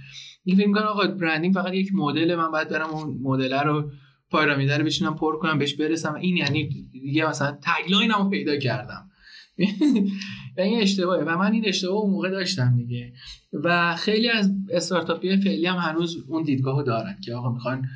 این 0.45 0.57
فکر 0.57 0.69
می‌کنم 0.69 0.87
آقا 0.87 1.07
برندینگ 1.07 1.55
فقط 1.55 1.75
یک 1.75 1.91
مدل 1.95 2.35
من 2.35 2.51
باید 2.51 2.69
برم 2.69 2.91
اون 2.91 3.19
مدل 3.23 3.53
رو 3.53 3.91
پارامیده 4.31 4.79
رو 4.79 4.85
بشینم 4.85 5.15
پر 5.15 5.39
کنم 5.39 5.59
بهش 5.59 5.75
برسم. 5.75 6.15
این 6.15 6.37
یعنی 6.37 6.69
دیگه 6.93 7.29
مثلا 7.29 7.59
تگلاین 7.63 8.11
رو 8.11 8.31
پیدا 8.31 8.57
کردم. 8.57 9.11
و 10.57 10.61
این 10.61 10.81
اشتباهه. 10.81 11.25
و 11.25 11.39
من 11.39 11.53
این 11.53 11.69
اشتباه 11.69 11.97
اون 11.97 12.11
موقع 12.11 12.31
داشتم 12.31 12.77
دیگه. 12.77 13.13
و 13.53 13.97
خیلی 13.97 14.29
از 14.29 14.51
استارتاپی 14.71 15.37
فعلی 15.37 15.67
هم 15.67 15.77
هنوز 15.77 16.17
اون 16.29 16.43
دیدگاهو 16.43 16.83
دارن 16.83 17.17
که 17.25 17.35
آقا 17.35 17.53
می‌خوان 17.53 17.87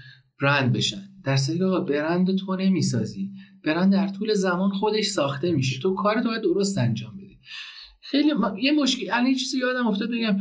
برند 0.43 0.73
بشن. 0.73 1.03
در 1.25 1.37
صورتی 1.37 1.65
آقا 1.65 1.81
برند 1.81 2.39
تو 2.39 2.57
نمی‌سازی. 2.57 3.31
برند 3.65 3.93
در 3.93 4.09
طول 4.09 4.35
زمان 4.35 4.71
خودش 4.71 5.05
ساخته 5.05 5.53
میشه. 5.53 5.81
تو 5.81 5.95
کارت 5.95 6.25
باید 6.25 6.43
درست 6.43 6.79
انجام 6.79 7.17
بدی. 7.17 7.39
خیلی 8.03 8.33
یه 8.63 8.73
مشکل 8.73 9.07
الان 9.13 9.35
چیزی 9.35 9.59
یادم 9.59 9.87
افتاد 9.87 10.11
بگم. 10.11 10.37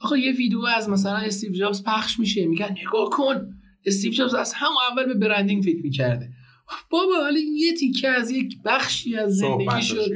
آقا 0.00 0.16
یه 0.16 0.32
ویدیو 0.32 0.64
از 0.76 0.88
مثلا 0.88 1.16
استیو 1.16 1.52
جابز 1.52 1.82
پخش 1.84 2.18
میشه 2.18 2.46
میگن 2.46 2.74
نگاه 2.86 3.10
کن. 3.10 3.54
استیو 3.86 4.12
جابز 4.12 4.34
از 4.34 4.52
هم 4.54 4.70
اول 4.90 5.06
به 5.06 5.14
برندینگ 5.14 5.62
فکر 5.62 5.82
می‌کرده. 5.82 6.30
بابا 6.90 7.14
حالا 7.22 7.38
یه 7.56 7.74
تیکه 7.74 8.08
از 8.08 8.30
یک 8.30 8.58
بخشی 8.64 9.16
از 9.16 9.36
زندگی 9.36 9.82
شد 9.82 10.10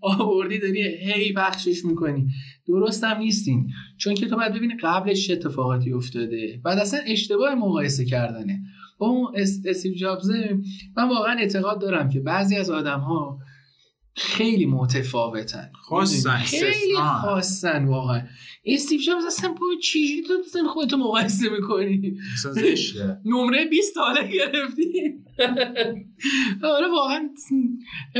آوردی 0.00 0.58
داری 0.58 0.82
هی 0.82 1.32
بخشش 1.32 1.84
می‌کنی. 1.84 2.26
درست 2.66 3.04
هم 3.04 3.18
نیستین. 3.18 3.70
چون 3.98 4.14
که 4.14 4.26
تو 4.26 4.36
باید 4.36 4.52
ببینی 4.52 4.74
قبلش 4.82 5.26
چه 5.26 5.32
اتفاقاتی 5.32 5.92
افتاده. 5.92 6.60
بعد 6.64 6.78
اصلا 6.78 7.00
اشتباه 7.06 7.54
مقایسه 7.54 8.04
کردنه. 8.04 8.62
با 8.98 9.06
اون 9.06 9.32
استیو 9.66 9.94
جابزه 9.94 10.58
من 10.96 11.08
واقعا 11.08 11.36
اعتقاد 11.38 11.80
دارم 11.80 12.08
که 12.08 12.20
بعضی 12.20 12.56
از 12.56 12.70
آدم 12.70 13.00
ها 13.00 13.38
خیلی 14.18 14.66
متفاوتن. 14.66 15.70
خاصن. 15.74 16.36
خیلی 16.36 16.96
خاصن 16.96 17.84
واقعا. 17.84 18.22
استیو 18.64 19.00
جابز 19.00 19.24
اصلا 19.24 19.50
با 19.50 19.66
چیزی 19.82 20.22
تو 20.22 20.32
اصلا 20.46 20.68
خودتو 20.68 20.96
مقایسه 20.96 21.48
می‌کنی. 21.48 22.16
نمره 23.24 23.64
20 23.64 23.96
حالا 23.96 24.22
گرفتی. 24.22 25.14
آره 26.76 26.88
واقعا. 26.92 27.28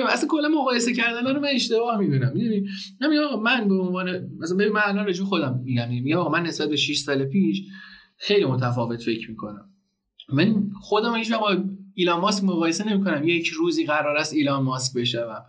اصلا 0.08 0.28
کلا 0.28 0.48
مقایسه 0.48 0.94
کردن 0.94 1.34
رو 1.34 1.40
من 1.40 1.48
اشتباه 1.48 1.98
می‌دونم 1.98 2.32
می‌دونی؟ 2.34 2.66
نمیگم 3.00 3.22
آقا 3.22 3.40
من 3.40 3.68
به 3.68 3.74
عنوان 3.74 4.30
مثلا 4.38 4.56
ببین 4.56 4.72
من 4.72 4.82
الان 4.84 5.06
رجوع 5.06 5.26
خودم 5.26 5.60
میگم. 5.64 5.88
میگم 5.88 6.18
آقا 6.18 6.30
من 6.30 6.42
نسبت 6.42 6.68
به 6.68 6.76
6 6.76 6.98
سال 6.98 7.24
پیش 7.24 7.62
خیلی 8.16 8.44
متفاوت 8.44 9.02
فکر 9.02 9.30
می‌کنم. 9.30 9.70
من 10.32 10.70
خودم 10.80 11.14
هیچ 11.14 11.32
وقت 11.32 11.58
ایلان 11.94 12.20
ماسک 12.20 12.44
مقایسه 12.44 12.88
نمی‌کنم. 12.88 13.28
یک 13.28 13.48
روزی 13.48 13.86
قرار 13.86 14.16
است 14.16 14.34
ایلان 14.34 14.62
ماسک 14.62 14.96
بشوم. 14.96 15.44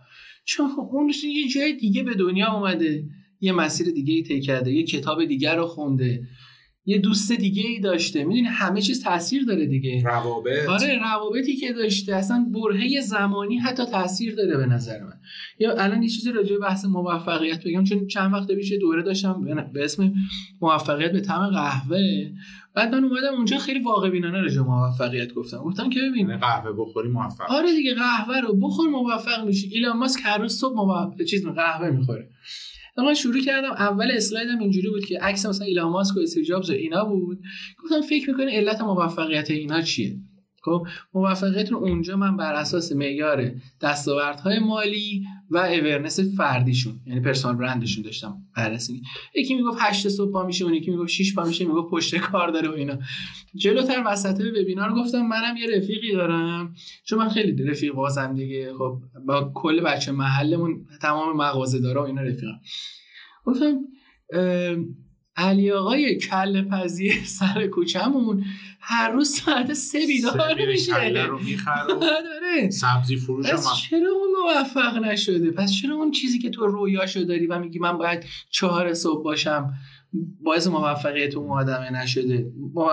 چون 0.48 0.68
خب 0.68 0.88
اون 0.92 1.12
یه 1.24 1.48
جای 1.48 1.72
دیگه 1.72 2.02
به 2.02 2.14
دنیا 2.14 2.52
اومده 2.52 3.04
یه 3.40 3.52
مسیر 3.52 3.90
دیگه 3.90 4.14
ای 4.14 4.22
طی 4.22 4.40
کرده 4.40 4.72
یه 4.72 4.82
کتاب 4.82 5.24
دیگر 5.24 5.56
رو 5.56 5.66
خونده. 5.66 6.22
یه 6.88 6.98
دوست 6.98 7.32
دیگه 7.32 7.62
ای 7.66 7.80
داشته. 7.80 8.24
می‌دونی 8.24 8.46
همه 8.46 8.82
چیز 8.82 9.04
تاثیر 9.04 9.44
داره 9.44 9.66
دیگه. 9.66 10.02
روابط. 10.04 10.68
آره 10.68 10.98
روابطی 10.98 11.56
که 11.56 11.72
داشته. 11.72 12.14
اصلا 12.14 12.46
برهه 12.54 13.00
زمانی 13.00 13.58
حتی 13.58 13.84
تاثیر 13.84 14.34
داره 14.34 14.56
به 14.56 14.66
نظر 14.66 15.04
من. 15.04 15.20
یا 15.58 15.72
الان 15.72 16.02
یه 16.02 16.08
چیزی 16.08 16.32
راجع 16.32 16.52
به 16.54 16.58
بحث 16.58 16.84
موفقیت 16.84 17.64
بگم 17.64 17.84
چون 17.84 18.06
چند 18.06 18.34
وقت 18.34 18.52
پیش 18.52 18.72
دوره 18.72 19.02
داشتم 19.02 19.44
به 19.72 19.84
اسم 19.84 20.12
موفقیت 20.60 21.12
به 21.12 21.20
طعم 21.20 21.50
قهوه. 21.50 22.30
بعد 22.74 22.94
من 22.94 23.04
اومدم 23.04 23.34
اونجا 23.36 23.58
خیلی 23.58 23.80
واقع 23.80 24.10
بینانه 24.10 24.40
راجع 24.40 24.60
موفقیت 24.60 25.34
گفتم. 25.34 25.58
گفتم 25.58 25.90
که 25.90 26.00
ببین 26.00 26.28
یعنی 26.28 26.40
قهوه 26.40 26.72
بخوری 26.78 27.08
موفق. 27.08 27.50
آره 27.50 27.72
دیگه 27.76 27.94
قهوه 27.94 28.40
رو 28.40 28.54
بخور 28.54 28.88
موفق 28.88 29.44
میشی. 29.46 29.68
ایلان 29.68 29.96
ماسک 29.96 30.20
هر 30.24 30.38
روز 30.38 30.52
صبح 30.52 30.74
موفق 30.74 31.22
چیز 31.22 31.46
قهوه 31.46 31.90
می‌خوره. 31.90 32.28
من 33.02 33.14
شروع 33.14 33.40
کردم 33.40 33.70
اول 33.70 34.10
اسلایدم 34.10 34.58
اینجوری 34.58 34.88
بود 34.88 35.04
که 35.04 35.18
عکس 35.20 35.46
مثلا 35.46 35.66
ایلان 35.66 35.90
ماسک 35.90 36.16
و 36.16 36.20
استیو 36.20 36.44
جابز 36.44 36.70
اینا 36.70 37.04
بود. 37.04 37.38
گفتم 37.84 38.00
فکر 38.00 38.30
می‌کنی 38.30 38.56
علت 38.56 38.80
موفقیت 38.80 39.50
اینا 39.50 39.82
چیه؟ 39.82 40.16
خب 40.62 40.86
موفقیت 41.14 41.72
رو 41.72 41.78
اونجا 41.78 42.16
من 42.16 42.36
بر 42.36 42.54
اساس 42.54 42.92
معیار 42.92 43.52
دستاوردهای 43.80 44.58
مالی 44.58 45.24
و 45.50 45.58
اورنس 45.58 46.20
فردیشون 46.36 47.00
یعنی 47.06 47.20
پرسونال 47.20 47.56
برندشون 47.56 48.04
داشتم 48.04 48.36
بررسی. 48.56 49.02
یکی 49.34 49.54
می‌گفت 49.54 49.78
8 49.80 50.08
صبح 50.08 50.32
پا 50.32 50.46
میشه 50.46 50.64
اون 50.64 50.74
یکی 50.74 50.90
می‌گفت 50.90 51.08
6 51.08 51.34
پا 51.34 51.44
میشه 51.44 51.64
می‌گفت 51.64 51.90
پشت 51.90 52.16
کار 52.16 52.50
داره 52.50 52.68
و 52.68 52.72
اینا. 52.72 52.98
جلوتر 53.54 54.02
وسط 54.06 54.40
وبینار 54.40 54.94
گفتم 54.94 55.22
منم 55.22 55.56
یه 55.56 55.76
رفیقی 55.76 56.12
دارم. 56.12 56.74
چون 57.04 57.18
من 57.18 57.28
خیلی 57.28 57.64
رفیق 57.64 57.92
بازم 57.92 58.34
دیگه. 58.34 58.72
خب 58.78 58.98
با 59.26 59.52
کل 59.54 59.80
بچه 59.80 60.12
محلمون 60.12 60.86
تمام 61.02 61.36
مغازه 61.36 61.80
داره 61.80 62.00
و 62.00 62.04
اینا 62.04 62.22
رفیقم 62.22 62.60
گفتم 63.44 63.78
علی 65.38 65.72
آقای 65.72 66.18
کل 66.18 66.62
پذیر 66.68 67.14
سر 67.38 67.66
کوچمون 67.66 68.44
هر 68.80 69.10
روز 69.10 69.30
ساعت 69.30 69.72
سه 69.72 70.06
بیدار 70.06 70.54
میشه. 70.66 71.08
رو 71.26 71.38
می‌خره 71.38 72.70
سبزی 72.70 73.16
فروش 73.16 73.50
پس 73.50 73.74
چرا 73.90 74.10
اون 74.12 74.28
موفق 74.42 74.98
نشده؟ 74.98 75.50
پس 75.50 75.72
چرا 75.72 75.94
اون 75.94 76.10
چیزی 76.10 76.38
که 76.38 76.50
تو 76.50 76.66
رویاشو 76.66 77.20
داری 77.20 77.46
و 77.46 77.58
میگی 77.58 77.78
من 77.78 77.98
باید 77.98 78.24
چهار 78.50 78.94
صبح 78.94 79.24
باشم 79.24 79.72
باعث 80.42 80.66
موفقیت 80.66 81.34
اون 81.34 81.50
آدمه 81.50 81.92
نشده؟ 82.02 82.52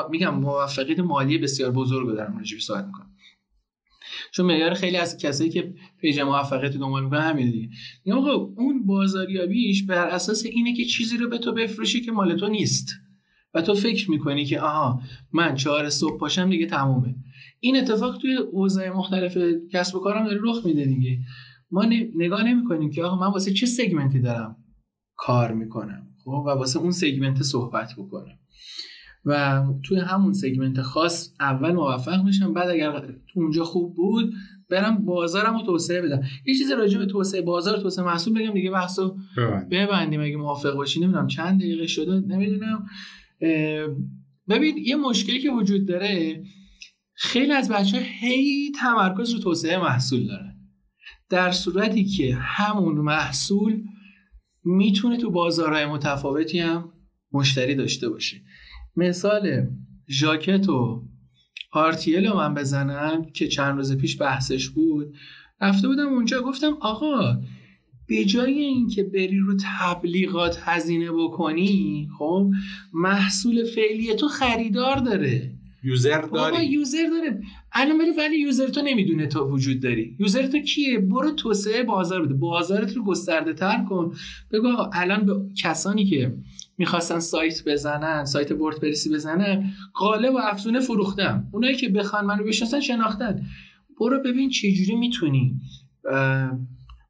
میگم 0.10 0.36
موفقیت 0.36 1.00
مالی 1.00 1.38
بسیار 1.38 1.72
بزرگ 1.72 2.16
دارم 2.16 2.38
راجبی 2.38 2.60
صحبت 2.62 2.86
می‌کنم. 2.86 3.15
چون 4.36 4.45
معیار 4.45 4.74
خیلی 4.74 4.98
از 4.98 5.18
کسایی 5.18 5.49
که 5.49 5.74
پیج 6.02 6.20
موفقیت 6.20 6.72
دنبال 6.78 7.03
می‌کنن 7.03 7.22
همین 7.22 7.52
دیگه. 7.52 7.70
آقا 8.14 8.32
اون 8.32 8.86
بازاریابیش 8.86 9.84
بر 9.84 10.07
اساس 10.07 10.45
اینه 10.45 10.74
که 10.74 10.86
چیزی 10.86 11.18
رو 11.18 11.30
به 11.30 11.38
تو 11.38 11.53
بفروشی 11.53 12.02
که 12.02 12.12
مال 12.12 12.38
تو 12.38 12.48
نیست. 12.48 12.88
و 13.53 13.62
تو 13.62 13.74
فکر 13.74 14.12
می‌کنی 14.12 14.45
که 14.45 14.60
آها 14.60 15.02
من 15.34 15.56
چهار 15.56 15.90
صبح 15.90 16.20
پاشم 16.20 16.49
دیگه 16.49 16.66
تمومه. 16.66 17.16
این 17.60 17.78
اتفاق 17.78 18.18
توی 18.18 18.36
اوضاع 18.36 18.90
مختلف 18.90 19.38
کسب 19.72 19.95
و 19.95 19.99
کارم 19.99 20.26
داره 20.26 20.40
رخ 20.44 20.66
میده 20.66 20.86
دیگه. 20.86 21.20
ما 21.72 21.86
نگاه 22.16 22.44
نمی‌کنیم 22.44 22.91
که 22.91 23.03
آقا 23.03 23.16
من 23.16 23.34
واسه 23.34 23.53
چه 23.53 23.66
سگمنتی 23.66 24.20
دارم 24.20 24.56
کار 25.16 25.53
می‌کنم؟ 25.53 26.07
خب؟ 26.24 26.30
و 26.30 26.49
واسه 26.49 26.80
اون 26.80 26.91
سگمنت 26.91 27.44
صحبت 27.44 27.90
بکنم. 27.98 28.40
و 29.26 29.64
توی 29.84 29.99
همون 29.99 30.34
سگمنت 30.34 30.81
خاص 30.81 31.34
اول 31.39 31.72
موفق 31.72 32.23
میشم 32.23 32.53
بعد 32.53 32.69
اگر 32.69 33.15
اونجا 33.35 33.64
خوب 33.64 33.95
بود 33.95 34.34
برم 34.69 35.06
بازارم 35.06 35.57
رو 35.57 35.65
توسعه 35.65 36.02
بدم. 36.02 36.23
یه 36.45 36.56
چیز 36.56 36.72
راجع 36.72 36.99
به 36.99 37.06
توسعه 37.06 37.41
بازار 37.41 37.77
توسعه 37.77 38.06
محصول 38.06 38.34
بگم 38.34 38.53
دیگه 38.53 38.72
بحثو 38.72 39.18
ببندیم. 39.72 40.22
اگه 40.22 40.35
موافق 40.38 40.76
باشی 40.76 40.99
نمی‌دونم 40.99 41.27
چند 41.27 41.60
دقیقه 41.60 41.88
شده 41.88 42.19
نمی‌دونم. 42.19 42.85
ببین 44.49 44.77
یه 44.77 44.95
مشکلی 44.95 45.39
که 45.39 45.52
وجود 45.52 45.88
داره 45.88 46.43
خیلی 47.14 47.52
از 47.52 47.69
بچه 47.69 47.97
هی 47.97 48.72
تمرکز 48.80 49.34
رو 49.34 49.39
توسعه 49.39 49.77
محصول 49.77 50.27
دارن. 50.27 50.56
در 51.30 51.52
صورتی 51.52 52.06
که 52.06 52.35
همون 52.35 52.95
محصول 52.95 53.84
می‌تونه 54.64 55.18
تو 55.18 55.31
بازارهای 55.31 55.85
متفاوتی 55.85 56.60
هم 56.60 56.93
مشتری 57.31 57.76
داشته 57.76 58.10
باشه. 58.10 58.38
مثال 58.98 59.68
ژاکت 60.10 60.70
و 60.70 61.04
آرتیل 61.72 62.28
رو 62.28 62.38
من 62.38 62.54
بزنم 62.54 63.26
که 63.34 63.48
چند 63.48 63.76
روز 63.76 63.98
پیش 63.98 64.22
بحثش 64.22 64.70
بود. 64.70 65.16
رفته 65.62 65.88
بودم 65.88 66.08
اونجا 66.08 66.42
گفتم 66.42 66.78
آقا 66.82 67.42
به 68.08 68.26
جای 68.26 68.60
اینکه 68.60 69.04
بری 69.04 69.40
رو 69.40 69.58
تبلیغات 69.80 70.60
هزینه 70.62 71.12
بکنی 71.12 72.08
خب 72.18 72.52
محصول 72.94 73.64
فعلی 73.64 74.16
تو 74.16 74.28
خریدار 74.28 74.96
داره. 74.96 75.52
user 75.84 76.22
داری. 76.22 76.66
user 76.66 77.07
داره. 77.12 77.42
الان 77.72 77.98
ولی 77.98 78.12
ولی 78.18 78.40
user 78.40 78.68
تو 78.68 78.82
نمی‌دونه 78.82 79.28
تو 79.28 79.48
وجود 79.50 79.80
داری. 79.80 80.16
user 80.20 80.48
تو 80.48 80.60
کیه؟ 80.60 81.00
برو 81.00 81.32
توسعه 81.32 81.84
بازار 81.84 82.26
بده. 82.26 82.34
بازارت 82.34 82.94
رو 82.94 83.04
گسترده 83.04 83.54
تر 83.54 83.86
کن. 83.90 84.16
بگو 84.52 84.68
آقا 84.68 84.90
الان 84.94 85.26
به 85.26 85.34
کسانی 85.64 86.06
که 86.06 86.36
می‌خواستن 86.77 87.19
سایت 87.19 87.64
بزنن 87.65 88.26
سایت 88.26 88.52
وردپرسی 88.52 89.10
بزنن 89.10 89.73
قالب 89.93 90.34
و 90.34 90.38
افزونه 90.38 90.80
فروختم 90.80 91.47
اونایی 91.52 91.76
که 91.76 91.89
بخوان 91.89 92.26
منو 92.26 92.43
بشناسن 92.43 92.80
شناختن. 92.80 93.45
برو 93.99 94.19
ببین 94.19 94.49
چجوری 94.49 94.95
می‌تونی 94.95 95.60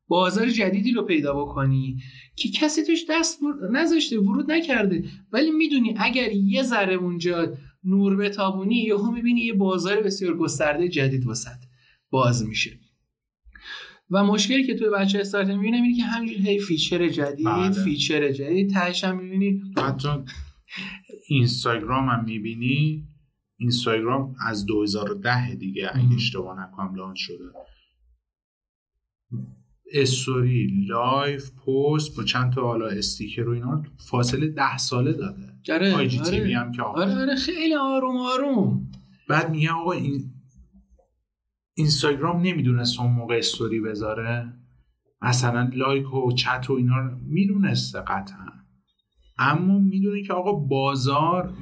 بازار 0.07 0.49
جدیدی 0.49 0.91
رو 0.91 1.01
پیدا 1.01 1.33
بکنی 1.33 1.97
که 2.35 2.49
کسی 2.49 2.83
توش 2.83 2.99
دست 3.09 3.39
نذاشته 3.71 4.19
ورود 4.19 4.51
نکرده. 4.51 5.03
ولی 5.31 5.51
می‌دونی 5.51 5.95
اگر 5.97 6.31
یه 6.31 6.63
ذره 6.63 6.93
اونجا 6.93 7.53
نور 7.83 8.15
بتابونی 8.15 8.75
یهو 8.75 9.11
می‌بینی 9.11 9.41
یه 9.41 9.53
بازار 9.53 10.01
بسیار 10.01 10.37
گسترده 10.37 10.89
جدید 10.89 11.27
وسط 11.27 11.57
باز 12.09 12.47
میشه. 12.47 12.79
و 14.09 14.23
مشکلی 14.23 14.63
که 14.63 14.75
توی 14.75 14.89
بچه 14.89 15.19
استارت 15.19 15.47
می‌بینم 15.47 15.83
اینه 15.83 15.97
که 15.97 16.03
همینجور 16.03 16.47
هی 16.47 16.59
feature 16.59 17.07
جدید 17.07 17.45
بله. 17.45 17.71
feature 17.71 18.31
جدید 18.31 18.69
تهش 18.69 19.03
هم 19.03 19.17
می‌بینی. 19.17 19.61
حتی 19.77 20.09
اینستاگرام 21.27 22.09
هم 22.09 22.23
می‌بینی. 22.25 23.07
اینستاگرام 23.57 24.35
از 24.47 24.65
2010 24.65 25.55
دیگه 25.55 25.89
اگه 25.93 26.15
اشتباه 26.15 26.59
نکنم 26.59 26.95
launch 26.95 27.17
شده. 27.19 27.43
story 29.93 30.85
live 30.87 31.51
post 31.51 32.17
با 32.17 32.23
چند 32.23 32.53
تا 32.53 32.61
حالا 32.61 32.87
sticker 32.87 33.49
و 33.49 33.51
اینا 33.51 33.83
فاصله 34.09 34.47
ده 34.47 34.77
ساله 34.77 35.13
داده. 35.13 35.55
آره 35.73 35.95
IG 35.95 36.19
آره. 36.19 36.57
هم 36.57 36.71
که 36.71 36.81
آره 36.81 37.21
آره 37.21 37.35
خیلی 37.35 37.75
آروم 37.75 38.17
آروم. 38.17 38.91
بعد 39.29 39.49
میگه 39.49 39.71
آقا 39.71 39.91
این 39.91 40.34
اینستاگرام 41.77 42.41
نمی‌دونست 42.41 42.99
اون 42.99 43.11
موقع 43.11 43.35
استوری 43.35 43.79
بذاره. 43.79 44.53
مثلا 45.21 45.71
like 45.73 46.13
و 46.13 46.31
چت 46.31 46.69
و 46.69 46.73
اینا 46.73 46.97
رو 46.97 47.11
می‌دونسته 47.27 47.99
قطعا. 47.99 48.45
اما 49.37 49.79
می‌دونه 49.79 50.23
که 50.23 50.33
آقا 50.33 50.51
بازار 50.53 51.53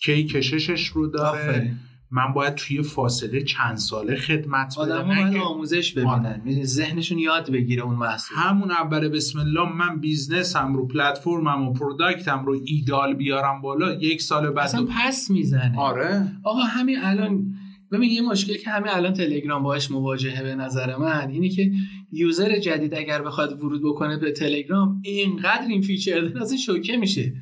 کی 0.00 0.24
کششش 0.24 0.86
رو 0.86 1.06
داره. 1.06 1.76
من 2.10 2.32
باید 2.32 2.54
توی 2.54 2.82
فاصله 2.82 3.42
چند 3.42 3.76
ساله 3.76 4.16
خدمت 4.16 4.78
بدم. 4.78 5.06
باید 5.06 5.36
آموزش 5.36 5.92
ببینن. 5.92 6.10
آره. 6.10 6.64
ذهنشون 6.64 7.18
یاد 7.18 7.50
بگیره 7.50 7.82
اون 7.82 7.94
محصول. 7.96 8.38
همون 8.38 8.70
اول 8.70 9.08
بسم 9.08 9.38
الله 9.38 9.72
من 9.72 10.00
business 10.00 10.66
م 10.66 10.74
رو 10.74 10.88
پلتفرمم 10.88 11.68
و 11.68 11.72
product 11.72 12.35
م 12.35 12.44
رو 12.44 12.60
ایده‌آل 12.64 13.14
بیارم 13.14 13.60
بالا 13.60 13.92
یک 13.92 14.22
سال 14.22 14.50
بعد 14.50 14.64
اصلا 14.64 14.86
پس 14.90 15.30
می‌زنه. 15.30 15.78
آره. 15.78 16.32
آقا 16.42 16.60
همین 16.60 16.96
الان 17.02 17.54
ببین 17.92 18.10
یه 18.10 18.22
مشکلی 18.22 18.58
که 18.58 18.70
همین 18.70 18.92
الان 18.92 19.12
تلگرام 19.12 19.62
باهاش 19.62 19.90
مواجهه 19.90 20.42
به 20.42 20.54
نظر 20.54 20.96
من 20.96 21.30
اینه 21.30 21.48
که 21.48 21.72
user 22.12 22.58
جدید 22.58 22.94
اگر 22.94 23.22
بخواد 23.22 23.64
ورود 23.64 23.82
بکنه 23.84 24.16
به 24.16 24.32
تلگرام 24.32 25.02
اینقدر 25.04 25.66
این 25.68 25.82
feature 25.82 26.20
داره 26.20 26.42
اصلا 26.42 26.56
شوکه 26.56 26.96
میشه. 26.96 27.32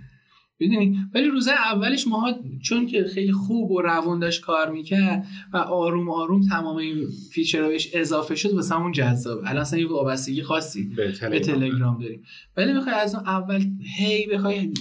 ببینید 0.61 0.97
ولی 1.15 1.29
روز 1.29 1.53
اولش 1.53 2.07
ماها 2.07 2.35
چون 2.63 2.87
که 2.87 3.05
خیلی 3.05 3.33
خوب 3.33 3.71
و 3.71 3.81
روون 3.81 4.19
داشت 4.19 4.43
کار 4.43 4.71
می‌کرد 4.71 5.27
و 5.53 5.57
آروم 5.57 6.11
آروم 6.11 6.49
تمام 6.49 6.77
این 6.77 7.07
feature 7.33 7.64
ها 7.64 7.69
بهش 7.69 7.91
اضافه 7.95 8.35
شد 8.35 8.55
واسه 8.55 8.75
همون 8.75 8.93
جذاب. 8.93 9.39
الان 9.39 9.57
اصلا 9.57 9.79
یه 9.79 9.89
وابستگی 9.89 10.43
خاصی 10.43 10.85
به 11.31 11.41
تلگرام, 11.41 11.99
داریم. 11.99 12.23
ولی 12.57 12.73
می‌خوای 12.73 12.95
از 12.95 13.15
اون 13.15 13.27
اول 13.27 13.65
هی 13.99 14.27
بخوای 14.27 14.73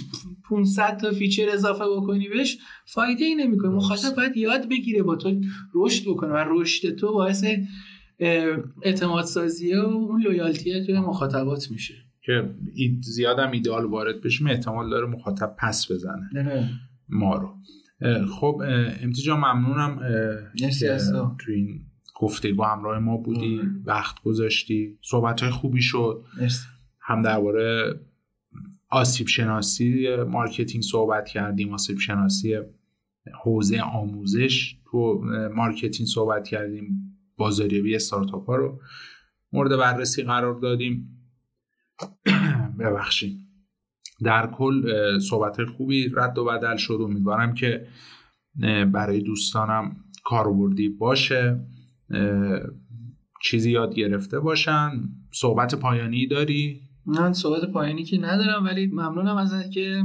500 0.50 0.96
تا 0.96 1.10
feature 1.10 1.48
اضافه 1.52 1.84
بکنی 1.96 2.28
بهش 2.28 2.58
فایده 2.84 3.24
ای 3.24 3.34
نمی‌کنه 3.34 3.70
مخاطب 3.70 4.16
باید 4.16 4.36
یاد 4.36 4.68
بگیره 4.68 5.02
با 5.02 5.16
تو 5.16 5.40
رشد 5.74 6.02
بکنه 6.08 6.32
و 6.32 6.44
رشد 6.48 6.94
تو 6.94 7.12
باعث 7.12 7.44
اعتماد 8.82 9.24
سازی 9.24 9.74
و 9.74 9.78
اون 9.78 10.22
loyalty 10.22 10.86
توی 10.86 11.00
مخاطبات 11.00 11.70
میشه. 11.70 11.94
که 12.22 12.54
زیادم 13.02 13.50
ایدئال 13.50 13.84
وارد 13.84 14.20
بشیم 14.20 14.46
احتمال 14.46 14.90
داره 14.90 15.06
مخاطب 15.06 15.56
پس 15.58 15.92
بزنه. 15.92 16.70
ما 17.08 17.34
رو. 17.34 17.54
خب 18.26 18.62
ام‌تی 19.02 19.22
جان 19.22 19.36
ممنونم 19.36 19.98
تو 21.38 21.52
این 21.52 21.80
گفتگو 22.20 22.62
همراه 22.62 22.98
ما 22.98 23.16
بودی 23.16 23.60
وقت 23.84 24.22
گذاشتی. 24.22 24.98
صحبت 25.02 25.40
های 25.40 25.50
خوبی 25.50 25.82
شد. 25.82 26.24
هم 27.00 27.22
درباره 27.22 28.00
آسیب 28.96 29.26
شناسی 29.26 30.16
marketing 30.16 30.84
صحبت 30.84 31.28
کردیم 31.28 31.72
آسیب 31.72 31.98
شناسی 31.98 32.58
حوزه 33.42 33.80
آموزش 33.80 34.76
تو 34.90 35.20
marketing 35.54 36.08
صحبت 36.08 36.48
کردیم 36.48 37.18
بازاریابی 37.36 37.94
استارتاپ 37.96 38.46
ها 38.46 38.56
رو 38.56 38.80
مورد 39.52 39.76
بررسی 39.76 40.22
قرار 40.22 40.54
دادیم. 40.54 41.08
ببخشید. 42.80 43.38
در 44.24 44.46
کل 44.46 44.82
صحبت 45.18 45.64
خوبی 45.64 46.08
رد 46.16 46.38
و 46.38 46.44
بدل 46.44 46.76
شد. 46.76 46.98
امیدوارم 47.02 47.54
که 47.54 47.86
برای 48.92 49.20
دوستانم 49.20 49.96
کاربردی 50.24 50.88
باشه 50.88 51.66
چیزی 53.42 53.70
یاد 53.70 53.94
گرفته 53.94 54.40
باشن. 54.40 54.90
صحبت 55.32 55.74
پایانی 55.74 56.26
داری؟ 56.26 56.85
من 57.06 57.32
صحبت 57.32 57.72
پایانی 57.72 58.04
که 58.04 58.18
ندارم 58.18 58.64
ولی 58.64 58.86
ممنونم 58.86 59.36
ازت 59.36 59.70
که 59.70 60.04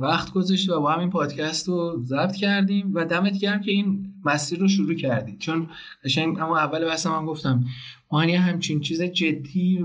وقت 0.00 0.32
گذاشتی 0.32 0.70
و 0.70 0.80
با 0.80 0.92
همین 0.92 1.10
پادکست 1.10 1.68
رو 1.68 2.02
ضبط 2.04 2.36
کردیم 2.36 2.94
و 2.94 3.04
دمت 3.04 3.38
گرم 3.38 3.60
که 3.60 3.70
این 3.70 4.06
مسیر 4.24 4.58
رو 4.58 4.68
شروع 4.68 4.94
کردید 4.94 5.38
چون 5.38 5.68
قشنگ 6.04 6.38
اما 6.38 6.58
اول 6.58 6.84
بحث 6.84 7.06
من 7.06 7.26
گفتم 7.26 7.64
ما 8.12 8.20
همچین 8.20 8.80
چیز 8.80 9.02
جدی 9.02 9.84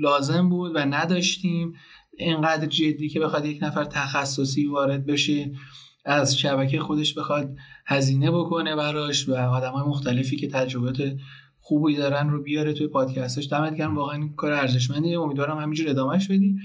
لازم 0.00 0.48
بود 0.48 0.72
و 0.74 0.78
نداشتیم. 0.78 1.74
اینقدر 2.18 2.66
جدی 2.66 3.08
که 3.08 3.20
بخواد 3.20 3.46
یک 3.46 3.62
نفر 3.62 3.84
تخصصی 3.84 4.66
وارد 4.66 5.06
بشه 5.06 5.52
از 6.04 6.38
شبکه 6.38 6.80
خودش 6.80 7.14
بخواد 7.14 7.56
هزینه 7.86 8.30
بکنه 8.30 8.76
براش 8.76 9.28
و 9.28 9.34
آدم 9.34 9.72
های 9.72 9.88
مختلفی 9.88 10.36
که 10.36 10.48
تجربات 10.48 11.16
خوبی 11.66 11.96
دارن 11.96 12.30
رو 12.30 12.42
بیاره 12.42 12.72
توی 12.72 12.88
پادکستش. 12.88 13.48
دمت 13.50 13.74
گرم 13.74 13.96
واقعا 13.96 14.16
این 14.16 14.34
کار 14.34 14.52
ارزشمندیه 14.52 15.20
امیدوارم 15.20 15.58
همینجور 15.58 15.90
ادامهش 15.90 16.30
بدی. 16.30 16.56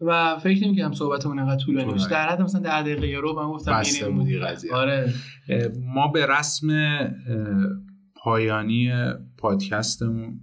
و 0.00 0.38
فکر 0.38 0.66
نمی‌کنم 0.66 0.92
صحبتمون 0.92 1.38
انقدر 1.38 1.64
طولانی 1.64 1.92
بشه 1.92 2.08
در 2.08 2.28
حد 2.28 2.42
مثلا 2.42 2.60
10 2.60 2.82
دقیقه 2.82 3.08
یا 3.08 3.20
رو 3.20 3.42
من 3.42 3.48
گفتم 3.48 3.82
بودی 4.10 4.38
قضیه. 4.38 4.74
آره. 4.74 5.14
ما 5.94 6.08
به 6.08 6.26
رسم 6.26 6.68
پایانی 8.16 8.92
پادکستمون 9.38 10.40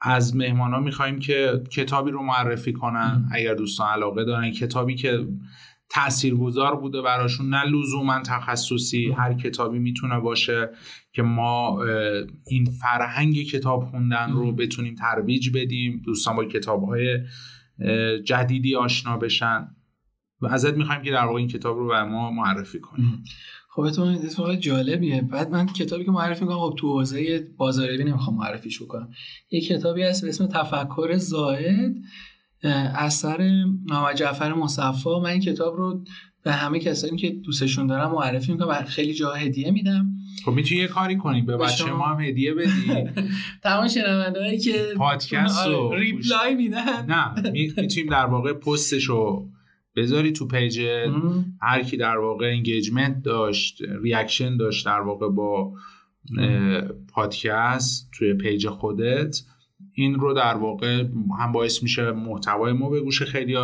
از 0.00 0.36
مهمان 0.36 0.72
ها 0.72 0.80
می‌خوایم 0.80 1.18
که 1.18 1.62
کتابی 1.72 2.10
رو 2.10 2.22
معرفی 2.22 2.72
کنن. 2.72 3.28
اگر 3.32 3.54
دوستان 3.54 3.88
علاقه 3.88 4.24
دارن. 4.24 4.50
کتابی 4.50 4.94
که 4.94 5.26
تاثیرگذار 5.92 6.76
بوده 6.76 7.02
براشون. 7.02 7.48
نه 7.48 7.64
لزوما 7.64 8.22
تخصصی 8.26 9.12
هر 9.12 9.34
کتابی 9.34 9.78
می‌تونه 9.78 10.20
باشه 10.20 10.70
که 11.12 11.22
ما 11.22 11.84
این 12.46 12.64
فرهنگ 12.64 13.42
کتاب 13.42 13.84
خوندن 13.84 14.32
رو 14.32 14.52
بتونیم 14.52 14.94
ترویج 14.94 15.50
بدیم 15.54 16.02
دوستان 16.04 16.36
با 16.36 16.44
کتاب 16.44 16.84
های 16.84 17.18
جدیدی 18.24 18.76
آشنا 18.76 19.16
بشن. 19.16 19.68
و 20.40 20.46
ازت 20.46 20.74
می‌خوایم 20.74 21.02
که 21.02 21.10
در 21.10 21.24
واقع 21.24 21.38
این 21.38 21.48
کتاب 21.48 21.78
رو 21.78 21.88
به 21.88 22.02
ما 22.04 22.30
معرفی 22.30 22.80
کنیم 22.80 23.24
خب 23.70 23.90
تو 23.90 24.02
اتفاق 24.02 24.54
جالبیه. 24.54 25.22
بعد 25.22 25.50
من 25.50 25.66
کتابی 25.66 26.04
که 26.04 26.10
معرفی 26.10 26.44
می‌کنم 26.44 26.58
خب 26.58 26.74
تو 26.78 26.92
حوزه 26.92 27.48
بازاریابی 27.56 28.04
نمی‌خوام 28.04 28.36
معرفیش 28.36 28.82
بکنم 28.82 29.10
یه 29.50 29.60
کتابی 29.60 30.02
هست 30.02 30.22
به 30.22 30.28
اسم 30.28 30.46
تفکر 30.46 31.16
زائد. 31.16 31.94
اثر 32.94 33.64
محمد 33.86 34.16
جعفر 34.16 34.54
مصفا 34.54 35.20
من 35.20 35.30
این 35.30 35.40
کتاب 35.40 35.76
رو 35.76 36.04
به 36.42 36.52
همه 36.52 36.78
کسانی 36.78 37.16
که 37.16 37.30
دوستشون 37.30 37.86
دارم 37.86 38.10
معرفی 38.10 38.52
می‌کنم 38.52 38.68
و 38.68 38.82
خیلی 38.82 39.14
جا 39.14 39.32
هدیه 39.32 39.70
میدم. 39.70 40.06
خب 40.44 40.52
می‌تونی 40.52 40.80
یه 40.80 40.86
کاری 40.86 41.16
کنی 41.16 41.42
به 41.42 41.56
بچه 41.56 41.92
ما 41.92 42.04
هم 42.04 42.20
هدیه 42.20 42.54
بدی. 42.54 42.70
تمام 43.62 43.88
شنونده‌هایی 43.88 44.58
که 44.58 44.86
پادکست 44.96 45.66
رو 45.66 45.76
آره، 45.76 46.00
reply 46.00 46.54
میدن. 46.54 47.06
نه 47.08 47.50
می‌تونیم 47.50 48.10
در 48.10 48.26
واقع 48.26 48.52
پستش 48.52 49.04
رو 49.04 49.48
بذاری 49.96 50.32
تو 50.32 50.46
page. 50.46 50.80
هر 51.62 51.82
کی 51.82 51.96
در 51.96 52.16
واقع 52.16 52.46
engagement 52.46 53.22
داشت 53.22 53.82
reaction 54.02 54.56
داشت 54.56 54.86
در 54.86 55.00
واقع 55.00 55.28
با 55.28 55.72
پادکست 57.08 58.10
توی 58.18 58.34
page 58.34 58.68
خودت. 58.68 59.40
این 59.94 60.14
رو 60.14 60.34
در 60.34 60.54
واقع 60.54 61.04
هم 61.38 61.52
باعث 61.52 61.82
میشه 61.82 62.12
محتوای 62.12 62.72
ما 62.72 62.90
به 62.90 63.00
گوش 63.00 63.22
خیلی 63.22 63.56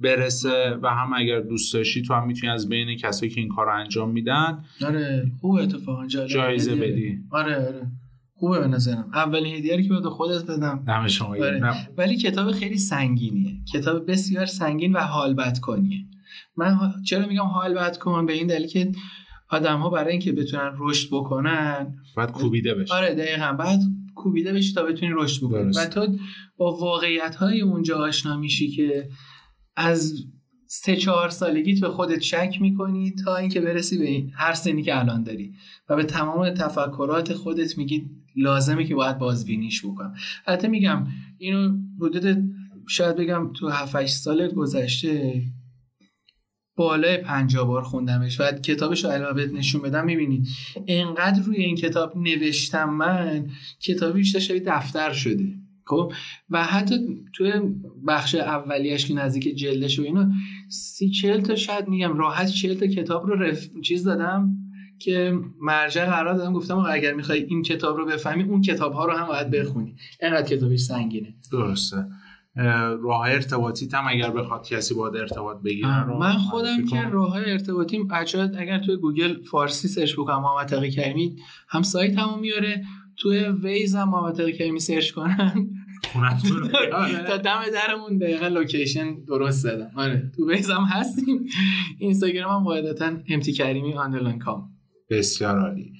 برسه 0.00 0.78
و 0.82 0.88
هم 0.88 1.12
اگر 1.16 1.40
دوست 1.40 1.74
داشتی 1.74 2.02
تو 2.02 2.14
هم 2.14 2.26
می‌تونی 2.26 2.52
از 2.52 2.68
بین 2.68 2.96
کسایی 2.96 3.32
که 3.32 3.40
این 3.40 3.48
کار 3.48 3.66
رو 3.66 3.80
انجام 3.80 4.10
میدن 4.10 4.64
آره 4.86 5.32
خوب 5.40 5.54
اتفاقا 5.54 6.06
جایزه 6.06 6.76
بدی. 6.76 7.18
آره 7.30 7.56
آره. 7.56 7.86
خوبه 8.34 8.60
به 8.60 8.66
نظرم. 8.66 9.10
اولین 9.14 9.56
هدیه 9.56 9.82
که 9.82 9.88
به 9.88 10.10
خودت 10.10 10.50
بدم. 10.50 10.84
دم 10.86 11.06
شما 11.06 11.28
آره. 11.28 11.60
ولی 11.96 12.16
کتاب 12.16 12.52
خیلی 12.52 12.78
سنگینیه. 12.78 13.56
کتاب 13.72 14.10
بسیار 14.10 14.46
سنگین 14.46 14.92
و 14.92 14.98
حال 14.98 15.34
بد 15.34 15.58
کنیه. 15.58 16.04
من 16.56 16.78
چرا 17.06 17.26
میگم 17.26 17.42
حال 17.42 17.74
بد 17.74 17.96
کن؟ 17.96 18.26
به 18.26 18.32
این 18.32 18.46
دلیل 18.46 18.66
که 18.66 18.92
آدم 19.50 19.78
ها 19.78 19.90
برای 19.90 20.10
اینکه 20.10 20.32
بتونن 20.32 20.72
رشد 20.78 21.08
بکنن 21.12 21.94
بعد 22.16 22.32
کوبیده 22.32 22.74
بشه. 22.74 22.94
آره 22.94 23.14
دقیقا. 23.14 23.52
بعد 23.52 23.80
کوبیده 24.18 24.52
بشی 24.52 24.74
تا 24.74 24.82
بتونی 24.82 25.12
رشد 25.14 25.46
بکنی. 25.46 25.72
و 25.76 25.86
تو 25.86 26.16
با 26.56 26.76
واقعیت 26.76 27.34
های 27.34 27.60
اونجا 27.60 27.98
آشنا 27.98 28.36
میشی 28.36 28.68
که 28.68 29.08
از 29.76 30.24
سه 30.66 30.96
چهار 30.96 31.28
سالگیت 31.28 31.80
به 31.80 31.88
خودت 31.88 32.20
شک 32.20 32.58
می‌کنی 32.60 33.14
تا 33.24 33.36
اینکه 33.36 33.60
برسی 33.60 33.98
به 33.98 34.32
هر 34.34 34.52
سنی 34.52 34.82
که 34.82 34.98
الان 34.98 35.22
داری. 35.22 35.54
و 35.88 35.96
به 35.96 36.04
تمام 36.04 36.50
تفکرات 36.50 37.32
خودت 37.32 37.78
میگی 37.78 38.10
لازمه 38.36 38.84
که 38.84 38.94
باید 38.94 39.18
بازبینیش 39.18 39.84
بکنم. 39.84 40.14
حتی 40.44 40.68
میگم 40.68 41.06
اینو 41.38 41.78
حدود 42.00 42.50
شاید 42.88 43.16
بگم 43.16 43.52
تو 43.52 43.68
7 43.68 44.06
سال 44.06 44.48
گذشته 44.48 45.42
بالای 46.78 47.16
پنجاه 47.16 47.66
بار 47.66 47.82
خوندمش 47.82 48.40
و 48.40 48.52
کتابش 48.52 49.04
رو 49.04 49.10
علاوه 49.10 49.46
نشون 49.46 49.82
بدم 49.82 50.04
می‌بینید. 50.04 50.48
انقدر 50.86 51.42
روی 51.42 51.56
این 51.56 51.76
کتاب 51.76 52.16
نوشتم 52.16 52.90
من 52.90 53.46
کتابی 53.80 54.18
بیشتر 54.18 54.38
شبیه 54.38 54.62
دفتر 54.66 55.12
شده. 55.12 55.54
خب؟ 55.84 56.12
و 56.50 56.64
حتی 56.64 56.96
توی 57.32 57.52
بخش 58.06 58.34
اولیش 58.34 59.06
که 59.06 59.14
نزدیک 59.14 59.56
جلدش 59.56 59.98
و 59.98 60.02
اینو 60.02 60.30
سی 60.68 61.10
چل 61.10 61.40
تا 61.40 61.54
شاید 61.54 61.88
میگم 61.88 62.18
راحت 62.18 62.48
چل 62.48 62.74
تا 62.74 62.86
کتاب 62.86 63.26
رو 63.26 63.42
رف... 63.42 63.68
چیز 63.82 64.04
دادم 64.04 64.50
که 64.98 65.38
مرجع 65.60 66.04
قرار 66.04 66.34
دادم. 66.34 66.52
گفتم 66.52 66.78
اگر 66.78 67.14
می‌خوای 67.14 67.42
این 67.42 67.62
کتاب 67.62 67.96
رو 67.96 68.06
بفهمی 68.06 68.42
اون 68.42 68.60
کتاب 68.60 68.92
ها 68.92 69.06
رو 69.06 69.12
هم 69.12 69.26
باید 69.26 69.50
بخونی. 69.50 69.94
انقدر 70.20 70.56
کتابش 70.56 70.80
سنگینه. 70.80 71.34
درسته. 71.52 72.06
راه 73.02 73.20
ارتباطی 73.28 73.88
هم 73.92 74.04
اگر 74.08 74.30
بخواد 74.30 74.66
کسی 74.66 74.94
باید 74.94 75.16
ارتباط 75.16 75.62
بگیره 75.62 76.04
من 76.04 76.32
خودم 76.32 76.84
که 76.84 77.02
راه 77.10 77.36
ارتباطی 77.36 77.98
بچه‌ها 78.04 78.44
اگر 78.58 78.78
توی 78.78 78.96
گوگل 78.96 79.42
فارسی 79.42 79.88
سرچ 79.88 80.12
بکنم 80.12 80.42
محمد 80.42 80.66
تقی 80.66 80.90
کریمی 80.90 81.36
هم 81.68 81.82
سایت 81.82 82.18
همو 82.18 82.36
میاره 82.36 82.84
توی 83.16 83.38
ویز 83.38 83.94
هم 83.94 84.08
محمد 84.08 84.34
تقی 84.34 84.52
کریمی 84.52 84.80
سرچ 84.80 85.10
کنن. 85.10 85.70
تا 87.28 87.36
دم 87.36 87.60
درمون 87.74 88.18
دقیقا 88.18 88.48
لوکیشن 88.48 89.24
درست 89.24 89.58
زدم. 89.58 89.90
آره 89.96 90.32
تو 90.36 90.50
ویز 90.50 90.70
هم 90.70 90.82
هستیم. 90.82 91.46
اینستاگرام 91.98 92.60
هم 92.60 92.64
قاعدتا 92.64 93.12
امتی 93.28 93.52
کریمی 93.52 93.94
آندرلاین 93.94 94.38
کام 94.38 94.70
بسیار 95.10 95.58
عالی. 95.58 95.92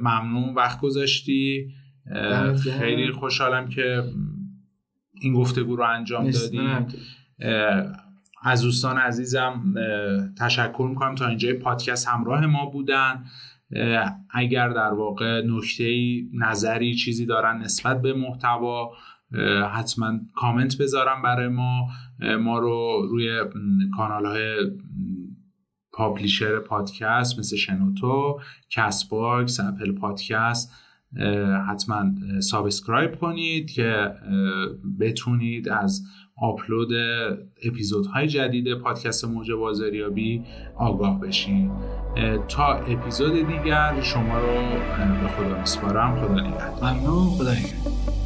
ممنون 0.00 0.54
وقت 0.54 0.80
گذاشتی. 0.80 1.68
خیلی 2.80 3.12
خوشحالم 3.12 3.68
که 3.68 4.02
این 5.20 5.34
گفتگو 5.34 5.76
رو 5.76 5.84
انجام 5.84 6.30
دادیم. 6.30 6.86
از 8.42 8.62
دوستان 8.62 8.98
عزیزم 8.98 9.74
تشکر 10.38 10.86
می‌کنم. 10.90 11.14
تا 11.14 11.28
اینجای 11.28 11.52
پادکست 11.52 12.08
همراه 12.08 12.46
ما 12.46 12.66
بودن. 12.66 13.24
اگر 14.30 14.68
در 14.68 14.92
واقع 14.92 15.42
نکته 15.46 15.94
نظری 16.32 16.94
چیزی 16.94 17.26
دارن 17.26 17.58
نسبت 17.58 18.02
به 18.02 18.12
محتوا 18.12 18.90
حتما 19.72 20.12
کامنت 20.34 20.78
بذارم 20.78 21.22
برای 21.22 21.48
ما. 21.48 21.88
ما 22.40 22.58
رو 22.58 23.06
روی 23.10 23.40
کانال 23.96 24.26
های 24.26 24.56
publisher 25.92 26.58
پادکست 26.58 27.38
مثل 27.38 27.56
شنوتو 27.56 28.40
کست 28.70 29.04
باکس 29.04 29.60
اپل 29.60 29.92
پادکست 29.92 30.72
حتما 31.68 32.04
subscribe 32.40 33.14
کنید 33.14 33.70
که 33.70 34.10
بتونید 35.00 35.68
از 35.68 36.02
آپلود 36.36 36.88
اپیزودهای 37.64 38.28
جدید 38.28 38.74
پادکست 38.74 39.24
موج 39.24 39.52
بازاریابی 39.52 40.42
آگاه 40.76 41.20
بشین. 41.20 41.70
تا 42.48 42.74
اپیزود 42.74 43.32
دیگر 43.32 44.00
شما 44.02 44.38
رو 44.38 44.52
به 45.22 45.28
خدا 45.28 45.58
میسپارم. 45.60 46.16
خدا 46.16 46.34
نگهدار. 46.34 46.92
ممنون. 46.92 47.26
خدا 47.26 47.52
نگهدار. 47.52 48.23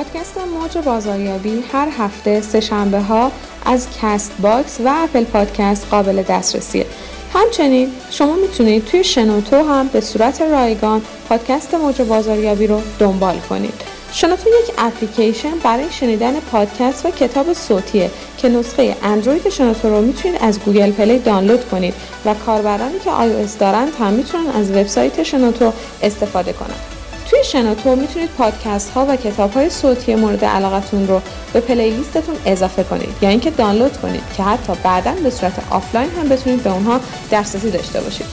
پادکست 0.00 0.38
موج 0.38 0.78
بازاریابی 0.78 1.64
هر 1.72 1.88
هفته 1.98 2.40
سه 2.40 2.60
شنبه 2.60 3.00
ها 3.00 3.32
از 3.64 3.86
کست 4.02 4.32
باکس 4.42 4.80
و 4.84 4.90
اپل 4.96 5.24
پادکست 5.24 5.86
قابل 5.90 6.22
دسترسیه. 6.22 6.86
همچنین 7.34 7.88
شما 8.10 8.34
می‌تونید 8.34 8.84
توی 8.84 9.04
شنوتو 9.04 9.56
هم 9.56 9.88
به 9.88 10.00
صورت 10.00 10.42
رایگان 10.42 11.02
پادکست 11.28 11.74
موج 11.74 12.02
بازاریابی 12.02 12.66
رو 12.66 12.82
دنبال 12.98 13.38
کنید. 13.38 13.74
شنوتو 14.12 14.48
یک 14.48 14.74
اپلیکیشن 14.78 15.58
برای 15.62 15.90
شنیدن 15.90 16.40
پادکست 16.40 17.06
و 17.06 17.10
کتاب 17.10 17.52
صوتیه 17.52 18.10
که 18.38 18.48
نسخه 18.48 18.96
اندروید 19.02 19.48
شنوتو 19.48 19.88
رو 19.88 20.00
می‌تونید 20.00 20.42
از 20.42 20.60
گوگل 20.60 20.90
پلی 20.90 21.18
دانلود 21.18 21.68
کنید 21.68 21.94
و 22.24 22.34
کاربرانی 22.34 22.98
که 23.04 23.10
iOS 23.10 23.58
دارند 23.58 23.92
هم 24.00 24.12
می‌تونن 24.12 24.50
از 24.50 24.70
وبسایت 24.70 25.22
شنوتو 25.22 25.72
استفاده 26.02 26.52
کنند. 26.52 26.99
توی 27.30 27.44
شنوتو 27.44 27.96
می‌تونید 27.96 28.30
پادکست 28.30 28.90
ها 28.90 29.06
و 29.08 29.16
کتاب 29.16 29.52
های 29.52 29.70
صوتی 29.70 30.14
مورد 30.14 30.44
علاقتون 30.44 31.08
رو 31.08 31.20
به 31.52 31.60
playlist 31.60 32.14
تون 32.14 32.34
اضافه 32.46 32.84
کنید 32.84 33.08
یا 33.22 33.28
اینکه 33.28 33.50
دانلود 33.50 33.96
کنید 33.96 34.22
که 34.36 34.42
حتی 34.42 34.72
بعدا 34.84 35.12
به 35.22 35.30
صورت 35.30 35.52
آفلاین 35.70 36.10
هم 36.10 36.28
بتونید 36.28 36.62
به 36.62 36.72
اونها 36.72 37.00
دسترسی 37.32 37.70
داشته 37.70 38.00
باشید. 38.00 38.26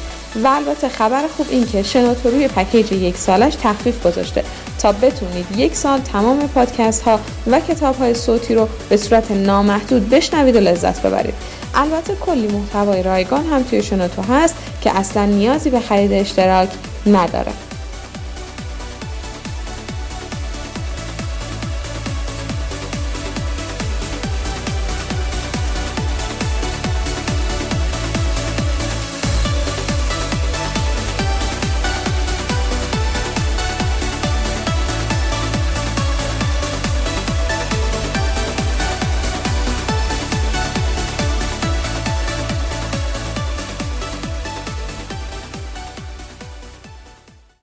و 0.44 0.48
البته 0.48 0.90
خبر 0.90 1.24
خوب 1.38 1.48
این 1.50 1.66
که 1.66 1.84
شنوتو 1.84 2.30
روی 2.30 2.48
package 2.48 2.92
یک 2.92 3.18
سالش 3.18 3.56
تخفیف 3.64 4.08
گذاشته 4.08 4.44
تا 4.80 4.92
بتونید 4.92 5.46
یک 5.58 5.76
سال 5.76 6.00
تمام 6.00 6.48
پادکست 6.48 7.02
ها 7.02 7.20
و 7.48 7.60
کتاب 7.60 7.98
های 7.98 8.14
صوتی 8.14 8.56
رو 8.56 8.68
به 8.90 8.98
صورت 8.98 9.32
نامحدود 9.32 10.10
بشنوید 10.10 10.56
و 10.56 10.60
لذت 10.60 11.02
ببرید. 11.02 11.34
البته 11.76 12.16
کلی 12.16 12.48
محتوای 12.48 13.04
رایگان 13.04 13.46
هم 13.46 13.64
توی 13.64 13.84
شنوتو 13.84 14.22
هست 14.22 14.56
که 14.82 14.98
اصلا 14.98 15.26
نیازی 15.26 15.70
به 15.70 15.80
خرید 15.80 16.14
اشتراک 16.14 16.70
نداره. 17.06 17.67